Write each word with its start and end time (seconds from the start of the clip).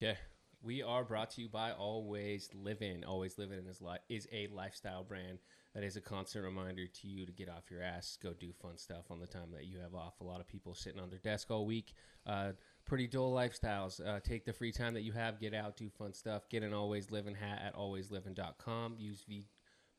Okay. 0.00 0.16
We 0.62 0.80
are 0.82 1.02
brought 1.02 1.30
to 1.30 1.40
you 1.40 1.48
by 1.48 1.72
Always 1.72 2.50
Living. 2.54 3.04
Always 3.04 3.36
Living 3.36 3.66
is 3.68 3.80
li- 3.80 3.98
is 4.08 4.28
a 4.32 4.46
lifestyle 4.48 5.02
brand 5.02 5.38
that 5.74 5.82
is 5.82 5.96
a 5.96 6.00
constant 6.00 6.44
reminder 6.44 6.86
to 6.86 7.08
you 7.08 7.26
to 7.26 7.32
get 7.32 7.48
off 7.48 7.70
your 7.70 7.82
ass, 7.82 8.16
go 8.22 8.32
do 8.32 8.52
fun 8.52 8.76
stuff 8.76 9.10
on 9.10 9.18
the 9.18 9.26
time 9.26 9.50
that 9.52 9.66
you 9.66 9.78
have 9.80 9.96
off. 9.96 10.20
A 10.20 10.24
lot 10.24 10.40
of 10.40 10.46
people 10.46 10.74
sitting 10.74 11.00
on 11.00 11.10
their 11.10 11.18
desk 11.18 11.50
all 11.50 11.66
week, 11.66 11.94
uh, 12.26 12.52
pretty 12.84 13.08
dull 13.08 13.32
lifestyles. 13.32 14.04
Uh, 14.04 14.20
take 14.20 14.44
the 14.44 14.52
free 14.52 14.70
time 14.70 14.94
that 14.94 15.02
you 15.02 15.12
have, 15.12 15.40
get 15.40 15.52
out, 15.52 15.76
do 15.76 15.88
fun 15.90 16.12
stuff. 16.12 16.48
Get 16.48 16.62
an 16.62 16.72
Always 16.72 17.10
Living 17.10 17.34
hat 17.34 17.60
at 17.64 17.74
alwaysliving.com. 17.74 18.96
Use 18.98 19.24
v- 19.28 19.46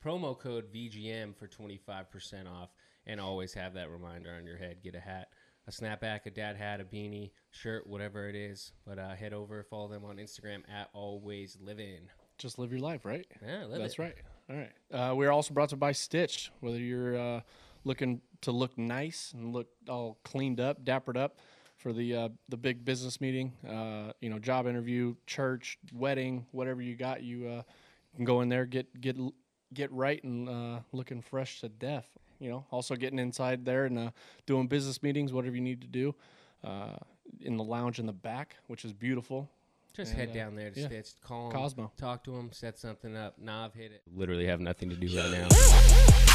promo 0.03 0.37
code 0.37 0.71
VGM 0.73 1.35
for 1.35 1.47
25% 1.47 2.47
off, 2.47 2.69
and 3.05 3.19
always 3.19 3.53
have 3.53 3.73
that 3.73 3.89
reminder 3.89 4.33
on 4.33 4.45
your 4.45 4.57
head. 4.57 4.81
Get 4.81 4.95
a 4.95 4.99
hat 5.01 5.27
a 5.69 5.71
snapback, 5.71 6.25
a 6.25 6.31
dad 6.31 6.57
hat, 6.57 6.81
a 6.81 6.83
beanie, 6.83 7.31
shirt, 7.51 7.85
whatever 7.85 8.27
it 8.27 8.35
is. 8.35 8.71
But 8.85 8.97
uh, 8.97 9.09
head 9.09 9.33
over, 9.33 9.63
follow 9.63 9.87
them 9.87 10.03
on 10.03 10.17
Instagram 10.17 10.63
at 10.67 10.89
Always 10.93 11.57
Living. 11.61 12.09
Just 12.39 12.57
live 12.57 12.71
your 12.71 12.81
life, 12.81 13.05
right? 13.05 13.25
Yeah, 13.45 13.65
live 13.65 13.79
That's 13.79 13.93
it. 13.93 13.99
right. 13.99 14.15
All 14.49 14.55
right. 14.55 14.71
Uh, 14.91 15.15
we're 15.15 15.31
also 15.31 15.53
brought 15.53 15.69
to 15.69 15.75
you 15.75 15.79
by 15.79 15.91
Stitch. 15.91 16.51
Whether 16.59 16.79
you're 16.79 17.17
uh, 17.17 17.41
looking 17.83 18.21
to 18.41 18.51
look 18.51 18.77
nice 18.77 19.31
and 19.35 19.53
look 19.53 19.67
all 19.87 20.17
cleaned 20.23 20.59
up, 20.59 20.83
dappered 20.83 21.17
up 21.17 21.37
for 21.77 21.93
the 21.93 22.15
uh, 22.15 22.29
the 22.47 22.57
big 22.57 22.83
business 22.83 23.21
meeting, 23.21 23.53
uh, 23.67 24.13
you 24.21 24.29
know, 24.29 24.39
job 24.39 24.65
interview, 24.67 25.15
church, 25.27 25.77
wedding, 25.93 26.45
whatever 26.51 26.81
you 26.81 26.95
got, 26.95 27.21
you 27.21 27.47
uh, 27.47 27.61
can 28.15 28.25
go 28.25 28.41
in 28.41 28.49
there 28.49 28.65
get 28.65 28.99
get 28.99 29.17
get 29.73 29.91
right 29.91 30.23
and 30.23 30.49
uh, 30.49 30.79
looking 30.91 31.21
fresh 31.21 31.61
to 31.61 31.69
death. 31.69 32.17
You 32.39 32.49
know, 32.49 32.65
also 32.71 32.95
getting 32.95 33.19
inside 33.19 33.65
there 33.65 33.85
and 33.85 33.97
uh, 33.99 34.11
doing 34.45 34.67
business 34.67 35.03
meetings, 35.03 35.33
whatever 35.33 35.55
you 35.55 35.61
need 35.61 35.81
to 35.81 35.87
do. 35.87 36.15
Uh, 36.63 36.95
in 37.41 37.57
the 37.57 37.63
lounge 37.63 37.99
in 37.99 38.05
the 38.05 38.11
back, 38.13 38.55
which 38.67 38.83
is 38.83 38.91
beautiful. 38.93 39.49
Just 39.95 40.11
And, 40.11 40.19
head 40.19 40.29
uh, 40.29 40.33
down 40.33 40.55
there 40.55 40.71
to 40.71 40.79
yeah. 40.79 40.87
Stitch, 40.87 41.09
call 41.21 41.47
'em, 41.47 41.51
Cosmo. 41.53 41.91
talk 41.97 42.23
to 42.25 42.31
them, 42.31 42.49
set 42.51 42.77
something 42.77 43.15
up. 43.15 43.37
Nav 43.39 43.73
hit 43.73 43.91
it. 43.91 44.01
Literally 44.13 44.45
have 44.47 44.59
nothing 44.59 44.89
to 44.89 44.95
do 44.95 45.07
right 45.17 45.31
now. 45.31 45.47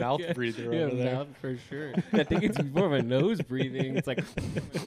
Mouth 0.00 0.34
breather 0.34 0.62
Yeah, 0.74 0.80
over 0.82 0.96
there. 0.96 1.14
mouth 1.14 1.28
for 1.40 1.56
sure. 1.68 1.92
I 2.12 2.24
think 2.24 2.42
it's 2.42 2.62
more 2.62 2.86
of 2.86 2.92
a 2.92 3.02
nose 3.02 3.40
breathing. 3.42 3.96
It's 3.96 4.06
like 4.06 4.20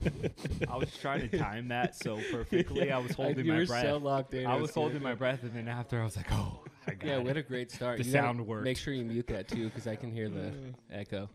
I 0.70 0.76
was 0.78 0.96
trying 0.98 1.30
to 1.30 1.38
time 1.38 1.68
that 1.70 1.96
so 1.96 2.20
perfectly. 2.32 2.92
I 2.92 2.98
was 2.98 3.12
holding 3.14 3.46
you 3.46 3.52
my 3.54 3.60
were 3.60 3.66
breath. 3.66 3.86
so 3.86 3.98
locked 3.98 4.34
in. 4.34 4.46
I 4.46 4.56
It 4.58 4.62
was 4.62 4.72
good. 4.72 4.80
holding 4.80 5.04
my 5.04 5.14
breath, 5.16 5.44
and 5.44 5.54
then 5.54 5.68
after 5.68 6.00
I 6.02 6.04
was 6.04 6.16
like, 6.18 6.32
"Oh, 6.32 6.64
I 6.88 6.94
got 6.94 7.08
Yeah, 7.08 7.18
it." 7.18 7.24
what 7.26 7.38
a 7.38 7.44
great 7.44 7.72
start. 7.72 7.98
The 8.00 8.04
You 8.04 8.12
sound 8.12 8.46
worked. 8.46 8.64
Make 8.66 8.78
sure 8.78 8.94
you 8.94 9.06
mute 9.06 9.28
that 9.28 9.48
too, 9.48 9.66
because 9.66 9.88
I 9.88 9.96
can 9.96 10.12
hear 10.12 10.30
the 10.30 10.40
mm. 10.52 10.74
echo. 10.92 11.30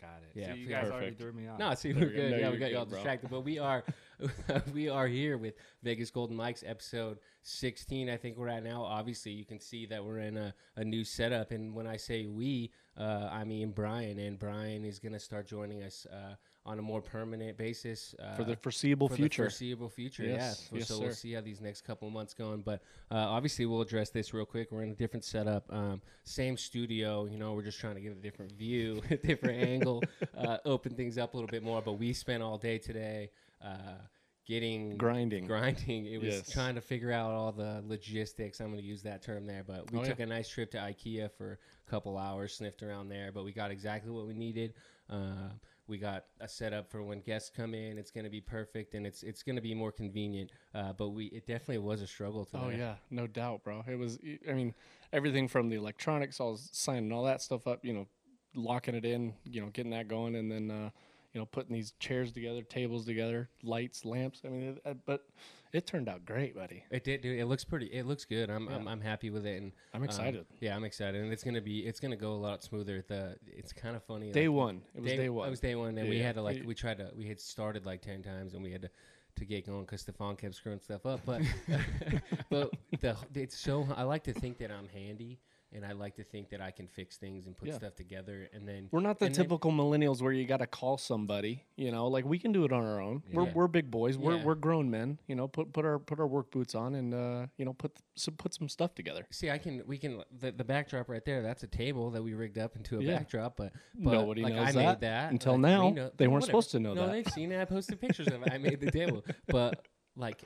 got 0.00 0.20
it. 0.22 0.30
Yeah, 0.38 0.48
so 0.48 0.54
you 0.54 0.64
for- 0.66 0.70
guys 0.70 0.84
already 0.90 0.96
perfect. 1.10 1.20
threw 1.20 1.32
me 1.32 1.48
off. 1.48 1.58
No, 1.58 1.74
see, 1.74 1.92
we're 1.92 2.00
we 2.00 2.06
go. 2.06 2.12
good. 2.12 2.30
No, 2.32 2.36
yeah, 2.38 2.50
we 2.50 2.56
got 2.58 2.70
y'all 2.72 2.84
distracted, 2.86 3.30
but 3.30 3.40
we 3.42 3.58
are, 3.58 3.84
we 4.74 4.88
are 4.88 5.06
here 5.06 5.36
with 5.36 5.54
Vegas 5.82 6.10
Golden 6.10 6.36
Mics 6.36 6.62
episode 6.66 7.18
16. 7.42 8.10
I 8.10 8.16
think 8.16 8.36
we're 8.36 8.48
at 8.48 8.62
now. 8.62 8.82
Obviously, 8.82 9.32
you 9.32 9.44
can 9.44 9.60
see 9.60 9.86
that 9.86 10.04
we're 10.04 10.18
in 10.18 10.36
a, 10.36 10.54
a 10.76 10.84
new 10.84 11.04
setup, 11.04 11.50
and 11.50 11.74
when 11.74 11.86
I 11.86 11.96
say 11.96 12.26
we, 12.26 12.70
uh, 12.98 13.28
I 13.30 13.44
mean 13.44 13.70
Bryan, 13.70 14.18
and 14.18 14.38
Bryan 14.38 14.84
is 14.84 14.98
gonna 14.98 15.20
start 15.20 15.46
joining 15.46 15.82
us 15.82 16.06
uh, 16.12 16.34
on 16.66 16.78
a 16.78 16.82
more 16.82 17.00
permanent 17.00 17.56
basis 17.56 18.14
uh, 18.22 18.34
for 18.34 18.44
the 18.44 18.56
foreseeable 18.56 19.08
future. 19.08 19.16
for 19.16 19.22
future. 19.22 19.42
The 19.42 19.48
foreseeable 19.48 19.88
future, 19.88 20.24
Yes, 20.24 20.68
yeah. 20.70 20.78
yes, 20.78 20.88
so 20.88 21.00
we'll 21.00 21.12
see 21.12 21.32
how 21.32 21.40
these 21.40 21.60
next 21.60 21.82
couple 21.82 22.06
of 22.06 22.12
months 22.12 22.34
going. 22.34 22.60
But 22.60 22.82
uh, 23.10 23.16
obviously, 23.16 23.64
we'll 23.66 23.80
address 23.80 24.10
this 24.10 24.34
real 24.34 24.44
quick. 24.44 24.70
We're 24.70 24.82
in 24.82 24.90
a 24.90 24.94
different 24.94 25.24
setup, 25.24 25.64
um, 25.72 26.02
same 26.24 26.56
studio. 26.56 27.26
You 27.26 27.38
know, 27.38 27.54
we're 27.54 27.62
just 27.62 27.80
trying 27.80 27.94
to 27.94 28.00
get 28.00 28.12
a 28.12 28.16
different 28.16 28.52
view, 28.52 29.02
a 29.10 29.16
different 29.16 29.62
angle, 29.62 30.02
uh, 30.36 30.58
open 30.66 30.94
things 30.94 31.16
up 31.16 31.32
a 31.32 31.36
little 31.36 31.48
bit 31.50 31.62
more. 31.62 31.80
But 31.80 31.92
we 31.94 32.12
spent 32.12 32.42
all 32.42 32.58
day 32.58 32.78
today. 32.78 33.30
Uh, 33.62 33.98
Getting 34.46 34.96
Grinding. 34.96 35.46
grinding. 35.46 36.06
It 36.06 36.18
was 36.20 36.34
Yes. 36.34 36.50
trying 36.50 36.74
to 36.74 36.80
figure 36.80 37.12
out 37.12 37.30
all 37.30 37.52
the 37.52 37.84
logistics. 37.86 38.58
I'm 38.60 38.68
going 38.72 38.80
to 38.80 38.84
use 38.84 39.02
that 39.02 39.22
term 39.22 39.46
there, 39.46 39.62
but 39.62 39.92
we 39.92 40.00
Oh, 40.00 40.02
took 40.04 40.18
yeah. 40.18 40.24
a 40.24 40.26
nice 40.26 40.48
trip 40.48 40.72
to 40.72 40.78
IKEA 40.78 41.30
for 41.30 41.60
a 41.86 41.90
couple 41.90 42.18
hours, 42.18 42.54
sniffed 42.54 42.82
around 42.82 43.10
there, 43.10 43.30
but 43.30 43.44
we 43.44 43.52
got 43.52 43.70
exactly 43.70 44.10
what 44.10 44.26
we 44.26 44.34
needed. 44.34 44.74
Uh, 45.08 45.50
we 45.86 45.98
got 45.98 46.24
a 46.40 46.48
setup 46.48 46.90
for 46.90 47.02
when 47.04 47.20
guests 47.20 47.48
come 47.54 47.74
in. 47.74 47.96
It's 47.96 48.10
going 48.10 48.24
to 48.24 48.30
be 48.30 48.40
perfect, 48.40 48.94
and 48.94 49.06
it's 49.06 49.22
it's 49.22 49.44
going 49.44 49.54
to 49.56 49.62
be 49.62 49.74
more 49.74 49.92
convenient. 49.92 50.50
Uh, 50.74 50.94
but 50.94 51.10
we 51.10 51.26
it 51.26 51.46
definitely 51.46 51.78
was 51.78 52.00
a 52.02 52.06
struggle 52.08 52.44
today. 52.44 52.62
Oh 52.64 52.70
yeah, 52.70 52.94
no 53.10 53.28
doubt, 53.28 53.62
bro. 53.62 53.84
It 53.86 53.96
was. 53.96 54.18
I 54.48 54.52
mean, 54.52 54.74
everything 55.12 55.46
from 55.46 55.68
the 55.68 55.76
electronics, 55.76 56.40
was 56.40 56.70
signing 56.72 57.12
all 57.12 57.24
that 57.24 57.40
stuff 57.40 57.68
up. 57.68 57.84
You 57.84 57.92
know, 57.92 58.08
locking 58.54 58.96
it 58.96 59.04
in. 59.04 59.34
You 59.44 59.60
know, 59.60 59.68
getting 59.68 59.92
that 59.92 60.08
going, 60.08 60.34
and 60.34 60.50
then 60.50 60.70
uh, 60.72 60.90
you 61.32 61.40
know 61.40 61.46
putting 61.46 61.74
these 61.74 61.92
chairs 61.98 62.32
together, 62.32 62.62
tables 62.62 63.06
together, 63.06 63.48
lights, 63.62 64.04
lamps. 64.04 64.42
I 64.44 64.48
mean, 64.48 64.62
it, 64.62 64.82
uh, 64.84 64.94
but 65.06 65.26
it 65.72 65.86
turned 65.86 66.08
out 66.08 66.24
great, 66.24 66.54
buddy. 66.54 66.84
It 66.90 67.04
did, 67.04 67.20
dude. 67.20 67.38
It 67.38 67.46
looks 67.46 67.64
pretty. 67.64 67.86
It 67.86 68.06
looks 68.06 68.24
good. 68.24 68.50
I'm, 68.50 68.68
I'm, 68.68 68.88
I'm 68.88 69.00
happy 69.00 69.30
with 69.30 69.46
it, 69.46 69.62
and 69.62 69.72
I'm 69.94 70.02
um, 70.02 70.04
excited. 70.04 70.46
yeah, 70.60 70.74
I'm 70.74 70.84
excited, 70.84 71.22
and 71.22 71.32
it's 71.32 71.44
gonna 71.44 71.60
be, 71.60 71.80
it's 71.80 72.00
gonna 72.00 72.16
go 72.16 72.32
a 72.32 72.34
lot 72.34 72.62
smoother. 72.62 73.04
The, 73.06 73.36
it's 73.46 73.72
kind 73.72 73.94
of 73.94 74.02
funny. 74.04 74.32
day 74.32 74.48
like, 74.48 74.56
one. 74.56 74.82
It 74.94 75.02
was 75.02 75.12
day, 75.12 75.28
one. 75.28 75.46
It 75.46 75.50
was 75.50 75.60
day 75.60 75.74
one, 75.74 75.98
and 75.98 76.08
we 76.08 76.18
had 76.18 76.34
to 76.34 76.42
like 76.42 76.62
we 76.64 76.74
tried 76.74 76.98
to 76.98 77.10
we 77.16 77.26
had 77.28 77.40
started 77.40 77.86
like 77.86 78.02
ten 78.02 78.22
times, 78.22 78.54
and 78.54 78.62
we 78.62 78.72
had 78.72 78.82
to 78.82 78.90
to 79.36 79.44
get 79.44 79.66
going 79.66 79.82
because 79.82 80.00
Stefan 80.00 80.36
kept 80.36 80.54
screwing 80.54 80.80
stuff 80.80 81.06
up. 81.06 81.20
But 81.24 81.42
but 82.50 82.70
the 83.00 83.16
it's 83.34 83.58
so 83.58 83.86
I 83.96 84.02
like 84.02 84.24
to 84.24 84.32
think 84.32 84.58
that 84.58 84.70
I'm 84.70 84.88
handy, 84.88 85.38
and 85.72 85.84
I 85.86 85.92
like 85.92 86.16
to 86.16 86.24
think 86.24 86.50
that 86.50 86.60
I 86.60 86.70
can 86.70 86.88
fix 86.88 87.16
things 87.16 87.46
and 87.46 87.56
put 87.56 87.68
Yeah. 87.68 87.76
stuff 87.76 87.94
together, 87.94 88.48
and 88.52 88.66
then 88.66 88.88
We're 88.90 89.00
not 89.00 89.18
the 89.18 89.26
and 89.26 89.34
then- 89.34 89.44
typical 89.44 89.70
millennials 89.70 90.20
where 90.20 90.32
you 90.32 90.44
got 90.46 90.58
to 90.58 90.66
call 90.66 90.98
somebody. 90.98 91.64
You 91.76 91.90
know, 91.92 92.08
like 92.08 92.24
we 92.24 92.38
can 92.38 92.52
do 92.52 92.64
it 92.64 92.72
on 92.72 92.84
our 92.84 93.00
own. 93.00 93.22
We're, 93.32 93.44
we're 93.52 93.68
big 93.68 93.90
boys. 93.90 94.18
We're, 94.18 94.36
Yeah. 94.36 94.44
we're 94.44 94.54
grown 94.56 94.90
men. 94.90 95.18
You 95.26 95.36
know, 95.36 95.46
put 95.48 95.72
put 95.72 95.84
our 95.84 95.98
put 95.98 96.18
our 96.20 96.26
work 96.26 96.50
boots 96.50 96.74
on 96.74 96.94
and 96.94 97.14
uh, 97.14 97.46
you 97.56 97.64
know 97.64 97.72
put 97.72 97.92
some 98.16 98.34
put 98.34 98.52
some 98.54 98.68
stuff 98.68 98.94
together. 98.94 99.26
See, 99.30 99.50
I 99.50 99.58
can. 99.58 99.82
We 99.86 99.98
can. 99.98 100.22
The, 100.38 100.52
the 100.52 100.64
backdrop 100.64 101.08
right 101.08 101.24
there. 101.24 101.42
That's 101.42 101.62
a 101.62 101.68
table 101.68 102.10
that 102.10 102.22
we 102.22 102.34
rigged 102.34 102.58
up 102.58 102.76
into 102.76 102.98
a 102.98 103.02
Yeah. 103.02 103.18
backdrop. 103.18 103.56
But, 103.56 103.72
but 103.94 104.12
Nobody 104.12 104.42
like, 104.42 104.54
knows 104.54 104.68
I 104.68 104.72
that 104.72 104.86
made 104.86 105.00
that 105.00 105.32
until 105.32 105.52
like, 105.52 105.60
now. 105.62 105.86
we 105.86 105.92
know- 105.92 106.10
They 106.16 106.26
weren't 106.26 106.42
whatever. 106.42 106.46
supposed 106.46 106.70
to 106.72 106.80
know 106.80 106.94
no, 106.94 107.06
that. 107.06 107.12
they've 107.12 107.28
seen 107.28 107.52
it. 107.52 107.60
I 107.60 107.64
posted 107.64 108.00
pictures 108.00 108.26
of 108.28 108.42
it. 108.42 108.52
I 108.52 108.58
made 108.58 108.80
the 108.80 108.90
table, 108.90 109.24
but 109.48 109.86
like, 110.16 110.42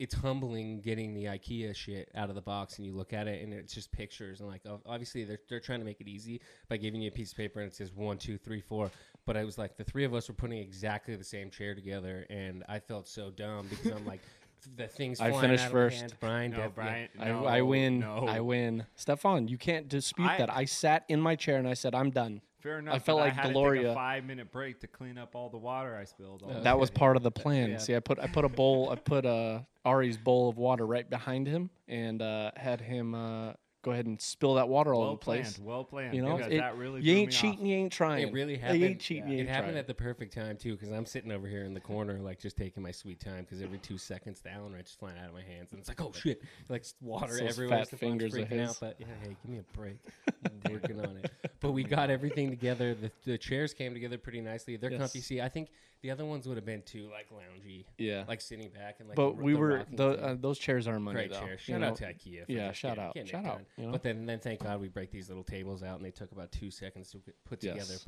it's 0.00 0.14
humbling 0.14 0.80
getting 0.80 1.14
the 1.14 1.26
IKEA 1.26 1.76
shit 1.76 2.10
out 2.16 2.28
of 2.30 2.34
the 2.34 2.40
box, 2.40 2.78
and 2.78 2.86
you 2.86 2.92
look 2.92 3.12
at 3.12 3.28
it, 3.28 3.42
and 3.44 3.52
it's 3.52 3.72
just 3.74 3.92
pictures, 3.92 4.40
and 4.40 4.48
like, 4.48 4.62
ob- 4.66 4.82
obviously 4.86 5.22
they're 5.24 5.38
they're 5.48 5.60
trying 5.60 5.78
to 5.78 5.84
make 5.84 6.00
it 6.00 6.08
easy 6.08 6.40
by 6.68 6.76
giving 6.78 7.00
you 7.00 7.08
a 7.08 7.12
piece 7.12 7.30
of 7.30 7.36
paper 7.36 7.60
and 7.60 7.70
it 7.70 7.76
says 7.76 7.92
one, 7.92 8.18
two, 8.18 8.36
three, 8.38 8.60
four. 8.60 8.90
But 9.26 9.36
I 9.36 9.44
was 9.44 9.58
like, 9.58 9.76
the 9.76 9.84
three 9.84 10.04
of 10.04 10.14
us 10.14 10.26
were 10.28 10.34
putting 10.34 10.58
exactly 10.58 11.14
the 11.14 11.22
same 11.22 11.50
chair 11.50 11.74
together, 11.74 12.26
and 12.30 12.64
I 12.68 12.78
felt 12.80 13.06
so 13.06 13.30
dumb 13.30 13.68
because 13.68 13.92
I'm 13.92 14.06
like. 14.06 14.20
The 14.76 14.88
things 14.88 15.20
I 15.22 15.30
finished 15.40 15.64
out 15.64 15.68
of 15.68 15.72
my 15.74 15.80
first. 15.80 16.00
hand. 16.00 16.14
Bryan, 16.20 16.50
No, 16.50 16.56
def- 16.58 16.64
yeah. 16.66 16.68
Bryan. 16.74 17.08
I, 17.18 17.30
I 17.30 17.62
win. 17.62 18.00
No. 18.00 18.26
I 18.28 18.40
win. 18.40 18.84
Stefan, 18.94 19.48
you 19.48 19.56
can't 19.56 19.88
dispute 19.88 20.28
I- 20.28 20.36
that. 20.36 20.54
I 20.54 20.66
sat 20.66 21.06
in 21.08 21.18
my 21.18 21.34
chair 21.34 21.56
and 21.56 21.66
I 21.66 21.72
said, 21.72 21.94
I'm 21.94 22.10
done. 22.10 22.42
Fair 22.62 22.78
enough. 22.78 22.94
I 22.94 22.98
felt 22.98 23.18
like 23.20 23.38
I 23.38 23.50
Gloria- 23.52 23.94
five 23.94 24.24
minute 24.24 24.52
break 24.52 24.80
to 24.80 24.86
clean 24.86 25.18
up 25.18 25.34
all 25.34 25.48
the 25.48 25.56
water 25.58 25.96
I 25.96 26.04
spilled. 26.04 26.44
That 26.62 26.78
was 26.78 26.90
part 26.90 27.16
of 27.16 27.22
the 27.22 27.30
plan. 27.42 27.70
Yeah. 27.70 27.78
See, 27.78 27.96
I 27.96 28.00
put 28.00 28.18
I 28.18 28.26
put 28.26 28.44
a 28.44 28.48
bowl, 28.48 28.90
I 28.90 28.96
put 28.96 29.24
uh, 29.24 29.60
Ari's 29.84 30.18
bowl 30.18 30.48
of 30.48 30.58
water 30.58 30.86
right 30.86 31.08
behind 31.08 31.46
him 31.46 31.70
and 31.88 32.20
uh, 32.20 32.50
had 32.56 32.80
him 32.80 33.14
uh, 33.14 33.52
go 33.82 33.92
ahead 33.92 34.06
and 34.06 34.20
spill 34.20 34.54
that 34.54 34.68
water 34.68 34.92
all 34.92 35.00
well 35.00 35.08
over 35.10 35.18
the 35.18 35.24
place. 35.24 35.54
planned. 35.54 35.66
Well 35.68 35.84
planned. 35.84 36.14
You 36.14 36.22
know, 36.22 36.36
because 36.36 36.52
it- 36.52 36.58
that 36.58 36.76
really 36.76 37.00
you 37.02 37.14
ain't 37.16 37.32
cheating, 37.32 37.60
off. 37.60 37.66
you 37.66 37.74
ain't 37.76 37.92
trying. 37.92 38.28
It 38.28 38.32
really 38.32 38.52
You 38.54 38.58
happened. 38.58 38.84
ain't 38.84 39.00
cheating, 39.00 39.30
you 39.30 39.38
it 39.38 39.48
happened 39.48 39.68
trying. 39.72 39.78
at 39.78 39.86
the 39.86 39.94
perfect 39.94 40.34
time 40.34 40.56
too, 40.56 40.72
because 40.76 40.90
I'm 40.90 41.06
sitting 41.06 41.32
over 41.32 41.48
here 41.48 41.64
in 41.64 41.72
the 41.74 41.80
corner, 41.80 42.18
like 42.18 42.38
just 42.38 42.56
taking 42.56 42.82
my 42.82 42.90
sweet 42.90 43.20
time, 43.20 43.44
because 43.44 43.62
every 43.62 43.78
two 43.78 43.96
seconds 43.98 44.40
the 44.40 44.50
Allen 44.52 44.72
wrench 44.74 44.88
is 44.88 44.94
flying 44.94 45.18
out 45.18 45.28
of 45.28 45.34
my 45.34 45.42
hands, 45.42 45.72
and 45.72 45.80
it's 45.80 45.88
like, 45.88 46.00
oh 46.02 46.12
shit, 46.12 46.42
like 46.68 46.84
water 47.00 47.32
Those 47.38 47.50
everywhere. 47.52 47.78
fat 47.78 47.86
Stefan's 47.88 48.00
fingers 48.00 48.34
of 48.34 48.48
his. 48.48 48.70
out, 48.70 48.76
but 48.80 48.96
yeah, 48.98 49.06
hey, 49.22 49.36
give 49.42 49.50
me 49.50 49.58
a 49.58 49.76
break. 49.76 49.96
I'm 50.44 50.72
working 50.72 51.00
on 51.00 51.16
it. 51.16 51.30
But 51.60 51.72
we 51.72 51.84
got 51.84 52.10
everything 52.10 52.50
together. 52.50 52.94
The, 52.94 53.10
the 53.24 53.38
chairs 53.38 53.74
came 53.74 53.92
together 53.94 54.18
pretty 54.18 54.40
nicely. 54.40 54.76
They're 54.76 54.90
Yes. 54.90 55.00
comfy. 55.00 55.20
See, 55.20 55.40
I 55.40 55.48
think 55.48 55.68
the 56.02 56.10
other 56.10 56.24
ones 56.24 56.46
would 56.48 56.56
have 56.56 56.64
been 56.64 56.82
too 56.82 57.08
like 57.12 57.28
loungy, 57.30 57.84
yeah. 57.98 58.24
like 58.26 58.40
sitting 58.40 58.70
back 58.70 58.96
and 59.00 59.08
like. 59.08 59.16
but 59.16 59.36
the, 59.36 59.42
we 59.42 59.52
the 59.52 59.58
were 59.58 59.84
the, 59.92 60.08
uh, 60.08 60.36
those 60.38 60.58
chairs 60.58 60.86
are 60.88 60.98
money 60.98 61.16
Great 61.16 61.32
though. 61.32 61.40
chair. 61.40 61.52
you 61.52 61.58
Shout 61.58 61.80
know? 61.80 61.88
out 61.88 61.96
to 61.96 62.04
IKEA. 62.04 62.44
Yeah, 62.48 62.68
just 62.68 62.80
shout 62.80 62.96
getting- 62.96 63.22
out, 63.22 63.28
shout 63.28 63.44
out, 63.44 63.60
you 63.76 63.86
know? 63.86 63.92
But 63.92 64.02
then, 64.02 64.24
then 64.26 64.38
thank 64.38 64.62
God 64.62 64.80
we 64.80 64.88
break 64.88 65.10
these 65.10 65.28
little 65.28 65.44
tables 65.44 65.82
out, 65.82 65.96
and 65.96 66.04
they 66.04 66.10
took 66.10 66.32
about 66.32 66.50
two 66.52 66.70
seconds 66.70 67.10
to 67.12 67.20
put 67.44 67.62
Yes. 67.62 67.86
together. 67.88 68.00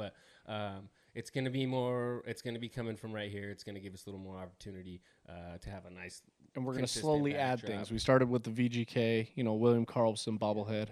But 0.47 0.53
um, 0.53 0.89
it's 1.15 1.29
going 1.31 1.45
to 1.45 1.51
be 1.51 1.67
more. 1.67 2.23
It's 2.27 2.41
going 2.43 2.55
to 2.55 2.61
be 2.61 2.69
coming 2.69 2.97
from 2.97 3.13
right 3.13 3.31
here. 3.31 3.51
It's 3.51 3.65
going 3.65 3.75
to 3.75 3.81
give 3.81 3.93
us 3.95 4.07
a 4.07 4.11
little 4.11 4.21
more 4.25 4.39
opportunity 4.39 5.01
uh, 5.29 5.59
to 5.61 5.71
have 5.71 5.85
a 5.85 5.91
nice. 5.91 6.23
and 6.57 6.65
we're 6.65 6.75
gonna 6.75 6.87
slowly 6.87 7.35
add 7.37 7.61
things. 7.61 7.91
We 7.91 7.99
started 7.99 8.29
with 8.31 8.43
the 8.45 8.51
VGK, 8.51 9.29
you 9.35 9.45
know, 9.45 9.55
William 9.55 9.85
Karlsson 9.87 10.39
bobblehead, 10.39 10.89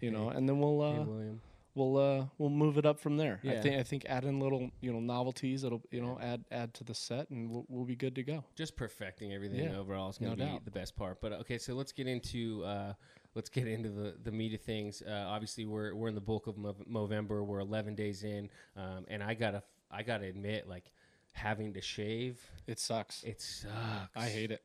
you 0.00 0.10
know, 0.10 0.28
and 0.30 0.48
then 0.48 0.58
we'll 0.58 0.80
Hey, 0.92 0.98
uh, 0.98 1.04
William. 1.04 1.40
We'll 1.78 1.96
uh, 1.96 2.26
we'll 2.38 2.50
move 2.50 2.76
it 2.78 2.84
up 2.84 2.98
from 3.00 3.16
there. 3.16 3.40
I 3.44 3.56
think 3.60 3.76
I 3.78 3.82
think 3.82 4.04
add 4.06 4.24
in 4.24 4.40
little 4.40 4.70
you 4.80 4.92
know 4.92 5.00
novelties. 5.00 5.64
It'll 5.64 5.82
you 5.90 6.02
know 6.02 6.18
add 6.20 6.44
add 6.50 6.74
to 6.74 6.84
the 6.84 6.94
set, 6.94 7.30
and 7.30 7.50
we'll, 7.50 7.64
we'll 7.68 7.84
be 7.86 7.96
good 7.96 8.14
to 8.16 8.22
go. 8.22 8.44
just 8.56 8.76
perfecting 8.76 9.32
everything 9.32 9.60
Yeah, 9.70 9.78
overall 9.78 10.10
is 10.10 10.18
going 10.18 10.32
no 10.32 10.36
to 10.36 10.44
be 10.44 10.50
doubt. 10.50 10.64
the 10.64 10.70
best 10.70 10.96
part. 10.96 11.20
But 11.20 11.32
okay, 11.34 11.58
so 11.58 11.74
let's 11.74 11.92
get 11.92 12.06
into 12.06 12.64
uh, 12.64 12.92
let's 13.34 13.48
get 13.48 13.66
into 13.68 13.90
the 13.90 14.16
the 14.22 14.32
meat 14.32 14.52
of 14.54 14.60
things. 14.62 15.02
Uh, 15.02 15.24
obviously, 15.28 15.64
we're 15.64 15.94
we're 15.94 16.08
in 16.08 16.14
the 16.14 16.20
bulk 16.20 16.46
of 16.48 16.56
Movember. 16.56 17.44
We're 17.46 17.60
11 17.60 17.94
days 17.94 18.24
in, 18.24 18.50
um, 18.76 19.04
and 19.08 19.22
I 19.22 19.34
gotta 19.34 19.62
I 19.90 20.02
gotta 20.02 20.26
admit, 20.26 20.68
like 20.68 20.92
having 21.32 21.72
to 21.74 21.80
shave, 21.80 22.40
It 22.66 22.80
sucks. 22.80 23.22
it 23.22 23.40
sucks. 23.40 23.72
I 24.16 24.28
hate 24.28 24.50
it. 24.50 24.60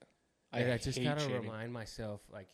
I, 0.51 0.73
I 0.73 0.77
just 0.77 1.01
gotta 1.03 1.19
shaving. 1.21 1.41
remind 1.43 1.71
myself, 1.73 2.21
like 2.31 2.47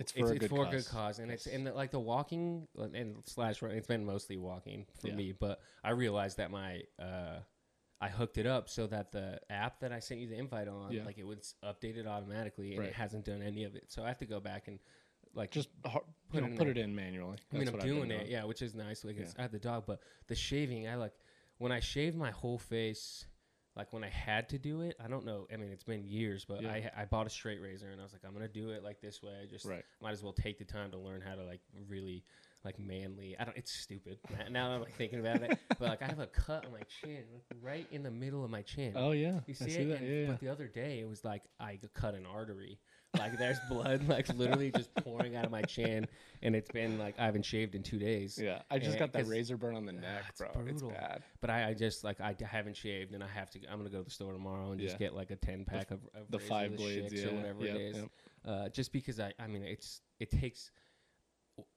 It's 0.00 0.12
it's, 0.12 0.18
for 0.20 0.26
a 0.26 0.30
it's 0.30 0.40
good 0.40 0.50
for 0.50 0.62
a 0.62 0.64
cause. 0.64 0.74
good 0.74 0.86
cause, 0.90 1.18
and 1.18 1.30
it's 1.30 1.46
and 1.46 1.66
the, 1.66 1.72
like 1.72 1.90
the 1.90 2.00
walking 2.00 2.66
and 2.76 3.16
slash 3.26 3.60
run. 3.62 3.72
It's 3.72 3.86
been 3.86 4.04
mostly 4.04 4.36
walking 4.38 4.86
for 5.00 5.08
Yeah. 5.08 5.14
me, 5.14 5.32
but 5.32 5.60
I 5.84 5.90
realized 5.90 6.38
that 6.38 6.50
my 6.50 6.82
uh, 6.98 7.40
I 8.00 8.08
hooked 8.08 8.38
it 8.38 8.46
up 8.46 8.70
so 8.70 8.86
that 8.86 9.12
the 9.12 9.38
app 9.50 9.80
that 9.80 9.92
I 9.92 9.98
sent 10.00 10.20
you 10.20 10.28
the 10.28 10.36
invite 10.36 10.68
on, 10.68 10.90
Yeah. 10.90 11.04
like 11.04 11.18
it 11.18 11.26
was 11.26 11.54
updated 11.62 12.06
automatically, 12.06 12.70
and 12.70 12.80
Right. 12.80 12.88
it 12.88 12.94
hasn't 12.94 13.26
done 13.26 13.42
any 13.42 13.64
of 13.64 13.76
it. 13.76 13.92
So 13.92 14.02
I 14.02 14.08
have 14.08 14.18
to 14.18 14.26
go 14.26 14.40
back 14.40 14.68
and 14.68 14.78
like 15.34 15.50
Just 15.52 15.68
Put 15.82 15.92
you 16.32 16.40
it 16.40 16.44
in 16.44 16.56
put 16.56 16.66
it 16.66 16.78
in 16.78 16.94
manually. 16.94 17.38
I 17.52 17.56
mean, 17.56 17.66
That's 17.66 17.84
I'm 17.84 17.88
doing 17.88 18.10
it, 18.10 18.26
yeah, 18.28 18.44
which 18.44 18.62
is 18.62 18.74
nice. 18.74 19.04
Like 19.04 19.18
Yeah. 19.18 19.26
I 19.38 19.42
have 19.42 19.52
the 19.52 19.58
dog, 19.60 19.84
but 19.86 20.00
the 20.28 20.34
shaving, 20.34 20.88
I 20.88 20.94
like 20.96 21.12
when 21.58 21.72
I 21.72 21.80
shave 21.80 22.16
my 22.16 22.30
whole 22.30 22.58
face. 22.58 23.26
Like 23.76 23.92
when 23.92 24.02
I 24.04 24.08
had 24.08 24.48
to 24.50 24.58
do 24.58 24.80
it, 24.82 24.96
I 25.02 25.08
don't 25.08 25.24
know. 25.24 25.46
I 25.52 25.56
mean, 25.56 25.70
it's 25.70 25.84
been 25.84 26.04
years, 26.04 26.44
but 26.44 26.62
Yeah. 26.62 26.70
I 26.72 26.90
I 27.02 27.04
bought 27.04 27.26
a 27.26 27.30
straight 27.30 27.60
razor 27.60 27.88
and 27.90 28.00
I 28.00 28.04
was 28.04 28.12
like, 28.12 28.22
I'm 28.26 28.32
gonna 28.32 28.48
do 28.48 28.70
it 28.70 28.82
like 28.82 29.00
this 29.00 29.22
way. 29.22 29.32
I 29.42 29.46
just 29.46 29.64
Right. 29.64 29.84
might 30.02 30.10
as 30.12 30.22
well 30.22 30.32
take 30.32 30.58
the 30.58 30.64
time 30.64 30.90
to 30.90 30.98
learn 30.98 31.20
how 31.20 31.34
to 31.36 31.44
like 31.44 31.60
really 31.88 32.24
like 32.64 32.78
manly. 32.78 33.36
I 33.38 33.44
don't. 33.44 33.56
It's 33.56 33.72
stupid 33.72 34.18
now- 34.30 34.48
now. 34.50 34.70
I'm 34.72 34.80
like 34.82 34.94
thinking 34.96 35.20
about 35.20 35.42
it, 35.42 35.56
but 35.68 35.80
like 35.80 36.02
I 36.02 36.06
have 36.06 36.18
a 36.18 36.26
cut 36.26 36.66
on 36.66 36.72
my 36.72 36.82
chin, 37.00 37.24
like 37.32 37.44
right 37.62 37.86
in 37.92 38.02
the 38.02 38.10
middle 38.10 38.44
of 38.44 38.50
my 38.50 38.62
chin. 38.62 38.92
Oh 38.96 39.12
yeah, 39.12 39.40
You 39.46 39.54
I 39.60 39.64
see, 39.64 39.70
see 39.70 39.80
it? 39.82 39.88
that. 39.88 40.00
And- 40.00 40.08
Yeah, 40.08 40.20
yeah. 40.22 40.26
But 40.32 40.40
the 40.40 40.48
other 40.48 40.66
day, 40.66 41.00
it 41.00 41.08
was 41.08 41.24
like 41.24 41.42
I 41.60 41.78
cut 41.94 42.14
an 42.14 42.26
artery. 42.26 42.78
Like 43.18 43.36
there's 43.38 43.58
blood, 43.68 44.08
like 44.08 44.28
literally 44.34 44.70
just 44.70 44.94
pouring 45.04 45.34
out 45.34 45.44
of 45.44 45.50
my 45.50 45.62
chin, 45.62 46.06
and 46.42 46.54
it's 46.54 46.70
been 46.70 46.96
like 46.98 47.18
I 47.18 47.24
haven't 47.24 47.44
shaved 47.44 47.74
in 47.74 47.82
two 47.82 47.98
days. 47.98 48.38
Yeah, 48.40 48.62
I 48.70 48.78
just 48.78 48.92
Yeah, 48.92 49.00
got 49.00 49.12
that 49.14 49.26
razor 49.26 49.56
burn 49.56 49.74
on 49.74 49.84
the 49.84 49.92
neck, 49.92 50.22
it's 50.28 50.38
bro. 50.40 50.50
brutal. 50.54 50.90
It's 50.90 50.98
bad. 51.00 51.22
But 51.40 51.50
I, 51.50 51.70
I 51.70 51.74
just 51.74 52.04
like 52.04 52.20
I 52.20 52.36
haven't 52.40 52.76
shaved, 52.76 53.12
and 53.12 53.22
I 53.22 53.26
have 53.26 53.50
to. 53.50 53.58
I'm 53.70 53.78
gonna 53.78 53.90
go 53.90 53.98
to 53.98 54.04
the 54.04 54.10
store 54.10 54.32
tomorrow 54.32 54.70
and 54.70 54.80
just 54.80 54.94
Yeah. 54.94 54.98
get 55.06 55.14
like 55.14 55.32
a 55.32 55.36
ten 55.36 55.64
pack 55.64 55.90
of, 55.90 56.00
of 56.14 56.30
The 56.30 56.38
five 56.38 56.76
blades, 56.76 57.12
yeah, 57.12 57.30
or 57.30 57.34
whatever 57.34 57.64
yep, 57.64 57.76
it 57.76 57.80
is. 57.80 57.96
yep. 57.96 58.08
Uh, 58.44 58.68
just 58.68 58.92
because 58.92 59.18
I, 59.18 59.32
I 59.40 59.48
mean, 59.48 59.64
it's 59.64 60.02
it 60.20 60.30
takes 60.30 60.70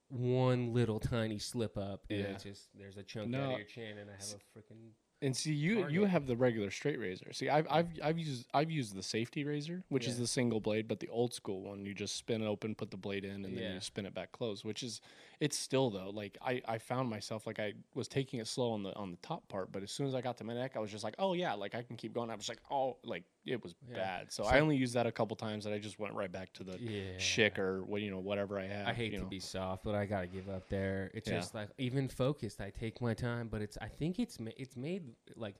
one 0.09 0.71
little 0.73 0.99
tiny 0.99 1.39
slip 1.39 1.77
up, 1.77 2.05
and 2.11 2.19
Yeah. 2.19 2.25
it's 2.27 2.43
just 2.43 2.69
there's 2.77 2.97
a 2.97 3.03
chunk 3.03 3.33
out 3.35 3.53
of 3.53 3.57
your 3.57 3.65
chin, 3.67 3.97
and 3.97 4.09
I 4.09 4.13
have 4.13 4.21
a 4.35 4.59
freaking 4.59 4.91
And 5.23 5.35
see, 5.35 5.53
you 5.53 5.87
you 5.87 6.03
have 6.03 6.27
the 6.27 6.35
regular 6.35 6.69
straight 6.69 6.99
razor. 6.99 7.31
See, 7.31 7.47
I've 7.49 7.65
I've 7.71 7.87
I've 8.03 8.19
used 8.19 8.45
I've 8.53 8.69
used 8.69 8.93
the 8.93 9.01
safety 9.01 9.45
razor, 9.45 9.81
which 9.87 10.05
is 10.05 10.17
the 10.19 10.27
single 10.27 10.59
blade, 10.59 10.85
but 10.87 10.99
the 10.99 11.07
old 11.07 11.33
school 11.33 11.61
one, 11.61 11.85
you 11.85 11.93
just 11.93 12.17
spin 12.17 12.41
it 12.41 12.45
open, 12.45 12.75
put 12.75 12.91
the 12.91 12.97
blade 12.97 13.23
in, 13.23 13.45
and 13.45 13.55
then 13.57 13.63
you 13.75 13.79
spin 13.79 14.05
it 14.05 14.13
back 14.13 14.33
closed. 14.33 14.65
Which 14.65 14.83
is, 14.83 14.99
it's 15.45 15.57
still 15.57 15.89
though. 15.89 16.09
Like 16.09 16.37
I 16.41 16.61
I 16.67 16.77
found 16.77 17.09
myself 17.09 17.45
like 17.45 17.59
I 17.59 17.73
was 17.95 18.07
taking 18.07 18.39
it 18.39 18.47
slow 18.47 18.71
on 18.71 18.81
the 18.83 18.95
on 18.95 19.11
the 19.11 19.17
top 19.17 19.47
part, 19.49 19.71
but 19.73 19.83
as 19.83 19.91
soon 19.91 20.07
as 20.07 20.15
I 20.15 20.21
got 20.21 20.37
to 20.37 20.43
my 20.45 20.53
neck, 20.53 20.71
I 20.77 20.79
was 20.79 20.89
just 20.89 21.03
like, 21.03 21.15
oh 21.19 21.33
yeah, 21.33 21.53
like 21.53 21.75
I 21.75 21.81
can 21.83 21.97
keep 21.97 22.13
going. 22.13 22.29
I 22.29 22.35
was 22.35 22.47
like, 22.47 22.61
oh, 22.71 22.97
like 23.03 23.23
it 23.45 23.61
was 23.61 23.75
Yeah. 23.89 23.95
bad. 23.95 24.31
So, 24.31 24.43
So- 24.43 24.49
I 24.49 24.59
only 24.61 24.77
used 24.77 24.93
that 24.93 25.05
a 25.05 25.11
couple 25.11 25.35
times, 25.35 25.65
and 25.65 25.75
I 25.75 25.79
just 25.79 25.99
went 25.99 26.13
right 26.13 26.31
back 26.31 26.53
to 26.53 26.63
the 26.63 26.77
yeah. 26.79 27.17
Schick 27.17 27.57
or 27.57 27.83
what 27.83 28.01
you 28.01 28.09
know 28.09 28.19
whatever 28.19 28.57
I 28.57 28.67
have. 28.67 28.87
I 28.87 28.93
hate 28.93 29.11
to 29.11 29.19
know. 29.19 29.25
be 29.25 29.41
soft, 29.41 29.83
but 29.83 29.95
I 29.95 30.05
gotta 30.05 30.27
give 30.27 30.47
up 30.47 30.69
there. 30.69 31.11
It's 31.13 31.27
Yeah. 31.29 31.39
just 31.39 31.53
like 31.53 31.69
even 31.77 32.07
focused, 32.07 32.61
I 32.61 32.69
take 32.69 33.01
my 33.01 33.13
time, 33.13 33.49
but 33.49 33.61
it's 33.61 33.77
I 33.81 33.89
think 33.89 34.19
it's 34.19 34.39
ma- 34.39 34.51
it's 34.57 34.77
made 34.77 35.03
like 35.35 35.55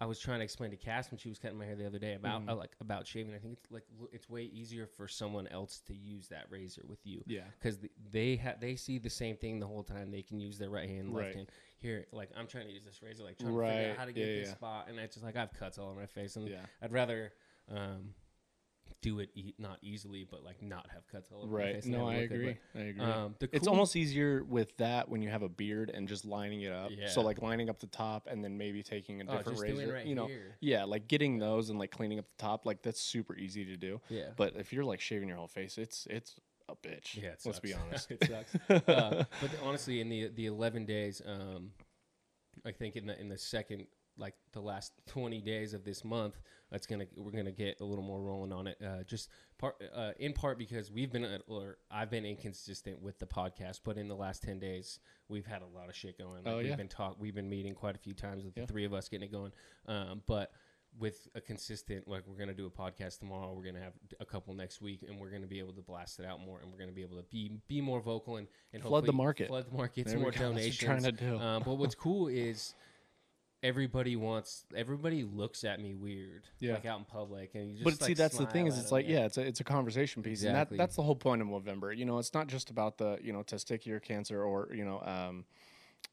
I 0.00 0.06
was 0.06 0.20
trying 0.20 0.38
to 0.38 0.44
explain 0.44 0.70
to 0.70 0.76
Cass 0.76 1.10
when 1.10 1.18
she 1.18 1.28
was 1.28 1.38
cutting 1.40 1.58
my 1.58 1.64
hair 1.64 1.74
the 1.74 1.86
other 1.86 1.98
day 1.98 2.14
about 2.14 2.42
Mhm. 2.42 2.50
uh, 2.50 2.54
like 2.56 2.70
about 2.80 3.04
shaving. 3.06 3.34
I 3.34 3.38
think 3.38 3.54
it's 3.58 3.70
like 3.70 3.84
it's 4.12 4.28
way 4.30 4.44
easier 4.44 4.86
for 4.86 5.08
someone 5.08 5.48
else 5.48 5.80
to 5.86 5.94
use 5.94 6.28
that 6.28 6.48
razor 6.50 6.82
with 6.86 7.04
you 7.04 7.22
Yeah. 7.26 7.44
because 7.58 7.78
they 8.10 8.36
have 8.36 8.60
they 8.60 8.76
see 8.76 8.98
the 8.98 9.10
same 9.10 9.36
thing 9.36 9.58
the 9.58 9.66
whole 9.66 9.82
time. 9.82 10.10
They 10.12 10.22
can 10.22 10.38
use 10.38 10.56
their 10.56 10.70
right 10.70 10.88
hand, 10.88 11.12
left 11.12 11.26
Right. 11.26 11.34
hand. 11.36 11.50
Here, 11.78 12.06
like 12.12 12.30
I'm 12.36 12.46
trying 12.46 12.66
to 12.68 12.72
use 12.72 12.84
this 12.84 13.02
razor, 13.02 13.24
like 13.24 13.38
trying 13.38 13.52
to 13.52 13.60
figure 13.66 13.90
out 13.90 13.96
how 13.96 14.04
to 14.04 14.12
get 14.12 14.26
yeah, 14.28 14.34
this 14.34 14.48
yeah. 14.48 14.54
spot, 14.54 14.88
and 14.88 14.98
it's 15.00 15.14
just 15.16 15.24
like 15.24 15.34
I 15.36 15.40
have 15.40 15.52
cuts 15.52 15.78
all 15.78 15.88
over 15.90 15.98
my 15.98 16.06
face, 16.06 16.36
and 16.36 16.48
Yeah. 16.48 16.64
I'd 16.80 16.92
rather. 16.92 17.32
Um, 17.68 18.14
do 19.00 19.20
it 19.20 19.30
e- 19.34 19.54
not 19.58 19.78
easily, 19.80 20.24
but 20.28 20.42
like 20.42 20.60
not 20.60 20.88
have 20.92 21.06
cuts 21.06 21.30
all 21.30 21.42
over 21.44 21.52
my 21.52 21.58
Right. 21.58 21.74
face. 21.76 21.84
and 21.84 21.92
No, 21.92 22.08
have 22.08 22.14
it 22.14 22.18
I 22.18 22.20
look 22.22 22.28
good, 22.30 22.40
agree. 22.40 22.56
I 22.74 22.78
agree. 22.80 23.00
um, 23.04 23.36
the 23.38 23.48
It's 23.52 23.60
cool- 23.66 23.74
almost 23.74 23.94
easier 23.94 24.42
with 24.44 24.76
that 24.78 25.08
when 25.08 25.22
you 25.22 25.28
have 25.28 25.42
a 25.42 25.48
beard 25.48 25.90
and 25.90 26.08
just 26.08 26.24
lining 26.24 26.62
it 26.62 26.72
up. 26.72 26.90
Yeah. 26.90 27.08
So 27.08 27.20
like 27.20 27.40
lining 27.40 27.70
up 27.70 27.78
the 27.78 27.86
top 27.86 28.26
and 28.26 28.42
then 28.42 28.58
maybe 28.58 28.82
taking 28.82 29.20
a 29.20 29.24
Oh, 29.24 29.36
different 29.36 29.58
just 29.58 29.66
doing 29.68 29.78
razor. 29.78 29.92
right 29.92 30.06
you 30.06 30.14
know, 30.16 30.26
here. 30.26 30.56
yeah, 30.60 30.82
like 30.84 31.06
getting 31.06 31.38
those 31.38 31.70
and 31.70 31.78
like 31.78 31.90
cleaning 31.92 32.18
up 32.18 32.26
the 32.26 32.36
top, 32.38 32.66
like 32.66 32.82
that's 32.82 33.00
super 33.00 33.36
easy 33.36 33.64
to 33.66 33.76
do. 33.76 34.00
Yeah. 34.08 34.30
But 34.36 34.56
if 34.56 34.72
you're 34.72 34.84
like 34.84 35.00
shaving 35.00 35.28
your 35.28 35.36
whole 35.38 35.46
face, 35.48 35.78
it's 35.78 36.06
it's 36.10 36.40
a 36.68 36.74
bitch. 36.74 37.14
Yeah, 37.14 37.28
it 37.30 37.42
let's 37.44 37.60
be 37.60 37.68
sucks. 37.70 37.82
honest. 37.82 38.10
it 38.10 38.24
sucks. 38.26 38.54
uh, 38.88 39.24
but 39.40 39.50
the- 39.52 39.60
honestly, 39.62 40.00
in 40.00 40.08
the 40.08 40.26
the 40.28 40.46
eleven 40.46 40.84
days, 40.84 41.22
um, 41.24 41.72
I 42.64 42.72
think 42.72 42.96
in 42.96 43.06
the 43.06 43.18
in 43.20 43.28
the 43.28 43.38
second, 43.38 43.86
like 44.16 44.34
the 44.52 44.60
last 44.60 44.92
twenty 45.06 45.40
days 45.40 45.72
of 45.72 45.84
this 45.84 46.04
month, 46.04 46.40
that's 46.70 46.86
gonna 46.86 47.06
we're 47.16 47.30
gonna 47.30 47.50
get 47.52 47.80
a 47.80 47.84
little 47.84 48.04
more 48.04 48.20
rolling 48.20 48.52
on 48.52 48.66
it. 48.66 48.78
Uh, 48.84 49.02
just 49.04 49.28
part 49.58 49.76
uh, 49.94 50.12
in 50.18 50.32
part 50.32 50.58
because 50.58 50.90
we've 50.92 51.10
been 51.12 51.24
uh, 51.24 51.38
or 51.46 51.78
I've 51.90 52.10
been 52.10 52.24
inconsistent 52.26 53.00
with 53.02 53.18
the 53.18 53.26
podcast, 53.26 53.80
but 53.84 53.96
in 53.96 54.08
the 54.08 54.16
last 54.16 54.42
ten 54.42 54.58
days, 54.58 55.00
we've 55.28 55.46
had 55.46 55.62
a 55.62 55.66
lot 55.66 55.88
of 55.88 55.96
shit 55.96 56.18
going. 56.18 56.44
Like, 56.44 56.46
Oh, 56.54 56.56
we've 56.58 56.66
yeah. 56.66 56.76
been 56.76 56.88
talk 56.88 57.16
we've 57.18 57.34
been 57.34 57.48
meeting 57.48 57.74
quite 57.74 57.94
a 57.94 57.98
few 57.98 58.14
times 58.14 58.44
with 58.44 58.56
Yeah. 58.56 58.64
the 58.66 58.72
three 58.72 58.84
of 58.84 58.92
us 58.92 59.08
getting 59.08 59.28
it 59.28 59.32
going. 59.32 59.52
Um, 59.86 60.22
but 60.26 60.52
with 60.98 61.28
a 61.34 61.40
consistent 61.40 62.08
like 62.08 62.22
we're 62.26 62.38
gonna 62.38 62.54
do 62.54 62.66
a 62.66 62.70
podcast 62.70 63.18
tomorrow 63.18 63.52
we're 63.52 63.62
gonna 63.62 63.78
have 63.78 63.92
a 64.20 64.24
couple 64.24 64.52
next 64.54 64.80
week 64.80 65.04
and 65.06 65.20
we're 65.20 65.30
gonna 65.30 65.46
be 65.46 65.58
able 65.58 65.72
to 65.74 65.82
blast 65.82 66.18
it 66.18 66.24
out 66.24 66.40
more 66.40 66.60
and 66.60 66.72
we're 66.72 66.78
gonna 66.78 66.90
be 66.90 67.02
able 67.02 67.16
to 67.18 67.22
be 67.30 67.52
be 67.68 67.80
more 67.82 68.00
vocal 68.00 68.36
and, 68.36 68.48
and 68.72 68.82
Flood 68.82 69.04
the 69.04 69.12
market. 69.12 69.48
flood 69.48 69.66
the 69.70 69.76
market 69.76 70.08
some 70.08 70.22
more 70.22 70.30
go. 70.32 70.38
What 70.48 70.54
donations 70.56 70.78
trying 70.78 71.02
to 71.02 71.12
do. 71.12 71.38
um, 71.38 71.62
but 71.64 71.74
what's 71.74 71.94
cool 71.94 72.28
is 72.28 72.74
everybody 73.62 74.14
wants 74.16 74.64
everybody 74.76 75.24
looks 75.24 75.64
at 75.64 75.80
me 75.80 75.94
weird 75.94 76.44
Yeah. 76.60 76.74
like 76.74 76.86
out 76.86 76.98
in 77.00 77.04
public 77.04 77.54
and 77.54 77.68
you 77.70 77.74
just 77.74 77.84
but 77.84 77.94
see, 77.94 78.10
like, 78.12 78.16
that's 78.16 78.38
the 78.38 78.46
thing 78.46 78.66
is, 78.66 78.78
it's 78.78 78.92
like, 78.92 79.08
yeah, 79.08 79.24
it's 79.26 79.36
a 79.36 79.42
it's 79.42 79.60
a 79.60 79.64
conversation 79.64 80.22
piece, 80.22 80.42
Exactly. 80.42 80.74
and 80.76 80.78
that 80.80 80.84
that's 80.84 80.96
the 80.96 81.02
whole 81.02 81.16
point 81.16 81.42
of 81.42 81.48
Movember. 81.48 81.96
You 81.96 82.04
know, 82.04 82.18
it's 82.18 82.34
not 82.34 82.46
just 82.46 82.70
about 82.70 82.98
the 82.98 83.18
you 83.22 83.32
know 83.32 83.42
testicular 83.42 84.00
cancer 84.02 84.42
or 84.42 84.68
you 84.72 84.84
know 84.84 85.00
um, 85.02 85.44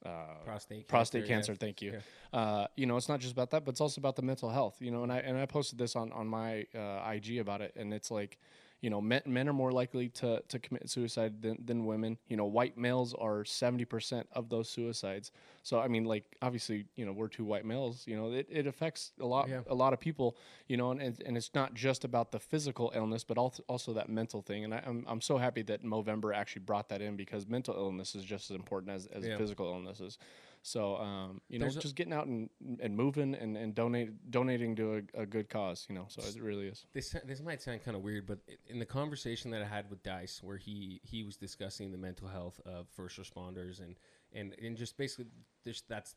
uh, 0.06 0.10
prostate 0.44 0.88
prostate 0.88 1.24
yeah. 1.24 1.28
cancer. 1.28 1.56
Thank 1.56 1.82
you. 1.82 2.00
Uh, 2.34 2.68
you 2.76 2.86
know, 2.86 2.98
it's 2.98 3.10
not 3.10 3.20
just 3.20 3.34
about 3.34 3.52
that, 3.52 3.64
but 3.64 3.72
it's 3.72 3.82
also 3.82 4.02
about 4.02 4.16
the 4.16 4.22
mental 4.24 4.50
health. 4.50 4.78
You 4.80 4.92
know, 4.92 5.04
and 5.04 5.12
I 5.12 5.18
and 5.18 5.38
I 5.38 5.46
posted 5.46 5.78
this 5.78 5.96
on 5.96 6.12
on 6.12 6.28
my 6.28 6.66
uh, 6.76 7.12
IG 7.12 7.38
about 7.38 7.62
it, 7.62 7.74
and 7.76 7.94
it's 7.94 8.10
like, 8.10 8.40
you 8.86 8.92
know, 8.92 9.02
men, 9.02 9.24
men 9.26 9.50
are 9.50 9.54
more 9.64 9.72
likely 9.72 10.10
to 10.10 10.30
to 10.48 10.60
commit 10.60 10.88
suicide 10.92 11.42
than, 11.42 11.58
than 11.65 11.86
women. 11.88 12.20
You 12.27 12.38
know, 12.38 12.46
white 12.46 12.77
males 12.77 13.15
are 13.15 13.44
seventy 13.44 13.84
percent 13.84 14.27
of 14.32 14.48
those 14.48 14.70
suicides. 14.70 15.32
So 15.63 15.80
I 15.80 15.88
mean, 15.88 16.06
like 16.06 16.25
obviously, 16.44 16.86
you 16.96 17.04
know, 17.06 17.12
we're 17.12 17.27
two 17.38 17.46
white 17.46 17.65
males. 17.65 18.04
You 18.06 18.15
know, 18.15 18.32
it, 18.32 18.48
it 18.48 18.68
affects 18.68 19.12
a 19.20 19.25
lot 19.25 19.50
Yeah. 19.50 19.62
a 19.65 19.74
lot 19.74 19.92
of 19.94 20.00
people. 20.00 20.38
You 20.68 20.77
know, 20.77 20.92
and, 20.92 21.01
and 21.01 21.20
and 21.25 21.36
it's 21.36 21.51
not 21.56 21.74
just 21.74 22.04
about 22.06 22.32
the 22.32 22.39
physical 22.39 22.92
illness, 22.94 23.24
but 23.24 23.38
also 23.39 23.63
also 23.68 23.92
that 23.94 24.08
mental 24.08 24.42
thing. 24.44 24.63
And 24.65 24.72
I, 24.75 24.84
I'm 24.86 25.04
I'm 25.08 25.22
so 25.22 25.39
happy 25.39 25.63
that 25.63 25.84
Movember 25.84 26.36
actually 26.36 26.62
brought 26.65 26.88
that 26.89 27.01
in 27.01 27.15
because 27.15 27.48
mental 27.48 27.74
illness 27.74 28.13
is 28.13 28.24
just 28.24 28.51
as 28.51 28.56
important 28.56 28.92
as 28.98 29.08
as 29.08 29.25
Yeah. 29.25 29.38
physical 29.38 29.65
illnesses. 29.65 30.20
So 30.65 30.98
um, 30.98 31.41
you 31.48 31.60
know, 31.60 31.65
There's 31.65 31.75
just 31.75 31.95
getting 31.95 32.12
out 32.12 32.25
and, 32.25 32.50
and 32.79 32.98
moving 32.98 33.36
and, 33.36 33.55
and 33.55 33.75
donate 33.75 34.31
donating 34.31 34.75
to 34.77 35.03
a, 35.15 35.22
a 35.22 35.25
good 35.27 35.48
cause. 35.48 35.86
You 35.88 35.93
know, 35.93 36.05
so 36.10 36.24
it 36.24 36.41
really 36.41 36.65
is. 36.65 36.88
this 36.91 37.15
this 37.24 37.39
might 37.39 37.62
sound 37.62 37.84
kind 37.86 37.95
of 37.95 38.01
weird, 38.01 38.25
but 38.25 38.39
in 38.65 38.79
the 38.79 38.86
conversation 38.86 39.51
that 39.51 39.62
I 39.62 39.65
had 39.65 39.91
with 39.91 40.01
Dice, 40.01 40.41
where 40.41 40.57
he 40.57 41.01
he 41.03 41.24
was 41.24 41.38
discussing 41.38 41.91
the 41.91 42.00
mental 42.00 42.27
health 42.27 42.60
of 42.65 42.88
first 42.89 43.19
responders 43.19 43.79
and 43.79 43.95
and 44.34 44.55
and 44.60 44.75
just 44.75 44.98
basically 44.98 45.27
this 45.65 45.84
that's 45.88 46.15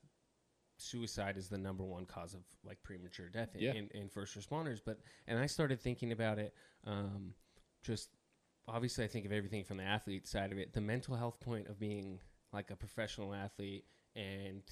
suicide 0.79 1.37
is 1.37 1.51
the 1.51 1.59
number 1.59 1.85
one 1.85 2.07
cause 2.07 2.33
of 2.33 2.41
like 2.65 2.83
premature 2.83 3.29
death 3.29 3.55
in, 3.55 3.61
Yeah. 3.61 3.73
in, 3.75 3.89
in 3.93 4.09
first 4.09 4.35
responders. 4.35 4.81
But 4.83 4.99
and 5.27 5.39
I 5.39 5.45
started 5.45 5.79
thinking 5.79 6.11
about 6.11 6.39
it, 6.39 6.55
um, 6.87 7.35
just 7.83 8.09
obviously 8.67 9.05
I 9.05 9.09
think 9.09 9.27
of 9.27 9.33
everything 9.33 9.63
from 9.63 9.77
the 9.77 9.85
athlete 9.85 10.27
side 10.27 10.53
of 10.53 10.59
it, 10.59 10.73
the 10.73 10.81
mental 10.81 11.17
health 11.17 11.39
point 11.39 11.69
of 11.69 11.79
being 11.79 12.21
like 12.51 12.71
a 12.71 12.77
professional 12.77 13.35
athlete 13.35 13.85
and 14.19 14.63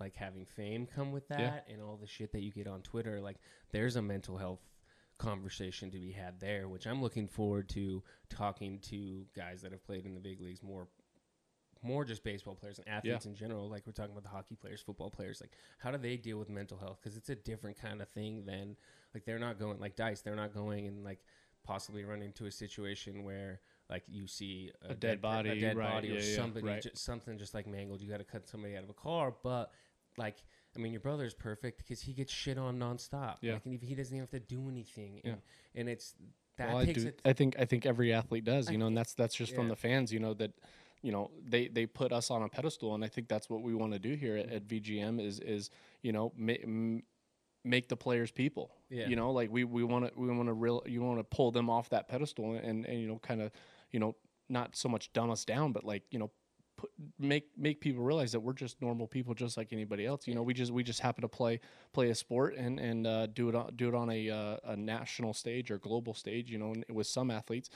like 0.00 0.14
having 0.16 0.44
fame 0.44 0.86
come 0.86 1.12
with 1.12 1.26
that 1.28 1.64
Yeah. 1.66 1.72
and 1.74 1.82
all 1.82 1.96
the 1.96 2.06
shit 2.06 2.32
that 2.32 2.42
you 2.42 2.52
get 2.52 2.66
on 2.66 2.82
Twitter, 2.82 3.20
like 3.20 3.36
there's 3.70 3.96
a 3.96 4.02
mental 4.02 4.36
health 4.36 4.60
conversation 5.18 5.90
to 5.90 5.98
be 5.98 6.12
had 6.12 6.38
there, 6.40 6.68
which 6.68 6.86
I'm 6.86 7.02
looking 7.02 7.26
forward 7.26 7.68
to 7.70 8.02
talking 8.28 8.78
to 8.82 9.26
guys 9.34 9.62
that 9.62 9.72
have 9.72 9.82
played 9.84 10.06
in 10.06 10.14
the 10.14 10.20
big 10.20 10.40
leagues 10.40 10.62
more 10.62 10.88
more 11.80 12.04
just 12.04 12.24
baseball 12.24 12.56
players 12.56 12.78
and 12.80 12.88
athletes 12.88 13.24
in 13.26 13.36
general. 13.36 13.68
Like 13.70 13.86
we're 13.86 13.92
talking 13.92 14.10
about 14.10 14.24
the 14.24 14.28
hockey 14.30 14.56
players 14.56 14.80
football 14.80 15.10
players. 15.10 15.40
Like 15.40 15.52
how 15.78 15.92
do 15.92 15.98
they 15.98 16.16
deal 16.16 16.36
with 16.38 16.48
mental 16.48 16.76
health? 16.76 16.98
Because 17.00 17.16
it's 17.16 17.28
a 17.28 17.36
different 17.36 17.78
kind 17.80 18.02
of 18.02 18.08
thing 18.08 18.44
than 18.44 18.76
like 19.14 19.24
they're 19.24 19.38
not 19.38 19.58
going 19.60 19.78
like 19.78 19.94
dice 19.96 20.20
they're 20.20 20.34
not 20.34 20.52
going 20.52 20.88
and 20.88 21.04
like 21.04 21.20
possibly 21.64 22.04
run 22.04 22.20
into 22.22 22.46
a 22.46 22.50
situation 22.50 23.22
where 23.22 23.60
like 23.90 24.04
you 24.08 24.26
see 24.26 24.70
A 24.88 24.94
dead 24.94 25.18
per- 25.18 25.28
body, 25.28 25.50
a 25.50 25.60
dead 25.60 25.76
right, 25.76 25.94
body, 25.94 26.10
or 26.10 26.14
yeah, 26.14 26.20
yeah, 26.20 26.36
somebody, 26.36 26.66
right. 26.66 26.82
ju- 26.82 26.90
something 26.94 27.38
just 27.38 27.54
like 27.54 27.66
mangled. 27.66 28.00
You 28.02 28.10
got 28.10 28.18
to 28.18 28.24
cut 28.24 28.48
somebody 28.48 28.76
out 28.76 28.84
of 28.84 28.90
a 28.90 28.94
car, 28.94 29.34
but 29.42 29.72
like. 30.16 30.36
I 30.76 30.80
mean, 30.80 30.92
your 30.92 31.00
brother's 31.00 31.34
perfect 31.34 31.78
because 31.78 32.02
he 32.02 32.12
gets 32.12 32.30
shit 32.32 32.58
on 32.58 32.78
nonstop. 32.78 33.36
Yeah. 33.40 33.54
Like, 33.54 33.64
and 33.66 33.82
he 33.82 33.94
doesn't 33.94 34.14
even 34.14 34.20
have 34.20 34.30
to 34.30 34.38
do 34.38 34.68
anything. 34.68 35.22
Yeah. 35.24 35.30
And, 35.32 35.40
and 35.74 35.88
it's 35.88 36.14
that 36.58 36.68
Well, 36.68 36.76
I, 36.78 36.84
takes 36.84 37.02
do, 37.02 37.08
it. 37.08 37.20
I 37.24 37.32
think 37.32 37.56
I 37.58 37.64
think 37.64 37.86
every 37.86 38.12
athlete 38.12 38.44
does, 38.44 38.68
I 38.68 38.72
you 38.72 38.78
know, 38.78 38.86
and 38.86 38.96
that's 38.96 39.14
that's 39.14 39.34
just 39.34 39.54
from 39.54 39.68
the 39.68 39.74
fans, 39.74 40.12
you 40.12 40.20
know, 40.20 40.34
that 40.34 40.52
you 41.02 41.10
know 41.10 41.30
they 41.42 41.68
they 41.68 41.86
put 41.86 42.12
us 42.12 42.30
on 42.30 42.42
a 42.42 42.48
pedestal, 42.48 42.94
and 42.94 43.02
I 43.02 43.08
think 43.08 43.28
that's 43.28 43.48
what 43.48 43.62
we 43.62 43.74
want 43.74 43.94
to 43.94 43.98
do 43.98 44.14
here 44.14 44.36
at, 44.36 44.50
at 44.52 44.68
VGM 44.68 45.20
is 45.24 45.40
is 45.40 45.70
you 46.02 46.12
know 46.12 46.32
ma- 46.36 46.52
m- 46.62 47.02
make 47.64 47.88
the 47.88 47.96
players 47.96 48.30
people. 48.30 48.70
Yeah. 48.90 49.08
You 49.08 49.16
know, 49.16 49.32
like 49.32 49.50
we 49.50 49.64
we 49.64 49.82
want 49.84 50.06
to 50.06 50.20
we 50.20 50.28
want 50.28 50.48
to 50.48 50.52
real 50.52 50.82
you 50.86 51.00
want 51.00 51.18
to 51.18 51.24
pull 51.24 51.50
them 51.50 51.70
off 51.70 51.88
that 51.88 52.08
pedestal 52.08 52.52
and 52.54 52.84
and 52.84 53.00
you 53.00 53.08
know 53.08 53.18
kind 53.18 53.40
of 53.40 53.50
you 53.92 54.00
know 54.00 54.16
not 54.48 54.76
so 54.76 54.88
much 54.88 55.12
dumb 55.12 55.30
us 55.30 55.44
down, 55.44 55.72
but 55.72 55.84
like 55.84 56.02
you 56.10 56.18
know. 56.18 56.30
Put, 56.76 56.90
make 57.18 57.48
make 57.56 57.80
people 57.80 58.04
realize 58.04 58.30
that 58.30 58.38
we're 58.38 58.52
just 58.52 58.80
normal 58.80 59.08
people, 59.08 59.34
just 59.34 59.56
like 59.56 59.72
anybody 59.72 60.06
else. 60.06 60.28
You 60.28 60.36
know, 60.36 60.44
we 60.44 60.54
just 60.54 60.70
we 60.70 60.84
just 60.84 61.00
happen 61.00 61.22
to 61.22 61.28
play 61.28 61.58
play 61.92 62.10
a 62.10 62.14
sport 62.14 62.54
and 62.54 62.78
and 62.78 63.04
uh, 63.04 63.26
do 63.26 63.48
it 63.48 63.56
on, 63.56 63.72
do 63.74 63.88
it 63.88 63.96
on 63.96 64.08
a 64.08 64.30
uh, 64.30 64.56
a 64.62 64.76
national 64.76 65.34
stage 65.34 65.72
or 65.72 65.78
global 65.78 66.14
stage. 66.14 66.52
You 66.52 66.58
know, 66.58 66.74
with 66.88 67.08
some 67.08 67.32
athletes, 67.32 67.70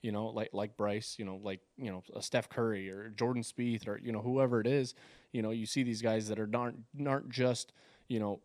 you 0.00 0.12
know, 0.12 0.28
like 0.28 0.50
like 0.52 0.76
Bryce, 0.76 1.16
you 1.18 1.24
know, 1.24 1.38
like 1.42 1.60
you 1.76 1.90
know, 1.90 2.02
a 2.14 2.22
Steph 2.22 2.48
Curry 2.48 2.90
or 2.90 3.10
Jordan 3.10 3.42
Spieth 3.42 3.86
or 3.88 3.98
you 4.02 4.12
know 4.12 4.20
whoever 4.20 4.60
it 4.60 4.66
is. 4.66 4.94
You 5.32 5.42
know, 5.42 5.50
you 5.50 5.66
see 5.66 5.82
these 5.82 6.00
guys 6.00 6.28
that 6.28 6.38
are 6.38 6.46
not 6.46 6.74
aren't 7.06 7.28
just 7.28 7.72
you 8.08 8.18
know. 8.20 8.40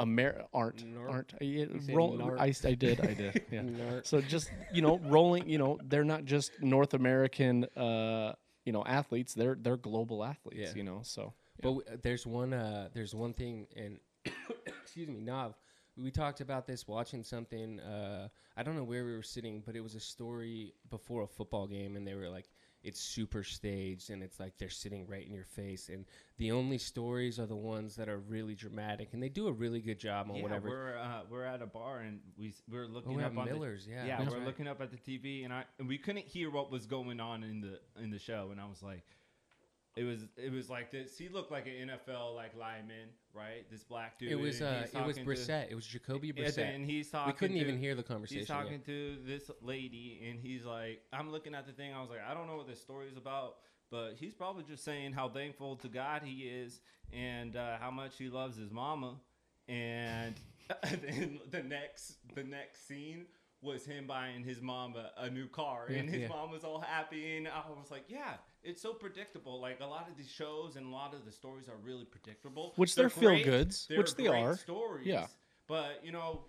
Amer 0.00 0.44
aren't 0.52 0.84
aren't 1.08 1.34
uh, 1.34 1.44
yeah, 1.44 1.66
roll. 1.90 2.36
I, 2.38 2.52
I 2.64 2.74
did 2.74 3.00
I 3.00 3.14
did 3.14 3.42
yeah. 3.50 4.00
So 4.02 4.20
just 4.20 4.50
you 4.72 4.82
know, 4.82 4.98
rolling. 5.04 5.48
You 5.48 5.58
know, 5.58 5.78
they're 5.82 6.04
not 6.04 6.24
just 6.24 6.52
North 6.60 6.94
American. 6.94 7.64
Uh, 7.76 8.34
you 8.64 8.72
know, 8.72 8.84
athletes. 8.84 9.34
They're 9.34 9.56
they're 9.58 9.76
global 9.76 10.24
athletes. 10.24 10.60
Yeah. 10.60 10.74
You 10.74 10.82
know, 10.84 11.00
so 11.02 11.32
But 11.62 11.68
w- 11.68 11.98
there's 12.02 12.26
one 12.26 12.52
uh, 12.52 12.88
there's 12.92 13.14
one 13.14 13.32
thing, 13.32 13.66
and 13.76 13.98
excuse 14.66 15.08
me, 15.08 15.20
Nav. 15.20 15.54
We 15.96 16.10
talked 16.10 16.42
about 16.42 16.66
this 16.66 16.86
watching 16.86 17.22
something. 17.22 17.80
Uh, 17.80 18.28
I 18.56 18.62
don't 18.62 18.76
know 18.76 18.84
where 18.84 19.04
we 19.04 19.14
were 19.14 19.22
sitting, 19.22 19.62
but 19.64 19.76
it 19.76 19.80
was 19.80 19.94
a 19.94 20.00
story 20.00 20.74
before 20.90 21.22
a 21.22 21.26
football 21.26 21.66
game, 21.66 21.96
and 21.96 22.06
they 22.06 22.14
were 22.14 22.28
like, 22.28 22.48
"It's 22.86 23.00
super 23.00 23.42
staged," 23.42 24.10
and 24.10 24.22
it's 24.22 24.38
like 24.40 24.56
they're 24.58 24.68
sitting 24.70 25.06
right 25.06 25.26
in 25.26 25.32
your 25.34 25.44
face, 25.44 25.88
and 25.88 26.06
the 26.38 26.52
only 26.52 26.78
stories 26.78 27.38
are 27.40 27.46
the 27.46 27.56
ones 27.56 27.96
that 27.96 28.08
are 28.08 28.18
really 28.18 28.54
dramatic, 28.54 29.08
and 29.12 29.22
they 29.22 29.28
do 29.28 29.48
a 29.48 29.52
really 29.52 29.80
good 29.80 29.98
job 29.98 30.28
on 30.30 30.36
yeah, 30.36 30.42
whatever. 30.42 30.68
we're 30.68 30.98
uh, 30.98 31.20
we're 31.30 31.44
at 31.44 31.60
a 31.62 31.66
bar 31.66 32.00
and 32.00 32.20
we 32.38 32.54
we're 32.70 32.84
Oh, 32.84 32.88
looking 32.88 33.16
we 33.16 33.22
up 33.24 33.36
on 33.36 33.46
the- 33.46 33.52
Miller's, 33.52 33.86
yeah, 33.86 34.04
yeah, 34.06 34.18
that's 34.18 34.30
we're 34.30 34.38
right. 34.38 34.46
looking 34.46 34.68
up 34.68 34.80
at 34.80 34.90
the 34.90 34.96
TV 34.98 35.44
and 35.44 35.52
I 35.52 35.64
and 35.78 35.88
we 35.88 35.98
couldn't 35.98 36.26
hear 36.26 36.50
what 36.50 36.70
was 36.70 36.86
going 36.86 37.20
on 37.20 37.42
in 37.42 37.60
the 37.60 37.80
in 38.02 38.10
the 38.10 38.18
show 38.18 38.50
and 38.52 38.60
I 38.60 38.66
was 38.66 38.82
like, 38.82 39.02
it 39.96 40.04
was 40.04 40.26
it 40.36 40.52
was 40.52 40.68
like 40.68 40.90
this. 40.90 41.16
He 41.16 41.28
looked 41.28 41.50
like 41.50 41.66
an 41.66 41.88
NFL 41.90 42.34
like 42.34 42.54
lineman, 42.56 43.08
right? 43.32 43.68
This 43.70 43.82
black 43.82 44.18
dude. 44.18 44.30
It 44.30 44.38
was 44.38 44.60
uh, 44.60 44.64
it 44.64 44.82
was 44.82 44.90
talking 44.90 45.14
to- 45.14 45.30
Brissett. 45.30 45.70
It 45.70 45.74
was 45.74 45.86
Jacoby 45.86 46.32
Brissett. 46.32 46.74
and 46.74 46.84
he's 46.84 47.10
talking. 47.10 47.32
we 47.32 47.38
couldn't 47.38 47.56
to- 47.56 47.62
even 47.62 47.78
hear 47.78 47.94
the 47.94 48.02
conversation. 48.02 48.40
He's 48.40 48.48
yeah. 48.48 48.54
talking 48.62 48.80
to 48.82 49.16
this 49.26 49.50
lady, 49.62 50.26
and 50.28 50.38
he's 50.38 50.64
like, 50.64 51.00
I'm 51.12 51.30
looking 51.30 51.54
at 51.54 51.66
the 51.66 51.72
thing. 51.72 51.94
I 51.94 52.00
was 52.00 52.10
like, 52.10 52.20
I 52.28 52.34
don't 52.34 52.46
know 52.46 52.56
what 52.56 52.68
this 52.68 52.80
story 52.80 53.08
is 53.08 53.16
about, 53.16 53.56
but 53.90 54.12
he's 54.18 54.34
probably 54.34 54.64
just 54.64 54.84
saying 54.84 55.12
how 55.12 55.28
thankful 55.28 55.76
to 55.76 55.88
God 55.88 56.22
he 56.24 56.42
is 56.42 56.80
and 57.12 57.56
uh, 57.56 57.78
how 57.80 57.90
much 57.90 58.18
he 58.18 58.28
loves 58.28 58.56
his 58.58 58.70
mama. 58.70 59.14
And 59.68 60.34
then 60.82 61.40
the 61.50 61.62
next, 61.62 62.16
the 62.34 62.44
next 62.44 62.86
scene 62.86 63.26
was 63.62 63.84
him 63.86 64.06
buying 64.06 64.44
his 64.44 64.60
mom 64.60 64.94
a, 64.96 65.22
a 65.24 65.30
new 65.30 65.48
car, 65.48 65.86
and 65.88 66.08
his 66.08 66.22
Yeah. 66.22 66.28
mom 66.28 66.50
was 66.50 66.62
all 66.64 66.80
happy. 66.80 67.36
And 67.36 67.48
I 67.48 67.62
was 67.70 67.90
like, 67.90 68.04
yeah, 68.08 68.34
it's 68.66 68.82
so 68.82 68.92
predictable. 68.92 69.60
Like 69.60 69.80
a 69.80 69.86
lot 69.86 70.08
of 70.10 70.16
these 70.16 70.30
shows 70.30 70.76
and 70.76 70.86
a 70.86 70.90
lot 70.90 71.14
of 71.14 71.24
the 71.24 71.32
stories 71.32 71.68
are 71.68 71.76
really 71.82 72.04
predictable, 72.04 72.72
Which 72.76 72.94
they're 72.94 73.08
great- 73.08 73.44
feel-goods, 73.44 73.86
they're 73.88 73.98
which 73.98 74.14
they 74.16 74.26
are. 74.26 74.56
Stories, 74.56 75.06
Yeah. 75.06 75.26
but 75.66 76.04
you 76.04 76.12
know, 76.12 76.44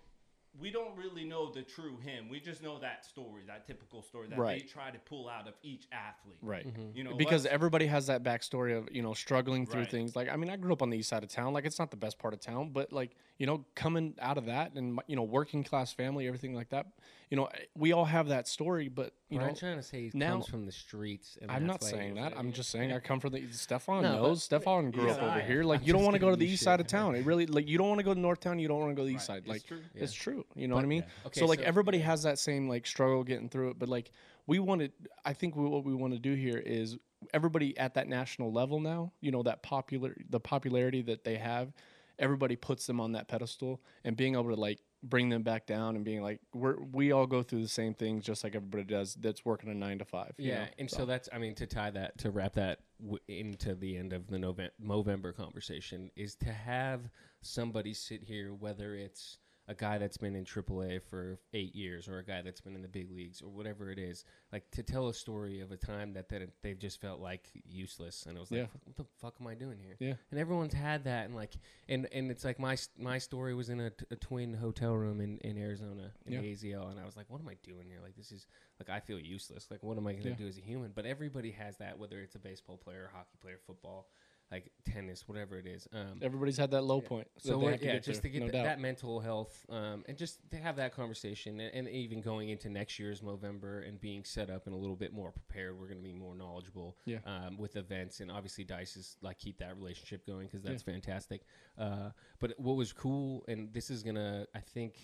we 0.58 0.70
don't 0.70 0.96
really 0.96 1.24
know 1.24 1.52
the 1.52 1.62
true 1.62 1.98
him. 1.98 2.28
We 2.28 2.40
just 2.40 2.62
know 2.62 2.78
that 2.80 3.04
story, 3.04 3.42
that 3.46 3.66
typical 3.66 4.02
story 4.02 4.28
that 4.28 4.38
Right. 4.38 4.60
they 4.62 4.66
try 4.66 4.90
to 4.90 4.98
pull 4.98 5.28
out 5.28 5.46
of 5.46 5.54
each 5.62 5.86
athlete. 5.92 6.38
right. 6.42 6.66
Mm-hmm. 6.66 6.96
You 6.96 7.04
know, 7.04 7.14
because 7.14 7.44
let's- 7.44 7.54
everybody 7.54 7.86
has 7.86 8.06
that 8.08 8.22
backstory 8.24 8.76
of 8.76 8.88
you 8.94 9.02
know 9.02 9.14
struggling 9.14 9.66
through 9.66 9.82
Right. 9.82 9.90
things 9.90 10.16
like 10.16 10.28
i 10.28 10.36
mean 10.36 10.50
i 10.50 10.56
grew 10.56 10.72
up 10.72 10.82
on 10.82 10.90
the 10.90 10.98
east 10.98 11.08
side 11.10 11.22
of 11.22 11.28
town 11.30 11.52
like 11.52 11.64
it's 11.64 11.78
not 11.78 11.90
the 11.90 11.96
best 11.96 12.18
part 12.18 12.34
of 12.34 12.40
town 12.40 12.70
but 12.70 12.92
like 12.92 13.14
you 13.38 13.46
know 13.46 13.64
coming 13.74 14.14
out 14.20 14.36
of 14.38 14.46
that 14.46 14.72
and 14.74 14.98
you 15.06 15.14
know 15.16 15.22
working 15.22 15.62
class 15.64 15.92
family 15.92 16.26
everything 16.26 16.54
like 16.54 16.68
that 16.70 16.86
you 17.30 17.36
know 17.36 17.48
we 17.76 17.92
all 17.92 18.04
have 18.04 18.28
that 18.28 18.48
story 18.48 18.88
but 18.88 19.12
you 19.28 19.38
know 19.38 19.44
I'm 19.46 19.54
trying 19.54 19.76
to 19.76 19.82
say 19.82 20.04
he 20.04 20.10
now- 20.14 20.32
comes 20.32 20.48
from 20.48 20.66
the 20.66 20.72
streets. 20.72 21.36
And 21.40 21.50
I'm 21.50 21.66
not 21.66 21.82
saying 21.84 22.14
that. 22.14 22.32
I'm 22.36 22.52
just 22.52 22.70
saying 22.70 22.92
I 22.92 22.98
come 22.98 23.20
from 23.20 23.32
the 23.32 23.44
Stefan 23.52 24.02
No, 24.02 24.16
knows. 24.16 24.42
Stefan 24.42 24.90
grew 24.90 25.10
up 25.10 25.22
over 25.22 25.40
here. 25.40 25.62
Like 25.62 25.80
I'm 25.80 25.86
you 25.86 25.92
don't 25.92 26.02
want 26.02 26.14
to 26.14 26.18
go 26.18 26.30
to 26.30 26.36
the 26.36 26.46
east 26.46 26.62
side 26.62 26.80
of 26.80 26.86
town. 26.86 27.14
It 27.14 27.24
really 27.26 27.46
like 27.46 27.68
you 27.68 27.76
don't 27.78 27.88
want 27.88 27.98
to 28.00 28.04
go 28.04 28.14
to 28.14 28.18
North 28.20 28.40
Town. 28.40 28.58
You 28.58 28.66
don't 28.68 28.80
want 28.80 28.90
to 28.90 28.94
go 28.96 29.02
to 29.02 29.08
the 29.08 29.14
east 29.14 29.28
Right, 29.28 29.36
side. 29.36 29.42
it's 29.44 29.48
Like 29.48 29.66
true. 29.66 29.80
it's 29.94 30.12
true. 30.14 30.44
You 30.54 30.66
know 30.68 30.74
what 30.76 30.84
I 30.84 30.88
mean? 30.88 31.04
Okay, 31.26 31.38
so 31.40 31.46
like 31.46 31.58
so- 31.60 31.64
everybody 31.66 31.98
has 31.98 32.22
that 32.22 32.38
same 32.38 32.68
like 32.68 32.86
struggle 32.86 33.22
getting 33.24 33.48
through 33.50 33.70
it. 33.70 33.78
But 33.78 33.88
like 33.90 34.10
we 34.46 34.58
wanted, 34.58 34.92
I 35.26 35.34
think 35.34 35.54
we, 35.54 35.66
what 35.66 35.84
we 35.84 35.92
want 35.94 36.14
to 36.14 36.18
do 36.18 36.32
here 36.34 36.56
is 36.64 36.96
everybody 37.34 37.76
at 37.76 37.92
that 37.94 38.08
national 38.08 38.50
level 38.52 38.80
now. 38.80 39.12
You 39.20 39.30
know 39.30 39.42
that 39.42 39.62
popular 39.62 40.16
the 40.30 40.40
popularity 40.40 41.02
that 41.02 41.22
they 41.24 41.36
have. 41.36 41.72
Everybody 42.18 42.56
puts 42.56 42.86
them 42.86 43.00
on 43.00 43.12
that 43.12 43.28
pedestal 43.28 43.80
and 44.04 44.16
being 44.16 44.34
able 44.34 44.48
to 44.54 44.60
like 44.60 44.80
bring 45.02 45.28
them 45.28 45.42
back 45.42 45.64
down 45.66 45.94
and 45.94 46.04
being 46.04 46.22
like 46.22 46.40
we're 46.52 46.76
we 46.82 47.12
all 47.12 47.26
go 47.26 47.40
through 47.42 47.62
the 47.62 47.68
same 47.68 47.94
things 47.94 48.24
just 48.24 48.42
like 48.42 48.56
everybody 48.56 48.82
does 48.82 49.14
that's 49.14 49.44
working 49.44 49.70
a 49.70 49.74
nine 49.74 49.98
to 49.98 50.04
five. 50.04 50.32
you 50.38 50.50
Yeah, 50.50 50.64
know? 50.64 50.70
and 50.78 50.90
so. 50.90 51.06
that's 51.06 51.28
I 51.32 51.38
mean 51.38 51.54
to 51.56 51.66
tie 51.66 51.90
that 51.92 52.18
to 52.18 52.30
wrap 52.30 52.54
that 52.54 52.80
w- 53.00 53.20
into 53.28 53.74
the 53.76 53.96
end 53.96 54.12
of 54.12 54.26
the 54.26 54.38
Movember 54.84 55.36
conversation 55.36 56.10
is 56.16 56.34
to 56.36 56.52
have 56.52 57.02
somebody 57.42 57.94
sit 57.94 58.24
here, 58.24 58.52
whether 58.52 58.94
it's 58.96 59.38
a 59.68 59.74
guy 59.74 59.98
that's 59.98 60.16
been 60.16 60.34
in 60.34 60.44
AAA 60.46 61.02
for 61.02 61.38
eight 61.52 61.74
years 61.74 62.08
or 62.08 62.18
a 62.18 62.24
guy 62.24 62.40
that's 62.40 62.60
been 62.62 62.74
in 62.74 62.80
the 62.80 62.88
big 62.88 63.10
leagues 63.10 63.42
or 63.42 63.50
whatever 63.50 63.90
it 63.90 63.98
is, 63.98 64.24
like 64.50 64.70
to 64.70 64.82
tell 64.82 65.08
a 65.08 65.14
story 65.14 65.60
of 65.60 65.70
a 65.70 65.76
time 65.76 66.14
that, 66.14 66.30
that 66.30 66.40
they've 66.62 66.78
just 66.78 67.00
felt 67.02 67.20
like 67.20 67.50
useless 67.68 68.24
and 68.26 68.36
it 68.36 68.40
was 68.40 68.50
like, 68.50 68.60
Yeah. 68.60 68.66
what 68.84 68.96
the 68.96 69.04
fuck 69.20 69.34
am 69.40 69.46
I 69.46 69.54
doing 69.54 69.78
here? 69.78 69.96
Yeah. 70.00 70.14
and 70.30 70.40
everyone's 70.40 70.72
had 70.72 71.04
that 71.04 71.26
and 71.26 71.34
like 71.36 71.52
and 71.88 72.08
and 72.12 72.30
it's 72.30 72.44
like 72.44 72.58
my 72.58 72.76
my 72.98 73.18
story 73.18 73.54
was 73.54 73.68
in 73.68 73.78
a, 73.80 73.90
t- 73.90 74.06
a 74.10 74.16
twin 74.16 74.54
hotel 74.54 74.94
room 74.94 75.20
in, 75.20 75.36
in 75.38 75.58
Arizona 75.58 76.12
in 76.24 76.32
Yeah. 76.32 76.40
AZL 76.40 76.90
and 76.90 76.98
I 76.98 77.04
was 77.04 77.16
like 77.16 77.26
what 77.28 77.40
am 77.42 77.48
I 77.48 77.56
doing 77.62 77.86
here 77.88 77.98
like 78.02 78.16
this 78.16 78.32
is 78.32 78.46
like 78.80 78.88
I 78.88 79.00
feel 79.00 79.18
useless 79.20 79.70
like 79.70 79.82
what 79.82 79.98
am 79.98 80.06
I 80.06 80.14
gonna 80.14 80.30
Yeah. 80.30 80.34
do 80.36 80.46
as 80.48 80.56
a 80.56 80.62
human 80.62 80.92
but 80.94 81.04
everybody 81.04 81.50
has 81.50 81.76
that 81.76 81.98
whether 81.98 82.20
it's 82.20 82.34
a 82.36 82.38
baseball 82.38 82.78
player 82.78 83.10
hockey 83.12 83.36
player 83.42 83.58
football 83.66 84.08
like 84.50 84.70
tennis 84.84 85.28
whatever 85.28 85.58
it 85.58 85.66
is 85.66 85.86
um 85.92 86.18
Everybody's 86.22 86.56
had 86.56 86.70
that 86.70 86.82
low 86.82 87.00
point. 87.02 87.28
so 87.38 87.58
we're- 87.58 87.76
to 87.76 87.84
yeah, 87.84 87.98
just 87.98 88.22
to 88.22 88.28
get 88.30 88.40
no 88.40 88.48
th- 88.48 88.64
that 88.64 88.80
mental 88.80 89.20
health, 89.20 89.66
um, 89.68 90.04
and 90.08 90.16
just 90.16 90.38
to 90.50 90.56
have 90.56 90.76
that 90.76 90.94
conversation, 90.94 91.60
and, 91.60 91.74
and 91.74 91.88
even 91.88 92.20
going 92.22 92.48
into 92.48 92.68
next 92.70 92.98
year's 92.98 93.20
Movember 93.20 93.86
and 93.86 94.00
being 94.00 94.24
set 94.24 94.48
up 94.48 94.66
and 94.66 94.74
a 94.74 94.78
little 94.78 94.96
bit 94.96 95.12
more 95.12 95.30
prepared, 95.32 95.78
we're 95.78 95.86
going 95.88 95.98
to 95.98 96.02
be 96.02 96.12
more 96.14 96.34
knowledgeable 96.34 96.96
Yeah. 97.04 97.18
um, 97.26 97.58
with 97.58 97.76
events, 97.76 98.20
and 98.20 98.30
obviously 98.30 98.64
Dice 98.64 98.96
is 98.96 99.16
like 99.20 99.38
keep 99.38 99.58
that 99.58 99.76
relationship 99.76 100.26
going 100.26 100.46
because 100.46 100.62
that's 100.62 100.82
fantastic. 100.82 101.42
Uh, 101.76 102.10
but 102.40 102.54
what 102.58 102.76
was 102.76 102.92
cool, 102.92 103.44
and 103.48 103.72
this 103.72 103.90
is 103.90 104.02
gonna, 104.02 104.46
I 104.54 104.60
think. 104.60 104.94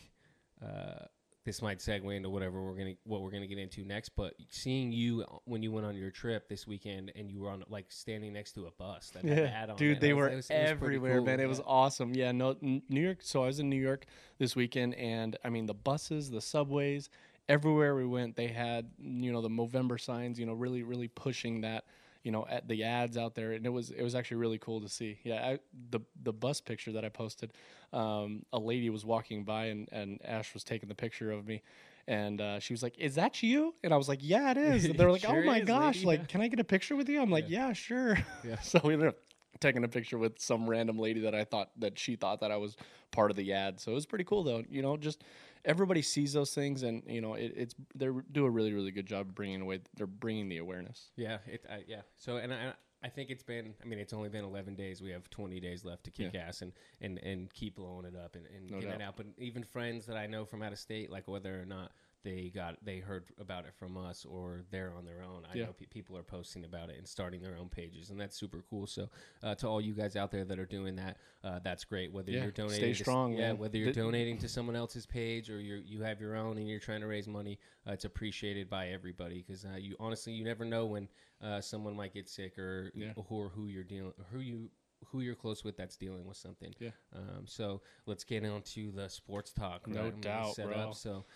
Uh, 0.63 1.05
this 1.45 1.61
might 1.61 1.79
segue 1.79 2.17
into 2.17 2.31
whatever 2.31 2.63
we're 2.63 2.75
gonna 2.77 2.95
what 3.05 3.21
we're 3.23 3.31
gonna 3.31 3.47
get 3.47 3.59
into 3.59 3.85
next. 3.85 4.11
But 4.11 4.35
seeing 4.51 4.93
you 4.93 5.23
uh, 5.23 5.37
when 5.45 5.63
you 5.63 5.71
went 5.73 5.87
on 5.87 5.95
your 5.97 6.11
trip 6.11 6.49
this 6.49 6.67
weekend 6.67 7.13
and 7.15 7.31
you 7.31 7.41
were 7.41 7.51
on 7.51 7.65
like 7.69 7.87
standing 7.91 8.33
next 8.33 8.53
to 8.53 8.67
a 8.67 8.71
bus 8.71 9.11
that 9.11 9.25
had 9.25 9.71
on 9.71 9.77
dude, 9.77 9.99
it, 9.99 10.01
they 10.01 10.13
was- 10.13 10.23
were 10.23 10.29
that 10.31 10.37
was- 10.37 10.51
it 10.51 10.55
was 10.63 10.71
everywhere, 10.71 11.17
cool. 11.19 11.27
man. 11.27 11.41
It 11.41 11.49
was 11.49 11.61
awesome. 11.67 12.15
Yeah, 12.15 12.33
no, 12.33 12.57
New 12.61 13.01
York. 13.01 13.19
So 13.21 13.43
I 13.43 13.47
was 13.47 13.61
in 13.61 13.69
New 13.69 13.81
York 13.81 14.07
this 14.39 14.57
weekend, 14.57 14.95
and 14.95 15.37
I 15.45 15.51
mean 15.51 15.67
the 15.67 15.75
buses, 15.75 16.31
the 16.31 16.41
subways, 16.41 17.11
everywhere 17.49 17.95
we 17.95 18.07
went, 18.07 18.37
they 18.37 18.49
had 18.49 18.91
you 18.99 19.33
know 19.33 19.43
the 19.43 19.51
Movember 19.51 20.01
signs. 20.01 20.39
You 20.41 20.47
know, 20.47 20.55
really, 20.55 20.83
really 20.83 21.09
pushing 21.09 21.61
that. 21.61 21.85
You 22.25 22.33
know, 22.33 22.47
at 22.49 22.66
the 22.66 22.83
ads 22.83 23.16
out 23.16 23.35
there, 23.37 23.52
and 23.52 23.64
it 23.64 23.69
was 23.69 23.90
it 23.90 24.02
was 24.02 24.14
actually 24.16 24.38
really 24.38 24.59
cool 24.59 24.81
to 24.81 24.88
see. 24.88 25.19
Yeah, 25.23 25.47
I, 25.50 25.59
the 25.90 26.00
the 26.21 26.33
bus 26.33 26.61
picture 26.61 26.90
that 26.93 27.04
I 27.04 27.11
posted, 27.11 27.52
um, 27.93 28.45
a 28.52 28.59
lady 28.59 28.90
was 28.90 29.04
walking 29.04 29.45
by, 29.45 29.66
and 29.66 29.88
and 29.93 30.21
Ash 30.25 30.52
was 30.54 30.64
taking 30.64 30.88
the 30.88 30.95
picture 30.97 31.31
of 31.31 31.47
me. 31.47 31.62
And 32.09 32.40
uh, 32.40 32.59
she 32.61 32.73
was 32.73 32.83
like, 32.83 32.99
"Is 32.99 33.14
that 33.14 33.43
you?" 33.43 33.75
And 33.85 33.95
I 33.95 33.97
was 33.99 34.09
like, 34.09 34.21
"Yeah, 34.23 34.50
it 34.50 34.57
is." 34.57 34.85
And 34.87 34.99
they 34.99 35.04
were 35.04 35.12
like, 35.12 35.21
Sure 35.26 35.43
"Oh 35.43 35.47
my 35.47 35.61
is, 35.61 35.69
gosh! 35.69 35.95
lady." 35.97 36.07
Like, 36.07 36.21
Yeah. 36.21 36.26
can 36.26 36.40
I 36.40 36.49
get 36.49 36.61
a 36.61 36.64
picture 36.64 36.97
with 36.97 37.09
you?" 37.09 37.21
I'm 37.23 37.31
like, 37.31 37.47
"Yeah, 37.49 37.73
sure." 37.73 38.19
Yeah. 38.43 38.59
so 38.62 38.81
we 38.83 38.95
ended 38.95 39.09
up 39.09 39.16
taking 39.61 39.85
a 39.85 39.89
picture 39.89 40.19
with 40.19 40.41
some 40.41 40.69
random 40.69 40.99
lady 40.99 41.21
that 41.21 41.35
I 41.35 41.45
thought 41.45 41.71
that 41.79 41.99
she 41.99 42.17
thought 42.17 42.41
that 42.41 42.51
I 42.51 42.57
was 42.57 42.77
part 43.11 43.31
of 43.31 43.37
the 43.37 43.53
ad. 43.53 43.81
So 43.81 43.93
it 43.93 43.95
was 43.95 44.07
pretty 44.07 44.25
cool 44.25 44.43
though. 44.43 44.63
You 44.69 44.83
know, 44.83 44.97
just 44.97 45.23
everybody 45.65 46.03
sees 46.03 46.33
those 46.33 46.53
things, 46.55 46.83
and 46.83 47.03
you 47.07 47.21
know, 47.21 47.35
it, 47.35 47.53
it's 47.57 47.75
they 47.95 48.09
do 48.33 48.45
a 48.45 48.51
really 48.51 48.73
really 48.73 48.91
good 48.91 49.07
job 49.07 49.35
bringing 49.35 49.61
away. 49.61 49.81
They're 49.97 50.07
bringing 50.07 50.49
the 50.49 50.59
awareness. 50.59 51.11
Yeah, 51.17 51.39
it. 51.47 51.65
I, 51.71 51.85
yeah. 51.87 52.03
So, 52.17 52.37
and 52.37 52.53
I, 52.53 52.73
I 53.03 53.09
think 53.09 53.31
it's 53.31 53.43
been. 53.43 53.75
I 53.83 53.87
mean, 53.87 53.99
it's 53.99 54.13
only 54.13 54.29
been 54.29 54.45
11 54.45 54.75
days. 54.75 55.03
We 55.03 55.11
have 55.11 55.29
20 55.31 55.61
days 55.61 55.85
left 55.85 56.05
to 56.05 56.11
kick 56.11 56.35
ass 56.35 56.63
and 56.63 56.73
and 57.01 57.19
and 57.19 57.53
keep 57.53 57.77
blowing 57.77 58.07
it 58.07 58.15
up 58.17 58.35
and, 58.35 58.47
and 58.47 58.71
No 58.71 58.81
getting 58.81 59.01
it 59.01 59.03
out. 59.03 59.17
But 59.17 59.27
even 59.39 59.63
friends 59.63 60.07
that 60.07 60.17
I 60.17 60.27
know 60.27 60.45
from 60.45 60.63
out 60.63 60.73
of 60.73 60.79
state, 60.79 61.11
like 61.11 61.29
whether 61.29 61.61
or 61.61 61.67
not 61.67 61.93
they 62.25 62.50
got 62.52 62.83
they 62.85 62.99
heard 62.99 63.26
about 63.38 63.66
it 63.66 63.75
from 63.78 63.97
us 63.97 64.25
or 64.25 64.64
they're 64.71 64.93
on 64.93 65.04
their 65.04 65.23
own. 65.23 65.45
I 65.52 65.57
Yeah. 65.59 65.66
know 65.66 65.73
pe- 65.75 65.87
people 65.87 66.16
are 66.16 66.23
posting 66.25 66.64
about 66.64 66.90
it 66.90 66.97
and 66.99 67.07
starting 67.07 67.40
their 67.43 67.57
own 67.57 67.69
pages, 67.69 68.11
and 68.11 68.19
that's 68.21 68.37
super 68.37 68.62
cool. 68.69 68.87
So 68.87 69.09
uh, 69.43 69.54
to 69.57 69.69
all 69.69 69.81
you 69.81 69.93
guys 69.95 70.16
out 70.16 70.31
there 70.33 70.45
that 70.45 70.59
are 70.59 70.66
doing 70.66 70.97
that, 70.97 71.19
uh, 71.45 71.61
that's 71.62 71.85
great. 71.85 72.12
Whether 72.12 72.33
Yeah, 72.33 72.43
you're 72.43 72.52
stay 72.52 72.62
donating, 72.62 72.95
to 72.95 73.04
strong, 73.04 73.33
yeah, 73.35 73.38
man. 73.52 73.59
whether 73.59 73.78
you're 73.78 73.93
donating 73.93 74.38
to 74.38 74.49
someone 74.49 74.75
else's 74.75 75.07
page 75.07 75.50
or 75.50 75.61
you 75.61 75.76
you 75.76 76.02
have 76.02 76.21
your 76.21 76.35
own 76.35 76.59
and 76.59 76.69
you're 76.69 76.81
trying 76.81 77.02
to 77.02 77.07
raise 77.07 77.28
money, 77.28 77.59
uh, 77.87 77.93
it's 77.93 78.04
appreciated 78.04 78.69
by 78.69 78.88
everybody 78.88 79.45
because 79.47 79.64
uh, 79.64 79.76
you 79.76 79.95
honestly 80.00 80.33
you 80.33 80.45
never 80.45 80.64
know 80.64 80.87
when 80.87 81.09
uh, 81.43 81.61
someone 81.61 81.95
might 81.95 82.14
get 82.14 82.28
sick 82.28 82.59
or 82.59 82.90
Yeah. 82.95 83.12
or 83.16 83.50
who 83.50 83.69
you're 83.69 83.85
dealing 83.85 84.14
who 84.33 84.40
you 84.40 84.71
who 85.09 85.21
you're 85.21 85.35
close 85.35 85.62
with 85.62 85.76
that's 85.76 85.99
dealing 85.99 86.25
with 86.25 86.38
something. 86.38 86.75
Yeah. 86.81 86.88
Um, 87.14 87.47
so 87.47 87.83
let's 88.07 88.25
get 88.25 88.43
on 88.43 88.62
to 88.62 88.90
the 88.90 89.11
sports 89.11 89.52
talk. 89.52 89.87
No 89.87 90.04
right? 90.04 90.21
Doubt, 90.23 90.54
set 90.54 90.66
bro. 90.66 90.76
Up, 90.76 90.95
so 90.95 91.26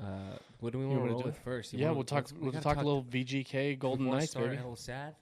uh, 0.00 0.36
what 0.60 0.72
do 0.72 0.78
we 0.78 0.86
want 0.86 1.08
to 1.10 1.16
do 1.18 1.22
with 1.24 1.38
first? 1.38 1.72
You 1.72 1.78
yeah, 1.80 1.86
wanna- 1.86 1.94
we'll 1.96 2.04
talk. 2.04 2.28
we 2.32 2.38
We'll 2.42 2.52
gotta 2.52 2.64
talk, 2.64 2.76
a 2.76 2.82
little 2.82 3.02
VGK 3.04 3.78
Golden 3.78 4.10
Knights, 4.10 4.30
start 4.32 4.46
a 4.48 4.50
little 4.50 4.76
sad. 4.76 5.14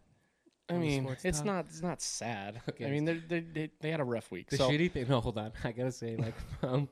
I 0.69 0.75
mean, 0.79 1.17
it's 1.23 1.45
not. 1.45 1.67
It's 1.69 1.81
not 1.83 2.03
sad. 2.03 2.61
Okay. 2.69 2.87
I 2.87 2.91
mean, 2.91 3.05
they're, 3.05 3.23
they 3.29 3.39
they 3.41 3.71
they 3.81 3.91
had 3.91 4.01
a 4.01 4.05
rough 4.05 4.33
week. 4.33 4.51
The 4.51 4.57
so 4.57 4.69
shitty 4.69 4.91
thing. 4.91 5.07
No, 5.09 5.21
hold 5.21 5.39
on. 5.39 5.53
I 5.63 5.71
gotta 5.71 5.93
say, 5.93 6.17
like, 6.17 6.35
um, 6.63 6.89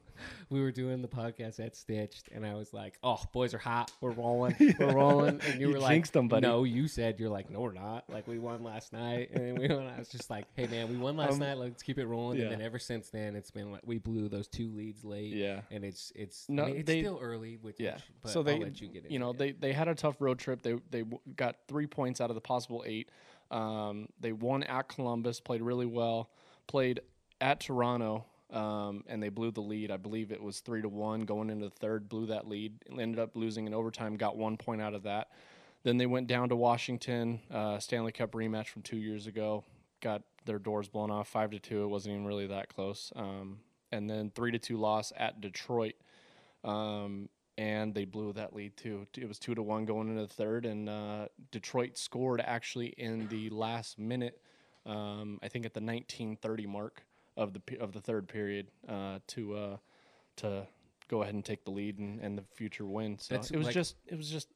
we 0.48 0.60
were 0.60 0.70
doing 0.70 1.02
the 1.02 1.08
podcast 1.08 1.58
at 1.58 1.74
Stitched, 1.74 2.28
and 2.32 2.46
I 2.46 2.54
was 2.54 2.72
like, 2.72 2.94
"Oh, 3.02 3.18
boys 3.32 3.52
are 3.52 3.58
hot. 3.58 3.90
We're 4.00 4.12
rolling. 4.12 4.54
We're 4.78 4.92
rolling." 4.94 5.40
And 5.44 5.60
you, 5.60 5.66
You 5.68 5.74
were 5.74 5.80
like, 5.80 5.90
jinxed 5.90 6.16
'em, 6.16 6.28
buddy. 6.28 6.46
"No, 6.46 6.62
you 6.62 6.86
said 6.86 7.18
you're 7.18 7.30
like, 7.30 7.50
no, 7.50 7.62
we're 7.62 7.72
not. 7.72 8.04
Like, 8.08 8.28
we 8.28 8.38
won 8.38 8.62
last 8.62 8.92
night." 8.92 9.30
And 9.32 9.58
we 9.58 9.66
won. 9.66 9.88
I 9.88 9.98
was 9.98 10.08
just 10.08 10.30
like, 10.30 10.46
"Hey, 10.54 10.68
man, 10.68 10.88
we 10.88 10.96
won 10.96 11.16
last 11.16 11.32
Um, 11.32 11.38
night. 11.40 11.58
Let's 11.58 11.82
keep 11.82 11.98
it 11.98 12.06
rolling." 12.06 12.38
yeah. 12.38 12.44
And 12.44 12.52
then 12.52 12.62
ever 12.62 12.78
since 12.78 13.08
then, 13.10 13.34
it's 13.34 13.50
been 13.50 13.72
like 13.72 13.82
we 13.84 13.98
blew 13.98 14.28
those 14.28 14.46
two 14.46 14.70
leads 14.70 15.04
late. 15.04 15.32
yeah. 15.34 15.62
And 15.72 15.84
it's 15.84 16.12
it's 16.14 16.48
No, 16.48 16.62
I 16.62 16.66
mean, 16.66 16.76
it's 16.76 16.86
they- 16.86 17.00
still 17.00 17.18
early. 17.20 17.58
Which, 17.60 17.80
Yeah. 17.80 17.96
but 18.22 18.30
so 18.30 18.44
they, 18.44 18.54
I'll 18.54 18.60
let 18.60 18.80
you 18.80 18.86
get 18.86 19.10
you 19.10 19.18
know, 19.18 19.30
it. 19.30 19.38
they 19.38 19.50
they 19.50 19.72
had 19.72 19.88
a 19.88 19.96
tough 19.96 20.20
road 20.20 20.38
trip. 20.38 20.62
They 20.62 20.74
they 20.92 21.00
w- 21.00 21.18
got 21.34 21.56
three 21.66 21.88
points 21.88 22.20
out 22.20 22.30
of 22.30 22.36
the 22.36 22.40
possible 22.40 22.84
eight. 22.86 23.08
Um, 23.54 24.08
they 24.20 24.32
won 24.32 24.64
at 24.64 24.88
Columbus, 24.88 25.40
played 25.40 25.62
really 25.62 25.86
well. 25.86 26.30
Played 26.66 27.00
at 27.40 27.60
Toronto, 27.60 28.24
um, 28.50 29.04
and 29.06 29.22
they 29.22 29.28
blew 29.28 29.50
the 29.50 29.60
lead. 29.60 29.90
I 29.90 29.96
believe 29.96 30.32
it 30.32 30.42
was 30.42 30.60
three 30.60 30.82
to 30.82 30.88
one 30.88 31.20
going 31.20 31.50
into 31.50 31.66
the 31.66 31.70
third. 31.70 32.08
Blew 32.08 32.26
that 32.26 32.48
lead. 32.48 32.74
Ended 32.90 33.18
up 33.20 33.36
losing 33.36 33.66
in 33.66 33.74
overtime. 33.74 34.16
Got 34.16 34.36
one 34.36 34.56
point 34.56 34.82
out 34.82 34.94
of 34.94 35.04
that. 35.04 35.28
Then 35.84 35.98
they 35.98 36.06
went 36.06 36.26
down 36.26 36.48
to 36.48 36.56
Washington, 36.56 37.40
uh, 37.50 37.78
Stanley 37.78 38.12
Cup 38.12 38.32
rematch 38.32 38.68
from 38.68 38.82
two 38.82 38.96
years 38.96 39.26
ago. 39.26 39.64
Got 40.00 40.22
their 40.46 40.58
doors 40.58 40.88
blown 40.88 41.10
off, 41.10 41.28
five 41.28 41.50
to 41.50 41.58
two. 41.58 41.84
It 41.84 41.88
wasn't 41.88 42.14
even 42.14 42.26
really 42.26 42.46
that 42.48 42.74
close. 42.74 43.12
Um, 43.14 43.58
and 43.92 44.08
then 44.08 44.32
three 44.34 44.50
to 44.50 44.58
two 44.58 44.78
loss 44.78 45.12
at 45.16 45.40
Detroit. 45.40 45.94
Um, 46.64 47.28
and 47.56 47.94
they 47.94 48.04
blew 48.04 48.32
that 48.32 48.54
lead 48.54 48.76
too. 48.76 49.06
It 49.16 49.28
was 49.28 49.38
two 49.38 49.54
to 49.54 49.62
one 49.62 49.84
going 49.84 50.08
into 50.08 50.22
the 50.22 50.32
third, 50.32 50.66
and 50.66 50.88
uh, 50.88 51.26
Detroit 51.50 51.96
scored 51.96 52.40
actually 52.44 52.88
in 52.98 53.28
the 53.28 53.50
last 53.50 53.98
minute. 53.98 54.40
Um, 54.86 55.38
I 55.42 55.48
think 55.48 55.64
at 55.64 55.72
the 55.74 55.80
1930 55.80 56.66
mark 56.66 57.04
of 57.36 57.52
the 57.52 57.78
of 57.80 57.92
the 57.92 58.00
third 58.00 58.28
period 58.28 58.68
uh, 58.88 59.18
to 59.28 59.54
uh, 59.56 59.76
to 60.36 60.66
go 61.08 61.22
ahead 61.22 61.34
and 61.34 61.44
take 61.44 61.64
the 61.64 61.70
lead 61.70 61.98
and, 61.98 62.20
and 62.20 62.36
the 62.36 62.42
future 62.54 62.86
win. 62.86 63.18
So 63.18 63.34
That's 63.34 63.50
it 63.50 63.56
was 63.56 63.66
like- 63.66 63.74
just 63.74 63.96
it 64.06 64.16
was 64.16 64.28
just 64.30 64.48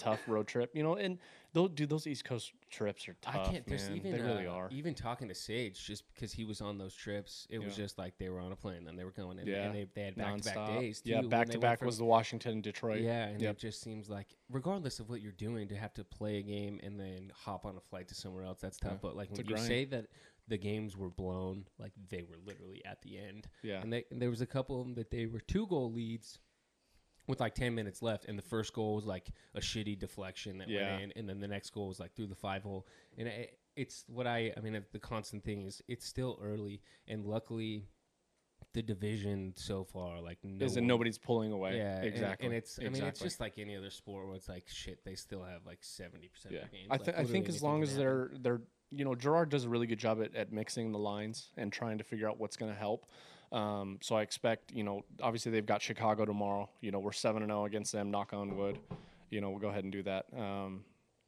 tough 0.00 0.20
road 0.26 0.46
trip, 0.46 0.70
you 0.74 0.82
know. 0.82 0.94
And 0.96 1.18
those 1.52 1.70
dude, 1.70 1.88
those 1.88 2.06
East 2.06 2.24
Coast 2.24 2.52
trips 2.70 3.08
are 3.08 3.16
tough. 3.20 3.34
I 3.34 3.50
can't. 3.50 3.66
There's 3.66 3.88
man. 3.88 3.96
even 3.96 4.12
they 4.12 4.20
really 4.20 4.46
uh, 4.46 4.52
are. 4.52 4.68
even 4.70 4.94
talking 4.94 5.28
to 5.28 5.34
Sage 5.34 5.84
just 5.84 6.04
because 6.14 6.32
he 6.32 6.44
was 6.44 6.60
on 6.60 6.78
those 6.78 6.94
trips. 6.94 7.46
It 7.50 7.62
was 7.62 7.76
just 7.76 7.98
like 7.98 8.16
they 8.18 8.28
were 8.28 8.40
on 8.40 8.52
a 8.52 8.56
plane 8.56 8.86
and 8.88 8.98
they 8.98 9.04
were 9.04 9.10
going 9.10 9.38
in. 9.38 9.46
Yeah. 9.46 9.64
and 9.64 9.74
they, 9.74 9.86
they 9.94 10.02
had 10.02 10.16
back 10.16 10.36
to 10.38 10.54
back 10.54 10.66
days. 10.68 11.00
Too, 11.00 11.10
yeah, 11.10 11.22
back 11.22 11.48
to 11.50 11.58
back 11.58 11.82
was 11.82 11.98
the 11.98 12.04
Washington 12.04 12.52
and 12.52 12.62
Detroit. 12.62 13.00
Yeah, 13.00 13.24
and 13.26 13.40
Yep. 13.40 13.56
it 13.56 13.58
just 13.58 13.82
seems 13.82 14.08
like, 14.08 14.28
regardless 14.50 15.00
of 15.00 15.08
what 15.10 15.20
you're 15.20 15.32
doing, 15.32 15.68
to 15.68 15.76
have 15.76 15.92
to 15.94 16.04
play 16.04 16.38
a 16.38 16.42
game 16.42 16.80
and 16.82 16.98
then 16.98 17.32
hop 17.34 17.64
on 17.66 17.76
a 17.76 17.80
flight 17.80 18.08
to 18.08 18.14
somewhere 18.14 18.44
else, 18.44 18.58
that's 18.60 18.78
tough. 18.78 18.92
Yeah, 18.92 18.98
But 19.02 19.16
like 19.16 19.30
it's 19.30 19.38
when 19.38 19.46
you 19.46 19.54
grind. 19.54 19.66
say 19.66 19.84
that 19.86 20.06
the 20.48 20.58
games 20.58 20.96
were 20.96 21.10
blown, 21.10 21.64
like 21.78 21.92
they 22.08 22.22
were 22.22 22.36
literally 22.44 22.82
at 22.84 23.00
the 23.02 23.18
end. 23.18 23.48
yeah. 23.62 23.80
And, 23.80 23.92
they, 23.92 24.04
and 24.10 24.20
there 24.20 24.30
was 24.30 24.40
a 24.40 24.46
couple 24.46 24.80
of 24.80 24.86
them 24.86 24.94
that 24.94 25.10
they 25.10 25.26
were 25.26 25.40
two 25.40 25.66
goal 25.66 25.92
leads 25.92 26.38
with 27.30 27.40
like 27.40 27.54
10 27.54 27.74
minutes 27.74 28.02
left. 28.02 28.26
And 28.26 28.36
the 28.38 28.42
first 28.42 28.72
goal 28.72 28.96
was 28.96 29.06
like 29.06 29.30
a 29.54 29.60
shitty 29.60 29.98
deflection 29.98 30.58
that 30.58 30.68
Yeah. 30.68 30.90
went 30.98 31.02
in. 31.02 31.12
And 31.18 31.28
then 31.28 31.40
the 31.40 31.48
next 31.48 31.70
goal 31.70 31.88
was 31.88 32.00
like 32.00 32.14
through 32.14 32.26
the 32.26 32.34
five 32.34 32.62
hole. 32.62 32.86
And 33.16 33.28
it, 33.28 33.58
it's 33.76 34.04
what 34.08 34.26
I, 34.26 34.52
I 34.56 34.60
mean, 34.60 34.84
the 34.92 34.98
constant 34.98 35.44
thing 35.44 35.62
is 35.62 35.82
it's 35.88 36.04
still 36.06 36.38
early. 36.42 36.82
And 37.08 37.24
luckily, 37.24 37.86
the 38.72 38.82
division 38.82 39.52
so 39.56 39.84
far, 39.84 40.20
like, 40.20 40.38
no 40.44 40.64
Is 40.64 40.74
that 40.74 40.82
nobody's 40.82 41.18
pulling 41.18 41.52
away? 41.52 41.78
yeah, 41.78 42.02
exactly. 42.02 42.46
And, 42.46 42.54
it's 42.54 42.78
I 42.78 42.88
mean 42.88 43.02
it's 43.02 43.20
just 43.20 43.40
like 43.40 43.58
any 43.58 43.76
other 43.76 43.90
sport 43.90 44.26
where 44.26 44.36
it's 44.36 44.48
like 44.48 44.64
shit. 44.68 45.04
They 45.04 45.14
still 45.14 45.42
have 45.42 45.66
like 45.66 45.78
seventy 45.80 46.28
percent 46.28 46.54
yeah. 46.54 46.62
of 46.62 46.70
games. 46.72 46.88
I, 46.90 46.96
th- 46.98 47.16
I 47.16 47.24
think 47.24 47.48
as 47.48 47.62
long 47.62 47.82
as 47.82 47.96
they're 47.96 48.30
they're 48.40 48.60
you 48.90 49.04
know 49.04 49.14
Gerard 49.14 49.48
does 49.48 49.64
a 49.64 49.68
really 49.68 49.86
good 49.86 49.98
job 49.98 50.22
at, 50.22 50.34
at 50.36 50.52
mixing 50.52 50.92
the 50.92 50.98
lines 50.98 51.48
and 51.56 51.72
trying 51.72 51.98
to 51.98 52.04
figure 52.04 52.28
out 52.28 52.38
what's 52.38 52.56
going 52.56 52.72
to 52.72 52.78
help. 52.78 53.06
Um, 53.52 53.98
so 54.00 54.14
I 54.16 54.22
expect 54.22 54.72
you 54.72 54.84
know 54.84 55.04
obviously 55.22 55.52
they've 55.52 55.66
got 55.66 55.82
Chicago 55.82 56.24
tomorrow. 56.24 56.68
You 56.80 56.90
know 56.92 56.98
we're 57.00 57.12
seven 57.12 57.42
and 57.42 57.50
zero 57.50 57.64
against 57.64 57.92
them. 57.92 58.10
Knock 58.10 58.32
on 58.32 58.56
wood. 58.56 58.78
You 59.30 59.40
know 59.40 59.50
we'll 59.50 59.58
go 59.58 59.68
ahead 59.68 59.84
and 59.84 59.92
do 59.92 60.02
that. 60.04 60.26
Um, 60.36 60.84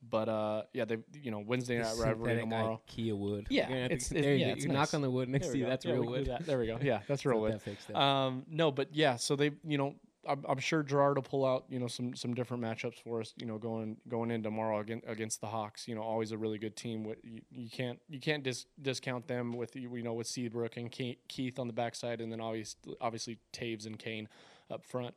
but 0.09 0.29
uh, 0.29 0.63
yeah, 0.73 0.85
they 0.85 0.99
you 1.23 1.31
know 1.31 1.43
Wednesday 1.47 1.79
night 1.79 1.95
rivalry 1.99 2.31
synthetic 2.37 2.41
tomorrow. 2.43 2.81
IKEA 2.89 3.17
wood. 3.17 3.47
Yeah, 3.51 3.71
it's- 3.71 4.11
it's- 4.11 4.23
there 4.25 4.35
you 4.35 4.47
yeah, 4.47 4.55
You 4.57 4.67
nice. 4.69 4.75
knock 4.75 4.95
on 4.95 5.03
the 5.03 5.11
wood 5.11 5.29
next 5.29 5.49
to 5.49 5.59
you. 5.59 5.67
That's 5.67 5.85
Yeah, 5.85 5.93
real 5.93 6.07
wood. 6.07 6.27
that. 6.27 6.45
There 6.47 6.59
we 6.59 6.67
go. 6.67 6.79
Yeah, 6.83 7.01
that's 7.07 7.25
real 7.25 7.41
wood. 7.41 7.61
that. 7.89 7.97
Um, 7.97 8.45
no, 8.49 8.73
but 8.73 8.95
yeah, 8.95 9.15
so 9.17 9.37
they, 9.37 9.53
you 9.65 9.79
know, 9.79 9.95
I'm, 10.29 10.59
sure 10.59 10.83
Gerard 10.83 11.17
will 11.17 11.23
pull 11.23 11.45
out, 11.45 11.65
you 11.69 11.79
know, 11.79 11.89
some 11.89 12.15
some 12.15 12.33
different 12.35 12.63
matchups 12.63 13.03
for 13.03 13.21
us, 13.21 13.35
you 13.37 13.47
know, 13.47 13.59
going 13.59 13.97
going 14.09 14.31
in 14.31 14.43
tomorrow 14.43 14.79
against 14.79 15.07
against 15.09 15.41
the 15.41 15.49
Hawks. 15.49 15.89
You 15.89 15.95
know, 15.95 16.03
always 16.03 16.31
a 16.33 16.39
really 16.39 16.59
good 16.59 16.77
team. 16.77 17.13
You, 17.25 17.41
you 17.51 17.69
can't 17.69 17.99
you 18.09 18.21
can't 18.21 18.43
dis- 18.43 18.67
discount 18.81 19.27
them 19.27 19.53
with 19.53 19.75
you 19.75 20.03
know 20.03 20.15
with 20.15 20.27
Seabrook 20.27 20.77
and 20.77 20.91
Keith 20.91 21.59
on 21.59 21.67
the 21.67 21.73
backside, 21.73 22.21
and 22.21 22.31
then 22.31 22.41
obviously 22.41 22.95
obviously 23.01 23.39
Toews 23.53 23.87
and 23.87 23.99
Kane 23.99 24.29
up 24.71 24.85
front, 24.85 25.15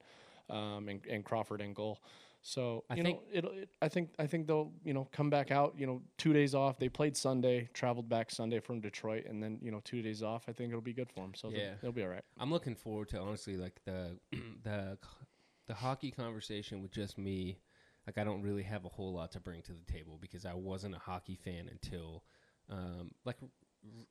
um, 0.49 0.89
and, 0.89 1.01
and 1.09 1.23
Crawford 1.23 1.61
and 1.61 1.75
goal. 1.75 1.99
So 2.47 2.83
I 2.91 2.95
you 2.95 3.01
think- 3.03 3.17
know, 3.21 3.27
it'll. 3.33 3.51
It, 3.53 3.69
I 3.81 3.89
think 3.89 4.09
I 4.19 4.27
think 4.27 4.45
they'll 4.45 4.71
you 4.83 4.93
know 4.93 5.07
come 5.11 5.31
back 5.31 5.49
out. 5.49 5.73
You 5.79 5.87
know, 5.87 6.03
two 6.19 6.31
days 6.31 6.53
off. 6.53 6.77
They 6.77 6.89
played 6.89 7.17
Sunday, 7.17 7.67
traveled 7.73 8.07
back 8.07 8.29
Sunday 8.29 8.59
from 8.59 8.81
Detroit, 8.81 9.25
and 9.27 9.41
then 9.41 9.57
you 9.63 9.71
know 9.71 9.81
two 9.83 10.03
days 10.03 10.21
off. 10.21 10.43
I 10.47 10.51
think 10.51 10.69
it'll 10.69 10.79
be 10.79 10.93
good 10.93 11.09
for 11.11 11.21
them. 11.21 11.33
So 11.33 11.49
they'll- 11.49 11.59
Yeah. 11.59 11.73
they'll 11.81 11.91
be 11.91 12.03
all 12.03 12.09
right. 12.09 12.23
I'm 12.37 12.51
looking 12.51 12.75
forward 12.75 13.09
to 13.09 13.19
honestly 13.19 13.57
like 13.57 13.81
the 13.85 14.19
the 14.63 14.99
the 15.65 15.73
hockey 15.73 16.11
conversation 16.11 16.83
with 16.83 16.91
just 16.91 17.17
me. 17.17 17.57
Like 18.05 18.19
I 18.19 18.23
don't 18.23 18.43
really 18.43 18.61
have 18.61 18.85
a 18.85 18.89
whole 18.89 19.11
lot 19.13 19.31
to 19.31 19.39
bring 19.39 19.63
to 19.63 19.73
the 19.73 19.91
table 19.91 20.19
because 20.21 20.45
I 20.45 20.53
wasn't 20.53 20.93
a 20.93 20.99
hockey 20.99 21.35
fan 21.43 21.67
until 21.71 22.23
um, 22.69 23.09
like 23.25 23.37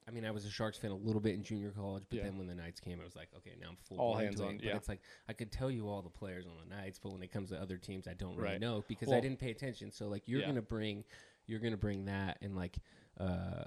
I 0.07 0.11
mean 0.11 0.25
I 0.25 0.31
was 0.31 0.45
a 0.45 0.51
Sharks 0.51 0.79
fan 0.79 0.91
a 0.91 0.97
little 0.97 1.21
bit 1.21 1.35
in 1.35 1.43
junior 1.43 1.71
college, 1.71 2.05
but 2.09 2.19
Yeah. 2.19 2.25
then 2.25 2.39
when 2.39 2.47
the 2.47 2.55
Knights 2.55 2.81
came, 2.81 3.01
I 3.01 3.05
was 3.05 3.17
like, 3.17 3.29
okay, 3.39 3.53
now 3.61 3.69
I'm 3.71 3.77
full 3.89 3.99
All 3.99 4.15
hands 4.17 4.41
on, 4.41 4.55
it. 4.55 4.59
But 4.59 4.67
yeah. 4.67 4.77
it's 4.77 4.89
like 4.89 5.01
I 5.29 5.33
could 5.33 5.51
tell 5.51 5.71
you 5.71 5.89
all 5.89 6.03
the 6.03 6.11
players 6.11 6.47
on 6.47 6.53
the 6.63 6.75
Knights, 6.75 6.99
but 7.03 7.13
when 7.13 7.23
it 7.23 7.33
comes 7.33 7.51
to 7.51 7.61
other 7.61 7.77
teams, 7.79 8.07
I 8.07 8.15
don't 8.15 8.37
really 8.37 8.53
Right. 8.53 8.61
know 8.61 8.85
because 8.89 9.13
I 9.13 9.21
didn't 9.21 9.39
pay 9.41 9.51
attention. 9.51 9.91
So 9.91 10.09
like 10.09 10.29
you're 10.29 10.41
Yeah. 10.41 10.47
gonna 10.47 10.63
bring 10.63 11.05
you're 11.47 11.61
gonna 11.61 11.77
bring 11.77 12.05
that 12.07 12.39
and 12.41 12.55
like 12.57 12.79
uh 13.19 13.65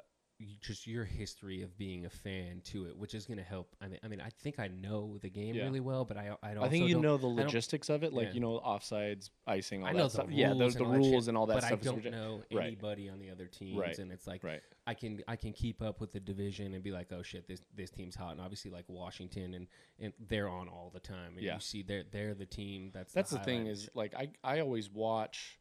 just 0.61 0.85
your 0.85 1.03
history 1.03 1.63
of 1.63 1.75
being 1.77 2.05
a 2.05 2.09
fan 2.09 2.61
to 2.65 2.85
it, 2.85 2.95
which 2.95 3.15
is 3.15 3.25
going 3.25 3.37
to 3.37 3.43
help. 3.43 3.75
I 3.81 3.87
mean, 3.87 3.99
I 4.03 4.07
mean, 4.07 4.21
I 4.21 4.29
think 4.29 4.59
I 4.59 4.67
know 4.67 5.17
the 5.21 5.29
game 5.29 5.55
Yeah. 5.55 5.63
really 5.63 5.79
well, 5.79 6.05
but 6.05 6.15
I, 6.17 6.35
I, 6.43 6.53
don't. 6.53 6.63
I 6.63 6.69
think 6.69 6.87
you 6.89 6.99
know 6.99 7.17
the 7.17 7.25
logistics 7.27 7.89
of 7.89 8.03
it, 8.03 8.13
like 8.13 8.27
Yeah. 8.27 8.33
you 8.33 8.39
know 8.41 8.59
offsides, 8.59 9.31
icing, 9.47 9.81
all 9.81 9.89
I 9.89 9.93
that 9.93 9.97
know 9.97 10.03
the 10.03 10.09
stuff. 10.09 10.27
yeah, 10.29 10.53
those 10.53 10.75
the 10.75 10.83
that 10.83 10.85
shit, 10.85 11.11
rules 11.11 11.27
and 11.27 11.35
all 11.37 11.47
that 11.47 11.55
but 11.55 11.63
stuff. 11.63 11.79
I 11.81 11.83
don't 11.83 12.05
know 12.11 12.43
Right. 12.51 12.67
anybody 12.67 13.09
on 13.09 13.19
the 13.19 13.31
other 13.31 13.47
teams, 13.47 13.79
Right. 13.79 13.97
and 13.97 14.11
it's 14.11 14.27
like 14.27 14.43
Right. 14.43 14.61
I 14.85 14.93
can 14.93 15.21
I 15.27 15.35
can 15.35 15.53
keep 15.53 15.81
up 15.81 15.99
with 15.99 16.11
the 16.11 16.19
division 16.19 16.73
and 16.75 16.83
be 16.83 16.91
like, 16.91 17.11
oh 17.11 17.23
shit, 17.23 17.47
this 17.47 17.63
this 17.75 17.89
team's 17.89 18.15
hot, 18.15 18.33
and 18.33 18.41
obviously 18.41 18.69
like 18.69 18.85
Washington 18.87 19.55
and 19.55 19.67
and 19.99 20.13
they're 20.29 20.49
on 20.49 20.67
all 20.69 20.91
the 20.93 20.99
time, 20.99 21.33
and 21.35 21.41
Yeah. 21.41 21.55
you 21.55 21.59
see 21.61 21.81
they're 21.81 22.03
they're 22.11 22.35
the 22.35 22.45
team 22.45 22.91
that's 22.93 23.11
That's 23.13 23.31
the 23.31 23.39
thing 23.39 23.65
is 23.67 23.89
like 23.95 24.13
I 24.13 24.29
I 24.43 24.59
always 24.59 24.89
watch. 24.91 25.57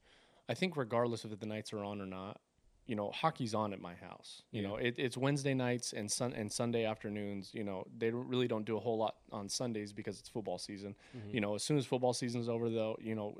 I 0.49 0.55
think 0.55 0.77
regardless 0.77 1.25
of 1.25 1.33
if 1.33 1.41
the 1.41 1.47
nights 1.47 1.73
are 1.73 1.83
on 1.83 2.01
or 2.01 2.07
not, 2.07 2.41
you 2.87 2.95
know, 2.95 3.11
hockey's 3.11 3.53
on 3.55 3.73
at 3.73 3.81
my 3.81 3.95
house. 3.95 4.43
You 4.53 4.63
Yeah. 4.63 4.69
know, 4.69 4.77
it, 4.77 4.95
it's 4.97 5.17
Wednesday 5.17 5.55
nights 5.55 5.93
and 5.93 6.11
sun 6.11 6.33
and 6.33 6.51
Sunday 6.51 6.85
afternoons. 6.85 7.51
You 7.53 7.65
know, 7.65 7.85
they 7.99 8.11
don't, 8.11 8.29
really 8.29 8.47
don't 8.47 8.65
do 8.65 8.77
a 8.77 8.81
whole 8.81 8.97
lot 8.97 9.17
on 9.33 9.49
Sundays 9.49 9.93
because 9.93 10.19
it's 10.21 10.29
football 10.29 10.59
season. 10.59 10.95
Mhm. 11.17 11.35
You 11.35 11.41
know, 11.41 11.55
as 11.57 11.63
soon 11.65 11.79
as 11.79 11.85
football 11.87 12.13
season's 12.13 12.49
over, 12.49 12.71
though, 12.71 12.97
you 13.01 13.15
know, 13.15 13.37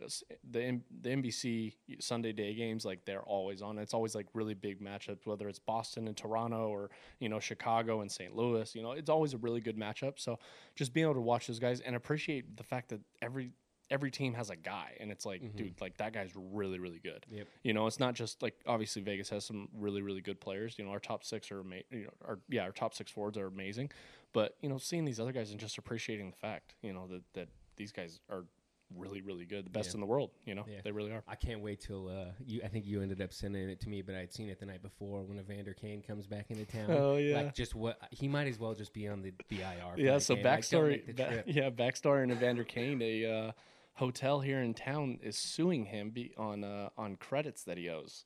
the 0.51 0.81
the 1.01 1.09
NBC 1.11 1.75
Sunday 2.01 2.33
day 2.33 2.55
games 2.55 2.85
like 2.85 3.05
they're 3.05 3.23
always 3.23 3.63
on. 3.63 3.79
It's 3.79 3.95
always 3.95 4.15
like 4.15 4.27
really 4.35 4.55
big 4.55 4.81
matchups, 4.81 5.27
whether 5.27 5.49
it's 5.49 5.59
Boston 5.61 6.09
and 6.09 6.17
Toronto 6.17 6.69
or 6.69 6.91
you 7.21 7.29
know 7.29 7.39
Chicago 7.41 8.01
and 8.01 8.11
St. 8.11 8.35
Louis. 8.35 8.75
You 8.75 8.83
know, 8.83 8.93
it's 8.93 9.09
always 9.11 9.33
a 9.35 9.39
really 9.39 9.61
good 9.61 9.77
matchup. 9.77 10.19
So 10.19 10.39
just 10.75 10.93
being 10.93 11.05
able 11.05 11.15
to 11.15 11.21
watch 11.21 11.47
those 11.47 11.59
guys 11.59 11.81
and 11.81 11.95
appreciate 11.97 12.57
the 12.57 12.65
fact 12.65 12.89
that 12.89 13.01
every 13.23 13.53
every 13.91 14.11
team 14.11 14.35
has 14.35 14.51
a 14.51 14.57
guy, 14.57 14.97
and 15.01 15.11
it's 15.13 15.25
like, 15.25 15.43
Mhm. 15.43 15.57
dude, 15.57 15.81
like 15.81 15.97
that 15.99 16.13
guy's 16.13 16.33
really 16.35 16.79
really 16.79 16.99
good. 16.99 17.25
Yep. 17.31 17.47
You 17.63 17.73
know, 17.73 17.87
it's 17.87 18.01
not 18.01 18.15
just 18.15 18.43
like 18.43 18.55
obviously 18.67 19.03
Vegas 19.03 19.29
has 19.31 19.45
some 19.45 19.69
really 19.75 20.03
really 20.03 20.21
good 20.21 20.41
players. 20.41 20.79
You 20.79 20.85
know, 20.85 20.91
our 20.91 21.01
top 21.01 21.23
six 21.25 21.51
are 21.53 21.61
ama- 21.61 21.83
you 21.91 22.05
know, 22.05 22.11
our 22.25 22.39
yeah, 22.49 22.63
our 22.63 22.73
top 22.73 22.95
six 22.95 23.11
forwards 23.11 23.39
are 23.39 23.47
amazing, 23.47 23.91
but 24.33 24.57
you 24.61 24.69
know, 24.69 24.79
seeing 24.79 25.05
these 25.05 25.21
other 25.21 25.33
guys 25.33 25.51
and 25.51 25.61
just 25.61 25.79
appreciating 25.79 26.31
the 26.31 26.37
fact, 26.37 26.75
you 26.83 26.93
know, 26.93 27.07
that 27.09 27.23
that 27.35 27.49
these 27.77 27.93
guys 27.93 28.21
are 28.31 28.45
really, 28.95 29.21
really 29.21 29.45
good, 29.45 29.67
the 29.67 29.71
best 29.71 29.89
Yeah. 29.89 29.95
in 29.95 30.01
the 30.01 30.07
world. 30.07 30.31
You 30.45 30.55
know, 30.55 30.65
Yeah. 30.69 30.81
they 30.85 30.93
really 30.93 31.11
are. 31.11 31.25
I 31.27 31.35
can't 31.35 31.61
wait 31.61 31.81
till 31.81 32.09
uh, 32.09 32.31
you. 32.39 32.61
I 32.63 32.69
think 32.69 32.87
you 32.87 33.03
ended 33.03 33.21
up 33.21 33.33
sending 33.33 33.69
it 33.69 33.81
to 33.81 33.89
me, 33.89 34.01
but 34.01 34.15
I'd 34.15 34.33
seen 34.33 34.49
it 34.49 34.61
the 34.61 34.67
night 34.67 34.81
before 34.81 35.25
when 35.25 35.41
Evander 35.41 35.75
Kane 35.75 36.03
comes 36.03 36.29
back 36.29 36.53
into 36.53 36.65
town. 36.67 36.91
Oh, 36.93 37.17
yeah. 37.17 37.37
like 37.43 37.55
just 37.55 37.75
what 37.75 37.99
he 38.13 38.29
might 38.29 38.47
as 38.47 38.61
well 38.61 38.75
just 38.75 38.93
be 38.93 39.09
on 39.09 39.23
the 39.23 39.33
the 39.49 39.63
IR. 39.63 39.95
Yeah. 39.97 40.19
So 40.19 40.37
game. 40.37 40.45
Like, 40.45 40.61
backstory, 40.61 41.07
make 41.09 41.17
ba- 41.17 41.45
yeah, 41.49 41.71
backstory 41.71 42.23
and 42.23 42.31
Evander 42.31 42.63
Kane, 42.63 43.03
a 43.03 43.25
uh, 43.27 43.53
hotel 43.97 44.41
here 44.41 44.61
in 44.61 44.75
town 44.75 45.19
is 45.23 45.37
suing 45.37 45.87
him 45.87 46.11
be, 46.11 46.33
on 46.37 46.65
uh, 46.65 46.91
on 46.97 47.17
credits 47.17 47.65
that 47.65 47.79
he 47.79 47.89
owes. 47.89 48.25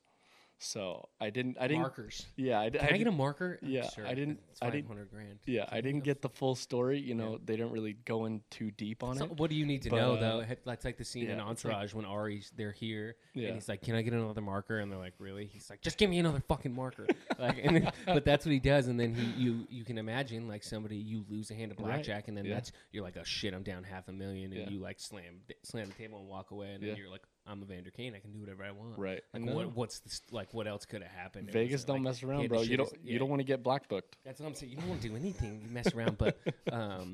So 0.63 1.09
I 1.19 1.31
didn't, 1.31 1.57
I 1.59 1.67
didn't, 1.67 1.81
markers. 1.81 2.27
yeah, 2.35 2.59
I, 2.59 2.69
Can 2.69 2.93
I, 2.93 2.97
get 2.97 3.07
a 3.07 3.11
marker? 3.11 3.57
Yeah, 3.63 3.89
I 4.05 4.13
didn't- 4.13 4.39
I 4.61 4.69
didn't- 4.69 4.87
hundred 4.87 5.09
grand. 5.09 5.39
Yeah, 5.47 5.65
I 5.71 5.81
didn't 5.81 6.03
get 6.03 6.21
the 6.21 6.29
full 6.29 6.53
story. 6.53 6.99
You 6.99 7.15
know, 7.15 7.39
they 7.43 7.55
didn't 7.55 7.71
really 7.71 7.93
go 8.05 8.25
in 8.25 8.41
too 8.51 8.69
deep 8.69 9.03
on 9.03 9.17
So 9.17 9.25
it. 9.25 9.31
what 9.39 9.49
do 9.49 9.55
you 9.55 9.65
need 9.65 9.81
to 9.81 9.89
But, 9.89 9.95
know 9.97 10.17
though? 10.19 10.45
That's 10.63 10.85
like 10.85 10.97
the 10.97 11.03
scene 11.03 11.23
in 11.23 11.29
yeah, 11.29 11.43
like- 11.43 11.47
Entourage 11.49 11.95
when 11.95 12.05
Ari's 12.05 12.51
they're 12.55 12.71
here 12.73 13.15
Yeah. 13.33 13.47
and 13.47 13.55
he's 13.55 13.67
like, 13.67 13.81
"Can 13.81 13.95
I 13.95 14.03
get 14.03 14.13
another 14.13 14.41
marker?" 14.41 14.77
And 14.77 14.91
they're 14.91 14.99
like, 14.99 15.15
"Really?" 15.17 15.47
He's 15.47 15.67
like, 15.67 15.81
"Just 15.81 15.97
give 15.97 16.11
me 16.11 16.19
another 16.19 16.41
fucking 16.47 16.75
marker." 16.75 17.07
like, 17.39 17.59
and 17.63 17.77
then, 17.77 17.91
but 18.05 18.23
that's 18.23 18.45
what 18.45 18.51
he 18.53 18.59
does. 18.59 18.87
And 18.87 18.99
then 18.99 19.15
he, 19.15 19.25
you, 19.43 19.65
you 19.67 19.83
can 19.83 19.97
imagine 19.97 20.47
like 20.47 20.63
somebody 20.63 20.95
you 20.97 21.25
lose 21.27 21.49
a 21.49 21.55
hand 21.55 21.71
of 21.71 21.79
Right. 21.79 21.85
blackjack, 21.87 22.27
and 22.27 22.37
then 22.37 22.45
Yeah. 22.45 22.53
that's 22.53 22.71
you're 22.91 23.03
like, 23.03 23.17
"Oh 23.19 23.23
shit, 23.23 23.55
I'm 23.55 23.63
down 23.63 23.83
half 23.83 24.07
a 24.09 24.11
million, 24.13 24.53
and 24.53 24.61
Yeah. 24.61 24.69
you 24.69 24.79
like 24.79 24.99
slam 24.99 25.41
slam 25.63 25.87
the 25.87 25.93
table 25.95 26.19
and 26.19 26.27
walk 26.27 26.51
away, 26.51 26.71
and 26.73 26.83
then 26.83 26.89
Yeah. 26.91 26.95
you're 26.97 27.09
like, 27.09 27.23
"I'm 27.47 27.61
Evander 27.63 27.91
Kane, 27.91 28.13
I 28.15 28.19
can 28.19 28.31
do 28.31 28.39
whatever 28.39 28.63
I 28.63 28.71
want." 28.71 28.97
Right. 28.97 29.21
Like 29.33 29.43
No. 29.43 29.55
what, 29.55 29.75
what's 29.75 29.99
this, 29.99 30.21
like 30.31 30.53
what 30.53 30.67
else 30.67 30.85
could 30.85 31.01
have 31.01 31.11
happened? 31.11 31.49
It 31.49 31.53
Vegas 31.53 31.73
wasn't, 31.81 31.87
don't 31.87 31.95
like, 31.97 32.03
mess 32.03 32.23
around, 32.23 32.41
had 32.41 32.49
bro. 32.49 32.61
You 32.61 32.77
don't, 32.77 32.89
his- 32.91 32.99
you 33.11 33.19
don't 33.19 33.29
want 33.29 33.39
to 33.39 33.45
get 33.45 33.63
black 33.63 33.87
booked. 33.89 34.17
That's 34.23 34.39
what 34.39 34.47
I'm 34.47 34.55
saying. 34.55 34.71
You 34.71 34.77
don't 34.77 34.89
want 34.89 35.01
to 35.01 35.09
do 35.09 35.15
anything. 35.15 35.61
You 35.63 35.69
mess 35.71 35.93
around, 35.93 36.17
but 36.17 36.37
um, 36.71 37.13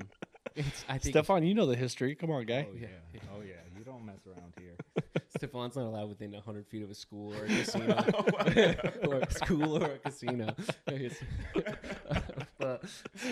it's, 0.54 0.84
I 0.88 0.98
think 0.98 1.12
Stefan, 1.14 1.44
you 1.44 1.54
know 1.54 1.66
the 1.66 1.76
history. 1.76 2.14
Come 2.14 2.30
on, 2.30 2.44
guy. 2.46 2.66
Oh 2.70 2.74
yeah. 2.78 2.88
Yeah. 3.14 3.20
Oh 3.36 3.40
yeah. 3.42 3.54
You 3.76 3.84
don't 3.84 4.04
mess 4.04 4.20
around 4.26 4.52
here. 4.58 4.74
Stefan's 5.36 5.76
not 5.76 5.84
allowed 5.84 6.08
within 6.08 6.32
100 6.32 6.66
feet 6.66 6.82
of 6.82 6.90
a 6.90 6.94
school 6.94 7.32
or 7.34 7.44
a 7.44 7.46
casino. 7.46 7.94
or 9.06 9.16
a 9.20 9.30
school 9.30 9.82
or 9.82 9.92
a 9.92 9.98
casino. 9.98 10.54
But 12.58 12.84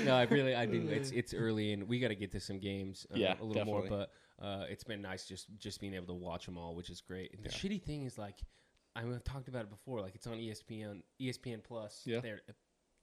no, 0.04 0.14
I 0.14 0.22
really, 0.24 0.54
I 0.54 0.66
do. 0.66 0.87
It's 0.88 1.11
it's 1.11 1.35
early 1.35 1.72
and 1.72 1.88
we 1.88 1.98
got 1.98 2.09
to 2.09 2.14
get 2.14 2.32
to 2.32 2.40
some 2.40 2.59
games. 2.59 3.06
Uh, 3.12 3.18
Yeah, 3.18 3.35
a 3.40 3.44
little 3.44 3.64
more. 3.64 3.85
But 3.88 4.12
uh, 4.40 4.64
it's 4.68 4.85
been 4.85 5.01
nice 5.03 5.27
just 5.27 5.46
just 5.59 5.81
being 5.81 5.94
able 5.94 6.07
to 6.07 6.14
watch 6.14 6.46
them 6.46 6.59
all, 6.59 6.75
which 6.75 6.90
is 6.90 7.01
great. 7.01 7.33
And 7.35 7.44
the 7.44 7.49
shitty 7.49 7.83
thing 7.83 8.05
is 8.05 8.18
like, 8.18 8.37
I 8.94 9.03
mean, 9.03 9.14
I've 9.14 9.25
talked 9.25 9.49
about 9.49 9.62
it 9.62 9.70
before. 9.70 10.01
Like 10.01 10.14
it's 10.14 10.27
on 10.27 10.35
ESPN, 10.35 11.03
ESPN 11.20 11.62
Plus. 11.64 12.03
Yeah. 12.05 12.20
they're 12.20 12.40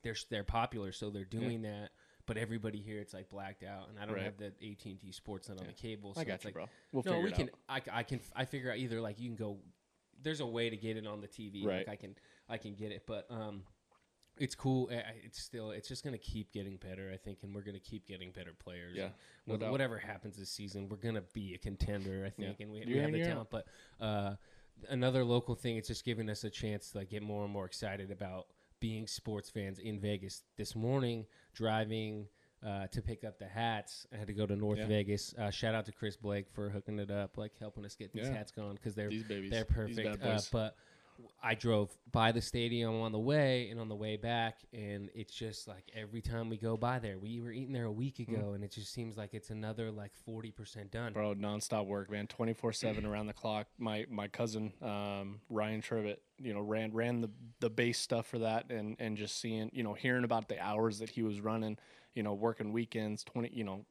they're 0.04 0.15
they're 0.30 0.43
popular, 0.43 0.91
so 0.91 1.10
they're 1.10 1.26
doing 1.26 1.63
that. 1.63 1.89
But 2.26 2.38
everybody 2.38 2.80
here, 2.80 3.00
it's 3.02 3.13
like 3.13 3.30
blacked 3.30 3.63
out, 3.63 3.89
and 3.89 4.00
I 4.00 4.06
don't 4.06 4.15
Right. 4.15 4.24
have 4.24 4.38
the 4.38 4.46
AT 4.48 4.86
and 4.86 5.00
T 5.00 5.12
Sportsnet 5.12 5.60
on 5.60 5.67
the 5.67 5.74
cable. 5.74 6.13
So 6.13 6.22
I 6.22 6.24
got 6.24 6.36
it's 6.36 6.43
you, 6.46 6.48
like, 6.50 6.54
bro. 6.54 6.65
We'll 6.93 7.04
no, 7.06 7.12
figure 7.12 7.24
we 7.24 7.30
it 7.32 7.36
can. 7.36 7.50
out. 7.69 7.82
I, 7.91 8.00
I 8.00 8.04
can. 8.04 8.19
I 8.36 8.46
figure 8.46 8.72
out 8.72 8.78
either 8.78 9.02
like 9.02 9.19
you 9.19 9.28
can 9.28 9.36
go. 9.36 9.58
There's 10.22 10.39
a 10.39 10.46
way 10.46 10.69
to 10.69 10.78
get 10.78 10.96
it 10.96 11.06
on 11.06 11.19
the 11.19 11.28
TV. 11.28 11.65
Right. 11.65 11.86
Like 11.86 11.89
I 11.89 11.96
can. 11.98 12.15
I 12.48 12.58
can 12.58 12.76
get 12.76 12.91
it, 12.91 13.04
but 13.08 13.26
um, 13.30 13.63
it's 14.38 14.56
cool. 14.56 14.89
I- 14.91 15.19
It's 15.24 15.41
still. 15.41 15.72
It's 15.72 15.88
just 15.88 16.04
gonna 16.04 16.17
keep 16.17 16.52
getting 16.52 16.78
better, 16.78 17.12
I 17.13 17.17
think, 17.17 17.43
and 17.43 17.54
we're 17.54 17.62
gonna 17.62 17.80
keep 17.80 18.08
getting 18.08 18.32
better 18.32 18.54
players. 18.54 18.96
Yeah, 18.98 19.10
no 19.46 19.58
doubt. 19.58 19.72
whatever 19.72 19.98
happens 19.98 20.38
this 20.38 20.50
season, 20.50 20.89
we're 20.89 20.98
gonna 20.98 21.22
be 21.34 21.54
a 21.54 21.58
contender, 21.58 22.24
I 22.26 22.30
think, 22.30 22.60
and 22.60 22.72
we, 22.72 22.84
we 22.86 22.98
have 22.98 23.12
the 23.12 23.17
year 23.19 23.28
talent. 23.28 23.50
But 23.52 23.67
uh, 24.00 24.36
another 24.89 25.24
local 25.24 25.56
thing, 25.56 25.78
it's 25.78 25.88
just 25.88 26.04
giving 26.06 26.30
us 26.30 26.43
a 26.43 26.50
chance 26.50 26.91
to 26.91 27.00
like 27.00 27.10
get 27.10 27.22
more 27.24 27.43
and 27.43 27.54
more 27.54 27.65
excited 27.65 28.12
about 28.12 28.48
being 28.80 29.08
sports 29.08 29.50
fans 29.50 29.80
in 29.80 30.00
Vegas. 30.00 30.43
This 30.58 30.76
morning, 30.76 31.26
driving 31.54 32.28
uh, 32.65 32.88
to 32.88 33.02
pick 33.02 33.24
up 33.26 33.38
the 33.39 33.48
hats, 33.48 34.08
I 34.13 34.17
had 34.17 34.28
to 34.28 34.34
go 34.34 34.46
to 34.46 34.56
North 34.56 34.80
Yeah. 34.80 34.88
Vegas. 34.88 35.34
Uh, 35.38 35.52
shout 35.52 35.76
out 35.76 35.86
to 35.86 35.91
Chris 35.91 36.15
Blake 36.17 36.50
for 36.50 36.69
hooking 36.69 36.98
it 36.98 37.12
up, 37.12 37.38
like 37.38 37.52
helping 37.60 37.84
us 37.86 37.96
get 37.96 38.13
these 38.13 38.26
Yeah. 38.28 38.34
hats 38.34 38.52
going 38.52 38.76
because 38.76 38.96
they're 38.96 39.10
These 39.10 39.24
babies. 39.26 39.52
they're 39.52 39.65
perfect. 39.65 40.24
Uh, 40.24 40.39
but 40.52 40.76
I 41.41 41.56
drove 41.56 41.89
by 42.12 42.32
the 42.32 42.41
stadium 42.41 43.02
on 43.02 43.12
the 43.12 43.19
way 43.19 43.69
and 43.69 43.80
on 43.80 43.89
the 43.89 43.95
way 43.95 44.17
back, 44.17 44.60
and 44.71 45.10
it's 45.13 45.34
just 45.34 45.67
like 45.67 45.84
every 45.95 46.21
time 46.21 46.49
we 46.49 46.58
go 46.58 46.78
by 46.78 46.99
there, 46.99 47.17
we 47.19 47.41
were 47.41 47.52
eating 47.52 47.73
there 47.73 47.86
a 47.86 47.91
week 47.91 48.19
ago, 48.19 48.54
and 48.54 48.63
it 48.63 48.71
just 48.71 48.93
seems 48.93 49.17
like 49.17 49.34
it's 49.34 49.49
another 49.49 49.91
like 49.91 50.12
forty 50.26 50.52
percent 50.52 50.91
done. 50.91 51.13
bro 51.13 51.34
nonstop 51.36 51.86
work 51.86 52.10
man. 52.10 52.28
24-7 52.28 53.06
around 53.06 53.28
the 53.28 53.34
clock. 53.34 53.67
My 53.78 54.06
my 54.10 54.28
cousin 54.28 54.73
um, 54.82 55.39
ryan 55.49 55.82
tribbett 55.82 56.17
you 56.39 56.54
know 56.54 56.62
ran 56.62 56.93
ran 56.93 57.21
the 57.21 57.30
the 57.60 57.69
base 57.69 57.99
stuff 57.99 58.28
for 58.28 58.39
that 58.39 58.71
and 58.71 58.95
and 58.99 59.17
just 59.17 59.39
seeing 59.39 59.69
you 59.73 59.84
know 59.84 59.93
hearing 59.93 60.23
about 60.23 60.49
the 60.49 60.60
hours 60.60 60.99
that 60.99 61.10
he 61.10 61.23
was 61.23 61.39
running 61.39 61.78
you 62.15 62.23
know 62.23 62.34
working 62.34 62.71
weekends 62.73 63.23
20 63.23 63.49
you 63.54 63.63
know 63.63 63.86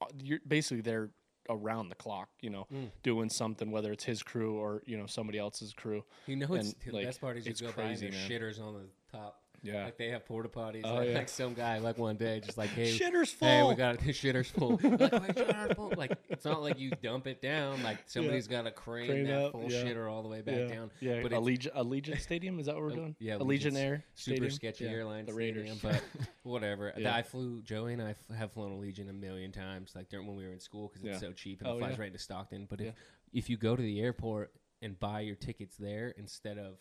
uh, 0.00 0.06
you're 0.18 0.40
basically 0.46 0.80
they're 0.80 1.10
around 1.50 1.88
the 1.88 1.94
clock 1.96 2.28
you 2.40 2.48
know 2.50 2.66
Mm. 2.72 2.90
doing 3.02 3.28
something 3.28 3.70
whether 3.70 3.92
it's 3.92 4.04
his 4.04 4.22
crew 4.22 4.56
or 4.56 4.82
you 4.86 4.96
know 4.96 5.06
somebody 5.06 5.38
else's 5.38 5.74
crew 5.74 6.04
You 6.26 6.36
know, 6.36 6.54
it's 6.54 6.68
And, 6.72 6.76
the 6.86 6.92
like, 6.92 7.06
best 7.06 7.20
part 7.20 7.36
is 7.36 7.46
you 7.46 7.52
go 7.54 7.66
by 7.72 7.82
and 7.82 7.90
crazy, 7.98 8.08
there's 8.10 8.28
man. 8.30 8.40
shitters 8.40 8.60
on 8.64 8.74
the 8.74 8.86
top. 9.18 9.39
Yeah 9.62 9.84
Like 9.84 9.98
they 9.98 10.08
have 10.10 10.24
porta 10.26 10.48
potties. 10.48 10.82
Oh, 10.84 10.94
like, 10.94 11.08
yeah. 11.08 11.14
like 11.18 11.28
some 11.28 11.54
guy, 11.54 11.78
like 11.78 11.98
one 11.98 12.16
day, 12.16 12.40
just 12.40 12.56
like, 12.58 12.70
hey, 12.70 12.90
shitter's 12.96 13.30
full 13.32 13.48
Hey, 13.48 13.62
we 13.62 13.74
got 13.74 13.98
the 13.98 14.12
shitter's 14.12 14.50
full. 14.50 14.70
like, 14.82 14.82
"Why 14.82 14.98
shitter's 15.28 15.74
full?" 15.74 15.92
Like, 15.96 16.18
it's 16.28 16.44
not 16.44 16.62
like 16.62 16.78
you 16.78 16.90
dump 17.02 17.26
it 17.26 17.42
down. 17.42 17.82
Like 17.82 17.98
somebody's 18.06 18.46
got 18.48 18.62
to 18.62 18.70
crane, 18.70 19.08
Crane 19.08 19.24
that 19.26 19.44
up, 19.46 19.52
full 19.52 19.70
yeah. 19.70 19.84
shitter 19.84 20.10
all 20.10 20.22
the 20.22 20.28
way 20.28 20.40
back 20.40 20.54
yeah, 20.56 20.66
down. 20.66 20.90
yeah 21.00 21.20
but 21.22 21.32
it's 21.32 21.40
Allegiant, 21.40 21.74
Allegiant 21.74 22.20
Stadium 22.20 22.58
is 22.58 22.66
that 22.66 22.74
what 22.74 22.84
we're 22.84 22.92
Oh, 22.92 22.94
doing 22.96 23.16
yeah, 23.18 23.34
Allegiant 23.36 23.76
Air 23.76 24.04
super 24.14 24.34
Stadium? 24.36 24.50
sketchy 24.50 24.84
Yeah, 24.84 24.90
airline 24.90 25.26
the 25.26 25.32
stadium, 25.32 25.66
Raiders 25.66 25.78
but 25.82 26.02
whatever. 26.42 26.92
Yeah. 26.96 27.14
I 27.14 27.22
flew 27.22 27.62
Joey 27.62 27.92
and 27.94 28.02
I 28.02 28.10
f- 28.10 28.36
have 28.36 28.52
flown 28.52 28.72
Allegiant 28.80 29.10
a 29.10 29.12
million 29.12 29.52
times, 29.52 29.92
like 29.94 30.08
during 30.08 30.26
when 30.26 30.36
we 30.36 30.44
were 30.46 30.52
in 30.52 30.60
school 30.60 30.88
because 30.88 31.04
it's 31.04 31.22
Yeah. 31.22 31.28
so 31.28 31.32
cheap 31.32 31.60
and 31.60 31.68
Oh, 31.70 31.76
it 31.76 31.80
flies 31.80 31.92
yeah. 31.96 32.00
right 32.00 32.06
into 32.06 32.18
Stockton. 32.18 32.66
But 32.68 32.80
if 32.80 32.94
if 33.32 33.48
you 33.50 33.56
go 33.56 33.76
to 33.76 33.82
the 33.82 34.00
airport 34.00 34.52
and 34.82 34.98
buy 34.98 35.20
your 35.20 35.36
tickets 35.36 35.76
there 35.76 36.14
instead 36.16 36.56
of 36.58 36.78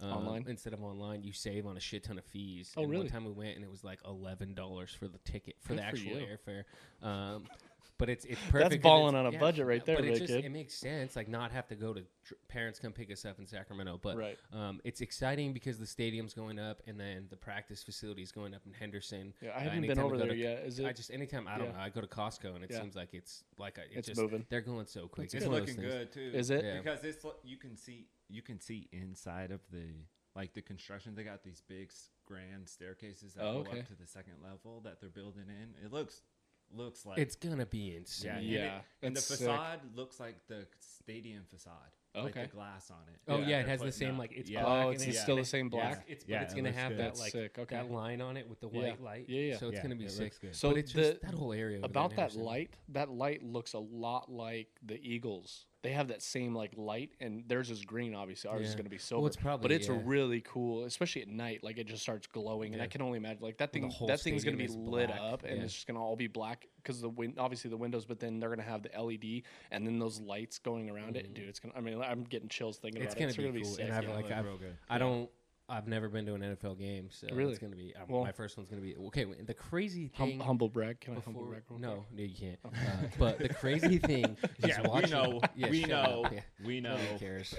um, 0.00 0.12
Online? 0.12 0.44
instead 0.48 0.72
of 0.72 0.82
online, 0.82 1.22
you 1.22 1.32
save 1.32 1.66
on 1.66 1.76
a 1.76 1.80
shit 1.80 2.04
ton 2.04 2.18
of 2.18 2.24
fees. 2.24 2.72
Oh, 2.76 2.82
and 2.82 2.90
really? 2.90 3.04
One 3.04 3.12
time 3.12 3.24
we 3.24 3.32
went 3.32 3.56
and 3.56 3.64
it 3.64 3.70
was 3.70 3.82
like 3.84 4.00
eleven 4.06 4.54
dollars 4.54 4.92
for 4.92 5.08
the 5.08 5.18
ticket 5.18 5.56
for 5.60 5.70
Good 5.70 5.78
the 5.78 5.84
actual 5.84 6.18
you. 6.20 6.26
airfare. 6.26 6.64
Um, 7.06 7.44
but 7.98 8.08
it's 8.08 8.24
it's 8.24 8.40
perfect. 8.48 8.70
That's 8.70 8.82
balling 8.82 9.16
on 9.16 9.26
a 9.26 9.36
budget 9.36 9.66
right 9.66 9.84
there, 9.84 9.96
But 9.96 10.04
it 10.04 10.18
just 10.18 10.32
kid. 10.32 10.44
it 10.44 10.50
makes 10.52 10.74
sense. 10.74 11.16
Like 11.16 11.26
not 11.26 11.50
have 11.50 11.66
to 11.66 11.74
go 11.74 11.92
to 11.92 12.02
tr- 12.24 12.34
parents 12.46 12.78
come 12.78 12.92
pick 12.92 13.10
us 13.10 13.24
up 13.24 13.40
in 13.40 13.46
Sacramento, 13.48 13.98
but 14.00 14.16
right 14.16 14.38
um, 14.52 14.80
it's 14.84 15.00
exciting 15.00 15.52
because 15.52 15.78
the 15.78 15.86
stadium's 15.86 16.32
going 16.32 16.60
up 16.60 16.80
and 16.86 16.98
then 17.00 17.26
the 17.28 17.36
practice 17.36 17.82
facility 17.82 18.22
is 18.22 18.30
going 18.30 18.54
up 18.54 18.62
in 18.66 18.72
Henderson. 18.72 19.34
yeah 19.40 19.50
I 19.50 19.54
Uh, 19.54 19.58
haven't 19.62 19.80
been 19.80 19.90
anytime 19.90 20.04
over 20.04 20.16
there 20.16 20.28
to- 20.28 20.36
yet 20.36 20.64
is 20.64 20.78
it 20.78 20.86
I 20.86 20.92
just 20.92 21.10
anytime 21.10 21.48
I 21.48 21.58
don't 21.58 21.66
Yeah. 21.68 21.72
know 21.72 21.78
I 21.80 21.88
go 21.88 22.00
to 22.00 22.06
Costco 22.06 22.54
and 22.54 22.62
it 22.62 22.70
Yeah. 22.70 22.80
seems 22.82 22.94
like 22.94 23.14
it's 23.14 23.42
like 23.58 23.78
a, 23.78 23.82
it's, 23.86 23.96
It's 23.96 24.08
just 24.10 24.20
moving. 24.20 24.46
they're 24.48 24.60
going 24.60 24.86
so 24.86 25.08
quick. 25.08 25.24
It's 25.24 25.34
It's 25.34 25.46
one 25.46 25.56
looking 25.58 25.74
good 25.74 26.12
too. 26.12 26.30
is 26.32 26.50
it 26.50 26.64
Yeah. 26.64 26.78
because 26.78 27.02
it's 27.02 27.26
you 27.42 27.56
can 27.56 27.76
see 27.76 28.06
you 28.28 28.42
can 28.42 28.60
see 28.60 28.88
inside 28.92 29.50
of 29.50 29.60
the 29.70 29.86
like 30.34 30.52
the 30.54 30.62
construction. 30.62 31.14
They 31.14 31.24
got 31.24 31.42
these 31.42 31.62
big 31.68 31.90
grand 32.26 32.68
staircases 32.68 33.34
that 33.34 33.44
Oh, 33.44 33.62
go 33.64 33.70
up 33.72 33.86
to 33.88 33.94
the 33.94 34.06
second 34.06 34.34
level 34.42 34.80
that 34.84 35.00
they're 35.00 35.08
building 35.10 35.44
in. 35.48 35.84
It 35.84 35.92
looks 35.92 36.22
looks 36.70 37.06
like 37.06 37.18
It's 37.18 37.34
gonna 37.34 37.64
be 37.64 37.96
insane. 37.96 38.42
yeah, 38.42 38.58
and, 38.58 38.66
it- 38.66 38.82
and 39.06 39.16
the 39.16 39.20
that's 39.20 39.26
sick. 39.26 39.38
facade 39.38 39.80
looks 39.96 40.20
like 40.20 40.36
the 40.48 40.66
stadium 40.80 41.42
facade. 41.48 41.72
like 42.14 42.26
Okay. 42.36 42.42
the 42.42 42.48
glass 42.48 42.90
on 42.90 42.98
it. 43.12 43.20
Oh 43.28 43.38
yeah, 43.38 43.46
they're 43.46 43.60
it 43.60 43.68
has 43.68 43.80
the 43.80 43.92
same 43.92 44.12
up. 44.14 44.18
like 44.18 44.32
it's 44.32 44.50
yeah. 44.50 44.62
black 44.64 44.84
oh 44.86 44.88
and 44.90 44.94
it's 44.96 45.04
it's 45.06 45.20
still 45.22 45.36
and 45.36 45.44
the 45.44 45.48
same 45.48 45.66
it's- 45.68 45.80
black 45.96 46.04
It's, 46.08 46.24
Yeah, 46.28 46.38
but 46.38 46.42
it's 46.44 46.52
it 46.52 46.56
gonna 46.56 46.68
looks 46.68 46.78
have 46.78 46.90
good. 46.92 46.98
that 47.00 47.18
like 47.18 47.32
sick, 47.32 47.58
okay. 47.58 47.76
that 47.76 47.90
line 47.90 48.20
on 48.20 48.36
it 48.36 48.48
with 48.48 48.60
the 48.60 48.68
Yeah. 48.70 48.80
white 48.80 49.00
light. 49.02 49.28
Yeah, 49.28 49.40
yeah. 49.40 49.56
So 49.56 49.68
it's 49.68 49.76
Yeah, 49.76 49.82
gonna 49.82 49.96
be 49.96 50.04
it 50.06 50.10
sick. 50.10 50.40
good. 50.40 50.54
So 50.56 50.70
but 50.70 50.78
it's 50.78 50.92
the- 50.92 51.00
just 51.02 51.20
that 51.22 51.34
whole 51.34 51.52
area 51.54 51.80
about 51.82 52.16
that 52.16 52.34
light 52.34 52.76
that 52.88 53.08
light 53.10 53.42
looks 53.42 53.72
a 53.72 53.78
lot 53.78 54.30
like 54.30 54.68
the 54.82 55.00
eagles 55.00 55.66
they 55.82 55.92
have 55.92 56.08
that 56.08 56.22
same 56.22 56.54
like 56.54 56.72
light 56.76 57.10
and 57.20 57.44
theirs 57.48 57.70
is 57.70 57.84
green 57.84 58.14
obviously 58.14 58.50
ours 58.50 58.66
is 58.66 58.74
going 58.74 58.84
to 58.84 58.90
be 58.90 58.96
Well, 58.96 59.00
silver 59.00 59.26
it's 59.28 59.36
probably 59.36 59.62
but 59.62 59.72
it's 59.72 59.88
yeah. 59.88 59.98
really 60.04 60.40
cool 60.40 60.84
especially 60.84 61.22
at 61.22 61.28
night 61.28 61.62
like 61.62 61.78
it 61.78 61.86
just 61.86 62.02
starts 62.02 62.26
glowing 62.26 62.74
and 62.74 62.82
i 62.82 62.86
can 62.86 63.00
only 63.00 63.16
imagine 63.18 63.42
like 63.42 63.58
that 63.58 63.72
thing 63.72 63.90
that 64.06 64.20
thing's 64.20 64.44
going 64.44 64.58
to 64.58 64.62
be 64.62 64.70
lit 64.72 65.08
black, 65.08 65.20
up 65.20 65.44
and 65.44 65.56
yeah. 65.58 65.62
it's 65.62 65.72
just 65.72 65.86
going 65.86 65.96
to 65.96 66.00
all 66.00 66.16
be 66.16 66.26
black 66.26 66.66
because 66.76 67.00
the 67.00 67.08
win- 67.08 67.34
obviously 67.38 67.70
the 67.70 67.76
windows 67.76 68.04
but 68.04 68.20
then 68.20 68.38
they're 68.38 68.50
going 68.50 68.58
to 68.58 68.64
have 68.64 68.82
the 68.82 68.90
led 68.90 69.42
and 69.70 69.86
then 69.86 69.98
those 69.98 70.20
lights 70.20 70.58
going 70.58 70.90
around 70.90 71.16
it 71.16 71.32
dude 71.34 71.48
it's 71.48 71.60
going 71.60 71.72
to 71.72 71.78
i 71.78 71.80
mean 71.80 72.00
i'm 72.02 72.24
getting 72.24 72.48
chills 72.48 72.76
thinking 72.76 72.98
Mm-hmm. 72.98 73.04
It's 73.06 73.14
about 73.14 73.20
gonna 73.20 73.48
it 73.48 73.52
be 73.54 73.60
gonna 73.60 73.64
cool, 73.64 73.74
sick 73.74 73.84
and 73.84 73.94
I've 73.94 74.04
yeah. 74.04 74.14
like 74.14 74.24
Look 74.24 74.32
I've, 74.32 74.44
good. 74.58 74.76
I 74.88 74.98
don't. 74.98 75.30
I've 75.70 75.86
never 75.86 76.08
been 76.08 76.24
to 76.26 76.34
an 76.34 76.40
NFL 76.40 76.78
game, 76.78 77.08
so 77.10 77.26
Really? 77.30 77.50
it's 77.50 77.58
gonna 77.58 77.76
be 77.76 77.94
uh, 77.94 78.04
Well- 78.08 78.22
my 78.24 78.32
first 78.32 78.56
one's 78.56 78.70
gonna 78.70 78.80
be 78.80 78.96
okay. 78.96 79.24
The 79.24 79.52
crazy 79.52 80.10
Hum- 80.14 80.30
thing. 80.30 80.40
humble 80.40 80.68
brag 80.70 80.98
can 81.00 81.16
i 81.16 81.20
humble 81.20 81.44
brag 81.44 81.62
real 81.68 81.78
no, 81.78 82.06
no, 82.10 82.22
you 82.22 82.34
can't. 82.34 82.58
Uh, 82.64 82.70
but 83.18 83.38
the 83.38 83.50
crazy 83.50 83.98
thing 84.10 84.36
is 84.60 84.68
Yeah, 84.68 84.80
we 84.82 84.88
watching. 84.88 85.10
know. 85.10 85.40
Yeah, 85.54 85.68
We 85.70 85.82
know. 85.84 86.24
yeah. 86.32 86.40
We 86.64 86.80
know. 86.80 86.96
Nobody 86.96 87.18
cares. 87.18 87.54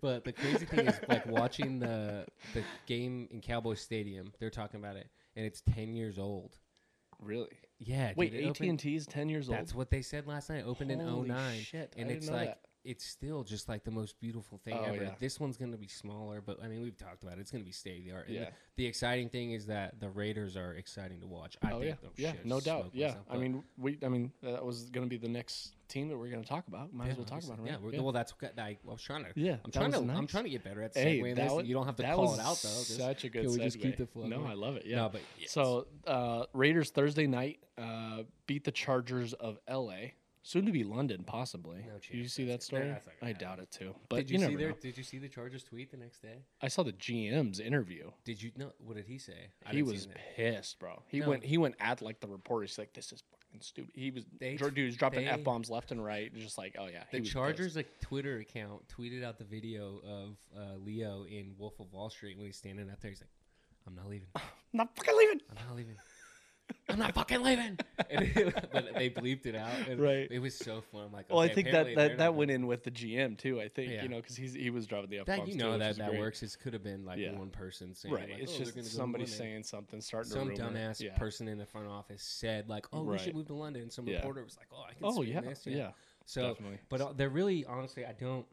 but 0.00 0.24
the 0.24 0.32
crazy 0.32 0.66
thing 0.66 0.86
is 0.86 0.98
like 1.08 1.26
watching 1.26 1.78
the 1.78 2.26
the 2.54 2.62
game 2.86 3.28
in 3.30 3.40
Cowboy 3.40 3.74
Stadium. 3.74 4.32
They're 4.38 4.50
talking 4.50 4.80
about 4.80 4.96
it, 4.96 5.08
and 5.36 5.44
it's 5.44 5.60
ten 5.62 5.94
years 5.96 6.18
old. 6.18 6.56
really 7.20 7.48
Yeah. 7.80 8.12
wait 8.16 8.32
it 8.34 8.44
opened- 8.46 8.70
at&t 8.80 8.94
is 8.94 9.04
10 9.06 9.28
years 9.28 9.48
old 9.48 9.58
That's 9.58 9.74
what 9.74 9.90
they 9.90 10.02
said 10.02 10.28
last 10.28 10.50
night. 10.50 10.62
Opened 10.64 10.92
in 10.92 11.00
Holy 11.00 11.28
09. 11.28 11.58
shit, 11.60 11.92
I 11.96 12.00
and 12.00 12.08
didn't 12.08 12.22
it's 12.22 12.30
know 12.30 12.36
like 12.36 12.46
that. 12.50 12.60
It's 12.84 13.04
still 13.04 13.42
just 13.44 13.68
like 13.68 13.84
the 13.84 13.90
most 13.90 14.18
beautiful 14.20 14.58
thing 14.64 14.74
Oh, 14.78 14.84
ever. 14.84 15.02
yeah. 15.04 15.10
This 15.18 15.38
one's 15.40 15.56
going 15.56 15.72
to 15.72 15.76
be 15.78 15.88
smaller, 15.88 16.40
but 16.40 16.62
I 16.62 16.68
mean, 16.68 16.80
we've 16.82 16.96
talked 16.96 17.22
about 17.22 17.38
it. 17.38 17.40
It's 17.40 17.50
going 17.50 17.62
to 17.62 17.66
be 17.66 17.72
state 17.72 17.98
of 17.98 18.04
the 18.04 18.12
art. 18.12 18.26
Yeah. 18.28 18.44
The, 18.44 18.50
the 18.76 18.86
exciting 18.86 19.28
thing 19.28 19.52
is 19.52 19.66
that 19.66 20.00
the 20.00 20.08
Raiders 20.08 20.56
are 20.56 20.72
exciting 20.74 21.20
to 21.20 21.26
watch. 21.26 21.56
I 21.62 21.72
oh 21.72 21.80
think 21.80 21.84
yeah, 21.90 21.94
they'll 22.00 22.10
yeah, 22.16 22.32
shit 22.32 22.46
no 22.46 22.60
doubt. 22.60 22.90
Yeah, 22.92 23.08
myself, 23.08 23.26
I 23.30 23.36
mean, 23.36 23.62
we, 23.76 23.98
I 24.04 24.08
mean, 24.08 24.32
that 24.42 24.64
was 24.64 24.88
going 24.90 25.04
to 25.06 25.10
be 25.10 25.16
the 25.18 25.28
next 25.28 25.74
team 25.88 26.08
that 26.08 26.16
we're 26.16 26.28
going 26.30 26.42
to 26.42 26.48
talk 26.48 26.68
about. 26.68 26.92
Might 26.94 27.06
Yeah, 27.06 27.10
as 27.12 27.16
well 27.16 27.26
talk 27.26 27.42
about 27.44 27.58
it. 27.58 27.66
Yeah, 27.66 27.72
Right? 27.72 27.82
we're- 27.82 27.98
well, 28.00 28.12
that's. 28.12 28.32
I, 28.42 28.60
I 28.62 28.76
was 28.84 29.02
trying 29.02 29.24
to. 29.24 29.30
Yeah, 29.34 29.56
I'm 29.64 29.70
trying 29.72 29.92
to. 29.92 30.00
was 30.00 30.10
I'm 30.16 30.26
trying 30.26 30.44
to 30.44 30.50
get 30.50 30.62
better 30.64 30.82
at 30.82 30.94
Hey, 30.96 31.18
segueing 31.20 31.34
that 31.36 31.44
this. 31.44 31.52
was, 31.52 31.66
you 31.66 31.74
don't 31.74 31.86
have 31.86 31.96
to 31.96 32.02
call 32.04 32.34
it 32.34 32.40
out 32.40 32.60
though. 32.62 32.68
Such 32.68 33.24
a 33.24 33.28
good. 33.28 33.42
can 33.44 33.52
we 33.52 33.58
just 33.58 33.80
keep 33.80 33.94
segue. 33.94 33.98
the 33.98 34.06
flow 34.06 34.26
No? 34.26 34.44
I 34.46 34.54
love 34.54 34.76
it. 34.76 34.84
Yeah. 34.86 34.96
No, 34.96 35.08
but 35.08 35.20
yes. 35.38 35.50
So 35.50 35.86
uh, 36.06 36.44
Raiders 36.52 36.90
Thursday 36.90 37.26
night 37.26 37.58
uh, 37.76 38.22
beat 38.46 38.64
the 38.64 38.70
Chargers 38.72 39.32
of 39.34 39.58
L.A. 39.66 40.14
Soon 40.48 40.64
to 40.64 40.72
be 40.72 40.82
London, 40.82 41.24
possibly. 41.26 41.84
No 41.86 41.98
Did 42.00 42.16
you 42.16 42.26
see 42.26 42.46
that 42.46 42.62
story? 42.62 42.84
I 42.90 42.94
happen. 43.26 43.36
doubt 43.38 43.58
it 43.58 43.70
too. 43.70 43.94
But 44.08 44.16
did 44.16 44.30
you, 44.30 44.38
see 44.38 44.44
never 44.46 44.56
their? 44.56 44.68
know. 44.70 44.76
Did 44.80 44.96
you 44.96 45.04
see 45.04 45.18
the 45.18 45.28
Chargers 45.28 45.62
tweet 45.62 45.90
the 45.90 45.98
next 45.98 46.22
day? 46.22 46.38
I 46.62 46.68
saw 46.68 46.82
the 46.82 46.94
GM's 46.94 47.60
interview. 47.60 48.10
Did 48.24 48.42
you 48.42 48.52
know 48.56 48.72
what 48.78 48.96
did 48.96 49.04
he 49.04 49.18
say? 49.18 49.50
I 49.66 49.72
he 49.74 49.82
was 49.82 50.08
pissed, 50.36 50.78
bro. 50.78 51.02
He 51.08 51.20
No. 51.20 51.28
went. 51.28 51.44
He 51.44 51.58
went 51.58 51.74
at 51.80 52.00
like 52.00 52.20
the 52.20 52.28
reporter. 52.28 52.64
He's 52.64 52.78
like, 52.78 52.94
"This 52.94 53.12
is 53.12 53.22
fucking 53.30 53.60
stupid." 53.60 53.90
He 53.94 54.10
was. 54.10 54.24
They- 54.40 54.56
Dude, 54.56 54.78
was 54.86 54.96
dropping 54.96 55.26
f 55.28 55.44
bombs 55.44 55.68
left 55.68 55.92
and 55.92 56.02
right. 56.02 56.34
Just 56.34 56.56
like, 56.56 56.76
oh 56.78 56.86
yeah. 56.86 57.04
The 57.12 57.20
Chargers 57.20 57.74
pissed. 57.74 57.76
like 57.76 58.00
Twitter 58.00 58.38
account 58.38 58.88
tweeted 58.88 59.22
out 59.22 59.36
the 59.36 59.44
video 59.44 60.00
of 60.02 60.36
uh, 60.58 60.76
Leo 60.82 61.24
in 61.24 61.56
Wolf 61.58 61.78
of 61.78 61.92
Wall 61.92 62.08
Street 62.08 62.38
when 62.38 62.46
he's 62.46 62.56
standing 62.56 62.88
out 62.88 63.02
there. 63.02 63.10
He's 63.10 63.20
like, 63.20 63.28
"I'm 63.86 63.94
not 63.94 64.08
leaving. 64.08 64.28
I'm 64.34 64.42
not 64.72 64.96
fucking 64.96 65.14
leaving. 65.14 65.40
I'm 65.50 65.66
not 65.68 65.76
leaving. 65.76 65.96
I'm 66.88 66.98
not 66.98 67.14
fucking 67.14 67.42
leaving." 67.42 67.78
It- 68.10 68.54
but 68.72 68.94
they 68.94 69.10
bleeped 69.10 69.44
it 69.46 69.54
out. 69.54 69.70
And 69.88 70.00
Right. 70.00 70.26
It 70.30 70.38
was 70.38 70.54
so 70.56 70.80
fun. 70.80 71.02
I'm 71.06 71.12
like, 71.12 71.28
Well, 71.28 71.40
I 71.40 71.48
think 71.48 71.70
that 71.70 71.94
that, 71.96 72.18
that 72.18 72.34
went 72.34 72.50
in 72.50 72.66
with 72.66 72.84
the 72.84 72.90
GM 72.90 73.36
too. 73.36 73.60
I 73.60 73.68
think 73.68 73.90
Yeah. 73.92 74.02
you 74.02 74.08
know 74.08 74.16
because 74.16 74.36
he's 74.36 74.54
he 74.54 74.70
was 74.70 74.86
driving 74.86 75.10
the 75.10 75.18
f 75.18 75.26
That 75.26 75.46
you 75.48 75.54
know 75.56 75.72
which 75.72 75.80
that 75.80 75.96
that 75.98 76.10
great. 76.10 76.20
works. 76.20 76.42
It 76.42 76.56
could 76.62 76.72
have 76.72 76.82
been 76.82 77.04
like 77.04 77.18
Yeah. 77.18 77.32
one 77.32 77.50
person 77.50 77.94
saying, 77.94 78.14
Right. 78.14 78.30
like, 78.30 78.38
it's 78.40 78.54
"Oh, 78.54 78.58
just 78.58 78.74
gonna 78.74 78.86
somebody 78.86 79.26
saying 79.26 79.64
something, 79.64 80.00
starting 80.00 80.30
some 80.32 80.48
a 80.48 80.50
rumor. 80.52 80.70
dumbass 80.72 81.00
yeah. 81.00 81.16
person 81.16 81.48
in 81.48 81.58
the 81.58 81.66
front 81.66 81.88
office 81.88 82.22
said 82.22 82.68
like, 82.68 82.86
"Oh, 82.92 83.02
we 83.02 83.18
should 83.18 83.34
move 83.34 83.46
to 83.48 83.54
London." 83.54 83.82
And 83.82 83.92
some 83.92 84.06
Yeah. 84.06 84.16
reporter 84.16 84.42
was 84.44 84.56
like, 84.56 84.68
"Oh, 84.72 84.84
I 84.88 84.94
can 84.94 85.04
Oh 85.04 85.22
yeah, 85.22 85.40
this." 85.40 85.66
yeah. 85.66 85.90
So, 86.24 86.48
definitely. 86.48 86.78
but 86.88 87.00
uh, 87.00 87.12
they're 87.14 87.28
really 87.30 87.64
honestly, 87.66 88.04
I 88.06 88.12
don't. 88.12 88.46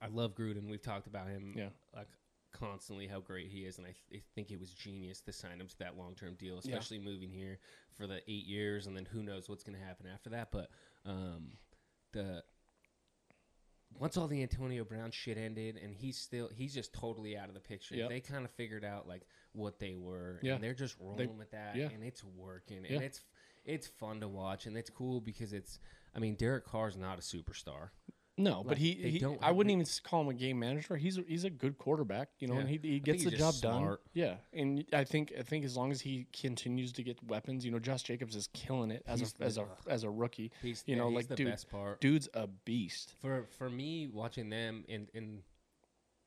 I 0.00 0.08
love 0.08 0.34
Gruden. 0.34 0.68
We've 0.68 0.82
talked 0.82 1.06
about 1.06 1.28
him, 1.28 1.54
Yeah. 1.56 1.68
like 1.94 2.08
constantly 2.52 3.06
how 3.06 3.20
great 3.20 3.48
he 3.48 3.60
is, 3.60 3.78
and 3.78 3.86
I, 3.86 3.90
th- 4.10 4.22
I 4.22 4.24
think 4.34 4.50
it 4.50 4.58
was 4.60 4.70
genius 4.70 5.20
to 5.22 5.32
sign 5.32 5.60
him 5.60 5.68
to 5.68 5.78
that 5.80 5.96
long 5.96 6.14
term 6.14 6.34
deal, 6.34 6.58
especially 6.58 6.98
moving 6.98 7.30
here 7.30 7.58
for 7.96 8.06
the 8.06 8.16
eight 8.28 8.46
years, 8.46 8.86
and 8.86 8.96
then 8.96 9.06
who 9.06 9.22
knows 9.22 9.48
what's 9.48 9.62
going 9.64 9.78
to 9.78 9.84
happen 9.84 10.06
after 10.12 10.30
that. 10.30 10.48
But 10.52 10.70
um, 11.04 11.52
the 12.12 12.42
once 13.98 14.16
all 14.16 14.26
the 14.28 14.42
Antonio 14.42 14.84
Brown 14.84 15.10
shit 15.10 15.38
ended, 15.38 15.78
and 15.82 15.94
he's 15.94 16.18
still 16.18 16.50
he's 16.54 16.74
just 16.74 16.92
totally 16.92 17.36
out 17.36 17.48
of 17.48 17.54
the 17.54 17.60
picture. 17.60 17.94
Yep. 17.94 18.08
They 18.10 18.20
kind 18.20 18.44
of 18.44 18.50
figured 18.52 18.84
out 18.84 19.06
like 19.08 19.22
what 19.52 19.78
they 19.78 19.94
were, 19.94 20.38
Yeah. 20.42 20.54
and 20.54 20.64
they're 20.64 20.74
just 20.74 20.96
rolling 21.00 21.38
with 21.38 21.50
that, 21.52 21.76
yeah. 21.76 21.88
and 21.92 22.02
it's 22.02 22.22
working, 22.24 22.84
Yeah. 22.84 22.96
and 22.96 23.04
it's 23.04 23.22
it's 23.64 23.86
fun 23.86 24.20
to 24.20 24.28
watch, 24.28 24.66
and 24.66 24.76
it's 24.76 24.90
cool 24.90 25.20
because 25.20 25.52
it's. 25.52 25.78
I 26.14 26.18
mean, 26.18 26.34
Derek 26.34 26.64
Carr's 26.64 26.96
not 26.96 27.18
a 27.18 27.20
superstar. 27.20 27.90
No, 28.38 28.62
but 28.66 28.76
he, 28.76 28.92
he 28.92 29.18
don't 29.18 29.38
I 29.42 29.50
wouldn't 29.50 29.74
the- 29.74 29.80
even 29.80 29.86
call 30.04 30.20
him 30.22 30.28
a 30.28 30.34
game 30.34 30.58
manager. 30.58 30.96
He's 30.96 31.16
a, 31.18 31.22
he's 31.26 31.44
a 31.44 31.50
good 31.50 31.78
quarterback, 31.78 32.28
you 32.38 32.48
know, 32.48 32.54
Yeah. 32.54 32.60
and 32.60 32.68
he, 32.68 32.78
he 32.82 33.00
gets 33.00 33.24
the 33.24 33.30
job 33.30 33.52
just 33.54 33.62
done. 33.62 33.96
Yeah, 34.12 34.34
and 34.52 34.84
I 34.92 35.04
think 35.04 35.32
I 35.38 35.42
think 35.42 35.64
as 35.64 35.76
long 35.76 35.90
as 35.90 36.00
he 36.02 36.26
continues 36.38 36.92
to 36.92 37.02
get 37.02 37.22
weapons, 37.24 37.64
you 37.64 37.70
know, 37.70 37.78
Josh 37.78 38.02
Jacobs 38.02 38.36
is 38.36 38.48
killing 38.52 38.90
it 38.90 39.02
as 39.06 39.20
He's 39.20 39.34
a 39.40 39.44
as 39.44 39.56
a 39.58 39.66
as 39.88 40.04
a 40.04 40.10
rookie. 40.10 40.50
He's 40.62 40.84
You 40.86 40.96
know, 40.96 41.08
he's 41.08 41.16
like, 41.16 41.28
the 41.28 41.36
dude, 41.36 41.46
best 41.48 41.70
part. 41.70 42.00
Dude's 42.00 42.28
a 42.34 42.46
beast. 42.46 43.14
For 43.22 43.46
for 43.58 43.70
me, 43.70 44.06
watching 44.12 44.50
them 44.50 44.84
and 44.88 45.08
and 45.14 45.42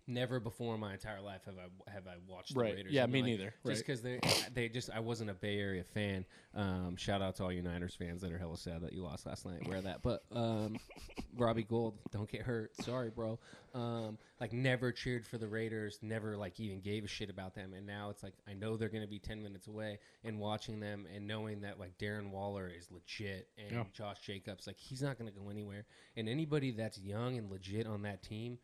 never 0.10 0.39
before 0.39 0.74
in 0.74 0.80
my 0.82 0.93
entire 0.93 1.22
life 1.22 1.41
have 1.45 1.56
I 1.58 1.91
have 1.91 2.08
I 2.08 2.15
watched 2.28 2.56
Right. 2.56 2.72
the 2.72 2.76
Raiders. 2.78 2.91
Yeah, 2.93 3.04
I'm 3.04 3.12
me 3.12 3.22
like- 3.22 3.30
neither. 3.32 3.45
Just 3.45 3.65
Right. 3.65 3.78
because 3.78 4.02
they 4.02 4.19
they 4.54 4.69
just 4.69 4.89
I 4.89 5.00
wasn't 5.00 5.30
a 5.30 5.34
Bay 5.34 5.60
Area 5.60 5.84
fan. 5.84 6.26
Um, 6.56 6.95
shout 6.98 7.22
out 7.22 7.36
to 7.38 7.43
all 7.43 7.52
you 7.52 7.62
Niners 7.62 7.95
fans 7.95 8.22
that 8.22 8.32
are 8.32 8.38
hella 8.38 8.58
sad 8.58 8.82
that 8.82 8.93
you 8.93 9.04
lost 9.04 9.26
last 9.26 9.45
night. 9.45 9.67
Wear 9.67 9.82
that, 9.82 10.02
but 10.02 10.24
um, 10.32 10.78
Robbie 11.38 11.63
Gold, 11.63 11.98
don't 12.12 12.30
get 12.30 12.41
hurt. 12.41 12.76
Sorry, 12.84 13.10
bro. 13.10 13.39
Um, 13.76 14.17
like 14.41 14.52
never 14.52 14.91
cheered 14.91 15.28
for 15.28 15.38
the 15.38 15.48
Raiders. 15.48 16.00
Never 16.02 16.36
like 16.36 16.60
even 16.60 16.82
gave 16.82 17.04
a 17.04 17.08
shit 17.08 17.30
about 17.30 17.54
them. 17.54 17.74
And 17.74 17.86
now 17.86 18.10
it's 18.10 18.24
like 18.24 18.34
I 18.48 18.54
know 18.54 18.78
they're 18.78 18.89
gonna 18.89 19.06
be 19.08 19.19
ten 19.19 19.43
minutes 19.43 19.67
away. 19.67 20.00
And 20.24 20.39
watching 20.39 20.80
them 20.80 21.06
and 21.13 21.28
knowing 21.28 21.62
that 21.62 21.80
like 21.80 21.98
Darren 22.00 22.32
Waller 22.32 22.67
is 22.67 22.89
legit 22.91 23.48
and 23.60 23.72
Yeah. 23.72 23.84
Josh 23.93 24.19
Jacobs, 24.22 24.65
like 24.65 24.78
he's 24.78 25.02
not 25.04 25.17
gonna 25.19 25.30
go 25.32 25.50
anywhere. 25.50 25.86
And 26.17 26.28
anybody 26.28 26.72
that's 26.72 26.98
young 27.00 27.38
and 27.38 27.52
legit 27.52 27.86
on 27.86 28.02
that 28.04 28.24
team. 28.24 28.58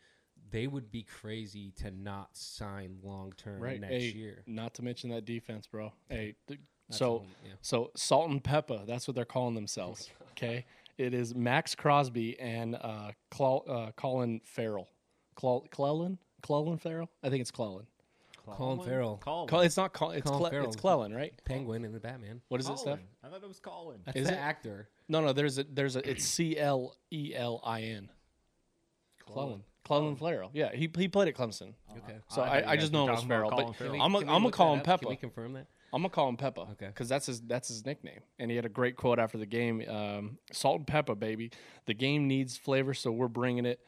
They 0.52 0.68
would 0.68 0.92
be 0.92 1.04
crazy 1.04 1.72
to 1.78 1.92
not 1.92 2.36
sign 2.38 2.98
long 3.04 3.34
term 3.38 3.60
Right. 3.62 3.80
next 3.82 3.94
hey, 3.94 4.08
year. 4.12 4.44
Not 4.46 4.74
to 4.76 4.84
mention 4.84 5.10
that 5.10 5.26
defense, 5.26 5.68
bro. 5.68 5.92
Hey, 6.10 6.36
th- 6.48 6.60
so 6.92 7.10
all- 7.10 7.26
yeah. 7.44 7.54
so 7.62 7.92
salt 7.96 8.30
and 8.30 8.44
pepper. 8.44 8.82
That's 8.86 9.08
what 9.08 9.16
they're 9.16 9.26
calling 9.26 9.56
themselves. 9.56 10.10
Okay, 10.38 10.66
it 10.98 11.14
is 11.14 11.34
Maxx 11.34 11.76
Crosby 11.76 12.38
and 12.42 12.76
uh, 12.76 13.12
Cla- 13.32 13.60
uh, 13.64 13.92
Colin 13.94 14.42
Ferrell. 14.44 14.90
Cl- 15.40 15.66
Clelin, 15.72 16.18
Clelin 16.44 16.78
Farrell. 16.78 17.10
I 17.24 17.30
think 17.30 17.40
it's 17.40 17.52
Clelin. 17.52 17.86
Colin 18.46 18.86
Farrell. 18.86 19.18
Colin. 19.24 19.48
Cl- 19.48 19.62
it's 19.62 19.78
not 19.78 19.94
Col- 19.94 20.12
it's 20.12 20.30
Colin 20.30 20.40
Cle- 20.42 20.50
Farrell. 20.50 20.68
it's 20.68 20.76
Clelin, 20.76 21.16
right? 21.16 21.34
Penguin 21.46 21.86
and 21.86 21.96
the 21.96 22.02
Batman. 22.02 22.42
What 22.50 22.60
is 22.60 22.68
it, 22.68 22.78
Steph? 22.78 23.00
I 23.24 23.30
thought 23.30 23.42
it 23.42 23.48
was 23.48 23.60
Colin. 23.62 24.02
That's 24.06 24.18
Is 24.18 24.28
the 24.28 24.34
it? 24.34 24.38
actor. 24.38 24.90
No, 25.08 25.22
no. 25.22 25.32
There's 25.32 25.58
a 25.58 25.64
there's 25.64 25.96
a 25.96 26.08
it's 26.08 26.26
C 26.26 26.58
L 26.60 26.94
E 27.12 27.32
L 27.34 27.62
I 27.64 27.82
N. 27.84 28.10
Clelin. 29.26 29.62
Clelin 29.86 30.18
Ferrell. 30.18 30.50
Yeah, 30.54 30.72
he 30.74 30.90
he 30.98 31.08
played 31.08 31.28
at 31.28 31.36
Clemson. 31.36 31.74
Okay. 31.98 32.18
So 32.30 32.42
I 32.42 32.60
I, 32.60 32.72
I 32.72 32.76
just 32.78 32.92
know 32.92 33.08
him 33.08 33.16
as 33.16 33.24
Ferrell. 33.24 33.50
But 33.52 33.76
Ferrell. 33.76 34.02
I'm 34.02 34.12
Can 34.14 34.24
a, 34.24 34.26
we 34.26 34.34
I'm 34.36 34.42
gonna 34.42 34.52
call 34.52 34.74
him 34.74 34.80
up? 34.80 34.86
Peppa. 34.86 35.02
Can 35.04 35.10
we 35.10 35.16
confirm 35.16 35.54
that? 35.54 35.68
I'm 35.94 36.02
gonna 36.02 36.10
call 36.10 36.28
him 36.28 36.36
Peppa 36.36 36.62
Okay. 36.62 36.88
because 36.88 37.08
that's 37.08 37.28
his 37.28 37.40
that's 37.42 37.70
his 37.70 37.86
nickname, 37.86 38.20
and 38.40 38.50
he 38.52 38.56
had 38.58 38.66
a 38.66 38.70
great 38.70 38.98
quote 38.98 39.20
after 39.20 39.38
the 39.38 39.46
game: 39.46 39.82
um, 39.88 40.38
"Salt 40.52 40.78
and 40.80 40.88
pepper, 40.88 41.16
baby. 41.16 41.52
The 41.86 41.94
game 41.94 42.28
needs 42.28 42.58
flavor, 42.58 42.94
so 42.94 43.12
we're 43.12 43.28
bringing 43.30 43.66
it. 43.66 43.80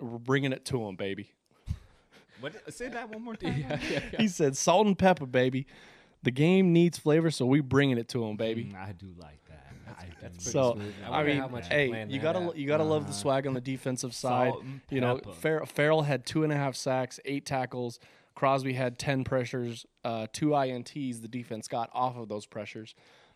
We're 0.00 0.18
bringing 0.18 0.52
it 0.52 0.64
to 0.66 0.84
him, 0.86 0.96
baby." 0.96 1.30
What, 2.40 2.74
say 2.74 2.88
that 2.88 3.08
one 3.10 3.22
more 3.22 3.36
time. 3.36 3.64
He 4.18 4.26
said, 4.28 4.56
"Salt 4.56 4.86
and 4.88 4.98
pepper, 4.98 5.26
baby. 5.26 5.66
The 6.24 6.30
game 6.32 6.72
needs 6.72 6.98
flavor, 6.98 7.30
so 7.30 7.46
we 7.46 7.60
bringing 7.60 7.96
it 7.98 8.08
to 8.08 8.24
him, 8.24 8.36
baby." 8.36 8.64
Mm, 8.64 8.76
I 8.88 8.92
do 8.92 9.06
like 9.18 9.40
that. 9.48 9.63
I 9.98 10.06
that's 10.20 10.36
pretty 10.36 10.50
So 10.50 10.74
smooth. 10.74 10.94
I 11.06 11.20
I 11.20 11.24
mean, 11.24 11.36
how 11.38 11.48
much 11.48 11.68
hey, 11.68 12.06
you 12.08 12.20
gotta 12.20 12.40
out. 12.40 12.56
you 12.56 12.66
gotta 12.66 12.84
love 12.84 13.04
Uh, 13.04 13.08
the 13.08 13.12
swag 13.12 13.46
on 13.46 13.54
the 13.54 13.60
defensive 13.60 14.14
side. 14.14 14.52
You 14.90 15.00
know. 15.00 15.20
Fer- 15.40 15.64
Ferrell 15.66 16.02
had 16.02 16.24
two 16.26 16.42
and 16.44 16.52
a 16.52 16.56
half 16.56 16.76
sacks, 16.76 17.20
eight 17.24 17.46
tackles. 17.46 17.98
Crosby 18.34 18.72
had 18.72 18.98
ten 18.98 19.22
pressures, 19.24 19.86
uh, 20.04 20.26
two 20.32 20.48
ints. 20.48 21.20
The 21.22 21.28
defense 21.28 21.68
got 21.68 21.88
off 21.92 22.16
of 22.16 22.28
those 22.28 22.46
pressures, 22.46 22.94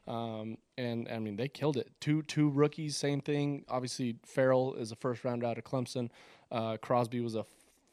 um, 0.09 0.59
and 0.77 1.09
I 1.09 1.19
mean 1.21 1.37
they 1.37 1.47
killed 1.49 1.77
it. 1.77 1.93
Two 2.01 2.23
two 2.23 2.49
rookies, 2.51 2.97
same 2.97 3.21
thing. 3.21 3.65
Obviously, 3.69 4.17
Ferrell 4.25 4.75
is 4.75 4.91
a 4.91 4.97
first 4.97 5.25
rounder 5.25 5.47
out 5.47 5.57
of 5.59 5.65
Clemson. 5.65 6.11
Uh, 6.51 6.77
Crosby 6.79 7.21
was 7.21 7.37
a 7.37 7.41
f- 7.41 7.47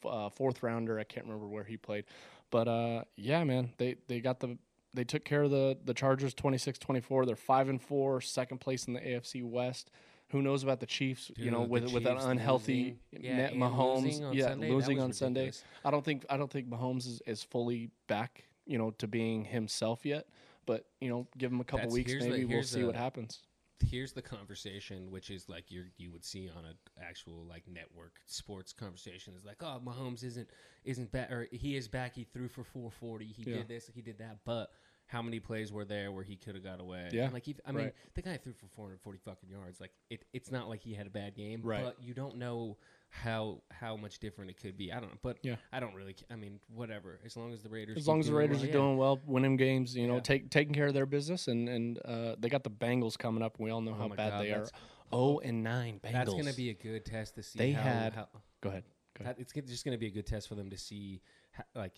uh, 0.06 0.30
fourth 0.30 0.64
rounder. 0.64 0.98
I 1.00 1.04
can't 1.04 1.26
remember 1.28 1.48
where 1.48 1.64
he 1.64 1.78
played, 1.78 2.06
but 2.50 2.68
uh, 2.68 3.04
yeah, 3.18 3.44
man, 3.44 3.72
they 3.78 3.98
they 4.08 4.20
got 4.20 4.40
the 4.40 4.58
they 4.96 5.04
took 5.04 5.24
care 5.26 5.44
of 5.44 5.52
the 5.52 5.78
the 5.86 5.94
Chargers 5.94 6.34
26-24. 6.34 7.26
They're 7.26 7.36
five 7.36 7.70
and 7.70 7.82
four, 7.82 8.22
second 8.22 8.60
place 8.60 8.86
in 8.88 8.94
the 8.94 9.02
AFC 9.02 9.44
West. 9.44 9.92
Who 10.30 10.42
knows 10.42 10.64
about 10.64 10.80
the 10.80 10.86
Chiefs? 10.88 11.32
you 11.38 11.52
know, 11.52 11.60
Dude, 11.60 11.68
the 11.68 11.72
with 11.72 11.94
with 11.94 12.06
an 12.08 12.18
unhealthy. 12.18 12.98
Yeah, 13.12 13.38
net 13.38 13.54
Mahomes, 13.54 14.04
losing 14.04 14.26
on 14.26 14.34
yeah, 14.34 14.48
Sunday, 14.48 14.72
losing 14.72 15.00
on 15.00 15.14
Sunday. 15.14 15.52
I 15.84 15.92
don't 15.92 16.04
think 16.04 16.26
I 16.30 16.38
don't 16.38 16.50
think 16.52 16.68
Mahomes 16.70 17.06
is, 17.08 17.22
is 17.28 17.44
fully 17.44 17.92
back, 18.08 18.46
you 18.66 18.78
know, 18.80 18.92
to 18.98 19.08
being 19.08 19.46
himself 19.46 20.06
yet. 20.06 20.28
But 20.66 20.88
you 21.00 21.10
know, 21.10 21.28
give 21.38 21.52
him 21.52 21.60
a 21.62 21.64
couple 21.64 21.78
That's- 21.90 21.94
weeks, 21.94 22.12
here's 22.12 22.24
the- 22.24 22.30
maybe 22.32 22.46
we'll 22.46 22.64
see 22.64 22.80
the- 22.82 22.88
what 22.88 22.96
happens. 22.96 23.44
here's 23.92 24.14
the 24.14 24.22
conversation, 24.22 25.12
which 25.12 25.30
is 25.30 25.48
like 25.48 25.70
you 25.70 25.84
you 25.98 26.12
would 26.12 26.26
see 26.26 26.50
on 26.58 26.66
an 26.66 26.76
actual 27.00 27.46
like 27.48 27.68
network 27.68 28.20
sports 28.26 28.74
conversation. 28.74 29.36
Is 29.38 29.46
like, 29.46 29.62
oh, 29.62 29.80
Mahomes 29.86 30.24
isn't 30.24 30.50
isn't 30.86 31.12
back, 31.12 31.30
or 31.32 31.48
he 31.52 31.76
is 31.76 31.88
back. 31.88 32.16
He 32.16 32.24
threw 32.24 32.48
for 32.48 32.64
440. 32.64 33.26
He 33.28 33.44
Yeah. 33.44 33.58
did 33.58 33.68
this. 33.68 33.92
He 33.94 34.02
did 34.02 34.18
that. 34.18 34.40
But 34.44 34.72
how 35.08 35.22
many 35.22 35.40
plays 35.40 35.72
were 35.72 35.86
there 35.86 36.12
where 36.12 36.24
he 36.24 36.36
could 36.36 36.56
have 36.56 36.64
got 36.64 36.80
away? 36.80 37.10
Yeah, 37.12 37.26
And, 37.26 37.34
like 37.34 37.46
he, 37.46 37.56
I 37.66 37.72
mean, 37.72 37.86
right. 37.86 37.94
the 38.16 38.22
guy 38.22 38.38
threw 38.38 38.54
for 38.54 38.68
440 38.68 39.20
fucking 39.24 39.50
yards. 39.50 39.80
Like 39.80 39.92
it, 40.10 40.26
it's 40.34 40.52
not 40.52 40.68
like 40.68 40.82
he 40.82 40.94
had 40.94 41.08
a 41.08 41.12
bad 41.12 41.36
game. 41.36 41.62
Right. 41.64 41.84
But 41.84 41.98
you 42.02 42.14
don't 42.14 42.38
know 42.38 42.78
how 43.10 43.62
how 43.72 43.96
much 43.96 44.20
different 44.20 44.50
it 44.52 44.58
could 44.62 44.78
be. 44.78 44.92
I 44.92 45.00
don't 45.00 45.10
know. 45.12 45.18
But 45.22 45.38
Yeah. 45.42 45.56
I 45.72 45.80
don't 45.80 45.94
really. 45.94 46.16
I 46.30 46.36
mean, 46.36 46.60
whatever. 46.74 47.20
As 47.26 47.38
long 47.38 47.54
as 47.54 47.62
the 47.62 47.70
Raiders. 47.70 47.98
As 47.98 48.08
long 48.08 48.20
as 48.20 48.28
the 48.28 48.34
Raiders 48.34 48.58
well, 48.58 48.64
are 48.64 48.68
yeah. 48.68 48.74
doing 48.74 48.98
well, 48.98 49.20
winning 49.26 49.58
games, 49.58 49.96
you 49.96 50.08
know, 50.08 50.16
Yeah. 50.16 50.22
take 50.22 50.50
taking 50.50 50.74
care 50.74 50.88
of 50.88 50.94
their 50.94 51.06
business, 51.06 51.48
and 51.48 51.70
and 51.70 52.00
uh, 52.06 52.36
they 52.40 52.50
got 52.50 52.64
the 52.64 52.70
Bengals 52.72 53.18
coming 53.18 53.44
up, 53.44 53.58
and 53.58 53.66
we 53.66 53.72
all 53.72 53.82
know 53.82 53.92
Oh 53.98 54.02
how 54.02 54.08
bad 54.10 54.32
God, 54.32 54.44
they 54.44 54.52
are. 54.52 54.68
Oh 55.12 55.40
and 55.40 55.64
nine 55.64 56.00
Bengals. 56.04 56.12
That's 56.14 56.32
going 56.32 56.48
to 56.48 56.56
be 56.56 56.70
a 56.72 56.74
good 56.74 57.06
test 57.06 57.36
to 57.36 57.44
see. 57.44 57.60
They 57.60 57.72
how, 57.72 57.84
had- 57.84 58.14
how, 58.14 58.28
Go 58.62 58.70
ahead. 58.70 58.84
Go 59.18 59.24
ahead. 59.24 59.38
That, 59.38 59.42
it's 59.42 59.54
just 59.54 59.86
going 59.86 59.94
to 59.94 60.00
be 60.00 60.08
a 60.08 60.12
good 60.12 60.26
test 60.26 60.50
for 60.50 60.56
them 60.56 60.70
to 60.72 60.78
see, 60.78 61.22
ho- 61.56 61.64
like, 61.80 61.94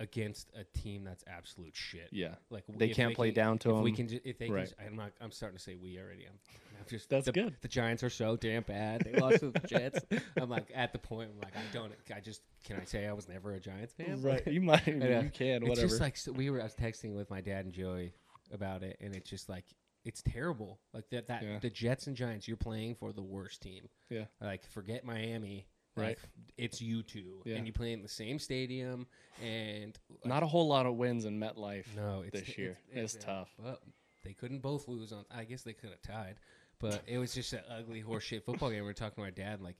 against 0.00 0.50
a 0.54 0.64
team 0.78 1.02
that's 1.04 1.24
absolute 1.26 1.74
shit. 1.74 2.08
Yeah. 2.12 2.34
Like 2.50 2.64
They 2.68 2.88
can't 2.90 3.14
play 3.14 3.28
can- 3.32 3.34
down 3.44 3.58
to 3.60 3.76
if 3.78 3.82
We 3.82 3.90
'em. 3.90 3.96
can, 3.96 4.08
ju- 4.08 4.20
if 4.24 4.38
they, 4.38 4.48
Right. 4.48 4.72
can, 4.78 4.86
I'm 4.86 4.96
not. 4.96 5.12
I'm 5.20 5.30
starting 5.32 5.56
to 5.58 5.62
say 5.62 5.74
we 5.74 5.98
already. 5.98 6.24
I'm, 6.26 6.38
I'm 6.78 6.86
just. 6.88 7.08
That's 7.10 7.26
the, 7.26 7.32
good. 7.32 7.56
The 7.60 7.68
Giants 7.68 8.02
are 8.04 8.10
so 8.10 8.36
damn 8.36 8.62
bad. 8.62 9.02
They 9.04 9.18
lost 9.18 9.40
to 9.40 9.50
the 9.50 9.58
Jets. 9.66 9.98
I'm 10.40 10.48
like 10.48 10.70
at 10.74 10.92
the 10.92 10.98
point. 10.98 11.30
I'm 11.34 11.40
like 11.40 11.56
I 11.56 11.62
don't. 11.72 11.92
I 12.14 12.20
just 12.20 12.42
can 12.64 12.78
I 12.80 12.84
say 12.84 13.06
I 13.06 13.12
was 13.12 13.28
never 13.28 13.52
a 13.52 13.60
Giants 13.60 13.92
fan? 13.94 14.22
Right. 14.22 14.46
You 14.46 14.60
might. 14.60 14.86
Yeah. 14.86 15.22
You 15.22 15.30
can. 15.30 15.62
It's 15.62 15.68
Whatever. 15.68 15.88
just 15.88 16.00
like 16.00 16.16
so 16.16 16.32
we 16.32 16.50
were. 16.50 16.60
I 16.60 16.64
was 16.64 16.74
texting 16.74 17.14
with 17.16 17.28
my 17.30 17.40
dad 17.40 17.64
and 17.64 17.74
Joey 17.74 18.12
about 18.52 18.82
it, 18.82 18.96
and 19.00 19.14
it's 19.16 19.28
just 19.28 19.48
like 19.48 19.64
it's 20.04 20.22
terrible. 20.22 20.78
Like 20.94 21.10
that. 21.10 21.26
That 21.26 21.42
Yeah. 21.42 21.58
the 21.58 21.70
Jets 21.70 22.06
and 22.06 22.16
Giants. 22.16 22.46
You're 22.46 22.56
playing 22.56 22.94
for 22.94 23.12
the 23.12 23.22
worst 23.22 23.62
team. 23.62 23.88
Yeah. 24.10 24.26
Like 24.40 24.64
forget 24.70 25.04
Miami. 25.04 25.66
Right. 25.98 26.08
Like, 26.08 26.18
it's 26.56 26.80
you 26.80 27.02
two, 27.04 27.42
Yeah. 27.44 27.56
and 27.56 27.66
you 27.66 27.72
play 27.72 27.92
in 27.92 28.02
the 28.02 28.08
same 28.08 28.38
stadium, 28.38 29.06
and 29.42 29.96
like, 30.10 30.26
Not 30.26 30.42
a 30.42 30.46
whole 30.46 30.66
lot 30.66 30.86
of 30.86 30.96
wins 30.96 31.24
in 31.24 31.38
MetLife. 31.38 31.84
no, 31.94 32.22
it's, 32.26 32.40
this 32.40 32.58
year. 32.58 32.76
It's 32.90 33.16
uh, 33.16 33.20
tough. 33.20 33.50
Well, 33.62 33.78
they 34.24 34.32
couldn't 34.32 34.60
both 34.60 34.88
lose 34.88 35.12
on. 35.12 35.24
I 35.30 35.44
guess 35.44 35.62
they 35.62 35.72
could 35.72 35.90
have 35.90 36.02
tied, 36.02 36.36
but 36.80 37.02
it 37.06 37.18
was 37.18 37.32
just 37.34 37.52
an 37.52 37.60
ugly 37.70 38.02
horseshit 38.02 38.42
football 38.44 38.70
game. 38.70 38.82
We 38.84 38.90
are 38.90 38.94
talking 38.94 39.14
to 39.16 39.20
my 39.20 39.30
dad, 39.30 39.60
like 39.60 39.76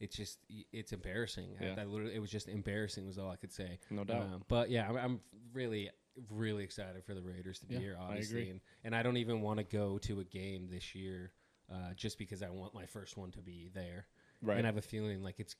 it's 0.00 0.16
just 0.16 0.38
it's 0.72 0.92
embarrassing. 0.92 1.50
Yeah. 1.60 1.74
I, 1.78 1.84
literally, 1.84 2.14
it 2.14 2.18
was 2.20 2.30
just 2.30 2.48
embarrassing. 2.48 3.06
Was 3.06 3.18
all 3.18 3.30
I 3.30 3.36
could 3.36 3.52
say. 3.52 3.78
No 3.90 4.02
doubt. 4.04 4.22
Um, 4.22 4.42
but 4.48 4.70
yeah, 4.70 4.88
I'm, 4.88 4.96
I'm 4.96 5.20
really 5.52 5.90
really 6.30 6.64
excited 6.64 7.04
for 7.04 7.14
the 7.14 7.22
Raiders 7.22 7.58
to 7.60 7.66
be 7.66 7.74
Yeah, 7.74 7.80
here. 7.80 7.96
I 8.00 8.04
Obviously, 8.04 8.40
agree. 8.40 8.50
and 8.52 8.60
and 8.84 8.96
I 8.96 9.02
don't 9.02 9.18
even 9.18 9.42
want 9.42 9.58
to 9.58 9.64
go 9.64 9.98
to 9.98 10.20
a 10.20 10.24
game 10.24 10.68
this 10.70 10.94
year, 10.94 11.32
uh, 11.70 11.92
just 11.94 12.18
because 12.18 12.42
I 12.42 12.48
want 12.50 12.74
my 12.74 12.86
first 12.86 13.16
one 13.18 13.30
to 13.32 13.40
be 13.42 13.70
there. 13.74 14.06
Right. 14.42 14.58
And 14.58 14.66
I 14.66 14.68
have 14.68 14.76
a 14.76 14.82
feeling 14.82 15.22
like 15.22 15.38
it's. 15.38 15.56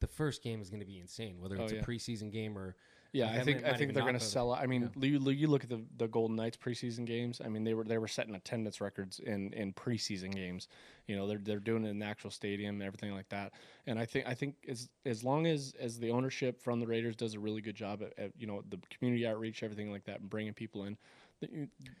The 0.00 0.06
first 0.06 0.42
game 0.42 0.62
is 0.62 0.70
going 0.70 0.80
to 0.80 0.86
be 0.86 0.98
insane, 0.98 1.40
whether 1.40 1.56
Oh, 1.60 1.64
it's 1.64 1.74
yeah. 1.74 1.80
a 1.80 1.84
preseason 1.84 2.32
game 2.32 2.56
or 2.56 2.74
Yeah, 3.12 3.28
I 3.30 3.40
think 3.42 3.64
I 3.64 3.76
think 3.76 3.92
they're 3.92 4.02
going 4.02 4.14
to 4.14 4.20
sell. 4.20 4.50
out. 4.54 4.62
I 4.62 4.66
mean, 4.66 4.90
you, 4.98 5.18
you 5.30 5.46
look 5.46 5.62
at 5.62 5.68
the 5.68 5.84
the 5.98 6.08
Golden 6.08 6.36
Knights 6.36 6.56
preseason 6.56 7.04
games. 7.04 7.42
I 7.44 7.48
mean, 7.50 7.64
they 7.64 7.74
were 7.74 7.84
they 7.84 7.98
were 7.98 8.08
setting 8.08 8.34
attendance 8.34 8.80
records 8.80 9.18
in 9.18 9.52
in 9.52 9.74
preseason 9.74 10.32
games. 10.34 10.68
You 11.06 11.16
know, 11.16 11.26
they're 11.26 11.40
they're 11.42 11.60
doing 11.60 11.84
it 11.84 11.90
in 11.90 11.98
the 11.98 12.06
actual 12.06 12.30
stadium 12.30 12.76
and 12.76 12.82
everything 12.82 13.12
like 13.12 13.28
that. 13.28 13.52
And 13.86 13.98
I 13.98 14.06
think 14.06 14.26
I 14.26 14.32
think 14.32 14.54
as 14.68 14.88
as 15.04 15.22
long 15.22 15.46
as 15.46 15.74
as 15.78 15.98
the 15.98 16.10
ownership 16.10 16.62
from 16.62 16.80
the 16.80 16.86
Raiders 16.86 17.14
does 17.14 17.34
a 17.34 17.38
really 17.40 17.60
good 17.60 17.76
job 17.76 18.00
at, 18.02 18.18
at 18.18 18.32
you 18.38 18.46
know 18.46 18.62
the 18.70 18.78
community 18.96 19.26
outreach, 19.26 19.62
everything 19.62 19.90
like 19.92 20.04
that, 20.04 20.20
and 20.20 20.30
bringing 20.30 20.54
people 20.54 20.84
in, 20.84 20.96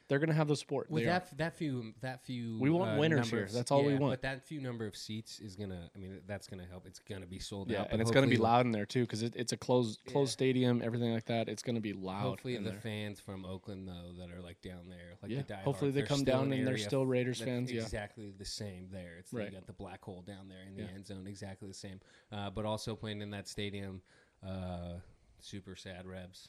they're 0.08 0.18
going 0.18 0.28
to 0.28 0.34
have 0.34 0.48
the 0.48 0.56
support. 0.56 0.90
With 0.90 1.02
They 1.04 1.08
are. 1.08 1.12
that 1.20 1.38
that 1.38 1.54
few 1.54 1.94
that 2.02 2.24
few 2.24 2.58
We 2.60 2.68
want 2.70 2.96
uh, 2.96 3.00
winners 3.00 3.30
here. 3.30 3.44
of- 3.44 3.52
That's 3.52 3.70
all 3.70 3.84
we 3.84 3.94
want. 3.96 4.12
But 4.12 4.22
that 4.22 4.44
few 4.46 4.60
number 4.60 4.86
of 4.86 4.96
seats 4.96 5.40
is 5.40 5.56
gonna. 5.56 5.90
I 5.94 5.98
mean, 5.98 6.20
that's 6.26 6.46
gonna 6.46 6.66
help. 6.70 6.86
It's 6.86 6.98
gonna 6.98 7.26
be 7.26 7.38
sold 7.38 7.70
yeah, 7.70 7.80
out. 7.80 7.86
but 7.86 7.92
and 7.94 8.02
it's 8.02 8.10
going 8.10 8.24
to 8.24 8.30
be 8.30 8.36
loud 8.36 8.66
in 8.66 8.72
there 8.72 8.84
too 8.86 9.02
because 9.02 9.22
it, 9.22 9.34
it's 9.36 9.52
a 9.52 9.56
closed 9.56 10.00
closed 10.06 10.30
Yeah. 10.30 10.34
stadium, 10.34 10.82
everything 10.84 11.12
like 11.12 11.24
that. 11.26 11.48
It's 11.48 11.62
going 11.62 11.76
to 11.76 11.80
be 11.80 11.92
loud. 11.92 12.22
Hopefully, 12.22 12.56
the 12.58 12.70
there. 12.70 12.80
fans 12.80 13.18
from 13.20 13.44
Oakland 13.44 13.88
though 13.88 14.12
that 14.18 14.30
are 14.30 14.40
like 14.42 14.60
down 14.60 14.88
there, 14.88 15.14
like 15.22 15.30
Yeah, 15.30 15.42
the 15.46 15.56
hopefully 15.56 15.90
they 15.90 16.02
come 16.02 16.24
down 16.24 16.52
an 16.52 16.58
and 16.58 16.66
they're 16.66 16.76
still 16.78 17.06
Raiders 17.06 17.40
fans, 17.40 17.72
yeah. 17.72 17.82
exactly 17.82 18.30
the 18.36 18.44
same 18.44 18.88
there. 18.92 19.16
It's 19.18 19.32
Right. 19.32 19.46
you 19.46 19.52
got 19.52 19.66
the 19.66 19.72
black 19.72 20.04
hole 20.04 20.22
down 20.22 20.48
there 20.48 20.62
in 20.68 20.76
the 20.76 20.82
Yeah. 20.82 20.94
end 20.94 21.06
zone, 21.06 21.26
exactly 21.26 21.68
the 21.68 21.74
same. 21.74 22.00
Uh, 22.30 22.50
but 22.50 22.64
also 22.66 22.94
playing 22.94 23.22
in 23.22 23.30
that 23.30 23.48
stadium, 23.48 24.02
uh, 24.46 24.94
super 25.40 25.74
sad 25.76 26.06
Rebs. 26.06 26.48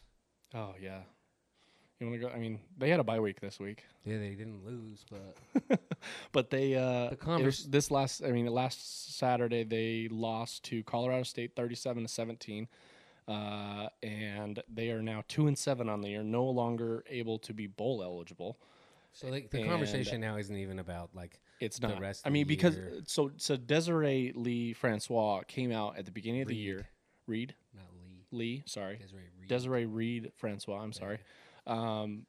Oh 0.54 0.74
yeah. 0.82 1.04
You 2.02 2.08
want 2.10 2.20
to 2.20 2.28
go? 2.28 2.34
I 2.34 2.40
mean, 2.40 2.60
they 2.80 2.90
had 2.90 3.00
a 3.00 3.04
bye 3.04 3.20
week 3.20 3.40
this 3.42 3.60
week, 3.60 3.84
Yeah, 4.06 4.18
they 4.18 4.32
didn't 4.32 4.66
lose, 4.66 5.06
but 5.12 5.80
but 6.32 6.50
they 6.50 6.74
uh, 6.76 7.10
The 7.12 7.16
Converse- 7.16 7.64
this 7.66 7.92
last. 7.92 8.24
I 8.24 8.32
mean, 8.32 8.48
last 8.48 9.16
Saturday 9.18 9.64
they 9.64 10.08
lost 10.10 10.64
to 10.66 10.82
Colorado 10.84 11.22
State, 11.24 11.56
thirty-seven 11.56 12.02
to 12.02 12.10
seventeen, 12.10 12.68
uh, 13.28 13.90
and 14.02 14.64
they 14.68 14.90
are 14.90 15.04
now 15.04 15.24
two 15.28 15.46
and 15.46 15.56
seven 15.56 15.90
on 15.90 16.02
the 16.02 16.10
year, 16.10 16.24
no 16.24 16.44
longer 16.46 17.04
able 17.08 17.38
to 17.40 17.54
be 17.54 17.68
bowl 17.68 18.02
eligible. 18.04 18.58
so 19.14 19.28
like, 19.28 19.52
the 19.52 19.60
And- 19.60 19.70
conversation 19.70 20.20
now 20.22 20.38
isn't 20.38 20.56
even 20.58 20.80
about 20.80 21.12
like 21.14 21.40
It's 21.60 21.78
The 21.78 21.90
not. 21.90 22.00
rest 22.00 22.24
I 22.26 22.32
mean, 22.32 22.48
the 22.48 22.56
because 22.56 22.78
year. 22.78 23.02
so 23.06 23.32
so 23.38 23.58
Desiree 23.58 24.32
Lee 24.36 24.74
Francois 24.74 25.42
came 25.48 25.72
out 25.72 26.00
at 26.00 26.06
the 26.06 26.12
beginning 26.12 26.42
of 26.42 26.48
the 26.48 26.56
year. 26.56 26.88
Reed 27.28 27.54
not 27.76 27.86
Lee, 27.94 28.26
Lee, 28.32 28.64
sorry, 28.66 28.98
Desiree 28.98 29.30
Reed. 29.40 29.48
Desiree 29.50 29.86
Reed 29.86 30.32
Francois. 30.36 30.82
I'm 30.82 30.94
sorry. 30.94 31.20
Um, 31.68 32.26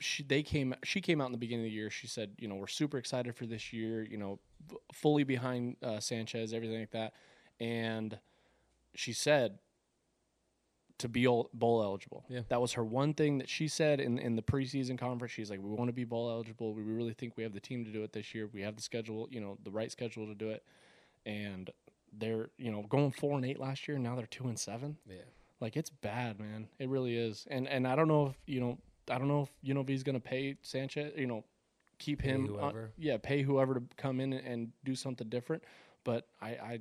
she 0.00 0.22
they 0.22 0.42
came 0.42 0.74
she 0.82 1.00
came 1.00 1.20
out 1.20 1.26
in 1.26 1.32
the 1.32 1.38
beginning 1.38 1.64
of 1.64 1.70
the 1.70 1.74
year. 1.74 1.90
She 1.90 2.06
said, 2.06 2.32
you 2.38 2.48
know, 2.48 2.56
we're 2.56 2.66
super 2.66 2.98
excited 2.98 3.36
for 3.36 3.46
this 3.46 3.72
year. 3.72 4.02
You 4.02 4.16
know, 4.18 4.40
fully 4.92 5.24
behind 5.24 5.76
uh, 5.82 6.00
Sanchez, 6.00 6.52
everything 6.52 6.80
like 6.80 6.90
that. 6.90 7.14
And 7.60 8.18
she 8.94 9.12
said 9.12 9.58
to 10.98 11.08
be 11.08 11.24
bowl 11.24 11.48
eligible. 11.82 12.24
Yeah. 12.28 12.42
that 12.48 12.60
was 12.60 12.72
her 12.74 12.84
one 12.84 13.14
thing 13.14 13.38
that 13.38 13.48
she 13.48 13.68
said 13.68 14.00
in 14.00 14.18
in 14.18 14.36
the 14.36 14.42
preseason 14.42 14.98
conference. 14.98 15.32
She's 15.32 15.50
like, 15.50 15.60
we 15.60 15.70
want 15.70 15.88
to 15.88 15.92
be 15.92 16.04
bowl 16.04 16.30
eligible. 16.30 16.74
We 16.74 16.82
really 16.82 17.14
think 17.14 17.36
we 17.36 17.42
have 17.42 17.52
the 17.52 17.60
team 17.60 17.84
to 17.84 17.90
do 17.90 18.02
it 18.02 18.12
this 18.12 18.34
year. 18.34 18.48
We 18.52 18.62
have 18.62 18.76
the 18.76 18.82
schedule, 18.82 19.28
you 19.30 19.40
know, 19.40 19.58
the 19.62 19.70
right 19.70 19.90
schedule 19.90 20.26
to 20.26 20.34
do 20.34 20.50
it. 20.50 20.64
And 21.24 21.70
they're 22.18 22.50
you 22.58 22.70
know 22.70 22.82
going 22.88 23.10
four 23.10 23.36
and 23.36 23.44
eight 23.44 23.58
last 23.58 23.88
year. 23.88 23.98
Now 23.98 24.16
they're 24.16 24.26
two 24.26 24.48
and 24.48 24.58
seven. 24.58 24.98
Yeah. 25.08 25.16
Like 25.62 25.76
it's 25.76 25.90
bad, 25.90 26.40
man. 26.40 26.66
It 26.80 26.88
really 26.88 27.16
is. 27.16 27.46
And 27.48 27.68
and 27.68 27.86
I 27.86 27.94
don't 27.94 28.08
know 28.08 28.26
if 28.26 28.34
you 28.46 28.58
know. 28.58 28.78
I 29.08 29.16
don't 29.16 29.28
know 29.28 29.42
if 29.42 29.48
you 29.62 29.74
know 29.74 29.80
if 29.80 29.86
he's 29.86 30.02
gonna 30.02 30.18
pay 30.18 30.56
Sanchez. 30.60 31.12
You 31.16 31.28
know, 31.28 31.44
keep 32.00 32.18
Pay 32.18 32.30
him. 32.30 32.56
Uh, 32.58 32.62
on- 32.62 32.88
yeah, 32.98 33.16
pay 33.16 33.42
whoever 33.42 33.74
to 33.74 33.82
come 33.96 34.18
in 34.18 34.32
and, 34.32 34.44
and 34.44 34.72
do 34.84 34.96
something 34.96 35.28
different. 35.28 35.62
But 36.02 36.26
I, 36.40 36.48
I, 36.48 36.80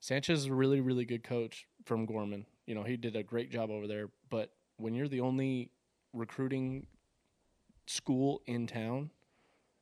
Sanchez 0.00 0.40
is 0.40 0.46
a 0.46 0.54
really 0.54 0.80
really 0.80 1.04
good 1.04 1.22
coach 1.22 1.68
from 1.84 2.04
Gorman. 2.04 2.44
You 2.66 2.74
know, 2.74 2.82
he 2.82 2.96
did 2.96 3.14
a 3.14 3.22
great 3.22 3.52
job 3.52 3.70
over 3.70 3.86
there. 3.86 4.08
But 4.30 4.50
when 4.78 4.94
you're 4.94 5.06
the 5.06 5.20
only 5.20 5.70
recruiting 6.12 6.88
school 7.86 8.42
in 8.46 8.66
town, 8.66 9.10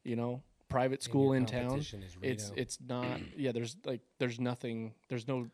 you 0.05 0.17
know, 0.17 0.43
private 0.69 1.03
school 1.03 1.33
in 1.33 1.47
town, 1.47 1.83
it's 2.21 2.53
it's 2.55 2.79
not. 2.87 3.19
Yeah, 3.35 3.53
there's 3.53 3.79
like 3.87 4.03
there's 4.19 4.39
nothing. 4.39 4.93
There's 5.09 5.27
no 5.27 5.49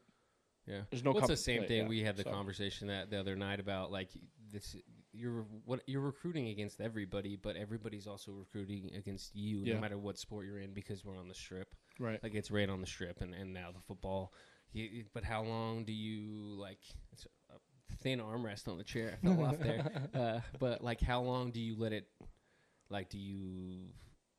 Yeah, 0.67 0.81
There's 0.91 1.05
no 1.05 1.13
Well, 1.13 1.21
it's 1.21 1.29
the 1.29 1.37
same 1.37 1.65
thing. 1.65 1.83
yeah, 1.83 1.89
We 1.89 2.01
had 2.03 2.17
the 2.17 2.25
so. 2.25 2.31
conversation 2.31 2.89
that 2.89 3.09
the 3.11 3.19
other 3.21 3.37
night 3.37 3.61
about 3.61 3.91
like 3.93 4.11
this. 4.53 4.77
You're 5.13 5.47
what 5.65 5.81
you're 5.87 6.03
recruiting 6.03 6.49
against 6.49 6.81
everybody, 6.81 7.37
but 7.37 7.57
everybody's 7.57 8.07
also 8.07 8.33
recruiting 8.33 8.91
against 8.95 9.35
you, 9.35 9.61
Yeah. 9.65 9.75
no 9.75 9.81
matter 9.81 9.97
what 9.97 10.19
sport 10.19 10.45
you're 10.45 10.59
in, 10.59 10.75
because 10.75 11.05
we're 11.05 11.17
on 11.17 11.29
the 11.29 11.35
strip. 11.35 11.69
right. 11.99 12.23
Like 12.23 12.35
it's 12.35 12.51
right 12.51 12.69
on 12.69 12.81
the 12.83 12.87
strip, 12.87 13.21
and 13.23 13.33
and 13.35 13.55
now 13.55 13.71
the 13.73 13.81
football. 13.81 14.33
You, 14.73 15.05
but 15.15 15.25
how 15.25 15.43
long 15.43 15.85
do 15.85 15.93
you 15.93 16.55
like? 16.59 16.81
It's 17.13 17.27
a 17.51 17.55
thin 18.03 18.19
armrest 18.21 18.69
on 18.69 18.77
the 18.77 18.85
chair. 18.85 19.19
I 19.23 19.27
fell 19.27 19.45
off 19.45 19.59
there. 19.59 19.91
Uh, 20.15 20.41
but 20.59 20.83
like, 20.85 21.01
how 21.01 21.23
long 21.23 21.51
do 21.51 21.61
you 21.61 21.77
let 21.79 21.93
it? 21.93 22.09
Like, 22.91 23.09
do 23.09 23.19
you? 23.19 23.87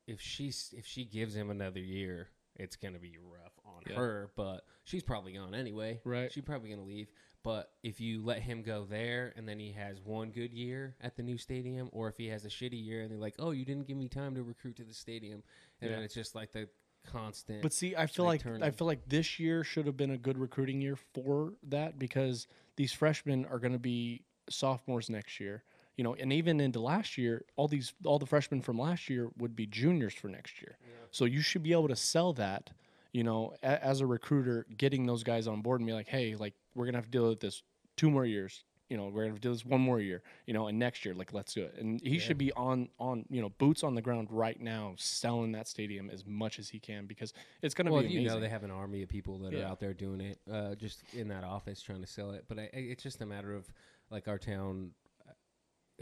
If 0.05 0.21
she's 0.21 0.73
if 0.77 0.85
she 0.85 1.05
gives 1.05 1.35
him 1.35 1.49
another 1.49 1.79
year, 1.79 2.27
it's 2.57 2.75
gonna 2.75 2.99
be 2.99 3.17
rough 3.17 3.53
on 3.65 3.83
Yeah. 3.87 3.95
her. 3.95 4.31
But 4.35 4.65
she's 4.83 5.03
probably 5.03 5.33
gone 5.33 5.55
anyway. 5.55 6.01
Right. 6.03 6.31
She's 6.31 6.43
probably 6.43 6.69
gonna 6.69 6.83
leave. 6.83 7.09
But 7.43 7.71
if 7.83 8.01
you 8.01 8.23
let 8.23 8.41
him 8.41 8.61
go 8.61 8.83
there 8.85 9.31
and 9.37 9.47
then 9.47 9.59
he 9.59 9.71
has 9.71 10.01
one 10.01 10.31
good 10.31 10.53
year 10.53 10.95
at 10.99 11.15
the 11.15 11.23
new 11.23 11.37
stadium, 11.37 11.89
or 11.93 12.09
if 12.09 12.17
he 12.17 12.27
has 12.27 12.43
a 12.43 12.49
shitty 12.49 12.83
year 12.83 13.01
and 13.01 13.11
they're 13.11 13.17
like, 13.19 13.35
"Oh, 13.39 13.51
you 13.51 13.63
didn't 13.63 13.87
give 13.87 13.95
me 13.95 14.09
time 14.09 14.35
to 14.35 14.43
recruit 14.43 14.75
to 14.77 14.83
the 14.83 14.93
stadium," 14.93 15.43
and 15.79 15.91
then 15.93 16.03
it's 16.03 16.13
just 16.15 16.35
like 16.35 16.51
the 16.51 16.67
constant. 17.05 17.61
But 17.61 17.71
see, 17.73 17.95
I 17.95 18.05
feel 18.07 18.25
like 18.25 18.43
like 18.43 18.61
I 18.63 18.71
feel 18.71 18.87
like 18.87 19.07
this 19.07 19.39
year 19.39 19.63
should 19.63 19.85
have 19.85 19.95
been 19.95 20.11
a 20.11 20.17
good 20.17 20.37
recruiting 20.37 20.81
year 20.81 20.97
for 21.13 21.53
that 21.63 21.97
because 21.97 22.47
these 22.75 22.91
freshmen 22.91 23.45
are 23.45 23.59
going 23.59 23.73
to 23.73 23.79
be 23.79 24.25
sophomores 24.49 25.09
next 25.09 25.39
year. 25.39 25.63
You 25.97 26.03
know, 26.03 26.13
and 26.13 26.31
even 26.31 26.59
into 26.59 26.79
last 26.79 27.17
year, 27.17 27.43
all 27.55 27.67
these 27.67 27.93
all 28.05 28.19
the 28.19 28.25
freshmen 28.27 28.61
from 28.61 28.77
last 28.79 29.09
year 29.09 29.29
would 29.37 29.55
be 29.55 29.65
juniors 29.65 30.13
for 30.13 30.27
next 30.29 30.61
year. 30.61 30.77
So 31.11 31.25
you 31.25 31.41
should 31.41 31.63
be 31.63 31.71
able 31.73 31.87
to 31.89 31.95
sell 31.95 32.33
that. 32.33 32.69
You 33.13 33.23
know, 33.23 33.53
a, 33.63 33.83
as 33.83 33.99
a 34.01 34.05
recruiter, 34.05 34.67
getting 34.77 35.05
those 35.07 35.23
guys 35.23 35.47
on 35.47 35.61
board 35.61 35.79
and 35.81 35.87
be 35.87 35.93
like, 35.93 36.07
hey, 36.07 36.35
like 36.35 36.53
we're 36.75 36.85
gonna 36.85 36.97
have 36.99 37.05
to 37.05 37.11
deal 37.11 37.29
with 37.29 37.39
this 37.39 37.63
two 37.95 38.11
more 38.11 38.25
years. 38.25 38.63
You 38.89 38.95
know, 38.97 39.05
we're 39.05 39.21
gonna 39.23 39.29
have 39.33 39.41
to 39.41 39.47
do 39.47 39.51
this 39.51 39.65
one 39.65 39.81
more 39.81 39.99
year. 39.99 40.21
You 40.45 40.53
know, 40.53 40.67
and 40.67 40.77
next 40.77 41.03
year, 41.03 41.15
like 41.15 41.33
let's 41.33 41.53
do 41.53 41.63
it. 41.63 41.75
And 41.79 41.99
he 42.01 42.15
Yeah. 42.15 42.19
should 42.19 42.37
be 42.37 42.51
on 42.53 42.89
on 42.99 43.25
you 43.29 43.41
know 43.41 43.49
boots 43.49 43.83
on 43.83 43.95
the 43.95 44.01
ground 44.03 44.27
right 44.29 44.59
now, 44.59 44.93
selling 44.97 45.51
that 45.53 45.67
stadium 45.67 46.11
as 46.11 46.25
much 46.27 46.59
as 46.59 46.69
he 46.69 46.79
can 46.79 47.07
because 47.07 47.33
it's 47.63 47.73
gonna 47.73 47.91
well, 47.91 48.03
be 48.03 48.09
you 48.09 48.21
know 48.27 48.39
they 48.39 48.49
have 48.49 48.63
an 48.63 48.71
army 48.71 49.01
of 49.01 49.09
people 49.09 49.39
that 49.39 49.53
are 49.55 49.63
out 49.65 49.79
there 49.79 49.93
doing 49.95 50.21
it, 50.21 50.39
uh, 50.51 50.75
just 50.75 51.03
in 51.13 51.27
that 51.29 51.43
office 51.43 51.81
trying 51.81 52.01
to 52.01 52.07
sell 52.07 52.31
it. 52.31 52.45
But 52.47 52.59
I, 52.59 52.69
it's 52.73 53.01
just 53.01 53.19
a 53.21 53.25
matter 53.25 53.53
of 53.55 53.65
like 54.11 54.27
our 54.27 54.37
town. 54.37 54.91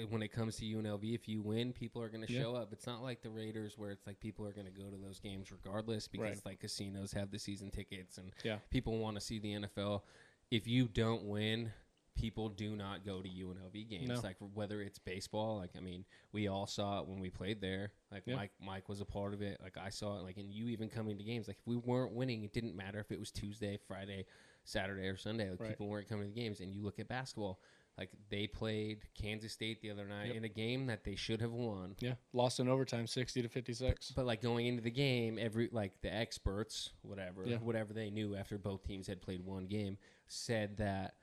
When 0.10 0.22
it 0.22 0.28
comes 0.30 0.58
to 0.58 0.66
UNLV, 0.66 1.14
if 1.16 1.28
you 1.30 1.42
win, 1.42 1.72
people 1.72 2.02
are 2.02 2.10
going 2.10 2.26
to 2.26 2.32
Yeah. 2.32 2.42
show 2.42 2.56
up. 2.56 2.74
It's 2.74 2.86
not 2.86 3.02
like 3.02 3.22
the 3.22 3.30
Raiders 3.30 3.78
where 3.78 3.92
it's 3.92 4.06
like 4.06 4.20
people 4.20 4.46
are 4.46 4.52
going 4.52 4.68
to 4.68 4.74
go 4.74 4.90
to 4.90 4.98
those 4.98 5.20
games 5.20 5.52
regardless 5.54 6.08
because 6.10 6.36
Right. 6.38 6.46
like 6.46 6.60
casinos 6.60 7.14
have 7.14 7.32
the 7.32 7.40
season 7.40 7.72
tickets 7.72 8.18
and 8.18 8.34
Yeah. 8.44 8.60
people 8.70 8.98
want 9.00 9.16
to 9.16 9.22
see 9.22 9.40
the 9.40 9.54
NFL. 9.54 10.04
If 10.52 10.68
you 10.68 10.90
don't 10.90 11.24
win, 11.24 11.72
people 12.14 12.50
do 12.50 12.76
not 12.76 13.06
go 13.06 13.22
to 13.22 13.30
UNLV 13.30 13.84
games. 13.86 14.10
No. 14.10 14.20
Like 14.20 14.36
whether 14.40 14.82
it's 14.82 15.00
baseball, 15.00 15.58
like 15.58 15.76
I 15.78 15.80
mean, 15.80 16.06
we 16.34 16.48
all 16.50 16.68
saw 16.68 17.00
it 17.02 17.08
when 17.08 17.20
we 17.22 17.30
played 17.30 17.62
there. 17.62 17.94
Like 18.12 18.24
Yeah. 18.26 18.36
Mike, 18.36 18.52
Mike 18.60 18.90
was 18.90 19.00
a 19.00 19.06
part 19.06 19.34
of 19.34 19.42
it. 19.42 19.62
Like 19.62 19.78
I 19.78 19.90
saw 19.90 20.18
it. 20.20 20.24
Like 20.24 20.36
and 20.38 20.54
you 20.54 20.68
even 20.68 20.90
coming 20.90 21.18
to 21.18 21.24
games. 21.24 21.48
Like 21.48 21.58
if 21.60 21.68
we 21.68 21.78
weren't 21.78 22.12
winning, 22.14 22.44
it 22.44 22.52
didn't 22.52 22.76
matter 22.76 23.00
if 23.00 23.12
it 23.14 23.20
was 23.20 23.32
Tuesday, 23.32 23.78
Friday, 23.78 24.26
Saturday, 24.66 25.08
or 25.08 25.16
Sunday. 25.16 25.50
Like 25.52 25.60
Right. 25.62 25.70
people 25.70 25.88
weren't 25.88 26.08
coming 26.10 26.28
to 26.28 26.34
the 26.34 26.40
games. 26.42 26.60
And 26.60 26.74
you 26.74 26.82
look 26.82 27.00
at 27.00 27.08
basketball. 27.08 27.62
Like 27.98 28.10
they 28.30 28.46
played 28.48 29.04
Kansas 29.14 29.54
State 29.54 29.82
the 29.82 29.90
other 29.90 30.06
night 30.06 30.28
Yep. 30.28 30.36
in 30.36 30.44
a 30.44 30.50
game 30.50 30.88
that 30.88 31.06
they 31.06 31.16
should 31.16 31.40
have 31.40 31.54
won. 31.54 31.96
Yeah, 32.00 32.16
lost 32.34 32.60
in 32.60 32.68
overtime, 32.68 33.08
sixty 33.08 33.42
to 33.42 33.48
fifty-six. 33.48 34.12
But 34.12 34.26
like 34.26 34.42
going 34.42 34.68
into 34.68 34.82
the 34.82 34.92
game, 34.92 35.38
every 35.40 35.70
like 35.72 36.02
the 36.02 36.14
experts, 36.14 36.92
whatever, 37.04 37.46
Yeah. 37.46 37.58
whatever 37.58 37.94
they 37.94 38.10
knew 38.10 38.36
after 38.36 38.58
both 38.58 38.84
teams 38.84 39.08
had 39.08 39.22
played 39.22 39.46
one 39.46 39.68
game, 39.68 39.98
said 40.28 40.76
that 40.78 41.16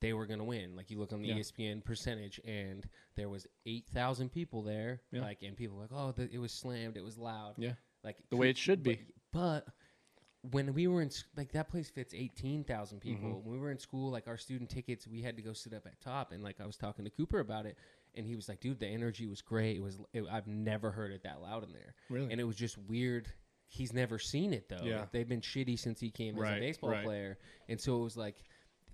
they 0.00 0.12
were 0.12 0.26
gonna 0.26 0.44
win. 0.44 0.76
Like 0.76 0.90
you 0.92 0.98
look 0.98 1.12
on 1.12 1.22
the 1.22 1.28
Yeah. 1.28 1.34
ESPN 1.38 1.82
percentage, 1.84 2.40
and 2.44 2.88
there 3.16 3.28
was 3.28 3.48
eight 3.66 3.88
thousand 3.88 4.30
people 4.30 4.62
there. 4.62 5.00
Yeah. 5.10 5.22
Like, 5.22 5.42
and 5.42 5.56
people 5.56 5.76
were 5.76 5.82
like, 5.82 5.92
oh, 5.92 6.12
the, 6.12 6.32
it 6.32 6.38
was 6.38 6.52
slammed, 6.52 6.96
it 6.96 7.04
was 7.04 7.18
loud. 7.18 7.54
Yeah. 7.58 7.74
like 8.04 8.16
The 8.30 8.36
way 8.36 8.48
it 8.48 8.56
should 8.56 8.82
but- 8.84 8.96
be. 8.96 9.06
But 9.32 9.66
when 10.42 10.72
we 10.72 10.86
were 10.86 11.02
in 11.02 11.10
like 11.36 11.52
that 11.52 11.68
place 11.68 11.90
fits 11.90 12.14
eighteen 12.14 12.64
thousand 12.64 13.00
people. 13.00 13.28
Mm-hmm. 13.28 13.48
When 13.48 13.54
we 13.54 13.58
were 13.58 13.70
in 13.70 13.78
school, 13.78 14.10
like 14.10 14.26
our 14.26 14.38
student 14.38 14.70
tickets, 14.70 15.06
we 15.06 15.20
had 15.20 15.36
to 15.36 15.42
go 15.42 15.52
sit 15.52 15.74
up 15.74 15.86
at 15.86 16.00
top, 16.00 16.32
and 16.32 16.42
like 16.42 16.60
I 16.60 16.66
was 16.66 16.76
talking 16.76 17.04
to 17.04 17.10
Cooper 17.10 17.40
about 17.40 17.66
it, 17.66 17.76
and 18.14 18.26
he 18.26 18.36
was 18.36 18.48
like, 18.48 18.60
"Dude, 18.60 18.80
the 18.80 18.86
energy 18.86 19.26
was 19.26 19.42
great. 19.42 19.76
It 19.76 19.82
was. 19.82 19.98
It, 20.12 20.24
I've 20.30 20.46
never 20.46 20.90
heard 20.90 21.12
it 21.12 21.22
that 21.24 21.42
loud 21.42 21.64
in 21.64 21.72
there, 21.72 21.94
Really? 22.08 22.30
and 22.30 22.40
it 22.40 22.44
was 22.44 22.56
just 22.56 22.78
weird." 22.78 23.28
He's 23.72 23.92
never 23.92 24.18
seen 24.18 24.52
it 24.52 24.68
though. 24.68 24.82
Yeah. 24.82 25.00
Like, 25.00 25.12
they've 25.12 25.28
been 25.28 25.42
shitty 25.42 25.78
since 25.78 26.00
he 26.00 26.10
came 26.10 26.36
as 26.36 26.42
a 26.42 26.58
baseball 26.58 26.90
right. 26.90 27.04
player, 27.04 27.38
and 27.68 27.80
so 27.80 28.00
it 28.00 28.02
was 28.02 28.16
like 28.16 28.42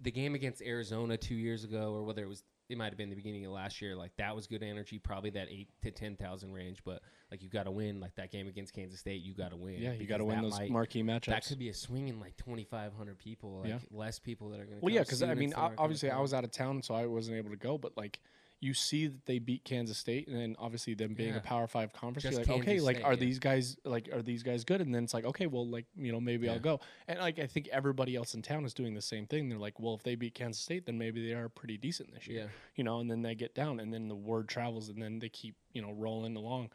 the 0.03 0.11
game 0.11 0.35
against 0.35 0.61
Arizona 0.61 1.17
two 1.17 1.35
years 1.35 1.65
ago, 1.65 1.95
or 1.95 2.03
whether 2.03 2.23
it 2.23 2.29
was 2.29 2.43
it 2.69 2.77
might 2.77 2.87
have 2.87 2.97
been 2.97 3.11
the 3.11 3.17
beginning 3.17 3.45
of 3.47 3.53
last 3.53 3.81
year. 3.81 3.95
Like 3.95 4.17
that 4.17 4.35
was 4.35 4.47
good 4.47 4.62
energy, 4.62 4.99
probably 4.99 5.31
that 5.31 5.49
eight 5.51 5.69
to 5.83 5.91
ten 5.91 6.17
thousand 6.17 6.53
range. 6.53 6.81
But 6.85 7.01
like 7.31 7.43
you 7.43 7.49
got 7.49 7.64
to 7.64 7.71
win. 7.71 8.01
Like 8.01 8.14
that 8.17 8.31
game 8.33 8.49
against 8.49 8.75
Kansas 8.75 8.99
State, 9.01 9.23
you 9.23 9.35
got 9.35 9.51
to 9.51 9.57
win. 9.57 9.75
yeah, 9.79 9.93
you 9.93 10.07
got 10.07 10.19
to 10.19 10.25
win 10.25 10.43
those 10.43 10.53
might- 10.59 10.71
marquee 10.71 11.03
matchups. 11.03 11.27
That 11.27 11.47
could 11.47 11.59
be 11.59 11.69
a 11.69 11.75
swinging 11.75 12.19
like 12.21 12.37
twenty 12.37 12.64
five 12.64 12.93
hundred 12.95 13.19
people, 13.19 13.61
like 13.61 13.69
Yeah. 13.69 13.79
less 13.91 14.19
people 14.19 14.49
that 14.51 14.61
are 14.61 14.64
going 14.64 14.79
to. 14.79 14.85
Well, 14.85 14.93
yeah, 14.95 15.01
because 15.01 15.23
I 15.23 15.35
mean, 15.35 15.55
obviously, 15.55 16.11
I 16.11 16.21
was 16.21 16.35
out 16.35 16.45
of 16.45 16.51
town, 16.51 16.83
so 16.83 16.95
I 16.95 17.07
wasn't 17.07 17.37
able 17.37 17.51
to 17.51 17.57
go. 17.57 17.79
But 17.79 17.97
like, 17.97 18.19
you 18.61 18.73
see 18.73 19.07
that 19.07 19.27
they 19.27 19.39
beat 19.39 19.65
Kansas 19.65 19.99
State, 19.99 20.29
and 20.29 20.37
then 20.37 20.57
obviously 20.59 20.95
them 20.95 21.13
being 21.15 21.31
Yeah. 21.35 21.37
a 21.37 21.41
Power 21.41 21.67
Five 21.67 21.93
conference, 21.93 22.23
Just 22.23 22.33
you're 22.33 22.41
like, 22.41 22.49
okay, 22.63 22.65
Kansas 22.73 22.87
like, 22.87 23.05
are 23.05 23.13
yeah. 23.13 23.19
these 23.21 23.39
guys 23.39 23.77
like, 23.85 24.09
are 24.13 24.23
these 24.23 24.43
guys 24.43 24.65
good? 24.65 24.81
And 24.81 24.95
then 24.95 25.05
it's 25.05 25.13
like, 25.13 25.27
okay, 25.27 25.47
well, 25.47 25.67
like, 25.67 25.85
you 25.95 26.11
know, 26.11 26.21
maybe 26.21 26.49
I'll 26.49 26.59
go. 26.59 26.81
And 27.07 27.19
like, 27.19 27.39
I 27.39 27.47
think 27.47 27.69
everybody 27.69 28.17
else 28.17 28.33
in 28.35 28.41
town 28.43 28.65
is 28.65 28.73
doing 28.73 28.95
the 28.95 29.03
same 29.03 29.27
thing. 29.27 29.49
They're 29.51 29.59
like, 29.59 29.79
well, 29.79 29.95
if 29.95 30.03
they 30.03 30.15
beat 30.15 30.35
Kansas 30.35 30.63
State, 30.63 30.87
then 30.87 30.97
maybe 30.97 31.27
they 31.27 31.35
are 31.35 31.49
pretty 31.51 31.77
decent 31.77 32.15
this 32.15 32.27
year, 32.27 32.41
Yeah. 32.45 32.47
you 32.77 32.85
know. 32.85 33.01
And 33.01 33.11
then 33.11 33.21
they 33.23 33.35
get 33.35 33.55
down, 33.55 33.79
and 33.79 33.93
then 33.93 34.09
the 34.09 34.17
word 34.17 34.49
travels, 34.49 34.89
and 34.89 35.03
then 35.03 35.19
they 35.19 35.29
keep, 35.29 35.55
you 35.75 35.83
know, 35.83 35.93
rolling 35.93 36.35
along. 36.37 36.71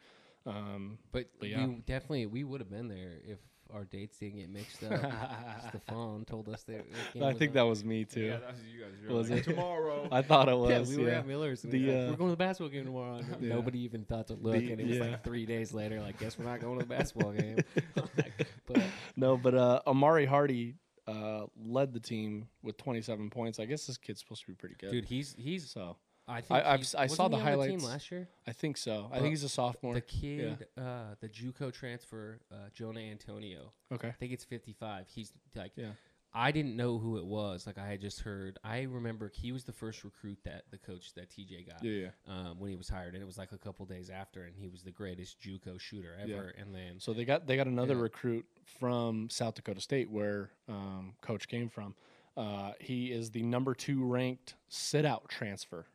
Um, 0.46 1.00
But, 1.12 1.30
But 1.40 1.50
yeah. 1.50 1.66
we 1.66 1.76
definitely 1.86 2.26
we 2.28 2.44
would 2.44 2.62
have 2.62 2.70
been 2.70 2.88
there 2.88 3.20
if 3.26 3.40
our 3.74 3.86
dates 3.86 4.18
didn't 4.18 4.40
get 4.40 4.50
mixed 4.50 4.84
up. 4.84 5.00
Stefan 5.70 6.26
told 6.26 6.50
us 6.50 6.64
that. 6.64 6.86
I 7.24 7.34
think 7.34 7.54
that 7.54 7.64
was 7.64 7.84
me 7.84 8.06
too. 8.06 8.22
Yeah, 8.22 8.38
that's 8.46 8.60
you 8.74 8.82
guys. 8.82 8.92
You're 9.04 9.14
Was 9.14 9.30
like, 9.30 9.40
it? 9.40 9.44
tomorrow? 9.52 10.08
I 10.12 10.22
thought 10.22 10.50
it 10.50 10.58
was. 10.58 10.70
Yeah, 10.92 10.98
we 10.98 11.04
were 11.04 11.10
yeah. 11.10 11.20
at 11.20 11.28
Miller's. 11.28 11.64
And 11.64 11.72
The, 11.74 11.86
the, 11.86 11.92
uh, 11.92 12.10
we're 12.12 12.18
going 12.18 12.30
to 12.30 12.32
the 12.32 12.36
basketball 12.38 12.70
game 12.70 12.86
tomorrow. 12.86 13.16
And 13.32 13.42
Yeah. 13.44 13.56
Nobody 13.56 13.80
even 13.80 14.04
thought 14.06 14.28
to 14.28 14.34
look, 14.34 14.54
The- 14.54 14.72
and 14.72 14.82
it 14.82 14.88
was 14.88 15.00
like 15.00 15.24
three 15.24 15.46
days 15.46 15.74
later. 15.74 16.00
Like, 16.02 16.20
guess 16.20 16.38
we're 16.38 16.46
not 16.46 16.60
going 16.60 16.80
to 16.80 16.86
the 16.86 16.90
basketball 16.94 17.32
game. 17.32 17.58
Like, 17.96 18.48
but 18.68 18.82
No, 19.16 19.38
but 19.38 19.56
uh, 19.56 19.82
Amauri 19.88 20.28
Hardy 20.28 20.76
uh, 21.08 21.46
led 21.66 21.94
the 21.94 22.00
team 22.00 22.48
with 22.64 22.78
27 22.78 23.30
points. 23.30 23.60
I 23.60 23.66
guess 23.66 23.86
this 23.88 23.98
kid's 23.98 24.20
supposed 24.20 24.42
to 24.42 24.48
be 24.48 24.54
pretty 24.54 24.76
good. 24.80 24.92
dude, 24.92 25.06
he's 25.06 25.36
he's. 25.38 25.70
so 25.70 25.98
I 26.32 26.42
think 26.42 26.52
I've 26.66 26.80
he's- 26.80 26.96
s- 26.96 27.00
I 27.00 27.08
saw 27.08 27.28
the 27.28 27.38
he 27.38 27.44
highlights. 27.44 27.72
team 27.84 27.90
last 27.90 28.12
year. 28.12 28.28
I 28.48 28.52
think 28.54 28.78
so. 28.78 29.10
I 29.12 29.18
Uh, 29.18 29.20
think 29.22 29.30
he's 29.32 29.44
a 29.44 29.50
sophomore. 29.50 29.94
The 29.94 30.02
kid, 30.02 30.68
uh, 30.78 31.16
the 31.20 31.30
JUCO 31.30 31.72
transfer, 31.74 32.40
uh, 32.52 32.70
Jonah 32.74 33.02
Antonio. 33.02 33.74
okay. 33.92 34.08
I 34.10 34.12
think 34.12 34.32
it's 34.32 34.44
55. 34.46 35.08
He's 35.10 35.34
like, 35.56 35.74
Yeah. 35.76 35.92
I 36.34 36.52
didn't 36.54 36.78
know 36.78 36.98
who 36.98 37.18
it 37.18 37.26
was. 37.26 37.68
Like 37.68 37.78
I 37.78 37.86
had 37.88 38.00
just 38.00 38.22
heard. 38.22 38.58
I 38.64 38.84
remember 38.84 39.28
he 39.34 39.52
was 39.52 39.66
the 39.66 39.74
first 39.74 40.06
recruit 40.06 40.40
that 40.46 40.64
the 40.72 40.78
coach 40.78 41.14
that 41.16 41.30
TJ 41.30 41.64
got 41.68 41.84
Yeah, 41.84 41.92
yeah. 41.92 42.10
um, 42.50 42.58
when 42.58 42.70
he 42.70 42.78
was 42.78 42.88
hired, 42.88 43.16
and 43.16 43.22
it 43.22 43.26
was 43.26 43.38
like 43.38 43.52
a 43.52 43.58
couple 43.58 43.86
days 43.86 44.10
after, 44.10 44.44
and 44.46 44.56
he 44.56 44.70
was 44.70 44.82
the 44.84 44.92
greatest 44.92 45.42
JUCO 45.42 45.78
shooter 45.78 46.16
ever. 46.18 46.54
Yeah. 46.56 46.62
And 46.62 46.74
then 46.74 47.02
So 47.02 47.12
they 47.14 47.26
got 47.26 47.48
they 47.48 47.58
got 47.58 47.68
another 47.68 47.96
Yeah. 47.96 48.04
recruit 48.04 48.46
from 48.64 49.30
South 49.30 49.56
Dakota 49.56 49.82
State, 49.82 50.10
where 50.10 50.52
um, 50.70 51.16
Coach 51.20 51.50
came 51.50 51.68
from. 51.68 51.96
Uh, 52.38 52.72
he 52.80 53.12
is 53.12 53.32
the 53.32 53.44
number 53.44 53.76
two 53.76 54.02
ranked 54.06 54.56
sit 54.70 55.04
out 55.06 55.28
transfer, 55.28 55.88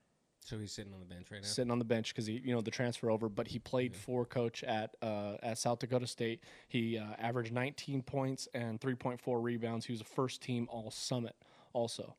so 0.47 0.57
he's 0.59 0.72
sitting 0.72 0.92
on 0.94 1.01
the 1.01 1.07
bench 1.07 1.26
right 1.30 1.42
now. 1.42 1.47
sitting 1.47 1.70
on 1.72 1.78
the 1.78 1.84
bench 1.84 2.14
because 2.14 2.26
he 2.26 2.40
you 2.44 2.55
know 2.55 2.61
the 2.61 2.70
transfer 2.70 3.11
over, 3.11 3.28
but 3.28 3.49
he 3.49 3.59
played 3.59 3.94
for 3.97 4.24
Coach 4.24 4.62
at 4.64 4.97
uh, 5.03 5.34
at 5.42 5.59
South 5.59 5.80
Dakota 5.80 6.07
State. 6.07 6.40
He 6.68 6.97
uh, 6.99 7.05
averaged 7.18 7.53
19 7.53 8.03
points 8.03 8.49
and 8.55 8.80
3.4 8.80 9.18
rebounds. 9.42 9.86
He 9.86 9.92
was 9.92 10.01
a 10.01 10.05
first 10.05 10.40
team 10.40 10.68
All 10.70 10.90
Summit 10.90 11.34
also. 11.72 12.14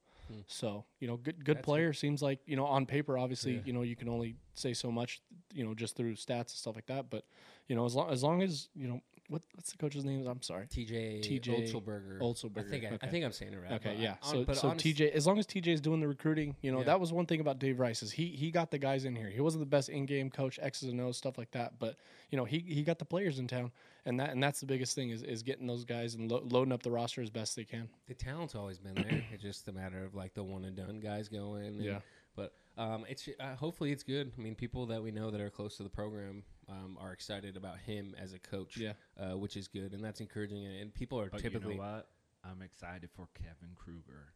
So 0.48 0.84
you 1.00 1.08
know, 1.08 1.16
good 1.16 1.46
good 1.46 1.58
That's 1.58 1.66
player. 1.66 1.94
Seems 1.94 2.22
like 2.22 2.40
you 2.46 2.58
know 2.58 2.66
on 2.66 2.86
paper, 2.86 3.18
obviously, 3.18 3.54
Yeah. 3.54 3.62
you 3.64 3.72
know 3.72 3.84
you 3.84 3.96
can 3.96 4.10
only 4.10 4.36
say 4.56 4.74
so 4.74 4.92
much, 4.92 5.22
you 5.54 5.64
know, 5.64 5.74
just 5.74 5.96
through 5.96 6.16
stats 6.16 6.30
and 6.40 6.50
stuff 6.50 6.76
like 6.76 6.88
that. 6.88 7.10
But 7.10 7.24
you 7.70 7.78
know, 7.78 7.86
as 7.86 7.96
long 7.96 8.10
as 8.10 8.24
long 8.24 8.42
as 8.42 8.68
you 8.76 8.90
know 8.90 9.02
what 9.30 9.42
what's 9.56 9.72
the 9.72 9.78
coach's 9.78 10.06
name? 10.06 10.26
I'm 10.28 10.42
sorry. 10.42 10.68
TJ 10.68 11.22
TJ 11.22 11.72
Otzelberger. 11.74 12.20
I 12.58 12.64
think 12.70 12.84
I, 12.84 12.88
okay. 12.88 12.98
I 13.02 13.08
think 13.10 13.26
I'm 13.26 13.32
saying 13.32 13.54
it 13.54 13.60
right. 13.62 13.72
Okay, 13.74 13.96
yeah. 14.00 14.16
I- 14.24 14.26
so 14.32 14.40
on- 14.48 14.56
so 14.56 14.68
honest- 14.70 14.86
TJ, 14.86 15.12
as 15.12 15.28
long 15.28 15.38
as 15.40 15.46
TJ 15.46 15.68
is 15.68 15.82
doing 15.82 16.00
the 16.00 16.08
recruiting, 16.08 16.56
you 16.62 16.72
know 16.72 16.80
Yeah. 16.80 16.86
that 16.86 17.00
was 17.00 17.12
one 17.12 17.26
thing 17.26 17.40
about 17.42 17.60
Dave 17.60 17.80
Rice 17.80 18.04
is 18.04 18.12
he 18.12 18.28
he 18.28 18.52
got 18.52 18.72
the 18.72 18.78
guys 18.78 19.06
in 19.06 19.16
here. 19.16 19.30
He 19.30 19.42
wasn't 19.42 19.62
the 19.62 19.66
best 19.70 19.90
in 19.90 20.06
game 20.06 20.30
coach, 20.30 20.60
X's 20.62 20.90
and 20.90 21.00
O's 21.02 21.18
stuff 21.18 21.38
like 21.38 21.52
that, 21.52 21.78
but 21.80 21.98
you 22.30 22.38
know 22.38 22.46
he 22.46 22.60
he 22.60 22.84
got 22.84 23.00
the 23.00 23.06
players 23.06 23.40
in 23.40 23.48
town, 23.48 23.72
and 24.06 24.20
that 24.20 24.30
and 24.32 24.42
that's 24.42 24.60
the 24.60 24.66
biggest 24.66 24.96
thing 24.96 25.10
is 25.10 25.24
is 25.24 25.44
getting 25.44 25.68
those 25.68 25.84
guys 25.86 26.16
and 26.16 26.32
lo- 26.32 26.44
loading 26.50 26.72
up 26.72 26.84
the 26.84 26.92
roster 26.92 27.22
as 27.22 27.30
best 27.30 27.56
they 27.56 27.66
can. 27.66 27.90
the 28.08 28.14
talent's 28.14 28.56
always 28.56 28.78
been 28.80 28.96
there. 28.96 29.24
it's 29.34 29.44
just 29.44 29.68
a 29.68 29.72
matter 29.74 30.04
of 30.06 30.16
like 30.16 30.34
the 30.34 30.44
one 30.44 30.64
and 30.66 30.76
done 30.76 31.00
guys 31.00 31.28
going. 31.30 31.66
and- 31.66 31.82
Yeah. 31.84 32.00
But 32.36 32.54
um, 32.78 33.06
it's 33.10 33.28
uh, 33.40 33.56
hopefully 33.56 33.92
it's 33.92 34.04
good. 34.04 34.32
I 34.38 34.42
mean, 34.42 34.56
people 34.56 34.86
that 34.88 35.02
we 35.02 35.12
know 35.12 35.32
that 35.32 35.42
are 35.42 35.50
close 35.50 35.78
to 35.78 35.84
the 35.84 35.90
program 35.90 36.44
um, 36.70 36.98
are 37.00 37.12
excited 37.14 37.58
about 37.58 37.80
him 37.80 38.16
as 38.22 38.34
a 38.34 38.40
coach. 38.40 38.78
Yeah. 38.78 38.94
Uh, 39.20 39.38
which 39.38 39.58
is 39.58 39.68
good, 39.68 39.94
and 39.94 40.04
that's 40.04 40.20
encouraging. 40.22 40.66
And, 40.66 40.76
and 40.82 40.94
people 40.94 41.20
are 41.20 41.30
But 41.30 41.42
typically 41.42 41.74
you 41.76 41.80
know 41.82 41.86
what? 41.88 42.08
I'm 42.44 42.62
excited 42.62 43.10
for 43.16 43.28
Kevin 43.34 43.76
Kruger 43.76 44.34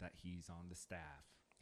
that 0.00 0.12
he's 0.22 0.48
on 0.48 0.68
the 0.68 0.74
staff. 0.74 0.98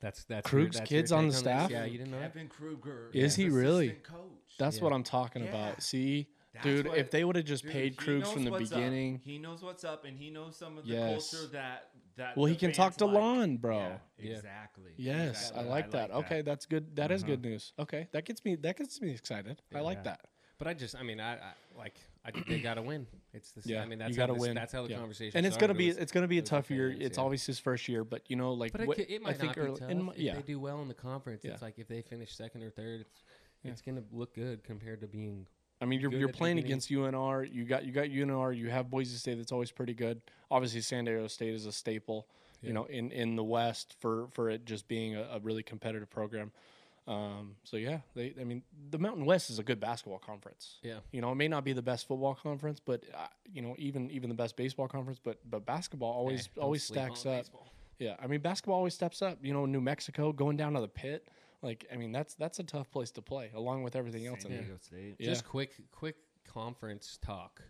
that's 0.01 0.25
that's 0.25 0.49
Krug's 0.49 0.77
your, 0.77 0.81
that's 0.81 0.89
kids 0.89 1.13
on 1.13 1.27
the 1.27 1.33
this? 1.33 1.41
staff? 1.41 1.71
Yeah, 1.71 1.85
you 1.85 1.99
didn't 1.99 2.13
know 2.13 2.21
that. 2.21 2.33
Kevin 2.33 2.49
Kruger 2.49 3.11
Is 3.13 3.35
he 3.37 3.49
really? 3.51 3.91
Coach. 3.91 4.55
That's 4.59 4.79
Yeah. 4.79 4.85
what 4.85 4.93
I'm 4.95 5.03
talking 5.03 5.43
Yeah. 5.45 5.51
about. 5.51 5.83
See, 5.83 6.29
That's 6.55 6.65
dude, 6.65 6.87
what- 6.89 6.97
if 6.99 7.11
they 7.11 7.25
would 7.25 7.37
have 7.37 7.45
just 7.45 7.65
Dude, 7.65 7.73
paid 7.73 7.93
he 7.93 7.99
Krugs 8.07 8.21
knows 8.21 8.33
from 8.33 8.45
the 8.45 8.51
what's 8.51 8.73
up. 8.73 8.79
beginning, 8.79 9.21
He 9.25 9.39
knows 9.39 9.63
what's 9.63 9.85
up, 9.85 10.05
and 10.07 10.17
he 10.19 10.31
knows 10.31 10.57
some 10.57 10.79
of 10.79 10.87
the 10.87 10.93
Yes. 10.95 11.31
culture 11.31 11.49
that 11.53 11.91
that. 12.21 12.37
well, 12.37 12.47
he 12.47 12.57
can 12.57 12.73
talk 12.73 12.97
to 12.97 13.07
like. 13.07 13.15
Lon, 13.15 13.57
bro. 13.57 13.79
Yeah. 13.79 13.97
Yeah. 14.19 14.37
Exactly. 14.37 14.93
Yes, 14.97 15.49
Exactly. 15.49 15.61
I 15.61 15.69
like 15.69 15.91
that. 15.93 16.11
Okay, 16.11 16.43
that's 16.43 16.67
good. 16.67 16.97
That 16.97 17.11
is 17.11 17.23
good 17.23 17.43
mm-hmm. 17.43 17.51
news. 17.53 17.73
Okay, 17.79 18.09
that 18.13 18.25
gets 18.25 18.45
me. 18.45 18.55
That 18.57 18.77
gets 18.77 19.01
me 19.01 19.11
excited. 19.11 19.61
I 19.75 19.81
like 19.81 19.99
Yeah. 19.99 20.03
that. 20.05 20.21
But 20.59 20.69
I 20.69 20.75
just, 20.75 20.95
I 20.95 21.03
mean, 21.03 21.21
I, 21.21 21.37
I 21.37 21.53
like, 21.75 21.95
I, 22.23 22.31
think 22.31 22.47
they 22.47 22.59
got 22.71 22.75
to 22.75 22.83
win. 22.83 23.07
It's 23.33 23.53
the, 23.53 23.63
Yeah, 23.65 23.81
I 23.81 23.87
mean, 23.87 23.99
that's 23.99 24.11
you 24.11 24.17
got 24.19 24.27
to 24.27 24.35
this, 24.35 24.43
win. 24.43 24.55
That's 24.55 24.75
how 24.75 24.83
the 24.83 24.91
Yeah. 24.91 24.99
conversation. 24.99 25.39
and 25.39 25.47
it's 25.47 25.57
gonna 25.57 25.73
be 25.73 25.89
was- 25.89 25.97
it's 25.97 26.13
gonna 26.13 26.29
be 26.29 26.39
a 26.39 26.43
tough 26.43 26.71
year. 26.71 26.91
It's 26.91 27.17
yeah. 27.17 27.23
always 27.23 27.47
his 27.47 27.59
first 27.59 27.89
year, 27.89 28.05
but 28.05 28.23
you 28.29 28.37
know, 28.37 28.53
like 28.53 28.73
But 28.73 28.83
it, 28.83 28.89
what, 28.89 28.97
could, 28.99 29.11
it 29.11 29.23
I 29.23 29.25
might 29.25 29.37
think 29.39 29.47
not 29.49 29.55
be 29.57 29.61
early, 29.63 29.81
tough. 29.81 29.91
in 29.91 30.03
my- 30.03 30.13
if 30.15 30.37
they 30.37 30.43
do 30.43 30.61
well 30.61 30.83
in 30.83 30.89
the 30.89 30.95
conference, 30.95 31.43
Yeah. 31.45 31.53
it's 31.53 31.63
like 31.63 31.79
if 31.79 31.89
they 31.89 32.03
finish 32.03 32.37
second 32.37 32.63
or 32.63 32.69
third, 32.71 33.01
it's, 33.01 33.23
Yeah. 33.63 33.71
it's 33.73 33.81
gonna 33.81 34.03
look 34.13 34.35
good 34.35 34.63
compared 34.63 35.01
to 35.01 35.07
being. 35.07 35.47
I 35.81 35.87
mean, 35.87 36.01
you're 36.01 36.13
you're 36.13 36.29
playing 36.29 36.59
against 36.59 36.91
UNR. 36.91 37.51
You 37.53 37.65
got 37.65 37.85
you 37.85 37.93
got 37.93 38.07
UNR. 38.07 38.57
You 38.57 38.69
have 38.69 38.91
Boise 38.91 39.17
State. 39.17 39.39
That's 39.39 39.53
always 39.53 39.71
pretty 39.71 39.95
good. 39.95 40.21
Obviously, 40.51 40.83
San 40.83 41.05
Diego 41.05 41.27
State 41.27 41.55
is 41.55 41.67
a 41.67 41.73
staple. 41.73 42.27
Yeah. 42.61 42.69
You 42.69 42.75
know, 42.75 42.85
in 42.85 43.11
in 43.13 43.37
the 43.37 43.45
West 43.45 43.97
for 43.99 44.27
for 44.29 44.51
it 44.51 44.67
just 44.67 44.89
being 44.89 45.17
a, 45.17 45.23
a 45.23 45.39
really 45.41 45.63
competitive 45.63 46.11
program. 46.11 46.53
Um, 47.09 47.57
so 47.65 47.77
yeah, 47.77 48.01
they. 48.15 48.35
I 48.39 48.45
mean, 48.45 48.63
the 48.91 48.99
Mountain 48.99 49.25
West 49.25 49.49
is 49.49 49.59
a 49.59 49.63
good 49.63 49.81
basketball 49.81 50.19
conference. 50.19 50.77
Yeah. 50.83 50.99
You 51.13 51.23
know, 51.23 51.33
it 51.33 51.37
may 51.37 51.49
not 51.49 51.65
be 51.65 51.73
the 51.73 51.83
best 51.83 52.07
football 52.07 52.35
conference, 52.35 52.79
but 52.85 53.05
uh, 53.15 53.27
you 53.53 53.63
know, 53.63 53.75
even 53.79 54.11
even 54.11 54.29
the 54.29 54.35
best 54.35 54.57
baseball 54.57 54.87
conference, 54.87 55.19
but 55.23 55.39
but 55.49 55.65
basketball 55.65 56.13
always 56.13 56.49
don't 56.55 56.65
always 56.65 56.83
stacks 56.83 57.25
up. 57.25 57.39
baseball. 57.39 57.73
Yeah, 57.99 58.17
I 58.23 58.27
mean, 58.27 58.41
basketball 58.41 58.77
always 58.77 58.95
steps 58.95 59.23
up. 59.23 59.39
You 59.43 59.53
know, 59.53 59.67
New 59.67 59.81
Mexico 59.81 60.33
going 60.33 60.57
down 60.57 60.75
to 60.75 60.81
the 60.81 60.89
pit. 60.89 61.27
Like, 61.63 61.87
I 61.93 61.97
mean, 61.97 62.13
that's 62.13 62.35
that's 62.35 62.59
a 62.59 62.63
tough 62.65 62.91
place 62.91 63.11
to 63.13 63.23
play, 63.23 63.51
along 63.55 63.83
with 63.83 63.95
everything 63.95 64.27
else 64.27 64.43
San 64.43 64.51
in 64.51 64.57
there. 64.57 64.67
Diego 64.67 64.79
State. 64.81 65.17
Yeah. 65.19 65.29
Just 65.29 65.47
quick, 65.47 65.75
quick 65.93 66.17
conference 66.53 67.19
talk. 67.23 67.63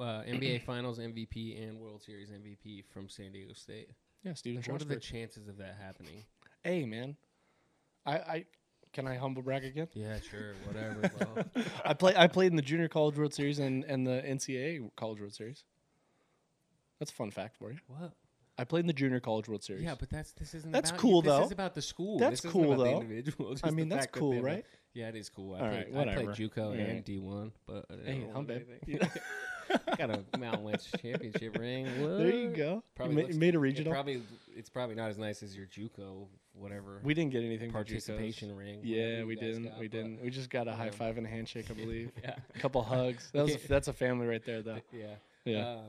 Uh, 0.00 0.22
NBA 0.22 0.62
Finals 0.66 0.98
MVP 0.98 1.62
and 1.68 1.78
World 1.78 2.02
Series 2.02 2.30
MVP 2.30 2.84
from 2.92 3.08
San 3.08 3.32
Diego 3.32 3.52
State. 3.52 3.90
Yeah, 4.22 4.34
Steven 4.34 4.62
What 4.72 4.82
are 4.82 4.86
the 4.86 4.96
chances 4.96 5.48
of 5.48 5.58
that 5.58 5.76
happening? 5.80 6.24
hey, 6.64 6.84
man, 6.84 7.16
I, 8.04 8.12
I 8.12 8.44
can 8.92 9.06
I 9.06 9.16
humble 9.16 9.42
brag 9.42 9.64
again? 9.64 9.88
Yeah, 9.94 10.18
sure, 10.20 10.54
whatever. 10.66 11.10
well, 11.20 11.44
I 11.84 11.94
play 11.94 12.14
I 12.16 12.26
played 12.26 12.50
in 12.50 12.56
the 12.56 12.62
Junior 12.62 12.88
College 12.88 13.16
World 13.16 13.34
Series 13.34 13.58
and, 13.58 13.84
and 13.84 14.06
the 14.06 14.22
NCAA 14.26 14.90
College 14.96 15.20
World 15.20 15.34
Series. 15.34 15.64
That's 16.98 17.12
a 17.12 17.14
fun 17.14 17.30
fact 17.30 17.56
for 17.56 17.70
you. 17.70 17.78
what? 17.86 18.12
I 18.58 18.64
played 18.64 18.80
in 18.80 18.86
the 18.88 18.92
Junior 18.92 19.20
College 19.20 19.48
World 19.48 19.62
Series. 19.62 19.84
Yeah, 19.84 19.94
but 19.98 20.10
that's 20.10 20.32
this 20.32 20.52
isn't. 20.54 20.72
That's 20.72 20.90
about 20.90 21.00
cool, 21.00 21.16
you. 21.16 21.22
This 21.22 21.32
though. 21.32 21.44
is 21.44 21.52
about 21.52 21.74
the 21.74 21.82
school. 21.82 22.18
That's 22.18 22.40
this 22.40 22.50
cool, 22.52 22.72
about 22.72 22.78
though. 22.78 22.84
The 22.84 22.90
individual. 23.00 23.50
Just 23.52 23.66
I 23.66 23.70
mean, 23.70 23.88
the 23.88 23.94
that's 23.96 24.06
fact 24.06 24.14
that 24.14 24.20
cool, 24.20 24.30
they 24.30 24.36
have 24.36 24.44
a- 24.44 24.48
right? 24.48 24.64
Yeah, 24.94 25.08
it 25.08 25.16
is 25.16 25.28
cool. 25.28 25.54
I 25.54 25.58
All 25.60 25.68
played, 25.68 25.76
right, 25.76 25.86
I 25.94 25.96
whatever. 25.98 26.24
played 26.34 26.50
JUCO 26.50 26.58
All 26.64 26.72
and 26.72 26.88
right. 26.88 27.04
D1, 27.06 27.52
but 27.66 27.84
I 27.90 27.94
Hey, 28.10 28.20
don't 28.20 28.36
I'm 28.36 28.44
babe. 28.46 28.66
anything. 28.88 29.08
got 29.98 30.10
a 30.10 30.38
Mountain 30.38 30.64
West 30.64 30.96
championship 31.00 31.56
ring. 31.58 31.84
There 31.84 32.34
you 32.34 32.48
What? 32.48 32.56
go. 32.56 32.84
Probably 32.96 33.14
you 33.14 33.20
ma- 33.20 33.26
looks- 33.26 33.36
made 33.36 33.54
a 33.54 33.58
it 33.58 33.60
regional. 33.60 33.92
probably 33.92 34.22
it's 34.56 34.70
probably 34.70 34.96
not 34.96 35.10
as 35.10 35.18
nice 35.18 35.42
as 35.42 35.54
your 35.56 35.66
JUCO 35.66 36.26
whatever 36.54 37.00
we 37.04 37.14
didn't 37.14 37.30
get 37.30 37.44
anything 37.44 37.70
for 37.70 37.84
JUCOs. 37.84 38.06
participation 38.08 38.56
ring. 38.56 38.80
Yeah, 38.82 39.22
we 39.24 39.36
guys 39.36 39.44
didn't. 39.44 39.64
got, 39.70 39.78
we 39.78 39.86
but- 39.88 39.96
didn't. 39.96 40.22
We 40.22 40.30
just 40.30 40.50
got 40.50 40.66
a 40.66 40.72
high 40.72 40.90
five 40.90 41.16
and 41.18 41.26
a 41.26 41.30
handshake, 41.30 41.66
I 41.70 41.74
believe. 41.80 42.10
Yeah, 42.24 42.34
a 42.54 42.58
couple 42.58 42.82
hugs. 42.94 43.30
That 43.32 43.42
was 43.44 43.52
Okay. 43.54 43.62
that's 43.68 43.86
a 43.88 43.92
family 43.92 44.26
right 44.26 44.44
there, 44.44 44.62
though. 44.62 44.78
yeah. 44.92 45.14
Yeah. 45.44 45.68
Um, 45.74 45.80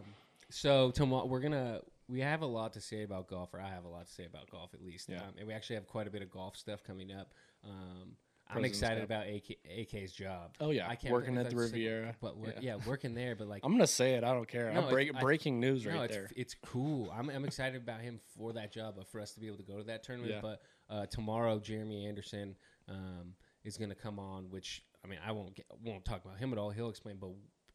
so 0.49 0.91
tomorrow 0.91 1.25
we're 1.25 1.39
gonna 1.39 1.81
we 2.09 2.21
have 2.21 2.41
a 2.41 2.45
lot 2.45 2.73
to 2.73 2.81
say 2.81 3.03
about 3.03 3.27
golf, 3.29 3.53
or 3.53 3.61
I 3.61 3.69
have 3.69 3.85
a 3.85 3.89
lot 3.89 4.07
to 4.07 4.11
say 4.13 4.25
about 4.25 4.49
golf 4.49 4.73
at 4.73 4.81
least. 4.83 5.09
Yeah. 5.09 5.17
Um, 5.17 5.35
and 5.37 5.47
we 5.47 5.53
actually 5.53 5.75
have 5.75 5.87
quite 5.87 6.07
a 6.07 6.09
bit 6.09 6.21
of 6.21 6.29
golf 6.31 6.57
stuff 6.57 6.83
coming 6.83 7.11
up. 7.11 7.33
Um, 7.63 8.15
I'm 8.51 8.61
President's 8.61 8.79
excited 8.79 8.99
Cup. 9.01 9.05
about 9.05 9.27
AK, 9.27 9.57
AK's 9.93 10.11
job. 10.11 10.55
Oh 10.59 10.71
yeah, 10.71 10.89
I 10.89 10.95
can't 10.95 11.13
working 11.13 11.37
at 11.37 11.45
the 11.45 11.51
sick- 11.51 11.59
Riviera. 11.59 12.15
but 12.19 12.35
we're, 12.35 12.47
Yeah. 12.53 12.59
yeah. 12.61 12.75
working 12.87 13.13
there. 13.13 13.35
But 13.35 13.47
like, 13.47 13.61
I'm 13.63 13.71
gonna 13.71 13.85
say 13.85 14.15
it. 14.15 14.23
I 14.23 14.33
don't 14.33 14.47
care. 14.47 14.73
No, 14.73 14.81
I'm 14.81 14.89
break, 14.89 15.15
I- 15.15 15.19
breaking 15.19 15.59
news 15.59 15.85
right 15.85 15.95
no, 15.95 16.01
it's 16.01 16.15
there. 16.15 16.29
it's 16.35 16.55
cool. 16.65 17.11
I'm 17.15 17.29
I'm 17.29 17.45
excited 17.45 17.79
about 17.79 18.01
him 18.01 18.19
for 18.35 18.53
that 18.53 18.71
job, 18.71 18.95
but 18.97 19.07
for 19.07 19.21
us 19.21 19.33
to 19.33 19.39
be 19.39 19.45
able 19.45 19.57
to 19.57 19.63
go 19.63 19.77
to 19.77 19.83
that 19.83 20.01
tournament. 20.01 20.33
Yeah. 20.33 20.41
But 20.41 20.61
uh, 20.89 21.05
tomorrow, 21.05 21.59
Jeremy 21.59 22.07
Anderson 22.07 22.55
um, 22.87 23.35
is 23.63 23.77
going 23.77 23.89
to 23.89 23.95
come 23.95 24.17
on. 24.17 24.49
Which 24.49 24.83
I 25.05 25.07
mean, 25.07 25.19
I 25.23 25.31
won't 25.31 25.55
get, 25.55 25.67
won't 25.83 26.03
talk 26.03 26.25
about 26.25 26.39
him 26.39 26.51
at 26.51 26.57
all. 26.57 26.71
He'll 26.71 26.89
explain, 26.89 27.17
but 27.21 27.29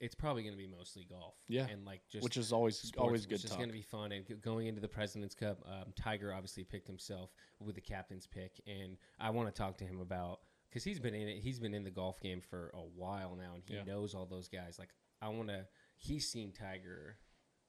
it's 0.05 0.15
probably 0.15 0.43
going 0.43 0.53
to 0.55 0.59
be 0.59 0.67
mostly 0.67 1.07
golf. 1.09 1.35
Yeah. 1.49 1.67
and 1.71 1.85
like 1.85 2.03
just 2.11 2.23
which 2.25 2.37
is 2.37 2.53
always 2.53 2.79
sports, 2.79 2.99
always 2.99 3.27
good 3.27 3.37
It's 3.37 3.45
is 3.45 3.53
going 3.53 3.69
to 3.69 3.73
be 3.73 3.83
fun. 3.83 4.13
And 4.13 4.25
going 4.43 4.67
into 4.67 4.81
the 4.81 4.89
President's 4.89 5.35
Cup, 5.35 5.59
um, 5.67 5.93
Tiger 5.97 6.33
obviously 6.33 6.65
picked 6.65 6.87
himself 6.87 7.31
with 7.61 7.75
the 7.75 7.81
captain's 7.81 8.27
pick, 8.27 8.61
and 8.67 8.97
I 9.19 9.31
want 9.31 9.49
to 9.49 9.55
talk 9.59 9.79
to 9.79 9.85
him 9.85 10.01
about 10.01 10.41
because 10.69 10.85
he's 10.85 11.01
been 11.01 11.15
in 11.15 11.29
it. 11.29 11.39
He's 11.39 11.59
been 11.59 11.75
in 11.75 11.85
the 11.85 11.91
golf 11.91 12.21
game 12.21 12.41
for 12.41 12.71
a 12.75 12.81
while 12.83 13.35
now, 13.37 13.55
and 13.55 13.63
he 13.67 13.75
Yeah. 13.75 13.85
knows 13.85 14.15
all 14.15 14.27
those 14.27 14.49
guys. 14.49 14.79
Like 14.79 14.91
I 15.23 15.29
want 15.29 15.49
to. 15.49 15.67
He's 15.97 16.29
seen 16.29 16.53
Tiger 16.53 17.17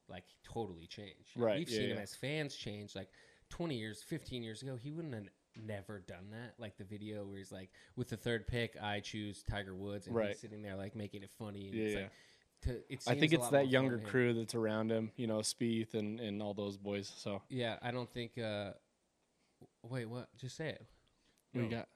like 0.08 0.24
totally 0.44 0.86
change. 0.86 1.32
Right, 1.36 1.58
We've 1.58 1.68
yeah, 1.70 1.78
seen 1.78 1.90
him 1.90 1.98
as 1.98 2.14
fans 2.14 2.54
change. 2.54 2.94
Like 2.94 3.08
20 3.50 3.76
years, 3.76 4.02
15 4.02 4.42
years 4.42 4.62
ago, 4.62 4.76
he 4.76 4.92
wouldn't 4.92 5.14
have 5.14 5.24
never 5.56 6.00
done 6.00 6.30
that. 6.32 6.54
Like 6.58 6.76
the 6.76 6.84
video 6.84 7.24
where 7.24 7.38
he's 7.38 7.52
like, 7.52 7.70
with 7.96 8.08
the 8.08 8.16
third 8.16 8.46
pick, 8.46 8.76
I 8.82 9.00
choose 9.00 9.42
Tiger 9.42 9.74
Woods, 9.74 10.06
and 10.06 10.14
Right. 10.16 10.28
he's 10.30 10.40
sitting 10.40 10.62
there 10.62 10.76
like 10.76 10.94
making 10.96 11.22
it 11.22 11.30
funny. 11.38 11.68
And 11.68 11.74
Yeah, 11.76 11.84
it's 11.84 11.94
yeah. 11.94 12.00
like, 12.02 12.10
to, 12.62 12.92
it 12.92 13.02
I 13.06 13.14
think 13.14 13.32
it's 13.32 13.48
that 13.50 13.68
younger 13.68 13.98
crew 13.98 14.32
that's 14.32 14.54
around 14.54 14.90
him. 14.90 15.12
You 15.16 15.26
know, 15.26 15.38
Spieth 15.38 15.94
and 15.94 16.18
and 16.20 16.42
all 16.42 16.54
those 16.54 16.76
boys. 16.76 17.12
So 17.16 17.42
Yeah, 17.48 17.76
I 17.82 17.90
don't 17.90 18.10
think. 18.12 18.38
uh 18.38 18.72
Wait, 19.82 20.06
what? 20.06 20.28
Just 20.36 20.56
say 20.56 20.68
it. 20.68 20.86
we 21.54 21.62
Yo. 21.62 21.68
got. 21.68 21.88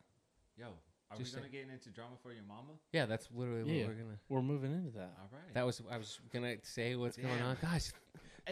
Yo, 0.56 0.66
are 1.11 1.16
Just 1.18 1.34
we 1.34 1.40
gonna 1.40 1.50
get 1.52 1.68
into 1.68 1.90
drama 1.90 2.16
for 2.22 2.32
your 2.32 2.44
mama? 2.44 2.72
Yeah, 2.92 3.06
that's 3.06 3.28
literally 3.34 3.72
Yeah. 3.78 3.86
what 3.86 3.96
we're 3.96 4.02
gonna. 4.02 4.18
We're 4.28 4.42
moving 4.42 4.72
into 4.72 4.90
that. 4.90 5.16
All 5.20 5.28
right. 5.32 5.54
That 5.54 5.66
was 5.66 5.82
I 5.90 5.96
was 5.96 6.20
gonna 6.32 6.56
say 6.62 6.94
what's 6.96 7.16
going 7.16 7.40
on, 7.42 7.56
guys. 7.61 7.92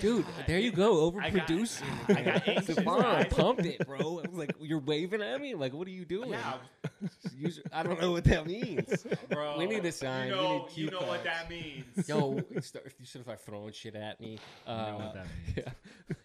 Dude, 0.01 0.25
there 0.47 0.59
you 0.59 0.71
go, 0.73 1.17
I 1.21 1.31
got- 1.31 1.47
overproducing. 1.49 2.17
I 2.17 2.23
got 2.23 2.49
anxious, 2.49 2.75
Stefan 2.77 3.27
pumped 3.27 3.65
it, 3.67 3.87
bro. 3.87 3.99
I 4.25 4.29
was 4.29 4.39
like, 4.39 4.55
"You're 4.61 4.79
waving 4.81 5.23
at 5.23 5.41
me? 5.41 5.55
Like, 5.55 5.73
what 5.73 5.87
are 5.89 5.91
you 5.93 6.05
doing?" 6.05 6.31
Yeah, 6.31 6.55
Use- 7.37 7.61
I 7.73 7.83
don't 7.83 8.01
know 8.01 8.13
what 8.13 8.25
that 8.25 8.47
means. 8.47 9.07
bro. 9.31 9.59
We 9.59 9.67
need 9.67 9.85
a 9.85 9.93
sign. 9.93 10.29
You 10.29 10.35
We 10.37 10.41
know, 10.43 10.67
need 10.69 10.77
you 10.77 10.91
know 10.91 11.01
what 11.03 11.25
that 11.25 11.49
means. 11.51 12.09
Yo, 12.09 12.41
you 12.51 12.61
start, 12.61 12.93
you 12.99 13.07
should 13.07 13.23
start 13.23 13.41
throwing 13.41 13.73
shit 13.73 13.95
at 13.95 14.21
me. 14.21 14.39
Uh, 14.67 14.71
You 14.87 14.93
know 14.93 14.99
what 15.05 15.15
that 15.15 15.27
means. 15.57 15.69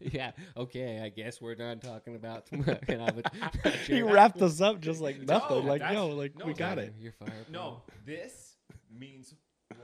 Yeah, 0.02 0.12
yeah. 0.12 0.32
Okay, 0.58 1.02
I 1.04 1.10
guess 1.10 1.42
we're 1.42 1.56
done 1.56 1.80
talking 1.80 2.16
about. 2.16 2.46
Can 2.48 2.64
I 3.02 3.06
have 3.06 3.18
a- 3.66 3.70
He 3.86 4.02
wrapped 4.02 4.42
us 4.42 4.62
up 4.62 4.80
just 4.80 5.02
like 5.02 5.20
No, 5.22 5.38
nothing. 5.38 5.66
like 5.68 5.82
that's- 5.82 5.96
yo, 5.98 6.08
like 6.10 6.38
no, 6.38 6.46
we 6.46 6.54
got 6.54 6.76
that- 6.78 6.86
it. 6.86 6.94
You're 7.00 7.14
fired. 7.14 7.50
No, 7.52 7.82
this 8.06 8.56
means 8.96 9.34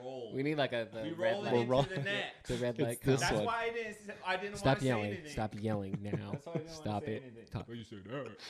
roll. 0.03 0.31
We 0.33 0.43
need 0.43 0.57
like 0.57 0.73
a 0.73 0.87
the 0.91 1.01
we 1.03 1.11
red 1.11 1.33
roll 1.33 1.41
it 1.41 1.45
light. 1.45 1.53
We're 1.53 1.59
into 1.59 1.71
roll- 1.71 1.81
the 1.83 1.97
net. 2.01 2.23
The 2.47 2.55
red 2.55 2.69
It's 2.77 2.79
light. 2.79 3.01
this. 3.03 3.19
That's 3.21 3.33
one. 3.33 3.45
why 3.45 3.63
I 3.63 3.69
didn't. 3.73 3.97
I 4.25 4.37
didn't 4.37 4.57
Stop 4.57 4.65
want 4.65 4.77
to 4.79 4.81
say 4.83 4.87
yelling. 4.87 5.05
anything. 5.05 5.31
Stop 5.31 5.55
yelling 5.59 5.97
now. 6.03 6.31
That's 6.31 6.45
why 6.45 6.51
I 6.53 6.57
didn't 6.57 6.67
want 6.67 6.69
Stop 6.83 7.05
say 7.05 7.11
it. 7.13 7.23
anything. 7.23 7.45
Talk. 7.51 7.65
But 7.67 7.75
you 7.77 7.83
said, 7.83 7.99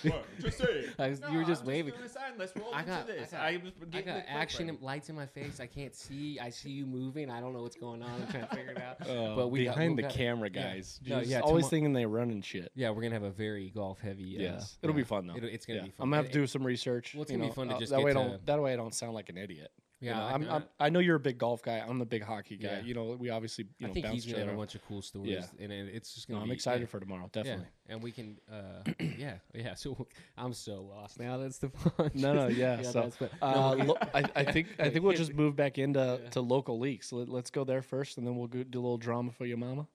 "Hey, 0.03 0.09
what? 0.09 0.25
Just 0.39 0.57
say 0.57 0.63
it." 0.65 0.89
I 0.99 1.09
was- 1.09 1.19
No, 1.21 1.29
you 1.31 1.37
were 1.39 1.43
just 1.45 1.61
I'm 1.61 1.67
waving. 1.67 1.93
doing 1.93 2.05
a 2.05 2.09
sign. 2.09 2.31
Let's 2.37 2.55
roll 2.55 2.73
I 2.73 2.79
into 2.79 2.91
got- 2.91 3.07
this. 3.07 3.33
I 3.33 3.37
got- 3.37 3.41
I, 3.45 3.57
was 3.63 3.71
I 3.93 4.01
got 4.01 4.05
the 4.05 4.11
clip 4.11 4.25
action 4.27 4.65
ready. 4.67 4.69
and 4.77 4.81
lights 4.85 5.09
in 5.09 5.15
my 5.15 5.25
face. 5.25 5.59
I 5.59 5.65
can't 5.67 5.95
see. 5.95 6.39
I 6.39 6.49
see 6.49 6.69
you 6.71 6.85
moving. 6.85 7.29
I 7.29 7.39
don't 7.41 7.53
know 7.53 7.61
what's 7.61 7.75
going 7.77 8.01
on. 8.03 8.09
I'm 8.21 8.27
trying 8.27 8.47
to 8.47 8.55
figure 8.55 8.71
it 8.71 8.81
out. 8.81 8.97
Uh, 9.09 9.35
but 9.35 9.47
we 9.49 9.63
got- 9.65 9.75
behind 9.75 9.95
we 9.95 10.03
the 10.03 10.07
got- 10.09 10.11
camera 10.11 10.49
yeah. 10.53 10.73
guys. 10.73 10.99
No, 11.05 11.19
Just 11.19 11.31
yeah, 11.31 11.39
always 11.39 11.63
tomo- 11.65 11.69
thinking 11.69 11.93
they 11.93 12.05
running 12.05 12.41
shit. 12.41 12.71
Yeah, 12.75 12.89
we're 12.91 13.01
gonna 13.01 13.15
have 13.15 13.23
a 13.23 13.31
very 13.31 13.69
golf 13.69 13.99
heavy. 14.01 14.37
Uh, 14.37 14.41
Yes, 14.53 14.77
it'll 14.83 14.93
yeah. 14.95 15.01
be 15.01 15.03
fun 15.03 15.27
though. 15.27 15.35
It'll, 15.35 15.49
it's 15.49 15.65
gonna 15.65 15.79
Yeah. 15.79 15.85
be 15.85 15.91
fun. 15.91 16.03
I'm 16.05 16.09
gonna 16.09 16.15
have 16.17 16.25
It- 16.25 16.33
to 16.33 16.39
do 16.39 16.47
some 16.47 16.63
research. 16.65 17.13
Well, 17.15 17.23
it's 17.23 17.31
you 17.31 17.37
gonna 17.37 17.45
be 17.45 17.49
know, 17.49 17.53
fun 17.53 17.67
to 17.69 17.75
uh, 17.75 17.79
just 17.79 17.91
that 17.91 17.97
get 17.97 18.05
way. 18.05 18.11
I 18.11 18.13
to- 18.13 18.19
don't 18.19 18.45
that 18.45 18.61
way 18.61 18.73
I 18.73 18.75
don't 18.75 18.93
sound 18.93 19.13
like 19.13 19.29
an 19.29 19.37
idiot. 19.37 19.71
You 20.01 20.07
Yeah, 20.11 20.15
know, 20.17 20.23
I- 20.23 20.31
I'm, 20.33 20.43
I- 20.43 20.55
I'm, 20.55 20.63
I 20.79 20.89
know 20.89 20.99
you're 20.99 21.17
a 21.17 21.19
big 21.19 21.37
golf 21.37 21.61
guy. 21.61 21.83
I'm 21.85 21.99
the 21.99 22.05
big 22.05 22.23
hockey 22.23 22.55
guy. 22.55 22.69
Yeah. 22.69 22.81
You 22.83 22.93
know, 22.93 23.17
we 23.19 23.29
obviously 23.31 23.65
you 23.79 23.85
know 23.87 23.91
I 23.91 23.93
think 23.93 24.05
bounce 24.05 24.15
he's 24.15 24.25
each 24.27 24.31
gonna 24.31 24.45
have 24.45 24.47
other 24.49 24.55
a 24.55 24.57
off. 24.57 24.61
bunch 24.61 24.75
of 24.75 24.85
cool 24.85 25.01
stories, 25.01 25.29
Yeah. 25.31 25.45
and 25.63 25.73
it- 25.73 25.93
it's 25.93 26.13
just 26.15 26.29
No, 26.29 26.35
gonna. 26.35 26.45
I'm 26.45 26.51
excited 26.51 26.81
yeah. 26.81 26.87
for 26.87 26.99
tomorrow. 27.01 27.23
Yeah, 27.35 27.43
Definitely. 27.43 27.65
and 27.89 28.01
we 28.01 28.11
can, 28.13 28.37
uh, 28.49 28.83
yeah, 29.17 29.33
yeah. 29.53 29.73
So 29.73 30.07
I'm 30.37 30.53
so 30.53 30.81
lost 30.83 31.19
now. 31.19 31.37
That's 31.37 31.57
the 31.57 31.69
fun. 31.69 32.11
No, 32.15 32.33
no, 32.33 32.47
yeah. 32.63 32.81
so, 32.81 33.11
what- 33.17 33.31
uh, 33.41 33.75
no, 33.75 33.83
lo- 33.85 33.97
I, 34.13 34.23
I 34.37 34.43
think 34.51 34.67
I 34.79 34.89
think 34.89 35.03
we'll 35.03 35.17
just 35.25 35.33
move 35.33 35.55
back 35.57 35.77
into 35.77 36.19
Yeah. 36.23 36.29
to 36.29 36.39
local 36.41 36.79
leaks. 36.79 37.11
Let, 37.11 37.27
let's 37.27 37.49
go 37.51 37.65
there 37.65 37.81
first, 37.81 38.17
and 38.17 38.25
then 38.25 38.37
we'll 38.37 38.47
go, 38.47 38.63
do 38.63 38.79
a 38.79 38.81
little 38.81 38.97
drama 38.97 39.31
for 39.33 39.45
your 39.45 39.57
mama. 39.57 39.85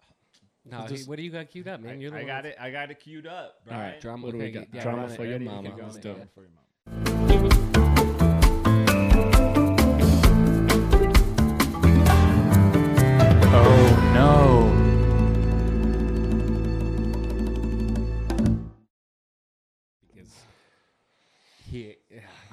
no, 0.66 0.86
just- 0.86 1.09
what 1.09 1.16
do 1.16 1.22
you 1.22 1.30
got 1.30 1.48
queued 1.48 1.66
up, 1.68 1.80
man? 1.80 1.94
I, 1.94 1.98
You're 1.98 2.11
the 2.11 2.18
I 2.18 2.24
got 2.24 2.42
that's- 2.42 2.55
it. 2.59 2.62
I 2.62 2.70
got 2.70 2.90
it 2.90 3.00
queued 3.00 3.26
up. 3.26 3.61
All 3.70 3.78
right, 3.78 3.92
Right. 3.92 4.00
Drama. 4.02 4.26
What 4.26 4.32
do 4.32 4.38
we 4.38 4.44
okay, 4.44 4.52
got? 4.52 4.66
yeah, 4.74 4.82
Drama 4.82 5.09
for 5.09 5.24
your 5.24 5.38
mama. 5.38 5.74
Let's 5.80 5.96
do 5.96 6.11
it. 6.12 7.74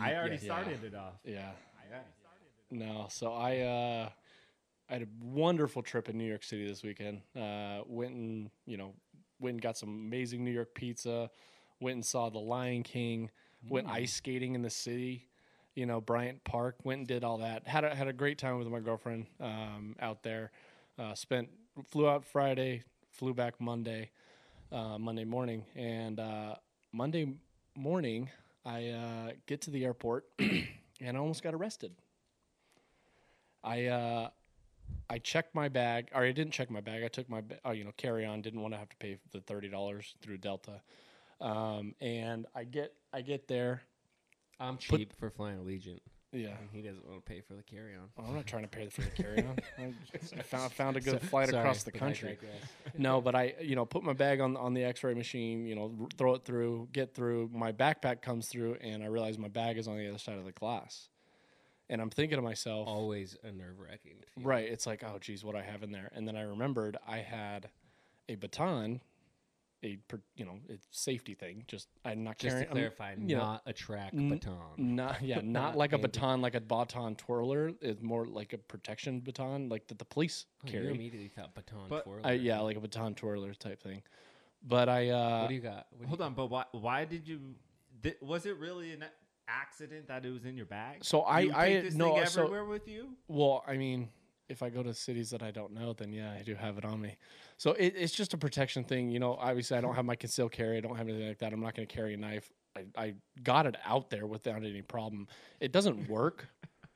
I 0.01 0.15
already 0.15 0.35
Yeah. 0.35 0.41
started 0.41 0.83
it 0.83 0.95
off. 0.95 1.13
Yeah. 1.23 1.51
I 1.79 1.85
started. 1.87 2.05
No, 2.71 3.07
so 3.09 3.33
I 3.33 3.59
uh, 3.59 4.09
I 4.89 4.93
had 4.93 5.01
a 5.03 5.07
wonderful 5.23 5.81
trip 5.81 6.09
in 6.09 6.17
New 6.17 6.27
York 6.27 6.43
City 6.43 6.65
this 6.67 6.83
weekend. 6.83 7.21
Uh, 7.35 7.81
went 7.85 8.13
and 8.13 8.49
you 8.65 8.77
know 8.77 8.93
went 9.39 9.55
and 9.55 9.61
got 9.61 9.77
some 9.77 9.89
amazing 9.89 10.43
New 10.43 10.51
York 10.51 10.73
pizza. 10.73 11.29
Went 11.79 11.95
and 11.95 12.05
saw 12.05 12.29
The 12.29 12.39
Lion 12.39 12.83
King. 12.83 13.29
Went 13.69 13.87
ice 13.87 14.13
skating 14.13 14.55
in 14.55 14.61
the 14.61 14.69
city. 14.69 15.27
You 15.75 15.85
know 15.85 16.01
Bryant 16.01 16.43
Park. 16.43 16.77
Went 16.83 16.99
and 16.99 17.07
did 17.07 17.23
all 17.23 17.37
that. 17.39 17.67
Had 17.67 17.83
a, 17.83 17.93
had 17.95 18.07
a 18.07 18.13
great 18.13 18.37
time 18.37 18.57
with 18.57 18.67
my 18.67 18.79
girlfriend 18.79 19.25
um, 19.39 19.95
out 19.99 20.23
there. 20.23 20.51
Uh, 20.97 21.13
spent 21.13 21.49
flew 21.89 22.07
out 22.07 22.23
Friday. 22.25 22.83
Flew 23.11 23.33
back 23.33 23.59
Monday. 23.59 24.09
Uh, 24.71 24.97
Monday 24.97 25.25
morning 25.25 25.65
and 25.75 26.17
uh, 26.17 26.55
Monday 26.93 27.33
morning 27.75 28.29
I 28.66 28.89
uh, 28.89 29.32
get 29.47 29.62
to 29.62 29.72
the 29.72 29.86
airport 29.86 30.26
and 30.39 31.18
I 31.18 31.20
almost 31.20 31.43
got 31.43 31.53
arrested. 31.53 31.93
I 33.64 33.86
uh, 33.88 34.30
I 35.09 35.20
checked 35.20 35.53
my 35.53 35.70
bag, 35.70 36.09
or 36.14 36.24
I 36.24 36.32
didn't 36.32 36.53
check 36.53 36.70
my 36.70 36.82
bag. 36.82 37.03
I 37.03 37.07
took 37.07 37.30
my 37.30 37.43
oh, 37.66 37.72
you 37.72 37.84
know 37.84 37.91
carry 37.97 38.26
on. 38.26 38.41
Didn't 38.41 38.62
want 38.62 38.74
to 38.74 38.78
have 38.78 38.89
to 38.89 38.97
pay 38.97 39.18
the 39.32 39.41
thirty 39.41 39.68
dollars 39.68 40.16
through 40.22 40.38
Delta. 40.38 40.82
Um, 41.39 41.95
and 42.01 42.45
I 42.55 42.64
get 42.64 42.93
I 43.14 43.22
get 43.22 43.47
there. 43.47 43.82
I'm 44.59 44.78
cheap 44.78 45.14
for 45.20 45.30
flying 45.30 45.57
Allegiant, 45.57 45.99
Yeah, 46.34 46.49
and 46.59 46.69
he 46.71 46.82
doesn't 46.82 47.05
want 47.05 47.25
to 47.25 47.29
pay 47.29 47.41
for 47.41 47.55
the 47.55 47.63
carry-on. 47.63 48.07
Well, 48.17 48.27
I'm 48.27 48.36
not 48.36 48.45
trying 48.47 48.61
to 48.63 48.69
pay 48.69 48.88
for 48.88 49.01
the 49.01 49.09
carry 49.09 49.39
on. 49.39 49.57
I 50.38 50.41
found 50.43 50.71
found 50.71 50.95
a 50.97 51.01
good 51.01 51.21
So- 51.21 51.27
flight 51.27 51.49
sorry, 51.49 51.59
across 51.61 51.84
the 51.84 51.91
country. 51.91 52.38
no, 52.97 53.19
but 53.19 53.36
I, 53.36 53.53
you 53.61 53.75
know, 53.75 53.86
put 53.86 54.03
my 54.03 54.13
bag 54.13 54.39
on 54.39 54.55
on 54.55 54.73
the 54.73 54.84
X-ray 54.86 55.13
machine. 55.13 55.65
You 55.65 55.75
know, 55.75 55.93
r- 56.01 56.07
throw 56.17 56.36
it 56.36 56.45
through, 56.45 56.88
get 56.93 57.13
through. 57.13 57.49
My 57.53 57.73
backpack 57.73 58.21
comes 58.21 58.47
through, 58.47 58.75
and 58.75 59.03
I 59.03 59.07
realize 59.07 59.38
my 59.38 59.49
bag 59.49 59.77
is 59.77 59.88
on 59.89 59.97
the 59.97 60.07
other 60.07 60.17
side 60.19 60.38
of 60.38 60.45
the 60.45 60.53
glass. 60.53 61.09
And 61.89 62.01
I'm 62.01 62.09
thinking 62.09 62.38
to 62.38 62.41
myself, 62.41 62.88
Always 62.88 63.36
a 63.43 63.51
nerve-wracking. 63.51 64.15
right? 64.41 64.63
It's 64.65 64.88
like, 64.88 65.03
oh, 65.03 65.17
geez, 65.19 65.43
what 65.43 65.57
I 65.57 65.61
have 65.63 65.84
in 65.84 65.91
there. 65.91 66.09
And 66.15 66.25
then 66.25 66.38
I 66.38 66.43
remembered 66.43 66.95
I 67.05 67.17
had 67.17 67.69
a 68.29 68.36
baton, 68.36 69.01
a 69.84 69.97
you 70.36 70.45
know, 70.45 70.59
it's 70.69 70.88
safety 70.91 71.34
thing. 71.34 71.63
Just 71.67 71.88
I'm 72.05 72.23
not 72.23 72.38
Just 72.38 72.51
carrying. 72.53 72.63
to 72.65 72.69
I'm- 72.69 72.75
clarify, 72.75 73.15
know, 73.17 73.38
not 73.38 73.61
a 73.65 73.73
track 73.73 74.13
n- 74.13 74.29
baton. 74.29 74.55
not 74.77 75.21
yeah, 75.21 75.36
not 75.38 75.43
Not 75.45 75.77
like 75.77 75.93
a 75.93 75.97
baton, 75.97 76.41
like 76.41 76.55
a 76.55 76.59
baton 76.61 77.15
twirler. 77.15 77.71
It's 77.82 78.01
more 78.01 78.25
like 78.25 78.53
a 78.53 78.57
protection 78.57 79.19
baton, 79.21 79.69
like 79.69 79.88
that 79.88 79.97
the 79.99 80.05
police 80.05 80.45
Oh, 80.63 80.67
you 80.67 80.71
carry. 80.73 80.89
immediately 80.91 81.29
thought 81.29 81.53
baton 81.55 81.86
But- 81.89 82.03
twirler. 82.03 82.21
I, 82.23 82.34
yeah, 82.34 82.59
like 82.59 82.77
a 82.77 82.82
baton 82.82 83.15
twirler 83.15 83.53
type 83.53 83.82
thing. 83.82 84.01
But 84.63 84.89
I, 84.89 85.09
uh, 85.09 85.39
what 85.41 85.49
do 85.49 85.55
you 85.55 85.61
got? 85.61 85.88
What 85.89 85.97
do 85.97 86.01
you 86.03 86.07
Hold 86.07 86.19
got? 86.19 86.25
on, 86.25 86.34
but 86.36 86.47
why? 86.51 86.65
Why 86.71 87.05
did 87.05 87.27
you? 87.27 87.39
Did, 88.01 88.15
was 88.21 88.45
it 88.45 88.57
really 88.57 88.93
an 88.93 89.03
accident 89.47 90.07
that 90.07 90.23
it 90.25 90.29
was 90.32 90.45
in 90.45 90.55
your 90.55 90.65
bag? 90.67 91.03
so 91.03 91.21
I, 91.21 91.39
you 91.41 91.53
I 91.55 91.67
take 91.69 91.84
this 91.86 91.95
no, 91.95 92.15
thing 92.15 92.25
so 92.27 92.43
everywhere 92.43 92.65
with 92.65 92.88
you. 92.88 93.09
well, 93.27 93.63
I 93.67 93.77
mean, 93.77 94.09
if 94.51 94.61
I 94.61 94.69
go 94.69 94.83
to 94.83 94.93
cities 94.93 95.29
that 95.31 95.41
I 95.41 95.49
don't 95.49 95.73
know, 95.73 95.93
then 95.93 96.11
yeah, 96.11 96.31
I 96.37 96.43
do 96.43 96.53
have 96.55 96.77
it 96.77 96.85
on 96.85 97.01
me. 97.01 97.17
So 97.57 97.71
it, 97.71 97.93
it's 97.97 98.13
just 98.13 98.33
a 98.33 98.37
protection 98.37 98.83
thing, 98.83 99.09
you 99.09 99.19
know. 99.19 99.37
Obviously, 99.39 99.77
I 99.77 99.81
don't 99.81 99.95
have 99.95 100.05
my 100.05 100.15
concealed 100.15 100.51
carry. 100.51 100.77
I 100.77 100.81
don't 100.81 100.97
have 100.97 101.07
anything 101.07 101.27
like 101.27 101.39
that. 101.39 101.53
I'm 101.53 101.61
not 101.61 101.75
going 101.75 101.87
to 101.87 101.93
carry 101.93 102.13
a 102.13 102.17
knife. 102.17 102.51
I, 102.75 102.85
I 102.95 103.13
got 103.43 103.65
it 103.65 103.77
out 103.85 104.09
there 104.09 104.27
without 104.27 104.57
any 104.57 104.81
problem. 104.81 105.27
It 105.59 105.71
doesn't 105.71 106.09
work. 106.09 106.47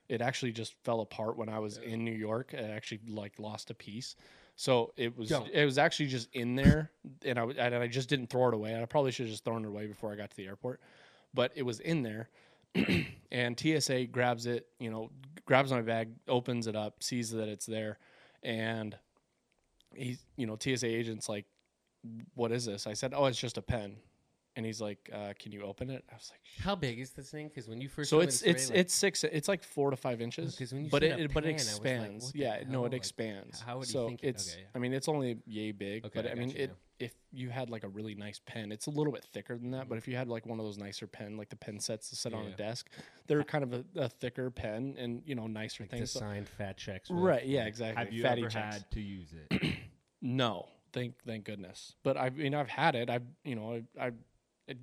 It 0.07 0.21
actually 0.21 0.51
just 0.51 0.75
fell 0.83 1.01
apart 1.01 1.37
when 1.37 1.49
I 1.49 1.59
was 1.59 1.77
in 1.77 2.03
New 2.03 2.13
York. 2.13 2.53
It 2.53 2.69
actually 2.69 3.01
like 3.07 3.39
lost 3.39 3.71
a 3.71 3.73
piece. 3.73 4.15
So 4.57 4.93
it 4.95 5.17
was 5.17 5.31
it 5.51 5.65
was 5.65 5.77
actually 5.77 6.07
just 6.07 6.29
in 6.33 6.55
there, 6.55 6.91
and 7.25 7.37
I 7.37 7.43
and 7.43 7.75
I 7.75 7.87
just 7.87 8.07
didn't 8.07 8.27
throw 8.29 8.47
it 8.49 8.53
away. 8.53 8.79
I 8.79 8.85
probably 8.85 9.11
should 9.11 9.25
have 9.25 9.31
just 9.31 9.43
thrown 9.43 9.65
it 9.65 9.67
away 9.67 9.87
before 9.87 10.13
I 10.13 10.15
got 10.15 10.29
to 10.29 10.37
the 10.37 10.47
airport, 10.47 10.79
but 11.33 11.51
it 11.55 11.63
was 11.63 11.79
in 11.81 12.03
there. 12.03 12.29
and 13.31 13.59
TSA 13.59 14.05
grabs 14.05 14.45
it, 14.45 14.67
you 14.79 14.89
know, 14.89 15.11
grabs 15.45 15.71
my 15.71 15.81
bag, 15.81 16.09
opens 16.27 16.67
it 16.67 16.75
up, 16.75 17.01
sees 17.03 17.31
that 17.31 17.47
it's 17.47 17.65
there, 17.65 17.97
and 18.43 18.97
he's, 19.93 20.25
you 20.35 20.45
know, 20.45 20.57
TSA 20.59 20.87
agent's 20.87 21.29
like, 21.29 21.45
"What 22.33 22.51
is 22.51 22.65
this?" 22.65 22.87
I 22.87 22.93
said, 22.93 23.13
"Oh, 23.15 23.25
it's 23.25 23.39
just 23.39 23.57
a 23.57 23.61
pen," 23.61 23.97
and 24.55 24.65
he's 24.65 24.79
like, 24.81 25.09
uh, 25.13 25.33
"Can 25.39 25.51
you 25.51 25.61
open 25.61 25.89
it?" 25.89 26.03
I 26.11 26.15
was 26.15 26.31
like, 26.31 26.39
How 26.65 26.75
big 26.75 26.99
is 26.99 27.11
this 27.11 27.29
thing? 27.29 27.47
Because 27.49 27.67
when 27.67 27.81
you 27.81 27.89
first 27.89 28.09
so 28.09 28.19
it's 28.21 28.41
it's 28.41 28.69
like, 28.69 28.79
it's 28.79 28.93
six. 28.93 29.23
It's 29.23 29.47
like 29.47 29.63
four 29.63 29.89
to 29.91 29.97
five 29.97 30.21
inches. 30.21 30.55
'cause 30.57 30.73
when 30.73 30.85
you 30.85 30.89
but 30.91 31.03
it, 31.03 31.19
a 31.19 31.27
but 31.33 31.43
it 31.43 31.47
like, 31.47 31.55
expands. 31.55 32.25
what 32.27 32.35
yeah, 32.35 32.63
no, 32.67 32.81
it 32.81 32.91
Like, 32.91 32.93
expands. 32.93 33.59
how 33.61 33.79
would 33.79 33.87
you 33.87 33.93
so 33.93 34.07
think 34.07 34.23
it- 34.23 34.27
it's? 34.29 34.53
okay, 34.53 34.61
yeah. 34.61 34.67
I 34.75 34.79
mean, 34.79 34.93
it's 34.93 35.07
only 35.07 35.37
yay 35.45 35.71
big. 35.71 36.05
Okay, 36.05 36.21
but 36.21 36.27
I 36.27 36.31
I 36.31 36.35
mean, 36.35 36.49
you 36.51 36.55
it 36.55 36.69
now. 36.69 36.75
if 36.99 37.13
you 37.31 37.49
had 37.49 37.69
like 37.69 37.83
a 37.83 37.89
really 37.89 38.15
nice 38.15 38.39
pen, 38.45 38.71
it's 38.71 38.87
a 38.87 38.91
little 38.91 39.11
bit 39.11 39.25
thicker 39.33 39.57
than 39.57 39.71
that. 39.71 39.89
But 39.89 39.97
if 39.97 40.07
you 40.07 40.15
had 40.15 40.27
like 40.29 40.45
one 40.45 40.59
of 40.59 40.65
those 40.65 40.77
nicer 40.77 41.07
pen, 41.07 41.35
like 41.37 41.49
the 41.49 41.55
pen 41.57 41.79
sets 41.79 42.09
to 42.11 42.15
sit 42.15 42.33
on 42.33 42.45
Yeah. 42.45 42.51
a 42.51 42.55
desk, 42.55 42.89
they're 43.27 43.43
kind 43.43 43.63
of 43.65 43.73
a, 43.73 43.83
a 43.95 44.09
thicker 44.09 44.49
pen 44.49 44.95
and 44.97 45.21
you 45.25 45.35
know 45.35 45.47
nicer 45.47 45.83
like 45.83 45.91
things. 45.91 46.11
Signed 46.11 46.47
fat 46.47 46.77
checks. 46.77 47.09
right? 47.11 47.45
Yeah, 47.45 47.65
exactly. 47.65 48.03
Have 48.03 48.13
you 48.13 48.23
Fatty 48.23 48.41
ever 48.43 48.49
checks. 48.49 48.75
had 48.75 48.91
to 48.91 49.01
use 49.01 49.33
it? 49.33 49.73
No, 50.21 50.67
thank 50.93 51.13
thank 51.25 51.43
goodness. 51.45 51.93
But 52.03 52.17
I 52.17 52.29
mean, 52.31 52.55
I've 52.55 52.69
had 52.69 52.95
it. 52.95 53.09
I've 53.09 53.23
you 53.43 53.55
know 53.55 53.83
I 53.99 54.07
I 54.07 54.11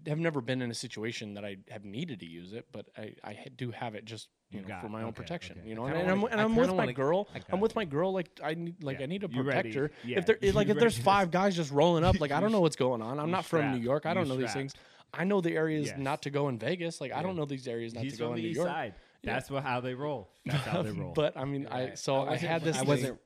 have 0.06 0.18
never 0.18 0.40
been 0.40 0.62
in 0.62 0.70
a 0.70 0.74
situation 0.74 1.34
that 1.34 1.44
I 1.44 1.56
have 1.70 1.84
needed 1.84 2.20
to 2.20 2.26
use 2.26 2.52
it, 2.52 2.66
but 2.72 2.86
I 2.96 3.14
I 3.24 3.36
do 3.56 3.70
have 3.72 3.94
it 3.94 4.04
just 4.04 4.28
you, 4.50 4.60
You 4.60 4.66
know 4.66 4.78
for 4.80 4.86
it. 4.86 4.90
my 4.90 5.00
own 5.02 5.08
Okay, 5.08 5.16
protection. 5.16 5.58
okay. 5.58 5.68
You 5.68 5.74
know, 5.74 5.86
and, 5.86 5.96
and 5.96 6.10
I'm 6.10 6.24
and 6.24 6.40
I 6.40 6.44
I'm 6.44 6.54
with 6.54 6.68
my 6.68 6.74
wanna- 6.74 6.92
girl. 6.92 7.28
I 7.34 7.40
I'm 7.50 7.58
with 7.60 7.72
it. 7.72 7.76
my 7.76 7.84
girl. 7.84 8.12
Like 8.12 8.28
I 8.44 8.54
need 8.54 8.82
like 8.84 8.98
Yeah. 8.98 9.04
I 9.04 9.06
need 9.06 9.20
to 9.22 9.30
You 9.30 9.42
protect 9.42 9.74
her. 9.74 9.90
Yeah. 10.04 10.18
If 10.18 10.26
there 10.26 10.38
You 10.42 10.52
like 10.52 10.66
if 10.66 10.70
ready 10.76 10.80
there's 10.80 10.98
five 10.98 11.30
guys 11.30 11.56
just 11.56 11.70
rolling 11.72 12.04
up, 12.04 12.20
like 12.20 12.30
I 12.32 12.40
don't 12.42 12.52
know 12.52 12.60
what's 12.60 12.76
going 12.76 13.02
on. 13.02 13.18
I'm 13.18 13.30
not 13.30 13.44
from 13.44 13.72
New. 13.72 13.78
York. 13.80 14.06
I 14.06 14.14
don't 14.14 14.28
know 14.28 14.36
these 14.36 14.52
things. 14.52 14.74
I 15.14 15.24
know 15.24 15.40
the 15.40 15.54
areas 15.56 15.88
Yes. 15.88 15.98
not 15.98 16.22
to 16.22 16.30
go 16.30 16.48
in 16.48 16.58
Vegas. 16.58 17.00
Like 17.00 17.12
I 17.12 17.22
don't 17.22 17.36
know 17.36 17.44
these 17.44 17.66
areas 17.66 17.92
not 17.94 18.04
He's 18.04 18.12
to 18.14 18.18
go 18.20 18.28
in 18.30 18.36
the 18.36 18.42
New 18.42 18.48
east 18.48 18.56
York. 18.56 18.68
side. 18.68 18.94
That's 19.24 19.48
what 19.50 19.62
how 19.62 19.80
they 19.80 19.94
roll. 19.94 20.30
That's 20.44 20.64
how 20.66 20.82
they 20.82 20.90
roll. 21.02 21.12
But 21.12 21.36
I 21.36 21.44
mean, 21.44 21.68
I 21.70 21.94
so 21.94 22.16
I, 22.16 22.30
wasn't- 22.30 22.50
had 22.50 22.62
this. 22.62 22.76
I 22.78 22.82
wasn't. 22.82 23.20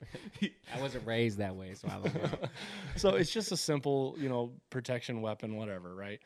I 0.75 0.79
wasn't 0.81 1.07
raised 1.07 1.39
that 1.39 1.55
way, 1.55 1.73
so 1.73 1.87
I 1.87 1.93
don't 1.93 2.13
know. 2.41 2.49
so 2.97 3.09
it's 3.15 3.31
just 3.31 3.51
a 3.51 3.57
simple, 3.57 4.15
you 4.19 4.29
know, 4.29 4.51
protection 4.69 5.21
weapon, 5.21 5.55
whatever, 5.55 5.95
right? 5.95 6.19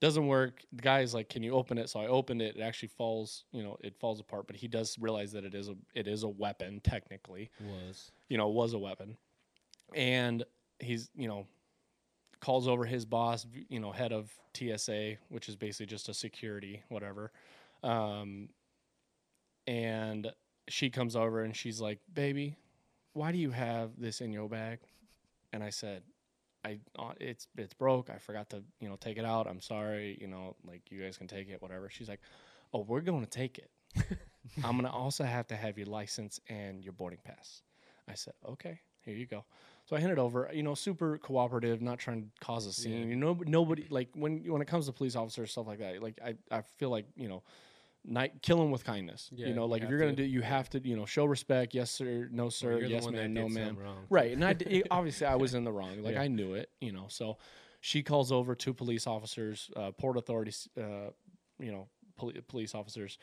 Doesn't 0.00 0.26
work. 0.26 0.62
The 0.72 0.82
guy's 0.82 1.14
like, 1.14 1.28
"Can 1.28 1.42
you 1.42 1.52
open 1.52 1.78
it?" 1.78 1.88
So 1.88 2.00
I 2.00 2.06
opened 2.06 2.42
it. 2.42 2.56
It 2.56 2.62
actually 2.62 2.88
falls, 2.88 3.44
you 3.52 3.62
know, 3.62 3.76
it 3.80 3.96
falls 3.98 4.20
apart. 4.20 4.46
But 4.46 4.56
he 4.56 4.68
does 4.68 4.98
realize 4.98 5.32
that 5.32 5.44
it 5.44 5.54
is 5.54 5.68
a 5.68 5.76
it 5.94 6.06
is 6.06 6.22
a 6.22 6.28
weapon 6.28 6.80
technically. 6.80 7.50
Was 7.60 8.10
You 8.28 8.36
know, 8.36 8.48
was 8.48 8.74
a 8.74 8.78
weapon, 8.78 9.16
and 9.94 10.44
he's 10.78 11.10
you 11.16 11.28
know 11.28 11.46
calls 12.40 12.68
over 12.68 12.84
his 12.84 13.06
boss, 13.06 13.46
you 13.68 13.80
know, 13.80 13.92
head 13.92 14.12
of 14.12 14.30
TSA, 14.54 15.16
which 15.30 15.48
is 15.48 15.56
basically 15.56 15.86
just 15.86 16.08
a 16.08 16.14
security 16.14 16.82
whatever. 16.88 17.32
Um, 17.82 18.50
and 19.66 20.30
she 20.68 20.90
comes 20.90 21.16
over 21.16 21.42
and 21.42 21.56
she's 21.56 21.80
like, 21.80 22.00
"Baby, 22.12 22.56
why 23.14 23.32
do 23.32 23.38
you 23.38 23.50
have 23.50 23.98
this 23.98 24.20
in 24.20 24.32
your 24.32 24.48
bag?" 24.48 24.80
And 25.52 25.62
I 25.64 25.70
said, 25.70 26.02
"I 26.66 26.78
uh, 26.98 27.12
it's 27.20 27.46
it's 27.56 27.74
broke. 27.74 28.10
I 28.10 28.18
forgot 28.18 28.50
to 28.50 28.62
you 28.80 28.88
know 28.88 28.96
take 28.96 29.18
it 29.18 29.24
out. 29.24 29.46
I'm 29.46 29.60
sorry. 29.60 30.18
You 30.20 30.26
know, 30.26 30.56
like 30.66 30.82
you 30.90 31.02
guys 31.02 31.16
can 31.16 31.28
take 31.28 31.48
it, 31.48 31.62
whatever." 31.62 31.88
She's 31.90 32.08
like, 32.08 32.20
"Oh, 32.72 32.80
we're 32.80 33.00
going 33.00 33.24
to 33.24 33.30
take 33.30 33.58
it. 33.58 33.70
I'm 34.64 34.76
gonna 34.76 34.90
also 34.90 35.24
have 35.24 35.46
to 35.48 35.56
have 35.56 35.78
your 35.78 35.86
license 35.86 36.40
and 36.48 36.82
your 36.82 36.92
boarding 36.92 37.20
pass." 37.24 37.62
I 38.08 38.14
said, 38.14 38.34
"Okay, 38.48 38.80
here 39.04 39.14
you 39.14 39.26
go." 39.26 39.44
So 39.86 39.96
I 39.96 40.00
handed 40.00 40.18
over. 40.18 40.50
You 40.52 40.62
know, 40.64 40.74
super 40.74 41.18
cooperative, 41.18 41.80
not 41.80 41.98
trying 41.98 42.22
to 42.22 42.28
cause 42.44 42.66
a 42.66 42.72
scene. 42.72 43.02
Yeah. 43.02 43.06
You 43.06 43.16
know, 43.16 43.40
nobody 43.46 43.86
like 43.90 44.08
when 44.14 44.42
when 44.44 44.60
it 44.62 44.68
comes 44.68 44.86
to 44.86 44.92
police 44.92 45.16
officers 45.16 45.52
stuff 45.52 45.66
like 45.66 45.78
that. 45.78 46.02
Like 46.02 46.18
I 46.24 46.34
I 46.50 46.62
feel 46.62 46.90
like 46.90 47.06
you 47.16 47.28
know. 47.28 47.42
Night, 48.08 48.40
kill 48.40 48.62
him 48.62 48.70
with 48.70 48.84
kindness. 48.84 49.30
Yeah, 49.34 49.48
you 49.48 49.54
know, 49.54 49.64
you 49.64 49.70
like 49.70 49.82
if 49.82 49.90
you're 49.90 49.98
gonna 49.98 50.12
to. 50.12 50.16
do, 50.16 50.22
you 50.22 50.40
have 50.42 50.70
to, 50.70 50.86
you 50.86 50.96
know, 50.96 51.06
show 51.06 51.24
respect. 51.24 51.74
Yes, 51.74 51.90
sir. 51.90 52.28
No, 52.30 52.48
sir. 52.48 52.78
you're 52.78 52.88
yes, 52.88 53.08
man. 53.08 53.34
No, 53.34 53.48
did 53.48 53.54
man. 53.54 53.76
Right, 54.08 54.32
and 54.32 54.44
I 54.44 54.52
d- 54.52 54.84
obviously 54.90 55.26
I 55.26 55.34
was 55.34 55.54
in 55.54 55.64
the 55.64 55.72
wrong. 55.72 56.02
Like 56.02 56.14
Yeah. 56.14 56.22
I 56.22 56.28
knew 56.28 56.54
it, 56.54 56.70
you 56.80 56.92
know. 56.92 57.06
So 57.08 57.38
she 57.80 58.02
calls 58.02 58.30
over 58.30 58.54
two 58.54 58.72
police 58.72 59.06
officers, 59.06 59.70
uh, 59.76 59.90
port 59.90 60.16
authorities, 60.16 60.68
uh, 60.78 61.10
you 61.58 61.72
know, 61.72 61.88
poli- 62.16 62.40
police 62.46 62.74
officers. 62.74 63.18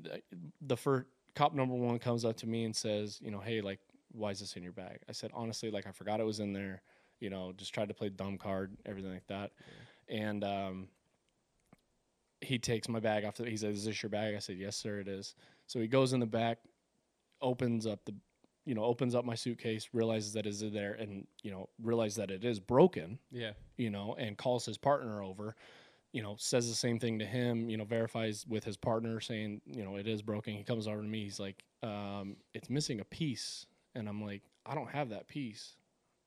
The, 0.00 0.22
the 0.60 0.76
first 0.76 1.06
cop 1.34 1.54
number 1.54 1.74
one 1.74 1.98
comes 1.98 2.24
up 2.24 2.36
to 2.38 2.46
me 2.46 2.64
and 2.64 2.74
says, 2.74 3.18
you 3.20 3.30
know, 3.30 3.40
hey, 3.40 3.60
like, 3.60 3.80
why 4.12 4.30
is 4.30 4.40
this 4.40 4.56
in 4.56 4.62
your 4.62 4.72
bag? 4.72 4.98
I 5.08 5.12
said 5.12 5.30
honestly, 5.34 5.70
like 5.70 5.86
I 5.86 5.92
forgot 5.92 6.20
it 6.20 6.24
was 6.24 6.40
in 6.40 6.52
there. 6.52 6.82
You 7.20 7.30
know, 7.30 7.52
just 7.56 7.74
tried 7.74 7.88
to 7.88 7.94
play 7.94 8.08
dumb 8.08 8.38
card, 8.38 8.76
everything 8.86 9.12
like 9.12 9.26
that, 9.26 9.50
and 10.08 10.42
um, 10.42 10.88
he 12.40 12.58
takes 12.58 12.88
my 12.88 13.00
bag 13.00 13.24
off. 13.24 13.36
The, 13.36 13.48
he 13.48 13.56
says, 13.56 13.78
"Is 13.78 13.84
this 13.84 14.02
your 14.02 14.10
bag?" 14.10 14.34
I 14.34 14.38
said, 14.38 14.56
"Yes, 14.56 14.76
sir, 14.76 15.00
it 15.00 15.08
is." 15.08 15.34
So 15.66 15.80
he 15.80 15.86
goes 15.86 16.12
in 16.12 16.20
the 16.20 16.26
back, 16.26 16.58
opens 17.40 17.86
up 17.86 18.04
the, 18.04 18.14
you 18.64 18.74
know, 18.74 18.84
opens 18.84 19.14
up 19.14 19.24
my 19.24 19.34
suitcase, 19.34 19.88
realizes 19.92 20.32
that 20.34 20.46
is 20.46 20.60
there, 20.72 20.94
and 20.94 21.26
you 21.42 21.50
know, 21.50 21.68
realizes 21.82 22.16
that 22.16 22.30
it 22.30 22.44
is 22.44 22.60
broken. 22.60 23.18
Yeah. 23.30 23.52
You 23.76 23.90
know, 23.90 24.14
and 24.18 24.36
calls 24.36 24.64
his 24.64 24.78
partner 24.78 25.22
over. 25.22 25.56
You 26.12 26.22
know, 26.22 26.34
says 26.38 26.68
the 26.68 26.74
same 26.74 26.98
thing 26.98 27.20
to 27.20 27.24
him. 27.24 27.68
You 27.68 27.76
know, 27.76 27.84
verifies 27.84 28.44
with 28.48 28.64
his 28.64 28.76
partner, 28.76 29.20
saying, 29.20 29.60
you 29.66 29.84
know, 29.84 29.96
it 29.96 30.08
is 30.08 30.22
broken. 30.22 30.54
He 30.54 30.64
comes 30.64 30.88
over 30.88 31.02
to 31.02 31.08
me. 31.08 31.24
He's 31.24 31.38
like, 31.38 31.64
um, 31.82 32.36
"It's 32.52 32.68
missing 32.68 33.00
a 33.00 33.04
piece," 33.04 33.66
and 33.94 34.08
I'm 34.08 34.22
like, 34.22 34.42
"I 34.66 34.74
don't 34.74 34.90
have 34.90 35.10
that 35.10 35.28
piece." 35.28 35.76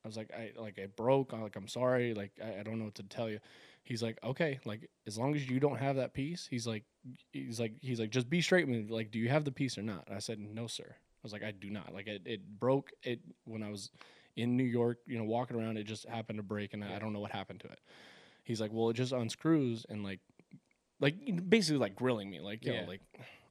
I 0.04 0.08
was 0.08 0.18
like, 0.18 0.32
I 0.34 0.52
like 0.60 0.78
it 0.78 0.96
broke. 0.96 1.32
I'm 1.34 1.42
like, 1.42 1.56
I'm 1.56 1.68
sorry. 1.68 2.14
Like, 2.14 2.32
I, 2.44 2.60
I 2.60 2.64
don't 2.64 2.78
know 2.80 2.86
what 2.86 2.96
to 2.96 3.04
tell 3.04 3.30
you. 3.30 3.40
He's 3.84 4.04
like, 4.04 4.18
okay, 4.24 4.60
like 4.66 4.90
as 5.08 5.18
long 5.18 5.36
as 5.36 5.50
you 5.50 5.60
don't 5.60 5.78
have 5.80 5.96
that 5.98 6.14
piece, 6.14 6.48
he's 6.50 6.68
like, 6.68 6.84
he's 7.32 7.60
like, 7.60 7.74
he's 7.82 8.00
like, 8.00 8.10
just 8.10 8.30
be 8.30 8.42
straight 8.42 8.68
with 8.68 8.78
me. 8.78 8.86
Like, 8.94 9.12
do 9.12 9.20
you 9.20 9.30
have 9.30 9.46
the 9.46 9.52
piece 9.52 9.78
or 9.78 9.82
not? 9.82 10.08
I 10.14 10.20
said, 10.20 10.40
no, 10.40 10.68
sir. 10.68 10.86
I 10.90 11.20
was 11.24 11.32
like, 11.34 11.44
I 11.44 11.52
do 11.52 11.70
not. 11.70 11.94
Like, 11.94 12.08
it, 12.08 12.22
it 12.26 12.60
broke. 12.60 12.92
It 13.04 13.22
when 13.46 13.64
I 13.64 13.70
was 13.70 13.92
in 14.36 14.58
New 14.58 14.64
York, 14.64 14.98
you 15.06 15.18
know, 15.18 15.24
walking 15.26 15.58
around, 15.58 15.78
it 15.78 15.84
just 15.86 16.06
happened 16.08 16.38
to 16.40 16.44
break, 16.44 16.74
and 16.74 16.84
I- 16.84 16.96
I 16.96 17.00
don't 17.00 17.14
know 17.14 17.20
what 17.20 17.32
happened 17.32 17.62
to 17.62 17.68
it. 17.68 17.80
He's 18.44 18.60
like, 18.60 18.72
well, 18.74 18.90
it 18.90 18.96
just 18.96 19.14
unscrews 19.14 19.86
and 19.88 20.04
like, 20.04 20.20
like 21.00 21.16
basically 21.50 21.78
like 21.80 21.96
grilling 21.96 22.30
me, 22.30 22.40
like, 22.42 22.66
yo, 22.66 22.74
Yeah. 22.74 22.86
like, 22.88 23.02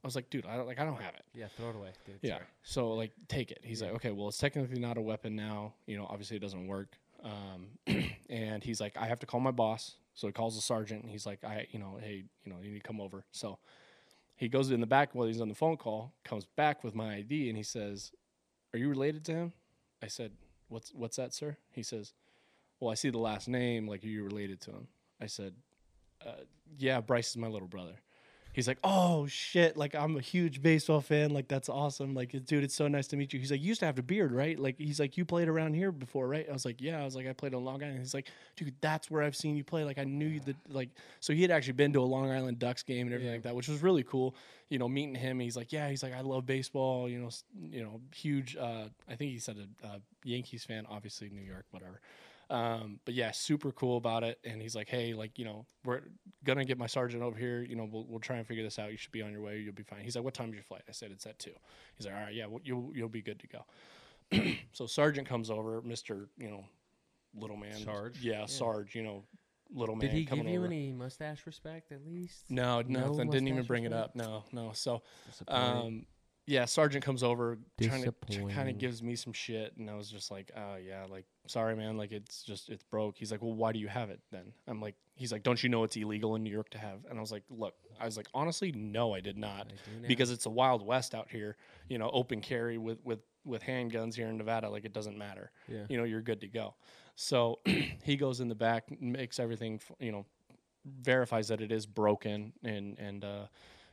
I 0.03 0.07
was 0.07 0.15
like, 0.15 0.29
dude, 0.29 0.45
I 0.45 0.57
don't 0.57 0.67
like, 0.67 0.79
I 0.79 0.83
don't 0.85 0.99
have 1.01 1.15
it. 1.15 1.23
Yeah. 1.33 1.47
Throw 1.57 1.69
it 1.69 1.75
away, 1.75 1.91
dude. 2.05 2.19
Yeah. 2.21 2.35
Sorry. 2.35 2.45
So 2.63 2.91
like, 2.93 3.11
take 3.29 3.51
it. 3.51 3.59
He's 3.63 3.81
Yeah. 3.81 3.87
like, 3.87 3.95
okay, 3.97 4.11
well, 4.11 4.27
it's 4.27 4.37
technically 4.37 4.79
not 4.79 4.97
a 4.97 5.01
weapon 5.01 5.35
now. 5.35 5.73
You 5.85 5.97
know, 5.97 6.05
obviously 6.09 6.37
it 6.37 6.41
doesn't 6.41 6.67
work. 6.67 6.97
Um, 7.23 7.67
and 8.29 8.63
he's 8.63 8.81
like, 8.81 8.97
I 8.97 9.05
have 9.05 9.19
to 9.19 9.25
call 9.25 9.39
my 9.39 9.51
boss. 9.51 9.95
So 10.13 10.27
he 10.27 10.33
calls 10.33 10.55
the 10.55 10.61
sergeant. 10.61 11.03
And 11.03 11.09
he's 11.11 11.25
like, 11.25 11.43
I, 11.45 11.67
you 11.71 11.79
know, 11.79 11.97
hey, 12.01 12.25
you 12.43 12.51
know, 12.51 12.59
you 12.61 12.69
need 12.71 12.81
to 12.83 12.87
come 12.87 12.99
over. 12.99 13.23
So 13.31 13.59
he 14.35 14.49
goes 14.49 14.71
in 14.71 14.81
the 14.81 14.85
back 14.87 15.15
while 15.15 15.27
he's 15.27 15.39
on 15.41 15.47
the 15.47 15.55
phone 15.55 15.77
call. 15.77 16.11
Comes 16.25 16.45
back 16.57 16.83
with 16.83 16.93
my 16.95 17.15
ID, 17.15 17.47
and 17.49 17.55
he 17.57 17.63
says, 17.63 18.11
"Are 18.73 18.77
you 18.79 18.89
related 18.89 19.23
to 19.25 19.31
him?" 19.31 19.53
I 20.01 20.07
said, 20.07 20.31
"What's 20.67 20.91
what's 20.93 21.15
that, 21.17 21.33
sir?" 21.33 21.55
He 21.71 21.81
says, 21.83 22.13
"Well, 22.79 22.91
I 22.91 22.95
see 22.95 23.09
the 23.11 23.19
last 23.19 23.47
name. 23.47 23.87
Like, 23.87 24.03
are 24.03 24.07
you 24.07 24.23
related 24.23 24.59
to 24.61 24.71
him?" 24.71 24.87
I 25.21 25.27
said, 25.27 25.53
uh, 26.25 26.41
"Yeah, 26.77 26.99
Bryce 26.99 27.29
is 27.29 27.37
my 27.37 27.47
little 27.47 27.67
brother." 27.67 27.93
He's 28.53 28.67
like, 28.67 28.77
"Oh 28.83 29.25
shit! 29.27 29.75
Like 29.75 29.95
I'm 29.95 30.15
a 30.15 30.21
huge 30.21 30.61
baseball 30.61 31.01
fan. 31.01 31.31
Like 31.33 31.47
that's 31.47 31.69
awesome. 31.69 32.13
Like, 32.13 32.31
dude, 32.45 32.63
it's 32.63 32.75
so 32.75 32.87
nice 32.87 33.07
to 33.07 33.17
meet 33.17 33.33
you." 33.33 33.39
He's 33.39 33.49
like, 33.51 33.59
"You 33.61 33.67
used 33.69 33.79
to 33.79 33.87
have 33.87 33.97
a 33.97 34.03
beard, 34.03 34.31
right?" 34.31 34.57
Like, 34.59 34.77
he's 34.77 34.99
like, 34.99 35.17
"You 35.17 35.25
played 35.25 35.47
around 35.47 35.73
here 35.73 35.91
before, 35.91 36.27
right?" 36.27 36.45
I 36.47 36.53
was 36.53 36.63
like, 36.63 36.79
"Yeah." 36.79 37.01
I 37.01 37.03
was 37.03 37.15
like, 37.15 37.25
"I 37.27 37.33
played 37.33 37.53
on 37.55 37.65
Long 37.65 37.81
Island." 37.83 37.99
He's 37.99 38.13
like, 38.13 38.27
"Dude, 38.55 38.75
that's 38.79 39.09
where 39.09 39.23
I've 39.23 39.35
seen 39.35 39.55
you 39.55 39.63
play. 39.63 39.83
Like, 39.83 39.97
I 39.97 40.03
knew 40.03 40.27
you 40.27 40.39
that 40.41 40.55
like." 40.69 40.89
So 41.19 41.33
he 41.33 41.41
had 41.41 41.49
actually 41.51 41.73
been 41.73 41.93
to 41.93 41.99
a 41.99 42.05
Long 42.05 42.29
Island 42.31 42.59
Ducks 42.59 42.83
game 42.83 43.07
and 43.07 43.13
everything 43.13 43.31
Yeah. 43.31 43.37
like 43.37 43.43
that, 43.43 43.55
which 43.55 43.67
was 43.67 43.81
really 43.81 44.03
cool. 44.03 44.35
You 44.69 44.77
know, 44.79 44.87
meeting 44.87 45.15
him, 45.15 45.39
he's 45.39 45.57
like, 45.57 45.71
"Yeah." 45.73 45.89
He's 45.89 46.03
like, 46.03 46.13
"I 46.13 46.21
love 46.21 46.45
baseball." 46.45 47.09
You 47.09 47.19
know, 47.19 47.29
you 47.71 47.81
know, 47.83 48.01
huge. 48.15 48.55
Uh, 48.55 48.85
I 49.09 49.15
think 49.15 49.31
he 49.31 49.39
said 49.39 49.57
a, 49.83 49.87
a 49.87 50.01
Yankees 50.23 50.63
fan, 50.63 50.85
obviously 50.89 51.29
New 51.29 51.41
York, 51.41 51.65
whatever. 51.71 51.99
Um, 52.53 52.99
but 53.03 53.15
yeah, 53.15 53.31
super 53.31 53.71
cool 53.71 53.97
about 53.97 54.23
it. 54.23 54.39
And 54.45 54.61
he's 54.61 54.75
like, 54.75 54.87
hey, 54.87 55.15
like, 55.15 55.39
you 55.39 55.45
know, 55.45 55.65
we're 55.83 56.01
gonna 56.43 56.65
get 56.65 56.77
my 56.77 56.85
sergeant 56.85 57.23
over 57.23 57.37
here. 57.37 57.63
You 57.63 57.75
know, 57.75 57.89
we'll, 57.91 58.05
we'll 58.07 58.19
try 58.19 58.37
and 58.37 58.45
figure 58.45 58.63
this 58.63 58.77
out. 58.77 58.91
You 58.91 58.97
should 58.97 59.11
be 59.11 59.23
on 59.23 59.31
your 59.31 59.41
way. 59.41 59.57
You'll 59.57 59.73
be 59.73 59.81
fine. 59.81 60.01
He's 60.01 60.15
like, 60.15 60.23
what 60.23 60.35
time's 60.35 60.53
your 60.53 60.63
flight? 60.63 60.83
I 60.87 60.91
said, 60.91 61.09
it's 61.11 61.25
at 61.25 61.39
two. 61.39 61.51
He's 61.97 62.05
like, 62.05 62.15
all 62.15 62.21
right, 62.21 62.33
yeah, 62.33 62.45
well, 62.45 62.61
you'll, 62.63 62.91
you'll 62.93 63.09
be 63.09 63.23
good 63.23 63.39
to 63.39 63.47
go. 63.47 64.51
so 64.73 64.85
sergeant 64.85 65.27
comes 65.27 65.49
over, 65.49 65.81
Mr. 65.81 66.27
You 66.37 66.51
know, 66.51 66.65
little 67.35 67.57
man. 67.57 67.83
Sarge? 67.83 68.19
Yeah, 68.21 68.45
Sarge, 68.45 68.93
you 68.93 69.01
know, 69.01 69.23
little 69.73 69.95
man 69.95 70.09
Did 70.09 70.11
he 70.11 70.19
give 70.21 70.29
coming 70.29 70.47
you 70.49 70.59
over. 70.59 70.67
any 70.67 70.91
mustache 70.91 71.47
respect 71.47 71.91
at 71.91 72.05
least? 72.05 72.51
no, 72.51 72.81
No 72.81 73.07
nothing. 73.07 73.31
Didn't 73.31 73.47
even 73.47 73.57
mustache 73.57 73.67
bring 73.67 73.83
it 73.85 73.93
up. 73.93 74.15
No, 74.15 74.43
no. 74.51 74.71
So, 74.73 75.01
um, 75.47 76.05
yeah, 76.45 76.65
sergeant 76.65 77.05
comes 77.05 77.23
over 77.23 77.57
trying 77.81 78.03
to 78.03 78.13
kind 78.53 78.69
of 78.69 78.77
gives 78.77 79.01
me 79.01 79.15
some 79.15 79.31
shit, 79.31 79.75
and 79.77 79.89
I 79.89 79.95
was 79.95 80.09
just 80.09 80.29
like, 80.29 80.51
oh 80.57 80.75
yeah, 80.75 81.05
like 81.09 81.25
sorry 81.47 81.75
man, 81.75 81.97
like 81.97 82.11
it's 82.11 82.43
just 82.43 82.69
it's 82.69 82.83
broke. 82.83 83.17
He's 83.17 83.31
like, 83.31 83.41
well, 83.41 83.53
why 83.53 83.71
do 83.71 83.79
you 83.79 83.87
have 83.87 84.09
it 84.09 84.19
then? 84.31 84.53
I'm 84.67 84.81
like, 84.81 84.95
he's 85.15 85.31
like, 85.31 85.43
don't 85.43 85.61
you 85.63 85.69
know 85.69 85.83
it's 85.83 85.95
illegal 85.95 86.35
in 86.35 86.43
New 86.43 86.51
York 86.51 86.69
to 86.71 86.77
have? 86.77 87.05
And 87.09 87.17
I 87.17 87.21
was 87.21 87.31
like, 87.31 87.43
look, 87.49 87.75
I 87.99 88.05
was 88.05 88.17
like, 88.17 88.27
honestly, 88.33 88.73
no, 88.73 89.13
I 89.13 89.21
did 89.21 89.37
not, 89.37 89.71
I 89.71 90.07
because 90.07 90.31
it's 90.31 90.45
a 90.45 90.49
wild 90.49 90.85
west 90.85 91.15
out 91.15 91.29
here. 91.29 91.55
You 91.87 91.97
know, 91.97 92.09
open 92.11 92.41
carry 92.41 92.77
with 92.77 92.99
with 93.03 93.19
with 93.45 93.63
handguns 93.63 94.15
here 94.15 94.27
in 94.27 94.37
Nevada, 94.37 94.69
like 94.69 94.85
it 94.85 94.93
doesn't 94.93 95.17
matter. 95.17 95.51
Yeah. 95.67 95.85
You 95.87 95.97
know, 95.97 96.03
you're 96.03 96.21
good 96.21 96.41
to 96.41 96.47
go. 96.47 96.75
So 97.15 97.59
he 98.03 98.15
goes 98.17 98.39
in 98.41 98.49
the 98.49 98.55
back, 98.55 98.85
makes 99.01 99.39
everything, 99.39 99.79
you 99.99 100.11
know, 100.11 100.25
verifies 100.85 101.47
that 101.49 101.61
it 101.61 101.71
is 101.71 101.85
broken, 101.85 102.53
and 102.63 102.97
and 102.99 103.23
uh, 103.23 103.45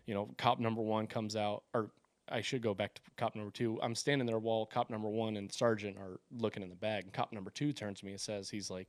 you 0.06 0.14
know, 0.14 0.28
cop 0.38 0.58
number 0.58 0.82
one 0.82 1.06
comes 1.06 1.36
out, 1.36 1.64
or 1.74 1.90
I 2.30 2.40
should 2.40 2.62
go 2.62 2.74
back 2.74 2.94
to 2.94 3.00
cop 3.16 3.34
number 3.34 3.50
two. 3.50 3.78
I'm 3.82 3.94
standing 3.94 4.26
there 4.26 4.38
while 4.38 4.64
cop 4.66 4.88
number 4.90 5.08
one 5.08 5.36
and 5.36 5.50
sergeant 5.52 5.96
are 5.98 6.20
looking 6.38 6.62
in 6.62 6.68
the 6.68 6.76
bag, 6.76 7.04
and 7.04 7.12
cop 7.12 7.32
number 7.32 7.50
two 7.50 7.72
turns 7.72 8.00
to 8.00 8.06
me 8.06 8.12
and 8.12 8.20
says, 8.20 8.48
he's 8.50 8.70
like. 8.70 8.88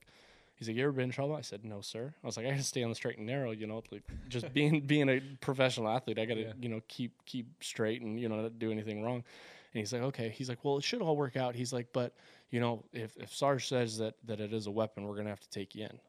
He's 0.55 0.67
like, 0.67 0.77
"You 0.77 0.83
ever 0.83 0.91
been 0.91 1.05
in 1.05 1.09
trouble?" 1.11 1.33
I 1.35 1.41
said, 1.41 1.65
"No, 1.65 1.81
sir." 1.81 2.13
I 2.23 2.27
was 2.27 2.37
like, 2.37 2.45
"I 2.45 2.51
gotta 2.51 2.61
stay 2.61 2.83
on 2.83 2.89
the 2.89 2.95
straight 2.95 3.17
and 3.17 3.25
narrow, 3.25 3.49
you 3.49 3.65
know, 3.65 3.81
like 3.91 4.03
just 4.29 4.53
being 4.53 4.81
being 4.81 5.09
a 5.09 5.19
professional 5.39 5.87
athlete. 5.89 6.19
I 6.19 6.25
gotta, 6.25 6.41
Yeah. 6.41 6.53
you 6.61 6.69
know, 6.69 6.81
keep 6.87 7.13
keep 7.25 7.47
straight 7.63 8.03
and 8.03 8.19
you 8.19 8.29
know 8.29 8.43
not 8.43 8.59
do 8.59 8.69
anything 8.71 9.01
wrong." 9.01 9.15
And 9.15 9.79
he's 9.79 9.91
like, 9.91 10.03
"Okay." 10.03 10.29
He's 10.29 10.49
like, 10.49 10.63
"Well, 10.63 10.77
it 10.77 10.83
should 10.83 11.01
all 11.01 11.17
work 11.17 11.35
out." 11.35 11.55
He's 11.55 11.73
like, 11.73 11.87
"But 11.93 12.13
you 12.51 12.59
know, 12.59 12.83
if 12.93 13.17
if 13.17 13.33
Sarge 13.33 13.67
says 13.67 13.97
that 13.97 14.13
that 14.25 14.39
it 14.39 14.53
is 14.53 14.67
a 14.67 14.71
weapon, 14.71 15.05
we're 15.05 15.15
gonna 15.15 15.29
have 15.31 15.39
to 15.39 15.49
take 15.49 15.73
you 15.73 15.85
in." 15.85 15.99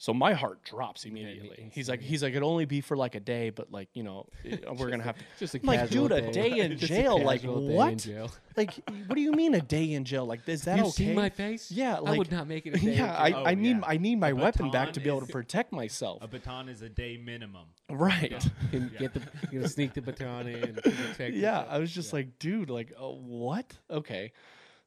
So 0.00 0.14
my 0.14 0.32
heart 0.32 0.64
drops 0.64 1.04
immediately. 1.04 1.68
he's 1.74 1.90
like, 1.90 2.00
he's 2.00 2.22
like, 2.22 2.30
it'd 2.30 2.42
only 2.42 2.64
be 2.64 2.80
for 2.80 2.96
like 2.96 3.16
a 3.16 3.20
day, 3.20 3.50
but 3.50 3.70
like, 3.70 3.90
you 3.92 4.02
know, 4.02 4.26
we're 4.78 4.88
gonna 4.88 5.02
have 5.02 5.18
to. 5.18 5.24
just 5.38 5.54
a 5.54 5.60
I'm 5.60 5.66
like, 5.66 5.80
casual 5.80 6.08
dude, 6.08 6.24
a 6.24 6.32
day 6.32 6.58
in 6.60 6.70
Just 6.78 6.84
a 6.90 6.96
jail, 6.96 7.22
like, 7.22 7.42
casual 7.42 7.60
day 7.60 7.66
in 7.66 7.72
what? 7.74 7.96
jail. 7.98 8.30
Like, 8.56 8.74
what 9.06 9.14
do 9.14 9.20
you 9.20 9.32
mean 9.32 9.54
a 9.54 9.60
day 9.60 9.92
in 9.92 10.04
jail? 10.04 10.26
Like, 10.26 10.46
is 10.48 10.64
that 10.64 10.78
you 10.78 10.84
okay? 10.84 10.90
see 10.90 11.14
my 11.14 11.28
face? 11.30 11.70
Yeah, 11.70 12.00
I 12.04 12.16
would 12.16 12.32
not 12.32 12.46
make 12.48 12.66
it 12.66 12.74
a 12.74 12.78
day. 12.78 12.96
yeah, 12.96 13.14
I, 13.14 13.32
Oh, 13.32 13.44
I 13.44 13.54
need 13.54 13.76
yeah. 13.76 13.84
I 13.86 13.96
need 13.96 14.18
my 14.18 14.32
weapon 14.32 14.70
back 14.70 14.92
to 14.94 15.00
be 15.00 15.08
able 15.08 15.20
to 15.20 15.32
protect 15.32 15.70
myself. 15.72 16.18
A 16.22 16.26
baton 16.26 16.68
is 16.68 16.82
a 16.82 16.88
day 16.88 17.16
minimum. 17.16 17.66
Right. 17.88 18.44
can 18.70 18.90
get 18.98 19.14
the 19.14 19.22
you 19.52 19.60
know 19.60 19.66
sneak 19.66 19.94
the 19.94 20.02
baton 20.02 20.48
in. 20.48 20.64
And 20.64 20.76
protect 20.82 21.34
yeah, 21.34 21.60
yourself. 21.60 21.66
I 21.70 21.78
was 21.78 21.92
just 21.92 22.12
like, 22.12 22.38
dude, 22.38 22.70
like, 22.70 22.92
uh, 23.00 23.06
what? 23.08 23.78
Okay. 23.90 24.32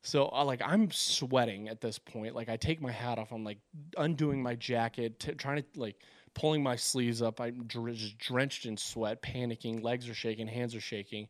So, 0.04 0.30
uh, 0.34 0.44
like, 0.44 0.62
I'm 0.64 0.92
sweating 0.92 1.70
at 1.70 1.80
this 1.80 1.98
point. 1.98 2.36
Like, 2.36 2.50
I 2.50 2.58
take 2.58 2.82
my 2.82 2.92
hat 2.92 3.18
off. 3.18 3.32
I'm 3.32 3.46
like 3.46 3.60
undoing 3.98 4.44
my 4.44 4.54
jacket, 4.56 5.18
t- 5.18 5.32
trying 5.32 5.64
to 5.64 5.80
like 5.80 5.96
pulling 6.34 6.62
my 6.62 6.76
sleeves 6.76 7.22
up. 7.22 7.40
I'm 7.40 7.64
dr- 7.68 7.96
just 7.96 8.18
drenched 8.18 8.66
in 8.66 8.76
sweat, 8.76 9.22
panicking. 9.22 9.82
Legs 9.82 10.10
are 10.10 10.14
shaking, 10.14 10.46
hands 10.46 10.76
are 10.76 10.82
shaking. 10.82 11.30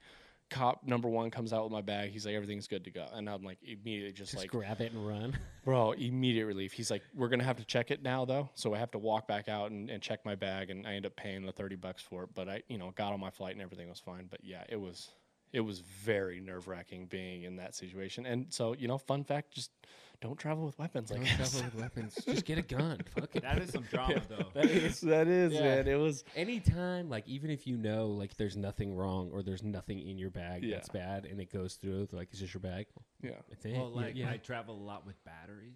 Cop 0.49 0.84
number 0.86 1.07
one 1.07 1.30
comes 1.32 1.53
out 1.53 1.63
with 1.63 1.71
my 1.71 1.82
bag. 1.82 2.11
He's 2.11 2.26
like, 2.26 2.36
everything's 2.36 2.67
good 2.67 2.84
to 2.86 2.91
go. 2.91 3.05
And 3.13 3.30
I'm 3.30 3.43
like, 3.43 3.59
immediately 3.63 4.11
just, 4.11 4.32
just 4.32 4.43
like, 4.43 4.49
grab 4.49 4.82
it 4.82 4.91
and 4.91 5.07
run. 5.07 5.38
bro, 5.65 5.91
immediate 5.91 6.45
relief. 6.45 6.74
He's 6.74 6.89
like, 6.89 7.03
we're 7.13 7.30
gonna 7.30 7.43
have 7.43 7.57
to 7.57 7.65
check 7.65 7.91
it 7.91 8.01
now 8.01 8.26
though, 8.26 8.49
so 8.55 8.74
I 8.74 8.80
have 8.80 8.91
to 8.91 8.99
walk 8.99 9.28
back 9.28 9.47
out 9.47 9.71
and, 9.71 9.89
and 9.89 10.01
check 10.01 10.26
my 10.26 10.36
bag, 10.36 10.69
and 10.69 10.86
I 10.86 10.93
end 10.93 11.05
up 11.05 11.15
paying 11.15 11.45
the 11.45 11.51
thirty 11.51 11.76
bucks 11.76 12.01
for 12.03 12.24
it. 12.24 12.30
But 12.36 12.49
I, 12.49 12.63
you 12.67 12.78
know, 12.78 12.91
got 12.95 13.13
on 13.13 13.19
my 13.19 13.30
flight 13.30 13.53
and 13.53 13.61
everything 13.61 13.89
was 13.89 13.99
fine. 13.99 14.28
But 14.30 14.43
yeah, 14.43 14.63
it 14.69 14.80
was 14.80 15.09
it 15.54 15.62
was 15.62 15.80
very 15.80 16.39
nerve 16.41 16.68
wracking 16.68 17.06
being 17.06 17.43
in 17.43 17.56
that 17.58 17.76
situation. 17.76 18.26
And 18.26 18.47
so, 18.54 18.74
you 18.74 18.88
know, 18.88 18.97
fun 18.97 19.24
fact, 19.24 19.54
just 19.54 19.72
don't 20.20 20.38
travel 20.38 20.66
with 20.66 20.80
weapons. 20.80 21.12
I 21.12 21.16
Don't 21.16 21.26
guess. 21.26 21.36
travel 21.51 21.62
with 21.66 21.76
weapons. 21.82 22.18
Just 22.26 22.45
get 22.45 22.58
a 22.58 22.62
gun. 22.62 22.99
Fuck 23.16 23.36
it. 23.36 23.43
That 23.43 23.60
is 23.60 23.70
some 23.72 23.84
drama, 23.84 24.22
though. 24.30 24.47
That 24.54 24.66
is. 24.66 25.01
that 25.01 25.28
is 25.28 25.54
Yeah. 25.54 25.62
man. 25.62 25.88
It 25.88 25.95
was 25.99 26.24
Anytime, 26.36 27.10
like 27.10 27.28
even 27.28 27.49
if 27.51 27.68
you 27.68 27.78
know, 27.78 28.08
like 28.08 28.36
there's 28.38 28.56
nothing 28.58 28.95
wrong 28.95 29.30
or 29.32 29.43
there's 29.43 29.64
nothing 29.64 29.99
in 29.99 30.18
your 30.18 30.30
bag 30.32 30.64
Yeah. 30.64 30.76
that's 30.78 30.89
bad, 30.89 31.26
and 31.26 31.39
it 31.41 31.51
goes 31.51 31.76
through, 31.76 32.08
like, 32.12 32.34
is 32.34 32.39
this 32.39 32.54
your 32.54 32.62
bag? 32.62 32.88
yeah. 33.22 33.32
It's 33.49 33.64
it. 33.66 33.74
Well, 33.78 33.89
like 33.91 34.16
yeah. 34.16 34.32
I 34.32 34.38
travel 34.38 34.76
a 34.76 34.82
lot 34.84 35.06
with 35.06 35.22
batteries, 35.26 35.76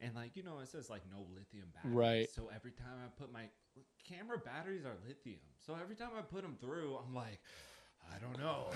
and 0.00 0.14
like 0.14 0.36
you 0.36 0.42
know, 0.42 0.58
it 0.58 0.68
says 0.68 0.90
like 0.90 1.02
no 1.10 1.24
lithium 1.34 1.68
batteries. 1.74 1.94
Right. 1.94 2.28
So 2.34 2.50
every 2.54 2.72
time 2.72 2.98
I 3.04 3.08
put 3.18 3.32
my 3.32 3.48
camera 4.06 4.38
batteries 4.38 4.84
are 4.84 4.96
lithium. 5.06 5.40
So 5.64 5.76
every 5.80 5.94
time 5.94 6.10
I 6.18 6.22
put 6.22 6.42
them 6.42 6.56
through, 6.60 6.96
I'm 6.96 7.14
like, 7.14 7.40
I 8.12 8.18
don't 8.18 8.38
know. 8.38 8.66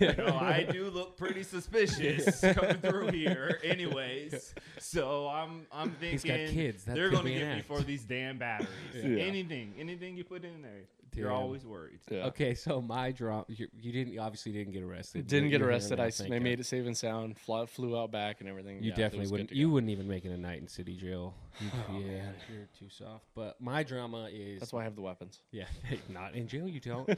you 0.00 0.14
know, 0.16 0.36
I 0.36 0.66
do 0.70 0.90
look 0.90 1.16
pretty 1.16 1.42
suspicious 1.42 2.40
coming 2.54 2.78
through 2.78 3.08
here, 3.12 3.60
anyways. 3.64 4.54
So 4.80 5.28
I'm 5.28 5.66
I'm 5.72 5.90
thinking 5.90 6.48
kids. 6.54 6.84
They're 6.84 7.10
gonna 7.10 7.24
be 7.24 7.34
an 7.34 7.40
get 7.40 7.56
me 7.56 7.62
for 7.62 7.80
these 7.82 8.04
damn 8.04 8.38
batteries. 8.38 8.68
Yeah. 8.94 9.18
Anything, 9.18 9.74
anything 9.78 10.16
you 10.16 10.24
put 10.24 10.44
in 10.44 10.62
there, 10.62 10.84
you're 11.14 11.30
always 11.32 11.64
worried. 11.64 12.00
Yeah. 12.10 12.26
Okay, 12.26 12.54
so 12.54 12.80
my 12.80 13.10
drop, 13.12 13.46
you, 13.48 13.68
you 13.80 13.92
didn't 13.92 14.18
obviously 14.18 14.52
didn't 14.52 14.72
get 14.72 14.82
arrested. 14.82 15.26
Didn't 15.26 15.44
You're- 15.44 15.50
get 15.50 15.60
you're 15.60 15.68
arrested. 15.68 15.98
I, 15.98 16.04
now, 16.04 16.08
s- 16.08 16.18
thank 16.18 16.32
I 16.34 16.38
made 16.38 16.60
it 16.60 16.66
safe 16.66 16.86
and 16.86 16.96
sound. 16.96 17.38
Fly, 17.38 17.66
flew 17.66 17.98
out 17.98 18.10
back 18.12 18.40
and 18.40 18.48
everything. 18.48 18.82
You 18.82 18.90
Yeah, 18.90 18.96
definitely 18.96 19.30
wouldn't. 19.30 19.52
You 19.52 19.70
wouldn't 19.70 19.90
even 19.90 20.06
make 20.08 20.24
it 20.24 20.30
a 20.30 20.36
night 20.38 20.60
in 20.60 20.68
city 20.68 20.96
jail. 20.96 21.34
You- 21.60 21.68
Oh, 21.88 21.98
yeah, 21.98 22.06
man. 22.06 22.34
you're 22.52 22.68
too 22.78 22.88
soft. 22.88 23.24
But 23.34 23.60
my 23.60 23.82
drama 23.82 24.28
is 24.32 24.60
That's 24.60 24.72
why 24.72 24.82
I 24.82 24.84
have 24.84 24.94
the 24.94 25.02
weapons. 25.02 25.40
yeah, 25.50 25.64
not 26.08 26.34
in 26.34 26.46
jail. 26.46 26.68
You 26.68 26.78
don't. 26.80 27.08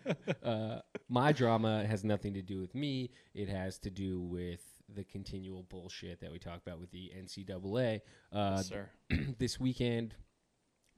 uh, 0.42 0.80
my 1.08 1.32
drama 1.32 1.84
has 1.86 2.04
nothing 2.04 2.34
to 2.34 2.42
do 2.42 2.60
with 2.60 2.74
me. 2.74 3.10
It 3.34 3.48
has 3.48 3.78
to 3.80 3.90
do 3.90 4.20
with 4.20 4.62
the 4.92 5.04
continual 5.04 5.62
bullshit 5.64 6.20
that 6.20 6.32
we 6.32 6.38
talk 6.38 6.60
about 6.66 6.80
with 6.80 6.90
the 6.90 7.12
NCAA. 7.16 8.00
Uh, 8.32 8.54
Yes, 8.56 8.68
sir. 8.68 8.88
this 9.38 9.60
weekend, 9.60 10.14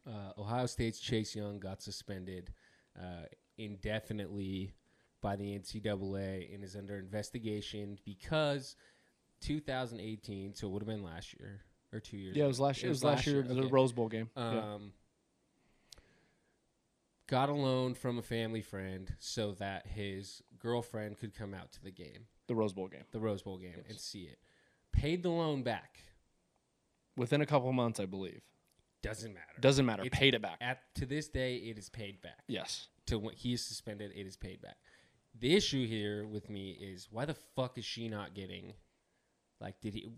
uh, 0.06 0.40
Ohio 0.40 0.66
State's 0.66 0.98
Chase 0.98 1.34
Young 1.34 1.58
got 1.58 1.82
suspended 1.82 2.52
uh, 2.98 3.26
indefinitely 3.58 4.74
by 5.20 5.36
the 5.36 5.58
NCAA 5.58 6.52
and 6.54 6.64
is 6.64 6.74
under 6.76 6.98
investigation 6.98 7.98
because 8.04 8.76
2018, 9.40 10.54
so 10.54 10.66
it 10.66 10.70
would 10.70 10.82
have 10.82 10.88
been 10.88 11.02
last 11.04 11.34
year 11.38 11.60
or 11.92 12.00
two 12.00 12.16
years. 12.16 12.36
Yeah, 12.36 12.44
it 12.44 12.48
was 12.48 12.60
last 12.60 12.82
year. 12.82 12.88
It 12.88 12.90
was 12.90 13.04
last 13.04 13.26
year, 13.26 13.42
the 13.42 13.54
okay. 13.60 13.68
Rose 13.68 13.92
Bowl 13.92 14.08
game. 14.08 14.30
yeah. 14.36 14.74
Um, 14.74 14.92
got 17.26 17.48
a 17.48 17.54
loan 17.54 17.94
from 17.94 18.18
a 18.18 18.22
family 18.22 18.62
friend 18.62 19.14
so 19.18 19.52
that 19.52 19.86
his 19.86 20.42
girlfriend 20.58 21.18
could 21.18 21.34
come 21.34 21.54
out 21.54 21.72
to 21.72 21.82
the 21.82 21.90
game, 21.90 22.26
The 22.46 22.54
Rose 22.54 22.72
Bowl 22.72 22.88
game. 22.88 23.04
the 23.12 23.20
Rose 23.20 23.42
Bowl 23.42 23.58
game, 23.58 23.82
and 23.88 23.98
see 23.98 24.22
it. 24.22 24.38
Paid 24.92 25.22
the 25.22 25.30
loan 25.30 25.62
back. 25.62 26.00
Within 27.16 27.40
a 27.42 27.46
couple 27.46 27.68
of 27.68 27.74
months, 27.74 28.00
I 28.00 28.06
believe. 28.06 28.40
Doesn't 29.02 29.34
matter. 29.34 29.60
Doesn't 29.60 29.84
matter. 29.84 30.04
It's- 30.04 30.18
Paid 30.18 30.34
it 30.34 30.42
back. 30.42 30.58
At 30.60 30.80
to 30.96 31.06
this 31.06 31.28
day, 31.28 31.56
it 31.56 31.78
is 31.78 31.88
paid 31.88 32.20
back. 32.22 32.42
Yes. 32.46 32.88
To 33.06 33.18
when 33.18 33.34
he 33.34 33.52
is 33.52 33.64
suspended, 33.64 34.12
it 34.14 34.26
is 34.26 34.36
paid 34.36 34.62
back. 34.62 34.76
The 35.38 35.56
issue 35.56 35.86
here 35.86 36.26
with 36.26 36.48
me 36.48 36.70
is 36.70 37.08
why 37.10 37.24
the 37.24 37.34
fuck 37.34 37.78
is 37.78 37.84
she 37.84 38.08
not 38.08 38.34
getting? 38.34 38.74
Like, 39.60 39.80
did 39.80 39.94
he 39.94 40.08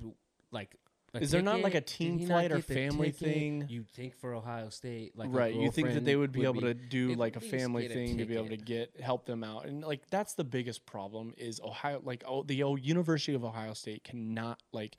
like? 0.51 0.76
Is 1.20 1.30
there 1.30 1.43
not, 1.43 1.61
like, 1.61 1.76
a 1.76 1.80
team 1.80 2.26
flight 2.26 2.51
or 2.51 2.61
family 2.61 3.12
thing? 3.12 3.66
You 3.68 3.85
think 3.85 4.16
for 4.16 4.35
Ohio 4.35 4.68
State, 4.68 5.16
like 5.16 5.28
right. 5.30 5.55
You 5.55 5.70
think 5.70 5.93
that 5.93 6.05
they 6.05 6.16
would 6.16 6.32
be 6.32 6.43
able 6.43 6.62
to 6.62 6.74
do 6.74 7.14
like 7.14 7.37
a 7.37 7.41
family 7.41 7.82
get 7.82 7.93
a 7.93 7.95
thing 7.95 8.18
to 8.18 8.24
be 8.24 8.35
able 8.35 8.49
to 8.49 8.57
get 8.57 9.01
help 9.01 9.24
them 9.24 9.45
out, 9.45 9.66
and 9.66 9.85
like 9.85 10.11
that's 10.11 10.35
the 10.35 10.43
biggest 10.43 10.87
problem 10.87 11.32
is 11.37 11.61
Ohio. 11.61 12.01
Like 12.03 12.24
oh, 12.26 12.43
the 12.43 12.64
oh, 12.64 12.74
University 12.74 13.35
of 13.35 13.45
Ohio 13.45 13.74
State 13.74 14.03
cannot 14.03 14.61
like 14.72 14.97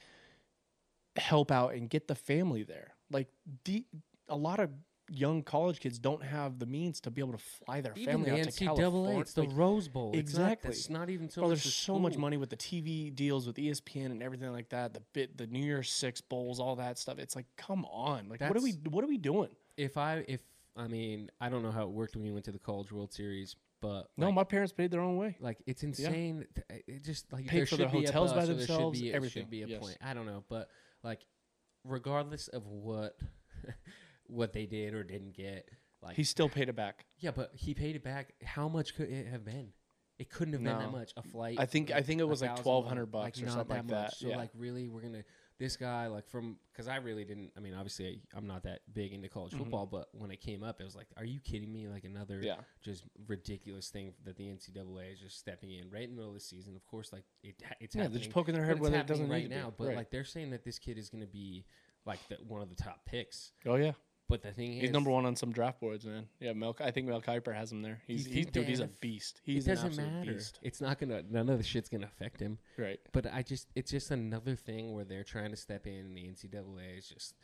help 1.18 1.52
out 1.52 1.74
and 1.74 1.90
get 1.90 2.08
the 2.08 2.16
family 2.16 2.64
there. 2.64 2.95
Like 3.16 3.30
the 3.66 3.86
a 4.28 4.36
lot 4.36 4.60
of 4.60 4.70
young 5.10 5.44
college 5.44 5.80
kids 5.80 6.00
don't 6.00 6.24
have 6.24 6.58
the 6.58 6.66
means 6.66 7.00
to 7.00 7.12
be 7.12 7.22
able 7.22 7.32
to 7.34 7.38
fly 7.66 7.80
their 7.80 7.94
Even 7.96 8.12
family 8.26 8.32
the 8.32 8.38
out 8.40 8.44
to 8.44 8.50
NCAA, 8.66 8.66
California. 8.76 9.20
it's 9.22 9.34
the 9.34 9.42
Like, 9.44 9.52
Rose 9.56 9.88
Bowl. 9.88 10.12
exactly. 10.16 10.72
It's 10.72 10.90
not, 10.90 11.02
it's 11.04 11.08
not 11.08 11.10
even 11.12 11.30
so 11.30 11.42
Bro, 11.42 11.50
there's 11.50 11.64
the 11.64 11.70
so 11.70 12.00
much 12.00 12.18
money 12.18 12.38
with 12.38 12.50
the 12.50 12.58
TV 12.58 13.14
deals 13.16 13.46
with 13.48 13.56
ESPN 13.58 14.08
and 14.08 14.24
everything 14.24 14.52
like 14.52 14.70
that. 14.70 14.94
The 14.96 15.02
bit, 15.14 15.38
the 15.38 15.46
New 15.48 15.64
Year's 15.64 15.92
Six 15.92 16.22
bowls, 16.22 16.60
all 16.60 16.76
that 16.78 16.98
stuff. 16.98 17.20
It's 17.20 17.36
like, 17.36 17.46
come 17.56 17.86
on, 17.86 18.28
like, 18.30 18.42
what 18.42 18.58
are 18.58 18.62
we, 18.62 18.72
That's- 18.72 18.92
what 18.92 19.04
are 19.04 19.08
we 19.08 19.18
doing? 19.20 19.50
If 19.78 19.96
I, 19.96 20.26
if 20.28 20.42
I 20.76 20.88
mean, 20.88 21.30
I 21.40 21.50
don't 21.50 21.62
know 21.64 21.72
how 21.72 21.84
it 21.84 21.92
worked 21.92 22.16
when 22.16 22.26
you 22.26 22.34
went 22.34 22.46
to 22.46 22.52
the 22.52 22.60
College 22.60 22.92
World 22.92 23.14
Series, 23.14 23.56
but 23.82 24.10
No, 24.18 24.26
like, 24.28 24.36
my 24.36 24.44
parents 24.44 24.74
paid 24.74 24.90
their 24.90 25.02
own 25.02 25.18
way. 25.18 25.38
like 25.40 25.60
it's 25.68 25.84
insane. 25.84 26.46
th- 26.70 26.84
It 26.88 27.04
just 27.04 27.32
like 27.32 27.46
Paid 27.46 27.60
for 27.62 27.66
should 27.68 27.80
their 27.80 27.88
hotels 27.90 28.32
by 28.34 28.40
bus 28.40 28.50
or 28.50 28.54
there 28.56 28.62
should 28.66 28.70
themselves, 28.76 29.02
be- 29.02 29.14
everything, 29.14 29.44
should 29.44 29.50
be 29.52 29.62
a 29.62 29.68
yes. 29.68 29.80
point. 29.82 29.98
I 30.02 30.14
don't 30.16 30.26
know, 30.26 30.44
but 30.50 30.68
like, 31.04 31.22
regardless 31.86 32.48
of 32.48 32.66
what 32.68 33.18
what 34.28 34.54
they 34.54 34.66
did 34.66 34.94
or 34.94 35.04
didn't 35.04 35.34
get, 35.36 35.70
like 36.02 36.16
He 36.16 36.24
still 36.24 36.50
paid 36.50 36.70
it 36.70 36.76
back. 36.76 37.06
yeah, 37.20 37.32
but 37.32 37.52
he 37.54 37.74
paid 37.74 37.96
it 37.96 38.04
back. 38.04 38.34
How 38.44 38.68
much 38.68 38.96
could 38.96 39.10
it 39.10 39.28
have 39.28 39.46
been? 39.46 39.70
It 40.18 40.30
couldn't 40.30 40.54
have 40.54 40.64
been 40.64 40.78
that 40.78 40.92
much. 40.92 41.12
A 41.18 41.22
flight. 41.22 41.58
I 41.60 41.66
think- 41.66 41.92
I 41.92 42.02
think 42.02 42.22
it 42.22 42.24
was 42.24 42.42
like 42.42 42.52
1200 42.64 43.08
bucks, 43.08 43.26
bucks 43.26 43.42
or 43.42 43.46
not 43.46 43.54
something 43.54 43.78
like 43.78 43.88
that, 43.88 44.02
much. 44.04 44.18
So 44.20 44.28
yeah. 44.30 44.38
like 44.38 44.52
really, 44.56 44.88
we're 44.88 45.02
gonna 45.02 45.24
this 45.58 45.78
guy 45.78 46.08
like 46.08 46.28
from 46.28 46.58
because 46.72 46.88
I 46.88 46.98
really 46.98 47.24
didn't. 47.24 47.52
I 47.56 47.60
mean, 47.62 47.74
obviously 47.74 48.22
I'm 48.36 48.46
not 48.48 48.64
that 48.64 48.82
big 48.94 49.14
into 49.14 49.30
college 49.30 49.54
Mhm. 49.54 49.60
football, 49.60 49.86
but 49.86 50.10
when 50.14 50.30
it 50.32 50.42
came 50.42 50.64
up, 50.64 50.82
it 50.82 50.84
was 50.84 50.96
like, 50.96 51.08
are 51.16 51.24
you 51.24 51.40
kidding 51.40 51.72
me? 51.72 51.88
Like 51.88 52.04
another 52.04 52.42
Yeah. 52.42 52.58
just 52.82 53.04
ridiculous 53.28 53.90
thing 53.90 54.14
that 54.26 54.36
the 54.36 54.50
NCAA 54.50 55.14
is 55.14 55.20
just 55.20 55.38
stepping 55.38 55.72
in 55.72 55.90
right 55.90 56.04
in 56.04 56.10
the 56.12 56.16
middle 56.16 56.30
of 56.32 56.36
the 56.36 56.40
season. 56.42 56.76
Of 56.76 56.86
course, 56.86 57.14
like 57.14 57.24
it, 57.44 57.56
it's 57.80 57.96
Yeah, 57.96 58.08
they're 58.08 58.20
just 58.20 58.32
poking 58.32 58.54
their 58.54 58.66
head 58.66 58.80
where 58.80 58.94
it 58.94 59.08
doesn't 59.08 59.30
right 59.30 59.44
need 59.44 59.50
to 59.50 59.56
now. 59.56 59.74
But 59.78 59.88
Right. 59.88 59.96
like 59.96 60.10
they're 60.12 60.26
saying 60.26 60.50
that 60.52 60.64
this 60.66 60.78
kid 60.80 60.98
is 60.98 61.10
going 61.10 61.22
to 61.22 61.28
be 61.32 61.66
like 62.06 62.20
the, 62.28 62.36
one 62.48 62.62
of 62.62 62.70
the 62.70 62.76
top 62.76 63.06
picks. 63.06 63.54
oh 63.66 63.76
yeah, 63.76 63.94
But 64.28 64.42
the 64.42 64.52
thing 64.52 64.74
is, 64.74 64.82
He's 64.82 64.92
number 64.92 65.12
one 65.12 65.26
on 65.28 65.36
some 65.36 65.52
draft 65.52 65.80
boards, 65.80 66.04
man. 66.06 66.28
Yeah, 66.40 66.54
Mel. 66.54 66.76
I 66.80 66.90
think 66.90 67.08
Mel 67.08 67.22
Kiper 67.22 67.54
has 67.54 67.72
him 67.72 67.84
there. 67.84 68.02
He's, 68.08 68.26
He's- 68.26 68.36
he's, 68.38 68.46
dude. 68.48 68.68
He's 68.68 68.80
a 68.80 68.88
beast. 69.00 69.42
It 69.46 69.52
He's 69.52 69.68
an 69.68 69.76
doesn't 69.76 69.98
matter. 69.98 70.34
beast. 70.34 70.60
It's 70.64 70.82
not 70.82 70.98
gonna. 71.00 71.22
None 71.30 71.48
of 71.50 71.58
the 71.60 71.64
shit's 71.64 71.90
gonna 71.90 72.08
affect 72.08 72.40
him. 72.40 72.58
Right. 72.78 73.00
But 73.12 73.32
I 73.32 73.44
just, 73.44 73.68
it's 73.76 73.92
just 73.92 74.10
another 74.10 74.56
thing 74.56 74.94
where 74.94 75.04
they're 75.06 75.24
trying 75.24 75.52
to 75.52 75.58
step 75.58 75.86
in, 75.86 75.94
and 75.94 76.18
the 76.18 76.24
NCAA 76.24 76.98
is 76.98 77.08
just 77.08 77.36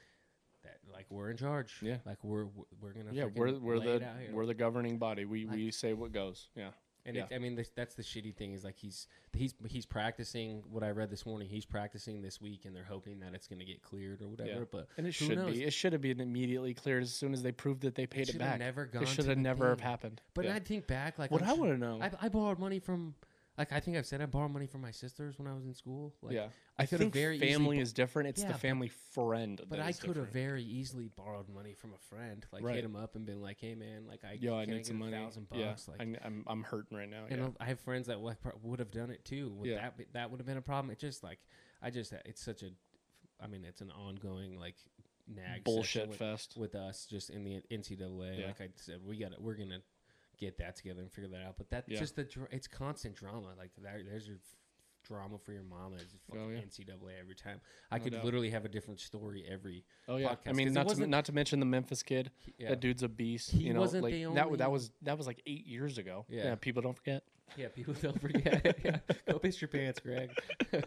that, 0.63 0.77
like 0.91 1.05
we're 1.11 1.29
in 1.29 1.37
charge. 1.37 1.75
Yeah. 1.83 1.97
like 2.05 2.23
we're 2.23 2.45
we're 2.81 2.93
gonna. 2.93 3.11
Yeah, 3.13 3.25
we're 3.25 3.53
we're 3.59 3.79
the 3.79 4.01
we're 4.31 4.45
the 4.47 4.53
governing 4.55 4.97
body. 4.97 5.25
We 5.25 5.45
Like- 5.45 5.55
we 5.57 5.69
say 5.71 5.93
what 5.93 6.11
goes. 6.11 6.49
Yeah. 6.55 6.71
And 7.05 7.15
Yeah. 7.15 7.23
it, 7.31 7.35
I 7.35 7.39
mean, 7.39 7.55
this, 7.55 7.69
that's 7.75 7.95
the 7.95 8.03
shitty 8.03 8.35
thing 8.35 8.53
is 8.53 8.63
like 8.63 8.77
he's 8.77 9.07
he's 9.33 9.55
he's 9.67 9.85
practicing 9.87 10.61
what 10.69 10.83
I 10.83 10.91
read 10.91 11.09
this 11.09 11.25
morning. 11.25 11.47
He's 11.49 11.65
practicing 11.65 12.21
this 12.21 12.39
week, 12.39 12.65
and 12.65 12.75
they're 12.75 12.83
hoping 12.83 13.19
that 13.21 13.33
it's 13.33 13.47
going 13.47 13.59
to 13.59 13.65
get 13.65 13.81
cleared 13.81 14.21
or 14.21 14.27
whatever. 14.27 14.49
Yeah. 14.49 14.65
But 14.71 14.87
And 14.97 15.07
it 15.07 15.13
should 15.13 15.37
knows? 15.37 15.53
be. 15.55 15.63
It 15.63 15.73
should 15.73 15.93
have 15.93 16.01
been 16.01 16.19
immediately 16.21 16.73
cleared 16.73 17.01
as 17.03 17.11
soon 17.13 17.33
as 17.33 17.41
they 17.41 17.51
proved 17.51 17.81
that 17.81 17.95
they 17.95 18.05
paid 18.05 18.21
it, 18.29 18.31
should 18.33 18.41
have 18.41 18.51
back. 18.51 18.59
never 18.59 18.85
gone 18.85 19.03
it 19.03 19.09
should 19.09 19.25
have 19.25 19.37
never 19.37 19.69
have 19.69 19.79
thing. 19.79 19.87
happened. 19.87 20.21
But 20.35 20.45
yeah. 20.45 20.55
I 20.55 20.59
think 20.59 20.85
back, 20.87 21.17
like 21.17 21.31
what 21.31 21.41
I'm 21.41 21.49
I 21.49 21.55
sure- 21.55 21.65
want 21.65 21.73
to 21.73 21.77
know. 21.79 21.99
I, 22.01 22.11
I 22.25 22.29
borrowed 22.29 22.59
money 22.59 22.79
from, 22.79 23.15
like 23.57 23.71
I 23.73 23.79
think 23.79 23.97
I've 23.97 24.05
said 24.05 24.21
I 24.21 24.25
borrowed 24.25 24.51
money 24.51 24.65
from 24.67 24.81
my 24.81 24.91
sisters 24.91 25.37
when 25.37 25.47
I 25.47 25.53
was 25.53 25.65
in 25.65 25.73
school. 25.73 26.13
Like, 26.21 26.33
yeah, 26.33 26.47
I 26.79 26.83
I 26.83 26.85
could've 26.85 26.99
think 26.99 27.13
very 27.13 27.39
family 27.39 27.77
bo- 27.77 27.81
is 27.81 27.93
different. 27.93 28.29
It's 28.29 28.41
Yeah, 28.41 28.47
the 28.47 28.53
but- 28.53 28.61
family 28.61 28.87
friend. 28.87 29.59
But 29.69 29.79
I 29.79 29.91
could 29.91 30.15
have 30.15 30.29
very 30.29 30.63
easily 30.63 31.09
borrowed 31.09 31.49
money 31.49 31.73
from 31.73 31.93
a 31.93 31.97
friend, 31.97 32.45
like 32.51 32.63
Right. 32.63 32.75
hit 32.75 32.85
him 32.85 32.95
up 32.95 33.15
and 33.15 33.25
been 33.25 33.41
like, 33.41 33.59
"Hey 33.59 33.75
man, 33.75 34.07
like 34.07 34.23
I, 34.23 34.33
Yo, 34.33 34.55
I 34.55 34.65
need 34.65 34.85
some 34.85 34.97
get 34.99 35.07
a 35.07 35.09
money. 35.11 35.23
thousand 35.23 35.47
Yeah, 35.53 35.67
bucks." 35.69 35.87
Like, 35.87 36.01
I, 36.01 36.25
am 36.25 36.43
I'm 36.47 36.63
hurting 36.63 36.97
right 36.97 37.09
now. 37.09 37.25
and 37.29 37.39
Yeah. 37.41 37.49
I 37.59 37.65
have 37.65 37.79
friends 37.81 38.07
that 38.07 38.19
would 38.21 38.37
would 38.63 38.79
have 38.79 38.91
done 38.91 39.11
it 39.11 39.25
too. 39.25 39.51
Would 39.53 39.69
Yeah. 39.69 39.81
that 39.81 39.97
be, 39.97 40.05
that 40.13 40.31
would 40.31 40.39
have 40.39 40.47
been 40.47 40.57
a 40.57 40.61
problem? 40.61 40.89
It 40.91 40.99
just 40.99 41.21
like 41.23 41.39
I 41.81 41.89
just 41.91 42.13
it's 42.25 42.41
such 42.41 42.63
a, 42.63 42.71
I 43.39 43.47
mean, 43.47 43.65
it's 43.65 43.81
an 43.81 43.91
ongoing 43.91 44.57
like 44.57 44.77
nag 45.27 45.63
Bullshit 45.63 46.09
with, 46.09 46.17
fest. 46.17 46.57
with 46.57 46.73
us 46.75 47.05
just 47.05 47.29
in 47.29 47.43
the 47.43 47.61
NCAA. 47.69 48.39
Yeah. 48.39 48.47
Like 48.47 48.61
I 48.61 48.69
said, 48.75 49.03
we 49.05 49.17
got 49.17 49.39
we're 49.41 49.55
gonna 49.55 49.81
get 50.41 50.57
that 50.57 50.75
together 50.75 50.99
and 51.01 51.09
figure 51.11 51.29
that 51.29 51.41
out. 51.47 51.55
But 51.57 51.69
that's 51.69 51.87
Yeah. 51.87 51.99
just 51.99 52.17
the 52.17 52.23
dr- 52.25 52.49
it's 52.51 52.67
constant 52.67 53.15
drama. 53.15 53.53
Like 53.57 53.71
there, 53.77 54.01
there's 54.03 54.27
your 54.27 54.37
f- 54.37 54.57
drama 55.03 55.37
for 55.39 55.53
your 55.53 55.63
mama. 55.63 55.95
It's 55.95 56.13
fucking 56.27 56.41
Oh, 56.41 56.49
yeah. 56.49 56.59
NCAA 56.59 57.19
every 57.19 57.35
time. 57.35 57.61
I 57.89 57.97
No 57.97 58.03
could 58.03 58.13
doubt. 58.13 58.25
literally 58.25 58.49
have 58.49 58.65
a 58.65 58.69
different 58.69 58.99
story 58.99 59.45
every. 59.49 59.85
Oh 60.07 60.17
yeah, 60.17 60.29
podcast, 60.35 60.49
I 60.49 60.51
mean 60.53 60.73
not 60.73 60.81
to, 60.83 60.87
wasn't- 60.89 61.25
to 61.25 61.31
mention 61.33 61.59
the 61.59 61.65
Memphis 61.65 62.03
kid. 62.03 62.31
Yeah, 62.57 62.69
That 62.69 62.79
dude's 62.81 63.03
a 63.03 63.07
beast. 63.09 63.51
He 63.51 63.63
you 63.63 63.73
know, 63.73 63.79
wasn't 63.79 64.03
like 64.03 64.13
the 64.13 64.25
that. 64.33 64.49
wa- 64.49 64.57
That 64.57 64.71
was 64.71 64.91
that 65.03 65.17
was 65.17 65.27
like 65.27 65.41
eight 65.45 65.65
years 65.65 65.97
ago. 65.97 66.25
Yeah. 66.27 66.55
people 66.55 66.81
don't 66.81 66.95
forget. 66.97 67.23
yeah. 67.57 67.67
People 67.69 67.93
don't 68.01 68.19
forget. 68.19 68.77
yeah. 68.85 68.99
Go 69.29 69.39
piss 69.39 69.61
your 69.61 69.69
pants, 69.69 69.99
Greg. 69.99 70.31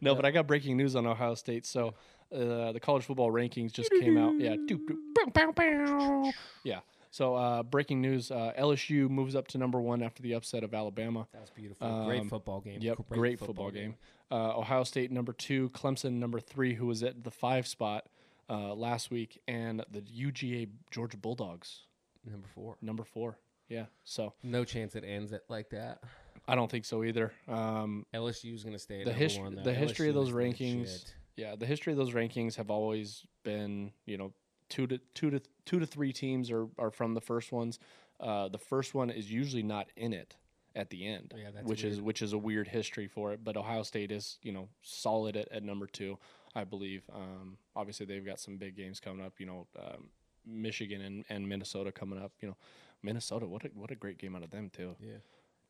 No, 0.00 0.16
but 0.16 0.24
I 0.24 0.32
got 0.32 0.48
breaking 0.48 0.76
news 0.76 0.96
on 0.96 1.06
Ohio 1.06 1.34
State. 1.36 1.66
So 1.66 1.94
uh, 2.34 2.72
the 2.72 2.80
college 2.82 3.04
football 3.04 3.30
rankings 3.30 3.72
just 3.72 3.92
came 3.92 4.18
out. 4.18 4.34
Yeah, 4.40 4.56
yeah. 6.64 6.80
So 7.12 7.34
uh, 7.36 7.62
breaking 7.62 8.00
news: 8.00 8.30
uh, 8.30 8.52
LSU 8.58 9.08
moves 9.08 9.36
up 9.36 9.46
to 9.48 9.58
number 9.58 9.80
one 9.80 10.02
after 10.02 10.22
the 10.22 10.32
upset 10.32 10.64
of 10.64 10.72
Alabama. 10.74 11.28
That 11.32 11.42
was 11.42 11.50
beautiful. 11.50 12.04
great 12.06 12.22
Um, 12.22 12.28
football 12.30 12.60
game. 12.60 12.78
Yep, 12.80 12.98
great, 13.10 13.38
football, 13.38 13.70
game. 13.70 13.94
Uh, 14.30 14.56
Ohio 14.58 14.82
State 14.82 15.12
number 15.12 15.34
two, 15.34 15.68
Clemson 15.70 16.12
number 16.14 16.40
three, 16.40 16.72
who 16.74 16.86
was 16.86 17.02
at 17.02 17.22
the 17.22 17.30
five 17.30 17.66
spot 17.66 18.06
uh, 18.48 18.72
last 18.74 19.10
week, 19.10 19.40
and 19.46 19.84
the 19.90 20.00
UGA 20.00 20.70
Georgia 20.90 21.18
Bulldogs 21.18 21.80
Number 22.28 22.48
four. 22.54 22.76
number 22.80 23.04
four. 23.04 23.36
Yeah, 23.68 23.86
so 24.04 24.32
No 24.42 24.64
chance 24.64 24.94
it 24.96 25.04
ends 25.06 25.32
it 25.32 25.44
like 25.48 25.68
that. 25.70 26.02
I 26.48 26.54
don't 26.54 26.70
think 26.70 26.84
so 26.86 27.04
either. 27.04 27.30
Um, 27.46 28.04
LSU 28.14 28.54
is 28.54 28.64
going 28.64 28.74
to 28.74 28.78
stay 28.78 29.00
at 29.00 29.04
The 29.04 29.10
number 29.10 29.22
hist- 29.24 29.38
one. 29.40 29.54
though. 29.54 29.62
the 29.62 29.74
history 29.74 30.08
of 30.08 30.14
those 30.14 30.30
rankings- 30.30 31.12
yeah, 31.36 31.56
the 31.56 31.66
history 31.66 31.92
of 31.92 31.98
those 31.98 32.12
rankings 32.12 32.56
have 32.56 32.70
always 32.70 33.24
been, 33.44 33.92
you 34.06 34.16
know, 34.18 34.32
two 34.72 34.86
to 34.86 34.98
two 35.14 35.30
to 35.30 35.40
two 35.66 35.78
to 35.78 35.86
three 35.86 36.12
teams 36.14 36.50
are, 36.50 36.66
are 36.78 36.90
from 36.90 37.12
the 37.12 37.20
first 37.20 37.52
ones. 37.52 37.78
Uh, 38.18 38.48
the 38.48 38.58
first 38.58 38.94
one 38.94 39.10
is 39.10 39.30
usually 39.30 39.62
not 39.62 39.88
in 39.96 40.14
it 40.14 40.36
at 40.74 40.88
the 40.88 41.06
end, 41.06 41.34
Yeah, 41.36 41.50
that's 41.54 41.66
which 41.66 41.84
is 41.84 42.00
which 42.00 42.22
is 42.22 42.32
a 42.32 42.38
weird 42.38 42.68
history 42.68 43.06
for 43.06 43.32
it. 43.34 43.44
But 43.44 43.58
Ohio 43.58 43.82
State 43.82 44.10
is, 44.10 44.38
you 44.42 44.52
know, 44.52 44.70
solid 44.80 45.36
at, 45.36 45.52
at 45.52 45.62
number 45.62 45.86
two, 45.86 46.18
I 46.54 46.64
believe. 46.64 47.02
Um, 47.14 47.58
obviously, 47.76 48.06
they've 48.06 48.24
got 48.24 48.40
some 48.40 48.56
big 48.56 48.74
games 48.74 48.98
coming 48.98 49.24
up. 49.24 49.34
You 49.38 49.46
know, 49.46 49.66
um, 49.78 50.08
Michigan 50.46 51.02
and, 51.02 51.24
and 51.28 51.46
Minnesota 51.46 51.92
coming 51.92 52.18
up. 52.18 52.32
You 52.40 52.48
know, 52.48 52.56
Minnesota, 53.02 53.46
what 53.46 53.66
a 53.66 53.68
what 53.74 53.90
a 53.90 53.94
great 53.94 54.16
game 54.16 54.34
out 54.34 54.42
of 54.42 54.50
them 54.50 54.70
too. 54.74 54.96
Yeah. 54.98 55.18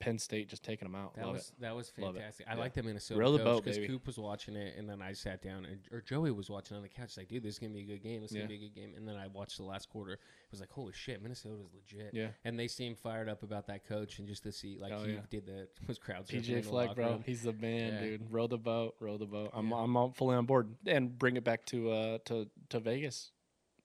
Penn 0.03 0.19
State 0.19 0.49
just 0.49 0.65
taking 0.65 0.87
them 0.91 0.95
out. 0.95 1.15
That 1.15 1.27
Love 1.27 1.35
was 1.35 1.49
it. 1.57 1.61
that 1.61 1.77
was 1.77 1.93
Love 1.97 2.17
it. 2.17 2.19
fantastic. 2.19 2.47
I 2.49 2.55
Yeah. 2.55 2.59
like 2.61 2.75
the 2.75 2.83
Minnesota 2.83 3.21
Row 3.21 3.31
the 3.33 3.39
coach 3.39 3.45
boat, 3.47 3.65
because 3.65 3.79
baby. 3.79 3.89
Coop 3.93 4.07
was 4.07 4.19
watching 4.19 4.57
it, 4.57 4.75
and 4.77 4.89
then 4.91 5.01
I 5.01 5.13
sat 5.13 5.43
down, 5.43 5.65
and, 5.65 5.79
or 5.93 6.01
Joey 6.01 6.33
was 6.33 6.51
watching 6.51 6.77
on 6.77 6.83
the 6.83 6.89
couch. 6.89 7.17
Like, 7.17 7.29
dude, 7.29 7.43
this 7.45 7.55
is 7.55 7.59
gonna 7.61 7.73
be 7.73 7.81
a 7.83 7.85
good 7.85 8.03
game. 8.03 8.21
This 8.21 8.33
is 8.33 8.37
Yeah. 8.37 8.43
gonna 8.43 8.49
be 8.49 8.55
a 8.57 8.69
good 8.69 8.75
game. 8.75 8.95
And 8.97 9.07
then 9.07 9.17
I 9.17 9.29
watched 9.29 9.59
the 9.59 9.63
last 9.65 9.89
quarter. 9.91 10.15
It 10.15 10.19
was 10.51 10.59
like, 10.61 10.71
holy 10.71 10.93
shit, 10.93 11.23
Minnesota's 11.23 11.69
legit. 11.73 12.13
Yeah. 12.13 12.29
And 12.45 12.59
they 12.59 12.67
seemed 12.69 12.99
fired 12.99 13.29
up 13.29 13.43
about 13.45 13.67
that 13.69 13.85
coach, 13.87 14.19
and 14.19 14.27
just 14.27 14.43
to 14.43 14.51
see 14.53 14.77
like 14.79 14.93
Oh, 14.93 15.05
he 15.05 15.13
yeah. 15.13 15.21
did 15.31 15.47
the 15.47 15.69
was 15.87 15.99
crowd 15.99 16.27
surfing 16.27 16.35
in 16.35 16.43
PJ 16.43 16.55
the 16.57 16.63
Fleck, 16.63 16.89
locker 16.89 17.01
bro, 17.03 17.11
room. 17.13 17.23
he's 17.25 17.43
the 17.43 17.53
man, 17.53 17.93
Yeah. 17.95 18.01
dude. 18.01 18.33
Row 18.33 18.47
the 18.49 18.59
boat, 18.59 18.97
row 18.99 19.17
the 19.19 19.27
boat. 19.27 19.51
I'm. 19.55 19.73
I'm 19.73 19.97
all 19.97 20.11
fully 20.13 20.35
on 20.37 20.47
board. 20.47 20.75
And 20.87 21.17
bring 21.19 21.37
it 21.37 21.45
back 21.45 21.65
to 21.67 21.91
uh 21.91 22.19
to 22.27 22.51
to 22.71 22.81
Vegas. 22.81 23.31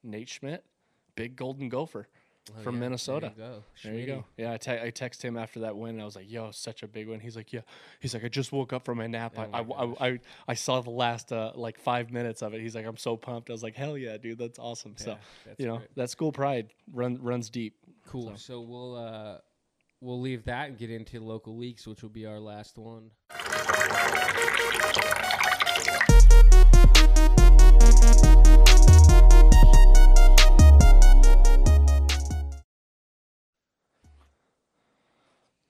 Nate 0.03 0.29
Schmidt, 0.29 0.63
big 1.15 1.35
Golden 1.35 1.69
Gopher. 1.69 2.07
Oh, 2.57 2.61
from 2.61 2.75
yeah, 2.75 2.81
Minnesota. 2.81 3.33
There 3.35 3.45
you 3.45 3.51
go. 3.53 3.63
There 3.83 3.93
you 3.95 4.05
go. 4.05 4.25
Yeah, 4.37 4.53
I 4.53 4.57
te- 4.57 4.79
I 4.81 4.89
text 4.89 5.21
him 5.23 5.37
after 5.37 5.59
that 5.61 5.75
win. 5.75 5.91
And 5.95 6.01
I 6.01 6.05
was 6.05 6.15
like, 6.15 6.29
"Yo, 6.29 6.51
such 6.51 6.83
a 6.83 6.87
big 6.87 7.07
win." 7.07 7.19
He's 7.19 7.35
like, 7.35 7.51
"Yeah." 7.51 7.61
He's 7.99 8.13
like, 8.13 8.23
"I 8.23 8.27
just 8.29 8.51
woke 8.51 8.73
up 8.73 8.85
from 8.85 8.97
my 8.99 9.07
nap. 9.07 9.33
Oh 9.37 9.41
I, 9.53 9.63
my 9.63 9.75
I. 9.75 10.07
I, 10.07 10.19
I 10.49 10.53
saw 10.53 10.81
the 10.81 10.89
last 10.89 11.31
uh, 11.31 11.51
like 11.55 11.79
five 11.79 12.11
minutes 12.11 12.41
of 12.41 12.53
it." 12.53 12.61
He's 12.61 12.75
like, 12.75 12.85
"I'm 12.85 12.97
so 12.97 13.17
pumped." 13.17 13.49
I 13.49 13.53
was 13.53 13.63
like, 13.63 13.75
"Hell 13.75 13.97
yeah, 13.97 14.17
dude! 14.17 14.37
That's 14.37 14.59
awesome." 14.59 14.95
Yeah, 14.99 15.05
so 15.05 15.17
that's 15.45 15.59
you 15.59 15.65
know 15.67 15.77
great. 15.77 15.95
that 15.95 16.09
school 16.09 16.31
pride 16.31 16.69
run 16.93 17.17
runs 17.21 17.49
deep. 17.49 17.75
Cool. 18.07 18.29
So- 18.31 18.35
So, 18.37 18.61
we'll 18.61 18.95
uh 18.95 19.37
we'll 19.99 20.21
leave 20.21 20.45
that 20.45 20.69
and 20.69 20.77
get 20.77 20.89
into 20.91 21.19
local 21.19 21.57
leaks, 21.57 21.85
which 21.87 22.01
will 22.03 22.09
be 22.09 22.25
our 22.25 22.39
last 22.39 22.77
one. 22.77 23.11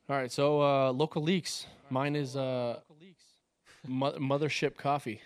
All 0.09 0.15
right, 0.15 0.31
so 0.31 0.61
uh, 0.61 0.91
local 0.91 1.21
leaks. 1.21 1.67
Mine 1.89 2.15
is 2.15 2.37
uh, 2.37 2.79
Mo- 3.85 4.13
Mothership 4.13 4.77
Coffee. 4.77 5.21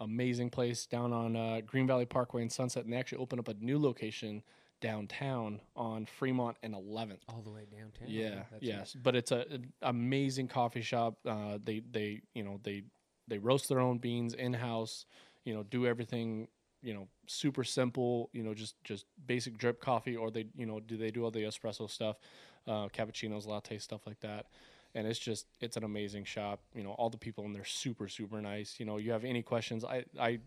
Amazing 0.00 0.48
place 0.50 0.86
down 0.86 1.12
on 1.12 1.36
uh, 1.36 1.60
Green 1.66 1.86
Valley 1.86 2.06
Parkway 2.06 2.42
in 2.42 2.48
Sunset, 2.48 2.84
and 2.84 2.92
they 2.92 2.96
actually 2.96 3.18
opened 3.18 3.40
up 3.40 3.48
a 3.48 3.54
new 3.54 3.78
location 3.78 4.42
downtown 4.80 5.60
on 5.76 6.06
Fremont 6.06 6.56
and 6.62 6.74
11th. 6.74 7.20
All 7.28 7.42
the 7.44 7.50
way 7.50 7.66
downtown. 7.70 8.08
Yeah, 8.08 8.44
That's 8.50 8.62
yes, 8.62 8.96
but 9.02 9.14
it's 9.14 9.32
a 9.32 9.46
an 9.50 9.72
amazing 9.82 10.48
coffee 10.48 10.82
shop. 10.82 11.18
Uh, 11.26 11.58
they 11.62 11.82
they 11.90 12.22
you 12.34 12.42
know 12.42 12.60
they 12.62 12.84
they 13.28 13.38
roast 13.38 13.68
their 13.68 13.80
own 13.80 13.98
beans 13.98 14.32
in 14.32 14.54
house. 14.54 15.04
You 15.44 15.54
know, 15.54 15.62
do 15.62 15.86
everything. 15.86 16.48
You 16.82 16.94
know, 16.94 17.08
super 17.26 17.64
simple. 17.64 18.30
You 18.32 18.42
know, 18.42 18.54
just 18.54 18.82
just 18.82 19.04
basic 19.26 19.56
drip 19.58 19.80
coffee, 19.80 20.16
or 20.16 20.30
they 20.30 20.46
you 20.56 20.66
know 20.66 20.80
do 20.80 20.96
they 20.96 21.10
do 21.10 21.24
all 21.24 21.30
the 21.30 21.44
espresso 21.44 21.88
stuff, 21.90 22.16
uh, 22.66 22.88
cappuccinos, 22.88 23.46
lattes, 23.46 23.82
stuff 23.82 24.06
like 24.06 24.20
that. 24.20 24.46
And 24.94 25.06
it's 25.06 25.18
just 25.18 25.46
it's 25.60 25.76
an 25.76 25.84
amazing 25.84 26.24
shop. 26.24 26.60
You 26.74 26.84
know, 26.84 26.92
all 26.92 27.10
the 27.10 27.18
people 27.18 27.44
in 27.44 27.52
there 27.52 27.64
super 27.64 28.08
super 28.08 28.40
nice. 28.40 28.76
You 28.78 28.86
know, 28.86 28.98
you 28.98 29.12
have 29.12 29.24
any 29.24 29.42
questions, 29.42 29.84
I 29.84 30.04
I 30.18 30.38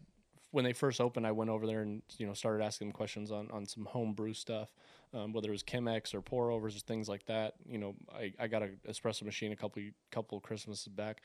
when 0.51 0.63
they 0.63 0.74
first 0.74 1.01
opened, 1.01 1.28
I 1.28 1.32
went 1.32 1.49
over 1.49 1.68
there 1.68 1.82
and 1.82 2.01
you 2.18 2.26
know 2.26 2.34
started 2.34 2.63
asking 2.63 2.88
them 2.88 2.93
questions 2.93 3.32
on, 3.32 3.49
on 3.51 3.65
some 3.65 3.86
home 3.86 4.13
brew 4.13 4.34
stuff, 4.34 4.70
um, 5.13 5.34
whether 5.34 5.49
it 5.49 5.51
was 5.51 5.63
Chemex 5.63 6.13
or 6.13 6.22
pour 6.22 6.51
overs 6.51 6.76
or 6.76 6.80
things 6.80 7.09
like 7.09 7.26
that. 7.26 7.55
You 7.70 7.78
know, 7.78 7.95
I, 8.13 8.34
I 8.39 8.47
got 8.47 8.63
an 8.63 8.78
espresso 8.88 9.24
machine 9.24 9.51
a 9.51 9.55
couple 9.55 9.82
couple 10.11 10.39
Christmases 10.39 10.88
back, 10.88 11.22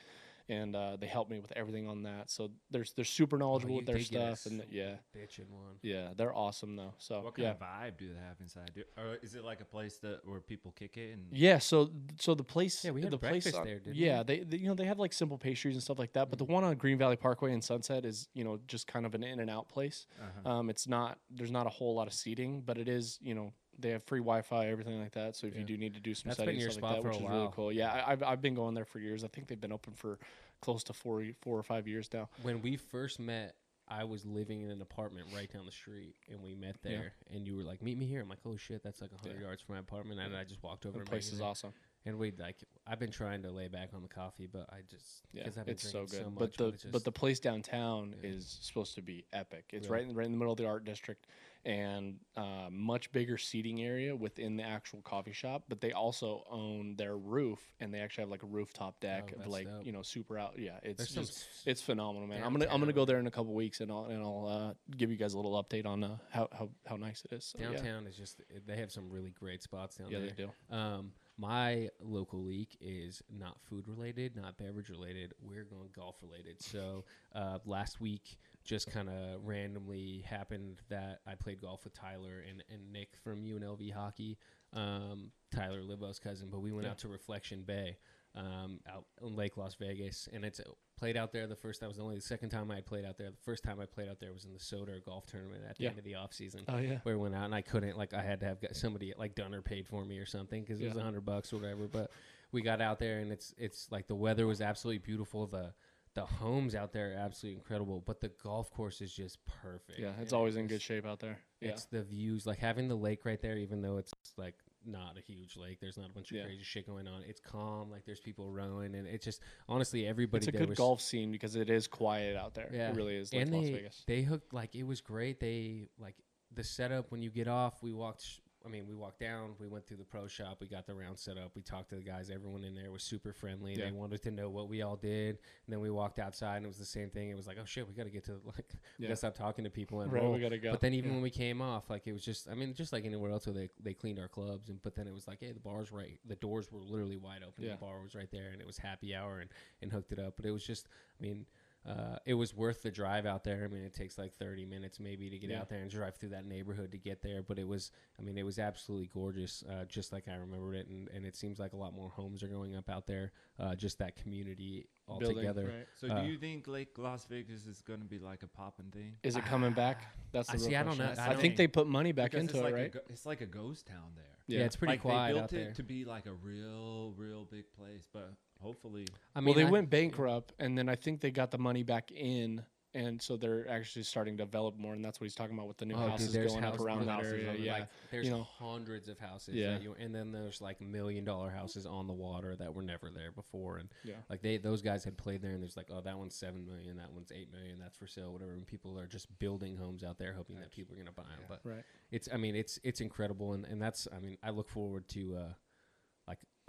and 0.48 0.74
uh, 0.76 0.96
they 0.96 1.06
helped 1.06 1.30
me 1.30 1.38
with 1.40 1.52
everything 1.56 1.88
on 1.88 2.02
that. 2.04 2.30
So 2.30 2.50
they're 2.70 2.84
they're 2.96 3.04
super 3.04 3.38
knowledgeable 3.38 3.74
you 3.74 3.78
with 3.78 3.86
their 3.86 4.00
stuff, 4.00 4.46
and 4.46 4.62
yeah, 4.70 4.96
bitchin' 5.16 5.48
one. 5.50 5.76
yeah, 5.82 6.08
they're 6.16 6.34
awesome 6.34 6.76
though. 6.76 6.94
So 6.98 7.20
What 7.22 7.34
kind 7.34 7.44
yeah. 7.46 7.50
of 7.52 7.58
vibe 7.60 7.98
do 7.98 8.08
they 8.08 8.20
have 8.20 8.36
inside? 8.40 8.70
Do, 8.74 8.82
or 8.96 9.16
is 9.22 9.34
it 9.34 9.44
like 9.44 9.60
a 9.60 9.64
place 9.64 9.98
that 9.98 10.20
where 10.24 10.40
people 10.40 10.72
kick 10.72 10.96
it 10.96 11.12
and 11.14 11.26
Yeah, 11.30 11.58
so 11.58 11.90
so 12.18 12.34
the 12.34 12.44
place, 12.44 12.84
Yeah, 12.84 12.90
we 12.92 13.02
had 13.02 13.10
the 13.10 13.18
place, 13.18 13.44
breakfast 13.44 13.56
on- 13.56 13.64
there, 13.66 13.78
didn't 13.78 13.96
yeah, 13.96 14.22
they, 14.22 14.40
they 14.40 14.56
you 14.58 14.68
know 14.68 14.74
they 14.74 14.84
have 14.86 14.98
like 14.98 15.12
simple 15.12 15.38
pastries 15.38 15.74
and 15.74 15.82
stuff 15.82 15.98
like 15.98 16.12
that. 16.14 16.28
But 16.30 16.38
the 16.38 16.44
one 16.44 16.64
on 16.64 16.74
Green 16.76 16.98
Valley 16.98 17.16
Parkway 17.16 17.52
in 17.52 17.62
Sunset 17.62 18.04
is 18.04 18.28
you 18.34 18.44
know 18.44 18.58
just 18.66 18.86
kind 18.86 19.06
of 19.06 19.14
an 19.14 19.22
in 19.22 19.40
and 19.40 19.50
out 19.50 19.68
place. 19.68 20.06
Uh-huh. 20.20 20.50
Um, 20.52 20.70
it's 20.70 20.86
not 20.88 21.18
there's 21.30 21.50
not 21.52 21.66
a 21.66 21.70
whole 21.70 21.94
lot 21.94 22.06
of 22.06 22.12
seating, 22.14 22.62
but 22.64 22.78
it 22.78 22.88
is 22.88 23.18
you 23.22 23.34
know 23.34 23.52
they 23.78 23.90
have 23.90 24.02
free 24.04 24.20
Wi-Fi, 24.20 24.66
everything 24.68 25.00
like 25.00 25.12
that. 25.12 25.36
So 25.36 25.46
if 25.46 25.56
you 25.56 25.64
do 25.64 25.76
need 25.76 25.94
to 25.94 26.00
do 26.00 26.14
some 26.14 26.28
That's 26.30 26.38
settings 26.38 26.62
your 26.62 26.70
stuff 26.70 26.82
like 26.82 26.94
that, 26.96 27.02
for 27.02 27.08
which 27.08 27.18
is 27.18 27.28
really 27.28 27.48
cool. 27.52 27.72
Yeah, 27.72 27.92
I, 27.92 28.12
I've 28.12 28.22
I've 28.22 28.42
been 28.42 28.54
going 28.54 28.74
there 28.74 28.84
for 28.84 28.98
years. 28.98 29.24
I 29.24 29.28
think 29.28 29.46
they've 29.48 29.60
been 29.60 29.72
open 29.72 29.94
for 29.94 30.18
close 30.60 30.82
to 30.84 30.92
four 30.92 31.24
four 31.40 31.58
or 31.58 31.62
five 31.62 31.88
years 31.88 32.08
now. 32.12 32.28
When 32.42 32.62
we 32.62 32.76
first 32.76 33.18
met, 33.18 33.54
I 33.88 34.04
was 34.04 34.24
living 34.24 34.62
in 34.62 34.70
an 34.70 34.80
apartment 34.80 35.26
right 35.34 35.52
down 35.52 35.66
the 35.66 35.72
street, 35.72 36.14
and 36.30 36.42
we 36.42 36.54
met 36.54 36.76
Yeah. 36.84 36.90
there. 36.90 37.12
And 37.34 37.46
you 37.46 37.56
were 37.56 37.62
like, 37.64 37.82
"Meet 37.82 37.98
me 37.98 38.06
here." 38.06 38.20
I'm 38.20 38.28
like, 38.28 38.38
"Oh 38.46 38.56
shit, 38.56 38.82
that's 38.82 39.00
like 39.00 39.10
hundred 39.12 39.40
Yeah. 39.40 39.46
yards 39.46 39.62
from 39.62 39.74
my 39.74 39.80
apartment." 39.80 40.20
And 40.20 40.36
I 40.36 40.44
just 40.44 40.62
walked 40.62 40.86
over. 40.86 40.92
The 40.94 41.00
and 41.00 41.08
place 41.08 41.32
is 41.32 41.40
awesome. 41.40 41.72
and 42.04 42.18
we 42.18 42.30
like. 42.32 42.56
I've 42.86 42.98
been 42.98 43.10
trying 43.10 43.42
to 43.42 43.50
lay 43.50 43.68
back 43.68 43.90
on 43.94 44.02
the 44.02 44.08
coffee, 44.08 44.46
but 44.46 44.68
I 44.70 44.80
just 44.88 45.22
yeah, 45.32 45.44
I've 45.46 45.54
been 45.54 45.68
it's 45.68 45.88
so 45.90 46.04
good. 46.06 46.24
much, 46.26 46.34
but 46.36 46.56
the 46.56 46.64
but 46.72 46.92
just- 46.92 47.04
the 47.04 47.12
place 47.12 47.40
downtown 47.40 48.14
Yeah. 48.22 48.30
is 48.30 48.58
supposed 48.60 48.94
to 48.96 49.02
be 49.02 49.24
epic. 49.32 49.64
It's 49.72 49.88
Really? 49.88 50.02
right 50.04 50.10
in 50.10 50.16
right 50.16 50.26
in 50.26 50.32
the 50.32 50.38
middle 50.38 50.52
of 50.52 50.58
the 50.58 50.66
art 50.66 50.84
district, 50.84 51.26
and 51.64 52.16
uh, 52.36 52.68
much 52.70 53.12
bigger 53.12 53.38
seating 53.38 53.82
area 53.82 54.14
within 54.16 54.56
the 54.56 54.62
actual 54.64 55.00
coffee 55.02 55.32
shop. 55.32 55.64
But 55.68 55.80
they 55.80 55.92
also 55.92 56.44
own 56.50 56.96
their 56.96 57.16
roof, 57.16 57.60
and 57.80 57.92
they 57.94 58.00
actually 58.00 58.22
have 58.22 58.30
like 58.30 58.42
a 58.42 58.46
rooftop 58.46 58.98
deck 59.00 59.32
Oh, 59.36 59.40
of 59.42 59.46
like 59.46 59.66
dope. 59.66 59.86
you 59.86 59.92
know 59.92 60.02
super 60.02 60.38
out. 60.38 60.54
Yeah, 60.58 60.78
it's 60.82 60.98
There's 61.14 61.28
just 61.28 61.46
it's 61.66 61.82
phenomenal, 61.82 62.26
man. 62.26 62.42
I'm 62.42 62.52
gonna 62.52 62.66
I'm 62.70 62.80
gonna 62.80 62.92
go 62.92 63.04
there 63.04 63.18
in 63.18 63.26
a 63.26 63.30
couple 63.30 63.54
weeks, 63.54 63.80
and 63.80 63.90
I'll 63.92 64.06
and 64.06 64.22
I'll 64.22 64.46
uh, 64.48 64.74
give 64.96 65.10
you 65.10 65.16
guys 65.16 65.34
a 65.34 65.36
little 65.36 65.62
update 65.62 65.86
on 65.86 66.02
uh, 66.04 66.16
how 66.30 66.48
how 66.52 66.70
how 66.86 66.96
nice 66.96 67.24
it 67.24 67.34
is. 67.34 67.44
So, 67.44 67.58
yeah. 67.60 67.72
downtown 67.72 68.06
is 68.06 68.16
just 68.16 68.40
they 68.66 68.76
have 68.76 68.90
some 68.90 69.08
really 69.10 69.30
great 69.30 69.62
spots 69.62 69.96
down 69.96 70.10
Yeah, 70.10 70.18
there. 70.20 70.28
they 70.30 70.44
do. 70.44 70.74
Um, 70.76 71.12
my 71.38 71.88
local 72.00 72.44
leak 72.44 72.76
is 72.80 73.22
not 73.32 73.56
food 73.68 73.88
related, 73.88 74.36
not 74.36 74.58
beverage 74.58 74.90
related. 74.90 75.32
We're 75.40 75.64
going 75.64 75.88
golf 75.96 76.16
related. 76.22 76.62
So 76.62 77.04
uh, 77.34 77.58
last 77.64 78.00
week, 78.00 78.36
just 78.64 78.90
kind 78.90 79.08
of 79.08 79.44
randomly 79.44 80.24
happened 80.26 80.80
that 80.88 81.20
I 81.26 81.34
played 81.34 81.60
golf 81.60 81.84
with 81.84 81.94
Tyler 81.94 82.44
and, 82.48 82.62
and 82.70 82.92
Nick 82.92 83.16
from 83.22 83.42
UNLV 83.44 83.92
hockey. 83.92 84.38
Um, 84.72 85.32
Tyler 85.54 85.82
Libo's 85.82 86.18
cousin, 86.18 86.48
but 86.50 86.60
we 86.60 86.72
went 86.72 86.84
Yeah. 86.84 86.92
out 86.92 86.98
to 86.98 87.08
Reflection 87.08 87.62
Bay, 87.62 87.98
um, 88.34 88.80
out 88.88 89.04
in 89.20 89.36
Lake 89.36 89.56
Las 89.56 89.74
Vegas, 89.74 90.28
and 90.32 90.44
it's 90.44 90.60
played 90.96 91.16
out 91.16 91.32
there. 91.32 91.46
The 91.46 91.56
first 91.56 91.80
that 91.80 91.88
was 91.88 91.98
only 91.98 92.14
the 92.14 92.22
second 92.22 92.48
time 92.50 92.70
I 92.70 92.80
played 92.80 93.04
out 93.04 93.18
there. 93.18 93.30
The 93.30 93.36
first 93.42 93.64
time 93.64 93.80
I 93.80 93.86
played 93.86 94.08
out 94.08 94.18
there 94.20 94.32
was 94.32 94.44
in 94.46 94.52
the 94.52 94.58
Soder 94.58 95.04
golf 95.04 95.26
tournament 95.26 95.64
at 95.68 95.76
the 95.76 95.84
Yeah. 95.84 95.90
end 95.90 95.98
of 95.98 96.04
the 96.04 96.14
off 96.14 96.32
season 96.32 96.64
Oh 96.68 96.78
yeah. 96.78 97.00
where 97.02 97.16
we 97.18 97.22
went 97.24 97.34
out 97.34 97.44
and 97.44 97.54
I 97.54 97.60
couldn't 97.62 97.98
like 97.98 98.14
I 98.14 98.22
had 98.22 98.40
to 98.40 98.46
have 98.46 98.60
got 98.60 98.74
somebody 98.76 99.12
like 99.18 99.34
Dunner 99.34 99.60
paid 99.60 99.86
for 99.86 100.04
me 100.04 100.18
or 100.18 100.26
something 100.26 100.62
because 100.62 100.80
it 100.80 100.84
was 100.86 100.94
Yeah. 100.94 101.00
a 101.00 101.04
hundred 101.04 101.24
bucks 101.26 101.52
or 101.52 101.56
whatever. 101.58 101.86
But 101.88 102.10
we 102.52 102.62
got 102.62 102.80
out 102.80 102.98
there 102.98 103.18
and 103.18 103.30
it's 103.32 103.54
it's 103.58 103.90
like 103.90 104.06
the 104.06 104.14
weather 104.14 104.46
was 104.46 104.60
absolutely 104.62 104.98
beautiful. 104.98 105.46
The 105.46 105.74
the 106.14 106.26
homes 106.26 106.74
out 106.74 106.92
there 106.92 107.12
are 107.12 107.16
absolutely 107.16 107.56
incredible, 107.58 108.02
but 108.04 108.20
the 108.20 108.30
golf 108.42 108.70
course 108.70 109.00
is 109.00 109.12
just 109.12 109.38
perfect. 109.46 109.98
Yeah, 109.98 110.12
it's 110.20 110.32
always 110.32 110.56
in 110.56 110.66
good 110.66 110.82
shape 110.82 111.06
out 111.06 111.20
there. 111.20 111.38
Yeah. 111.60 111.70
It's 111.70 111.86
the 111.86 112.02
views, 112.02 112.46
like 112.46 112.58
having 112.58 112.88
the 112.88 112.94
lake 112.94 113.24
right 113.24 113.40
there, 113.40 113.56
even 113.56 113.80
though 113.80 113.96
it's 113.98 114.12
like 114.36 114.54
not 114.84 115.16
a 115.16 115.20
huge 115.20 115.56
lake. 115.56 115.78
There's 115.80 115.96
not 115.96 116.10
a 116.10 116.12
bunch 116.12 116.30
of 116.30 116.36
Yeah. 116.36 116.44
crazy 116.44 116.64
shit 116.64 116.86
going 116.86 117.06
on. 117.08 117.22
It's 117.26 117.40
calm, 117.40 117.90
like 117.90 118.04
there's 118.04 118.20
people 118.20 118.50
rowing, 118.50 118.94
and 118.94 119.06
it's 119.06 119.24
just 119.24 119.40
honestly 119.68 120.06
everybody. 120.06 120.46
It's 120.46 120.54
a 120.54 120.58
good 120.58 120.68
was- 120.70 120.78
golf 120.78 121.00
scene 121.00 121.30
because 121.32 121.56
it 121.56 121.70
is 121.70 121.86
quiet 121.88 122.36
out 122.36 122.54
there. 122.54 122.68
Yeah. 122.72 122.90
It 122.90 122.96
really 122.96 123.16
is 123.16 123.32
like 123.32 123.42
and 123.42 123.52
Las 123.54 123.64
they 123.64 123.72
Vegas. 123.72 124.04
they 124.06 124.22
hooked 124.22 124.52
like 124.52 124.74
it 124.74 124.82
was 124.82 125.00
great. 125.00 125.40
They 125.40 125.88
like 125.98 126.16
the 126.54 126.64
setup 126.64 127.10
when 127.10 127.22
you 127.22 127.30
get 127.30 127.48
off. 127.48 127.82
We 127.82 127.92
walked. 127.94 128.40
I 128.64 128.68
mean, 128.68 128.86
we 128.86 128.94
walked 128.94 129.20
down. 129.20 129.50
We 129.58 129.66
went 129.68 129.86
through 129.86 129.96
the 129.98 130.04
pro 130.04 130.26
shop. 130.28 130.58
We 130.60 130.66
got 130.68 130.86
the 130.86 130.94
round 130.94 131.18
set 131.18 131.36
up. 131.36 131.52
We 131.54 131.62
talked 131.62 131.90
to 131.90 131.96
the 131.96 132.02
guys. 132.02 132.30
Everyone 132.30 132.64
in 132.64 132.74
there 132.74 132.90
was 132.90 133.02
super 133.02 133.32
friendly. 133.32 133.74
Yeah. 133.74 133.86
They 133.86 133.90
wanted 133.92 134.22
to 134.22 134.30
know 134.30 134.48
what 134.50 134.68
we 134.68 134.82
all 134.82 134.96
did. 134.96 135.30
And 135.66 135.72
then 135.72 135.80
we 135.80 135.90
walked 135.90 136.18
outside, 136.18 136.56
and 136.58 136.64
it 136.64 136.68
was 136.68 136.78
the 136.78 136.84
same 136.84 137.10
thing. 137.10 137.30
It 137.30 137.36
was 137.36 137.46
like, 137.46 137.58
oh 137.60 137.64
shit, 137.64 137.86
we 137.88 137.94
got 137.94 138.04
to 138.04 138.10
get 138.10 138.24
to 138.26 138.32
like, 138.44 138.74
we 138.98 139.06
got 139.06 139.10
to 139.10 139.16
stop 139.16 139.34
talking 139.34 139.64
to 139.64 139.70
people 139.70 140.00
and 140.02 140.12
Right, 140.12 140.22
roll. 140.22 140.32
we 140.32 140.40
gotta 140.40 140.58
go. 140.58 140.70
But 140.70 140.80
then 140.80 140.94
even 140.94 141.10
Yeah. 141.10 141.14
when 141.16 141.22
we 141.22 141.30
came 141.30 141.60
off, 141.60 141.90
like 141.90 142.06
it 142.06 142.12
was 142.12 142.24
just, 142.24 142.48
I 142.48 142.54
mean, 142.54 142.74
just 142.74 142.92
like 142.92 143.04
anywhere 143.04 143.30
else 143.30 143.46
where 143.46 143.54
they, 143.54 143.68
they 143.80 143.94
cleaned 143.94 144.18
our 144.18 144.28
clubs, 144.28 144.68
and 144.68 144.80
but 144.82 144.94
then 144.94 145.06
it 145.06 145.14
was 145.14 145.26
like, 145.26 145.40
hey, 145.40 145.52
the 145.52 145.60
bar's 145.60 145.90
right, 145.92 146.18
the 146.26 146.36
doors 146.36 146.70
were 146.70 146.80
literally 146.80 147.16
wide 147.16 147.42
open, 147.46 147.64
Yeah. 147.64 147.72
the 147.72 147.76
bar 147.78 148.00
was 148.02 148.14
right 148.14 148.30
there, 148.30 148.50
and 148.52 148.60
it 148.60 148.66
was 148.66 148.78
happy 148.78 149.14
hour, 149.14 149.40
and 149.40 149.50
and 149.80 149.92
hooked 149.92 150.12
it 150.12 150.18
up. 150.18 150.34
But 150.36 150.46
it 150.46 150.50
was 150.50 150.64
just, 150.64 150.86
I 151.20 151.22
mean, 151.22 151.46
uh, 151.86 152.16
it 152.24 152.34
was 152.34 152.54
worth 152.54 152.82
the 152.82 152.90
drive 152.90 153.26
out 153.26 153.42
there. 153.44 153.64
I 153.64 153.72
mean, 153.72 153.82
it 153.82 153.92
takes 153.94 154.16
like 154.18 154.32
thirty 154.34 154.64
minutes 154.64 155.00
maybe 155.00 155.28
to 155.30 155.38
get 155.38 155.50
Yeah. 155.50 155.60
out 155.60 155.68
there 155.68 155.80
and 155.80 155.90
drive 155.90 156.14
through 156.16 156.28
that 156.30 156.46
neighborhood 156.46 156.92
to 156.92 156.98
get 156.98 157.22
there, 157.22 157.42
but 157.42 157.58
it 157.58 157.66
was, 157.66 157.90
I 158.18 158.22
mean, 158.22 158.38
it 158.38 158.44
was 158.44 158.58
absolutely 158.60 159.08
gorgeous, 159.12 159.64
uh, 159.68 159.84
just 159.86 160.12
like 160.12 160.28
I 160.28 160.34
remembered 160.34 160.76
it, 160.76 160.86
and 160.88 161.08
and 161.08 161.26
it 161.26 161.34
seems 161.36 161.58
like 161.58 161.72
a 161.72 161.76
lot 161.76 161.92
more 161.94 162.08
homes 162.10 162.42
are 162.42 162.48
going 162.48 162.76
up 162.76 162.88
out 162.88 163.06
there, 163.06 163.32
uh, 163.58 163.74
just 163.74 163.98
that 163.98 164.14
community 164.16 164.86
altogether. 165.08 165.62
Building, 165.62 165.66
right. 165.78 165.86
So 166.00 166.08
Uh, 166.08 166.22
do 166.22 166.28
you 166.30 166.38
think 166.38 166.68
Lake 166.68 166.96
Las 166.98 167.24
Vegas 167.26 167.66
is 167.66 167.80
going 167.82 167.98
to 168.00 168.06
be 168.06 168.18
like 168.20 168.42
a 168.44 168.48
popping 168.48 168.90
thing? 168.92 169.16
Is 169.24 169.34
it 169.36 169.44
coming 169.44 169.72
back? 169.72 170.06
That's 170.30 170.46
the 170.48 170.52
I 170.52 170.56
real 170.56 170.64
see, 170.68 170.76
I 170.76 170.82
don't 170.84 170.98
know- 170.98 171.04
I 171.04 171.10
I, 171.10 171.14
don't 171.14 171.26
think 171.30 171.40
think- 171.40 171.56
they 171.56 171.66
put 171.66 171.86
money 171.88 172.12
back 172.12 172.34
into 172.34 172.50
it's 172.50 172.58
it, 172.60 172.62
like 172.64 172.74
right? 172.74 172.86
A, 172.86 172.90
go- 172.90 173.00
it's 173.10 173.26
like 173.26 173.40
a 173.40 173.46
ghost 173.46 173.86
town 173.86 174.12
there. 174.14 174.24
Yeah, 174.46 174.64
it's 174.64 174.76
pretty 174.76 174.92
like 174.92 175.00
quiet 175.02 175.28
they 175.28 175.32
built 175.40 175.44
out 175.44 175.52
it 175.52 175.64
there. 175.64 175.72
to 175.74 175.82
be 175.82 176.04
like 176.04 176.26
a 176.26 176.32
real, 176.34 177.12
real 177.16 177.44
big 177.44 177.64
place, 177.72 178.06
but 178.12 178.32
hopefully, 178.62 179.06
I 179.34 179.40
well, 179.40 179.54
they 179.54 179.64
I- 179.64 179.70
went 179.70 179.90
bankrupt, 179.90 180.52
and 180.58 180.76
then 180.78 180.88
I 180.88 180.94
think 180.96 181.20
they 181.20 181.30
got 181.30 181.50
the 181.50 181.58
money 181.58 181.82
back 181.82 182.10
in, 182.12 182.62
and 182.94 183.22
so 183.22 183.38
they're 183.38 183.66
actually 183.70 184.02
starting 184.02 184.36
to 184.36 184.44
develop 184.44 184.76
more, 184.76 184.92
and 184.92 185.02
that's 185.02 185.18
what 185.18 185.24
he's 185.24 185.34
talking 185.34 185.54
about 185.56 185.66
with 185.66 185.78
the 185.78 185.86
new 185.86 185.94
Oh, 185.94 186.08
houses 186.10 186.30
there's 186.30 186.52
going 186.52 186.62
up 186.62 186.78
around 186.78 187.06
that 187.06 187.24
area. 187.24 187.50
on 187.52 187.62
Yeah, 187.62 187.72
Like, 187.72 187.88
there's 188.10 188.26
you 188.26 188.32
know. 188.32 188.42
hundreds 188.42 189.08
of 189.08 189.18
houses. 189.18 189.54
Yeah. 189.54 189.70
that 189.72 189.82
you, 189.82 189.94
and 189.98 190.14
then 190.14 190.30
there's 190.30 190.60
like 190.60 190.78
million 190.82 191.24
dollar 191.24 191.48
houses 191.48 191.86
on 191.86 192.06
the 192.06 192.12
water 192.12 192.54
that 192.56 192.74
were 192.74 192.82
never 192.82 193.08
there 193.10 193.32
before. 193.32 193.78
And 193.78 193.88
Yeah. 194.04 194.16
like 194.28 194.42
they, 194.42 194.58
those 194.58 194.82
guys 194.82 195.04
had 195.04 195.16
played 195.16 195.40
there, 195.40 195.52
and 195.52 195.62
there's 195.62 195.76
like, 195.76 195.88
oh, 195.90 196.02
that 196.02 196.18
one's 196.18 196.34
seven 196.34 196.66
million, 196.66 196.98
that 196.98 197.10
one's 197.10 197.32
eight 197.32 197.50
million, 197.50 197.78
that's 197.80 197.96
for 197.96 198.06
sale, 198.06 198.30
whatever. 198.30 198.52
And 198.52 198.66
people 198.66 198.98
are 198.98 199.06
just 199.06 199.26
building 199.38 199.74
homes 199.78 200.04
out 200.04 200.18
there, 200.18 200.34
hoping 200.34 200.56
that 200.56 200.70
people 200.70 200.94
are 200.94 200.98
gonna 200.98 201.12
buy 201.12 201.22
them. 201.22 201.46
But 201.48 201.60
right. 201.64 201.84
it's, 202.10 202.28
I 202.30 202.36
mean, 202.36 202.54
it's 202.54 202.78
it's 202.82 203.00
incredible, 203.00 203.54
and 203.54 203.64
and 203.64 203.80
that's, 203.80 204.06
I 204.14 204.18
mean, 204.18 204.36
I 204.42 204.50
look 204.50 204.68
forward 204.68 205.08
to. 205.08 205.36
uh 205.36 205.52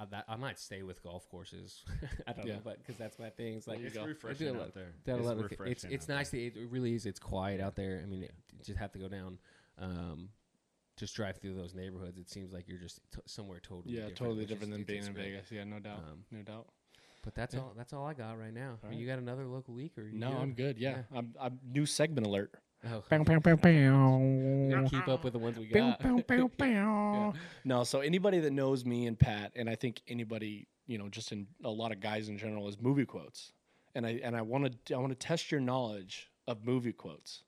like 0.04 0.08
uh, 0.14 0.18
that, 0.18 0.26
I 0.28 0.36
might 0.36 0.60
stay 0.60 0.84
with 0.84 1.02
golf 1.04 1.28
courses. 1.30 1.84
I 2.28 2.34
don't 2.34 2.46
Yeah. 2.48 2.54
know, 2.56 2.62
but 2.64 2.78
because 2.80 2.96
that's 2.98 3.20
my 3.20 3.30
thing. 3.30 3.56
It's 3.56 3.68
like 3.68 3.80
it's 3.80 3.94
go. 3.94 4.02
I 4.02 4.04
do 4.06 4.10
refreshing 4.10 4.56
a 4.56 4.62
out 4.62 4.74
there. 4.74 4.94
It's 5.06 5.26
lot 5.26 5.38
of- 5.38 5.52
it's 5.68 5.84
it's 5.84 6.10
out 6.10 6.16
nice. 6.16 6.30
To, 6.32 6.38
it 6.42 6.54
really 6.70 6.94
is. 6.96 7.06
It's 7.06 7.20
quiet 7.20 7.62
out 7.62 7.76
there. 7.76 8.02
I 8.04 8.06
mean, 8.06 8.24
it, 8.24 8.32
you 8.52 8.60
just 8.66 8.80
have 8.80 8.92
to 8.94 9.00
go 9.00 9.08
down. 9.08 9.38
Um, 9.80 10.30
just 10.96 11.16
drive 11.16 11.38
through 11.38 11.56
those 11.56 11.74
neighborhoods. 11.74 12.18
It 12.20 12.30
seems 12.30 12.54
like 12.54 12.68
you're 12.68 12.78
just 12.78 13.00
t- 13.14 13.20
somewhere 13.26 13.60
totally 13.60 13.94
Yeah, 13.96 14.02
different, 14.02 14.18
totally 14.18 14.38
which 14.38 14.44
is- 14.46 14.50
different 14.52 14.72
than 14.74 14.84
being 14.84 15.04
in. 15.06 15.14
Vegas. 15.14 15.52
Yeah, 15.52 15.64
no 15.64 15.80
doubt. 15.80 15.98
Um, 16.00 16.26
no 16.32 16.42
doubt. 16.44 16.68
But 17.24 17.34
that's 17.36 17.56
Yeah. 17.56 17.62
all. 17.62 17.74
That's 17.76 17.94
all 17.94 18.06
I 18.06 18.14
got 18.14 18.38
right 18.38 18.54
now. 18.54 18.78
All 18.84 18.92
You 18.94 19.08
got 19.08 19.18
another 19.18 19.46
local 19.48 19.74
leak, 19.76 19.98
or 19.98 20.04
you 20.04 20.20
No, 20.20 20.30
good? 20.32 20.38
I'm 20.40 20.54
good. 20.54 20.78
Yeah, 20.78 21.04
I'm, 21.16 21.34
I'm 21.40 21.60
new 21.66 21.86
segment 21.86 22.28
alert. 22.28 22.54
Oh, 22.86 23.02
Bow, 23.10 23.24
bow, 23.24 23.40
bow, 23.40 23.56
bow. 23.56 24.88
keep 24.90 25.08
up 25.08 25.24
with 25.24 25.34
the 25.34 25.40
ones 25.40 25.58
we 25.58 25.68
Bow, 25.68 25.92
got. 25.92 26.04
bow, 26.04 26.22
bow, 26.28 26.52
bow. 26.58 27.34
No, 27.64 27.84
so 27.86 28.02
anybody 28.02 28.40
that 28.42 28.52
knows 28.52 28.84
me 28.84 29.08
and 29.08 29.18
Pat, 29.18 29.54
and 29.56 29.70
I 29.70 29.76
think 29.76 30.02
anybody, 30.08 30.68
you 30.86 30.98
know, 30.98 31.08
just 31.08 31.32
in 31.32 31.48
a 31.64 31.70
lot 31.70 31.92
of 31.94 32.02
guys 32.02 32.28
in 32.28 32.38
general, 32.38 32.68
is 32.68 32.78
movie 32.82 33.06
quotes, 33.06 33.54
and 33.96 34.06
I 34.06 34.20
and 34.24 34.36
I 34.36 34.42
want 34.42 34.86
to 34.88 34.94
I 34.96 34.98
want 34.98 35.12
to 35.12 35.28
test 35.28 35.50
your 35.52 35.62
knowledge 35.62 36.30
of 36.46 36.66
movie 36.66 36.92
quotes. 36.92 37.44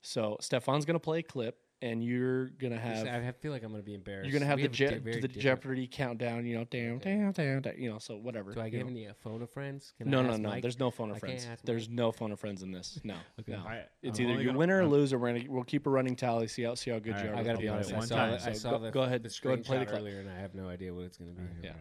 So 0.00 0.38
Stefan's 0.40 0.86
gonna 0.86 0.98
play 0.98 1.18
a 1.18 1.22
clip, 1.22 1.58
and 1.82 2.02
you're 2.02 2.46
gonna 2.46 2.78
have 2.78 3.06
I 3.06 3.32
feel 3.32 3.50
like 3.52 3.62
I'm 3.64 3.70
gonna 3.72 3.82
be 3.82 3.92
embarrassed. 3.94 4.30
you're 4.30 4.32
gonna 4.38 4.46
have 4.48 4.56
We 4.56 4.62
the 4.62 4.68
a 4.68 4.72
Je- 4.72 4.86
di- 4.88 4.98
the 4.98 5.10
different- 5.12 5.38
Jeopardy 5.38 5.86
countdown. 5.86 6.46
You 6.46 6.56
know, 6.58 6.64
damn, 6.70 6.94
Okay. 6.96 7.16
damn, 7.16 7.32
down, 7.32 7.62
down, 7.62 7.74
you 7.76 7.90
know. 7.90 7.98
So 7.98 8.16
whatever. 8.16 8.52
Do 8.54 8.60
I 8.60 8.66
you 8.66 8.70
give 8.70 8.80
know. 8.86 8.92
any 8.92 9.08
uh, 9.08 9.14
phone 9.14 9.42
of 9.42 9.50
friends? 9.50 9.92
Can 9.98 10.08
I 10.08 10.10
No, 10.10 10.22
no, 10.22 10.36
no. 10.36 10.48
Mike? 10.48 10.62
There's 10.62 10.78
no 10.78 10.90
phone 10.90 11.10
of 11.10 11.18
friends. 11.18 11.46
There's 11.64 11.88
Mike. 11.88 11.96
no 11.96 12.12
phone 12.12 12.32
of 12.32 12.40
friends 12.40 12.62
in 12.62 12.70
this. 12.70 12.98
No. 13.04 13.16
Okay. 13.40 13.52
no. 13.52 13.58
I- 13.58 13.84
It's 14.02 14.18
I'm 14.18 14.26
either 14.30 14.40
you 14.40 14.46
gonna- 14.46 14.58
win 14.58 14.70
or 14.70 14.80
I'm- 14.82 14.90
lose, 14.90 15.12
or 15.12 15.18
we're 15.18 15.32
gonna 15.34 15.50
we'll 15.50 15.64
keep 15.64 15.86
a 15.86 15.90
running 15.90 16.16
tally. 16.16 16.46
See 16.46 16.62
how 16.62 16.74
see 16.76 16.90
how 16.92 16.98
good 17.00 17.14
All 17.14 17.22
you 17.24 17.28
are. 17.30 17.34
I 17.34 17.38
with 17.38 17.46
gotta 17.46 17.58
be 17.58 17.68
I'll 17.68 17.74
honest. 17.74 17.92
I 17.92 17.96
one 17.96 18.06
saw, 18.06 18.16
time, 18.16 18.30
the, 18.30 18.48
I 18.48 18.52
saw 18.52 18.70
go- 18.70 18.78
the 18.78 18.90
go 18.92 19.02
ahead, 19.02 19.22
the 19.22 19.38
go 19.42 19.48
ahead 19.50 19.58
and 19.58 19.66
play 19.66 19.78
the 19.78 19.84
screenshot 19.84 19.88
clip. 19.88 20.00
earlier, 20.00 20.20
and 20.20 20.30
I 20.30 20.38
have 20.38 20.54
no 20.54 20.68
idea 20.68 20.94
what 20.94 21.04
it's 21.04 21.18
gonna 21.18 21.32
be. 21.32 21.40
All 21.42 21.46
right, 21.48 21.56
here 21.62 21.64
Yeah. 21.64 21.72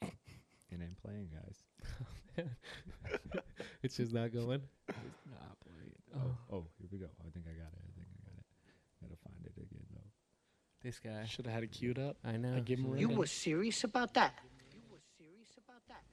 we 0.00 0.06
go. 0.08 0.12
It 0.70 0.80
ain't 0.82 1.00
playing, 1.02 1.28
guys. 1.32 2.44
it's 3.82 3.96
just 3.96 4.12
not 4.12 4.32
going. 4.32 4.60
It's. 6.16 6.24
Oh, 6.50 6.56
oh, 6.56 6.64
here 6.78 6.88
we 6.90 6.98
go. 6.98 7.06
I 7.20 7.30
think 7.30 7.46
I 7.46 7.52
got 7.52 7.72
it. 7.72 7.80
I 7.84 7.90
think 7.94 8.06
I 8.08 8.18
got 8.24 8.38
it. 8.38 8.46
Gotta 9.02 9.16
find 9.22 9.36
it 9.44 9.52
again 9.56 9.86
though. 9.92 10.10
This 10.82 10.98
guy. 10.98 11.24
Should 11.26 11.46
have 11.46 11.54
had 11.54 11.62
it 11.64 11.72
queued 11.72 11.98
up. 11.98 12.16
I 12.24 12.36
know. 12.36 12.56
I 12.56 12.60
give 12.60 12.78
him 12.78 12.94
a. 12.94 12.98
You 12.98 13.08
been- 13.08 13.16
were 13.18 13.26
serious 13.26 13.84
about 13.84 14.14
that. 14.14 14.34
You 14.72 14.80
were 14.90 14.98
serious 15.18 15.56
about 15.58 15.82
that. 15.88 16.04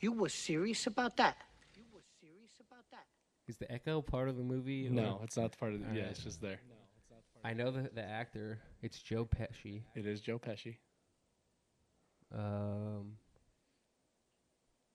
You 0.00 0.12
were 0.12 0.28
serious 0.28 0.86
about 0.86 1.16
that. 1.16 1.36
You 1.76 1.84
were 1.92 2.02
serious 2.20 2.52
about 2.60 2.84
that. 2.90 3.06
Is 3.46 3.56
the 3.56 3.70
echo 3.72 4.00
part 4.02 4.28
of 4.28 4.36
the 4.36 4.42
movie? 4.42 4.86
or- 4.86 4.90
No, 4.90 5.20
it's 5.24 5.36
not 5.36 5.58
part 5.58 5.72
of 5.74 5.80
the. 5.80 5.86
Yeah, 5.86 5.92
Alright. 5.92 6.10
it's 6.10 6.22
just 6.24 6.40
there. 6.40 6.60
I 7.44 7.54
know 7.54 7.70
the 7.70 7.88
the 7.94 8.02
actor. 8.04 8.60
It's 8.82 9.00
Joe 9.00 9.24
Pesci. 9.24 9.82
It 9.94 10.06
is 10.06 10.20
Joe 10.20 10.38
Pesci. 10.38 10.76
Um, 12.34 13.16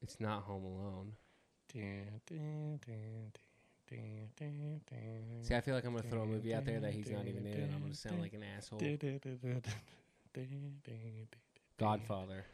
it's 0.01 0.19
not 0.19 0.43
Home 0.43 0.63
Alone. 0.63 1.13
See, 5.41 5.55
I 5.55 5.61
feel 5.61 5.75
like 5.75 5.85
I'm 5.85 5.95
gonna 5.95 6.07
throw 6.09 6.21
a 6.21 6.25
movie 6.25 6.53
out 6.53 6.65
there 6.65 6.79
that 6.79 6.93
he's 6.93 7.09
not 7.09 7.27
even 7.27 7.45
in, 7.45 7.53
and 7.53 7.73
I'm 7.73 7.81
gonna 7.81 7.93
sound 7.93 8.21
like 8.21 8.33
an 8.33 8.43
asshole. 8.57 8.79
Godfather. 11.79 12.45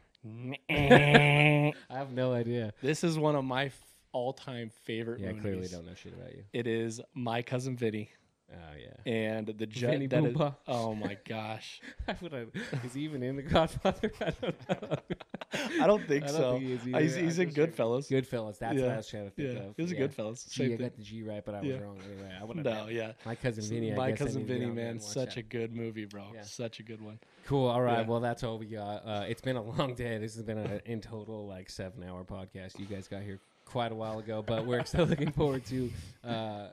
I 0.70 1.72
have 1.90 2.12
no 2.12 2.34
idea. 2.34 2.74
this 2.82 3.04
is 3.04 3.18
one 3.18 3.36
of 3.36 3.46
my 3.46 3.66
f- 3.66 3.80
all-time 4.12 4.70
favorite 4.84 5.22
Yeah, 5.22 5.30
I 5.30 5.34
clearly 5.34 5.68
don't 5.68 5.86
know 5.86 5.94
shit 5.96 6.14
about 6.14 6.34
you. 6.34 6.44
It 6.52 6.68
is 6.68 7.00
My 7.14 7.42
Cousin 7.42 7.78
Vinny. 7.78 8.10
Oh 8.52 8.56
yeah. 8.78 9.12
and 9.12 9.46
the 9.46 9.68
Vinny 9.68 10.08
that 10.08 10.26
is, 10.26 10.36
oh 10.68 10.96
my 10.96 11.18
gosh 11.28 11.82
I 12.08 12.14
is 12.84 12.96
he 12.96 13.02
even 13.02 13.22
in 13.22 13.36
the 13.36 13.44
Godfather? 13.44 14.12
I 14.22 14.32
don't 14.42 14.70
know. 14.70 14.98
i 15.82 15.88
don't 15.88 16.06
think 16.08 16.24
I 16.24 16.28
don't 16.28 16.36
so 16.36 16.52
think 16.54 16.64
he 16.66 16.74
is 16.74 16.82
Uh, 16.82 16.97
he's, 17.00 17.18
I 17.18 17.22
he's 17.22 17.39
in 17.39 17.50
just 17.52 17.58
goodfellas 17.58 18.10
Goodfellas. 18.10 18.60
That's 18.60 18.80
what 18.80 18.89
I 18.89 18.97
was 18.97 19.08
trying 19.08 19.26
to 19.26 19.32
think 19.32 19.54
yeah 19.54 19.60
of. 19.64 19.74
he 19.76 19.82
was 19.82 19.91
a 19.91 19.95
yeah. 19.95 20.02
goodfellas 20.08 20.50
Gee, 20.50 20.64
same 20.64 20.66
I 20.74 20.78
thing 20.78 20.86
got 20.88 20.95
the 20.97 21.04
G 21.04 21.24
right, 21.24 21.43
but 21.45 21.56
I 21.56 21.60
was 21.62 21.70
Yeah. 21.70 21.80
wrong 21.80 21.97
anyway. 22.06 22.32
I 22.39 22.43
would 22.43 22.58
have 22.58 22.66
no 22.66 22.88
yeah 22.89 23.14
My 23.26 23.36
cousin 23.36 23.64
Vinny. 23.64 23.93
I 23.93 23.95
my 23.95 24.10
guess 24.12 24.20
cousin 24.20 24.41
need 24.41 24.47
vinny 24.47 24.66
man 24.68 25.00
such 25.00 25.36
that. 25.36 25.38
a 25.38 25.41
good 25.43 25.76
movie 25.76 26.06
bro 26.06 26.24
Yeah. 26.34 26.41
such 26.43 26.80
a 26.80 26.84
good 26.84 27.02
one 27.02 27.20
Cool. 27.45 27.68
All 27.68 27.82
right. 27.82 28.02
Yeah. 28.02 28.08
Well, 28.08 28.20
that's 28.20 28.43
all 28.43 28.60
we 28.60 28.68
got. 28.68 29.04
Uh, 29.06 29.26
it's 29.28 29.41
been 29.41 29.56
a 29.56 29.62
long 29.78 29.95
day. 29.95 30.20
This 30.20 30.36
has 30.36 30.43
been 30.43 30.60
a 30.60 30.82
in 30.86 31.02
total 31.02 31.47
like 31.47 31.70
seven 31.72 32.04
hour 32.04 32.24
podcast. 32.24 32.78
You 32.78 32.86
guys 32.86 33.08
got 33.08 33.24
here 33.24 33.39
quite 33.66 33.91
a 33.91 33.95
while 33.95 34.20
ago, 34.20 34.43
but 34.45 34.68
we're 34.68 34.84
still 34.86 35.06
looking 35.08 35.32
forward 35.32 35.66
to 35.66 35.89
uh, 36.24 36.68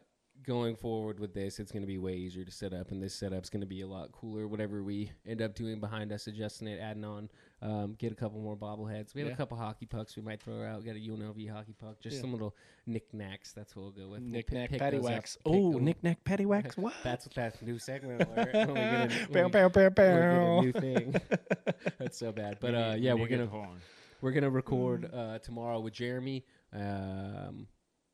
going 0.44 0.76
forward 0.76 1.18
with 1.18 1.32
this. 1.32 1.58
It's 1.58 1.72
going 1.72 1.82
to 1.82 1.86
be 1.86 1.96
way 1.98 2.14
easier 2.14 2.44
to 2.44 2.50
set 2.50 2.74
up, 2.74 2.90
and 2.90 3.02
this 3.02 3.14
setup's 3.14 3.48
going 3.48 3.62
to 3.62 3.66
be 3.66 3.80
a 3.80 3.86
lot 3.86 4.12
cooler. 4.12 4.46
Whatever 4.46 4.82
we 4.82 5.10
end 5.26 5.40
up 5.40 5.54
doing 5.54 5.80
behind 5.80 6.12
us, 6.12 6.26
adjusting 6.26 6.68
it, 6.68 6.78
adding 6.78 7.04
on, 7.04 7.30
um, 7.62 7.94
get 7.98 8.12
a 8.12 8.14
couple 8.14 8.38
more 8.40 8.56
bobbleheads. 8.56 9.14
We 9.14 9.22
have 9.22 9.28
Yeah. 9.28 9.34
a 9.34 9.36
couple 9.36 9.56
hockey 9.56 9.86
pucks 9.86 10.14
we 10.16 10.22
might 10.22 10.42
throw 10.42 10.62
out. 10.62 10.84
Got 10.84 10.96
a 10.96 11.00
UNLV 11.00 11.46
hockey 11.50 11.72
puck. 11.72 12.00
Just 12.00 12.16
Yeah. 12.16 12.20
some 12.22 12.32
little 12.32 12.54
knickknacks. 12.86 13.52
That's 13.52 13.74
what 13.74 13.82
we'll 13.82 13.92
go 13.92 14.08
with. 14.10 14.20
We'll 14.22 14.30
Knick 14.30 14.46
pi- 14.48 14.54
knack 14.56 14.70
pick 14.70 14.78
patty 14.80 14.96
those 14.98 15.06
up, 15.06 15.12
wax. 15.12 15.38
Oh, 15.46 15.70
knickknack 15.72 16.18
knick 16.28 16.40
knack 16.40 16.48
wax. 16.48 16.76
What? 16.76 16.94
That's 17.02 17.26
what 17.26 17.34
that 17.34 17.62
new 17.62 17.78
segment 17.78 18.22
alert. 18.22 18.52
when 18.52 18.68
we 18.68 18.74
get 18.74 19.12
a- 19.12 19.26
when 19.32 19.50
Bow, 19.50 19.66
we- 19.66 19.68
bow, 19.70 19.90
bow, 19.90 20.60
we 20.60 20.72
get 20.72 20.82
a 20.82 20.82
new 20.82 20.94
thing. 20.94 21.14
That's 21.98 22.18
so 22.18 22.30
bad. 22.32 22.58
But 22.60 22.74
uh, 22.74 22.94
yeah, 22.98 23.14
we're 23.14 23.28
gonna 23.28 23.46
Horn. 23.46 23.80
we're 24.20 24.32
gonna 24.32 24.50
record 24.50 25.10
uh, 25.12 25.38
tomorrow 25.38 25.80
with 25.80 25.94
Jeremy. 25.94 26.44
Um, 26.74 27.68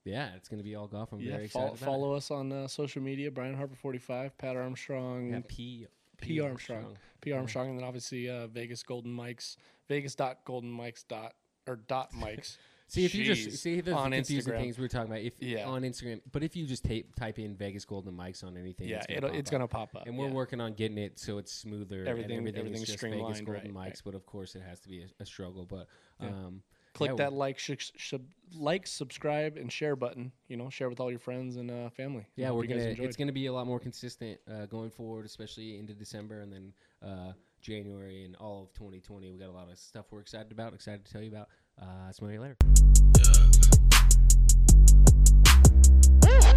yeah, 0.04 0.30
it's 0.36 0.48
gonna 0.48 0.62
be 0.62 0.74
all 0.74 0.86
golf. 0.88 1.12
I'm 1.12 1.20
Yeah, 1.20 1.32
very 1.36 1.48
fol- 1.48 1.72
excited. 1.72 1.84
follow 1.84 2.12
us 2.14 2.30
on 2.30 2.52
uh, 2.52 2.68
social 2.68 3.02
media. 3.02 3.30
Bryan 3.30 3.54
Harper 3.54 3.74
forty 3.76 3.98
five, 3.98 4.36
Pat 4.38 4.56
Armstrong, 4.56 5.28
it. 5.28 5.30
Yeah, 5.32 5.40
P 5.48 5.86
P 6.22 6.40
Armstrong, 6.40 6.96
P 7.20 7.32
Armstrong, 7.32 7.70
and 7.70 7.78
then 7.78 7.84
obviously 7.86 8.28
uh, 8.28 8.46
Vegas 8.48 8.82
Golden 8.82 9.14
Mics, 9.16 9.56
Vegas 9.88 10.14
dot 10.14 10.38
Golden 10.44 10.70
Mics 10.76 11.04
dot 11.06 11.34
or 11.66 11.76
dot 11.76 12.12
Mics. 12.20 12.56
See 12.88 13.06
if 13.06 13.14
you 13.14 13.24
Jeez. 13.24 13.44
just 13.44 13.62
see 13.62 13.80
the 13.80 13.94
On 13.94 14.10
confusing 14.10 14.52
Instagram. 14.52 14.58
things 14.60 14.76
we 14.76 14.82
were 14.82 14.88
talking 14.88 15.10
about. 15.10 15.22
If 15.22 15.32
Yeah. 15.40 15.66
on 15.66 15.80
Instagram, 15.80 16.20
but 16.30 16.42
if 16.42 16.54
you 16.56 16.66
just 16.66 16.84
tape, 16.84 17.14
type 17.14 17.38
in 17.38 17.56
Vegas 17.56 17.86
Golden 17.86 18.12
Mics 18.14 18.44
on 18.44 18.54
anything, 18.58 18.86
yeah, 18.88 18.98
it's 18.98 19.06
gonna, 19.06 19.16
it'll, 19.16 19.28
pop 19.30 19.38
it's 19.38 19.48
up. 19.48 19.52
gonna 19.52 19.68
pop 19.68 19.94
up. 19.96 20.06
And 20.06 20.18
we're 20.18 20.26
yeah. 20.26 20.32
working 20.34 20.60
on 20.60 20.74
getting 20.74 20.98
it 20.98 21.18
so 21.18 21.38
it's 21.38 21.50
smoother. 21.52 22.04
Everything- 22.04 22.32
and 22.36 22.40
everything 22.48 22.58
everything's 22.60 22.82
is 22.82 22.86
just 22.88 23.00
Vegas 23.00 23.14
streamlined, 23.16 23.46
Golden 23.46 23.74
right, 23.74 23.74
Mics, 23.74 23.88
right. 23.92 24.02
but 24.04 24.14
of 24.14 24.26
course 24.26 24.54
it 24.56 24.62
has 24.68 24.78
to 24.80 24.90
be 24.90 25.00
a, 25.02 25.06
a 25.22 25.24
struggle. 25.24 25.64
But 25.64 25.86
um, 26.20 26.62
Click 26.94 27.10
yeah, 27.10 27.16
that 27.16 27.32
like, 27.32 27.58
sh- 27.58 27.92
sh- 27.96 28.14
like, 28.54 28.86
subscribe, 28.86 29.56
and 29.56 29.72
share 29.72 29.96
button. 29.96 30.30
You 30.48 30.58
know, 30.58 30.68
share 30.68 30.90
with 30.90 31.00
all 31.00 31.10
your 31.10 31.18
friends 31.18 31.56
and 31.56 31.70
uh, 31.70 31.88
family. 31.90 32.26
Yeah, 32.36 32.50
we're 32.50 32.66
gonna. 32.66 32.82
It's 32.82 33.16
gonna 33.16 33.32
be 33.32 33.46
a 33.46 33.52
lot 33.52 33.66
more 33.66 33.80
consistent 33.80 34.38
uh, 34.50 34.66
going 34.66 34.90
forward, 34.90 35.24
especially 35.24 35.78
into 35.78 35.94
December 35.94 36.40
and 36.40 36.52
then 36.52 36.72
uh, 37.02 37.32
January 37.62 38.24
and 38.24 38.36
all 38.36 38.64
of 38.64 38.74
2020. 38.74 39.32
We 39.32 39.38
got 39.38 39.48
a 39.48 39.52
lot 39.52 39.70
of 39.70 39.78
stuff 39.78 40.06
we're 40.10 40.20
excited 40.20 40.52
about. 40.52 40.74
Excited 40.74 41.04
to 41.06 41.12
tell 41.12 41.22
you 41.22 41.30
about. 41.30 41.48
Uh, 41.80 42.12
smell 42.12 42.30
you 42.30 42.40
later. 42.40 42.56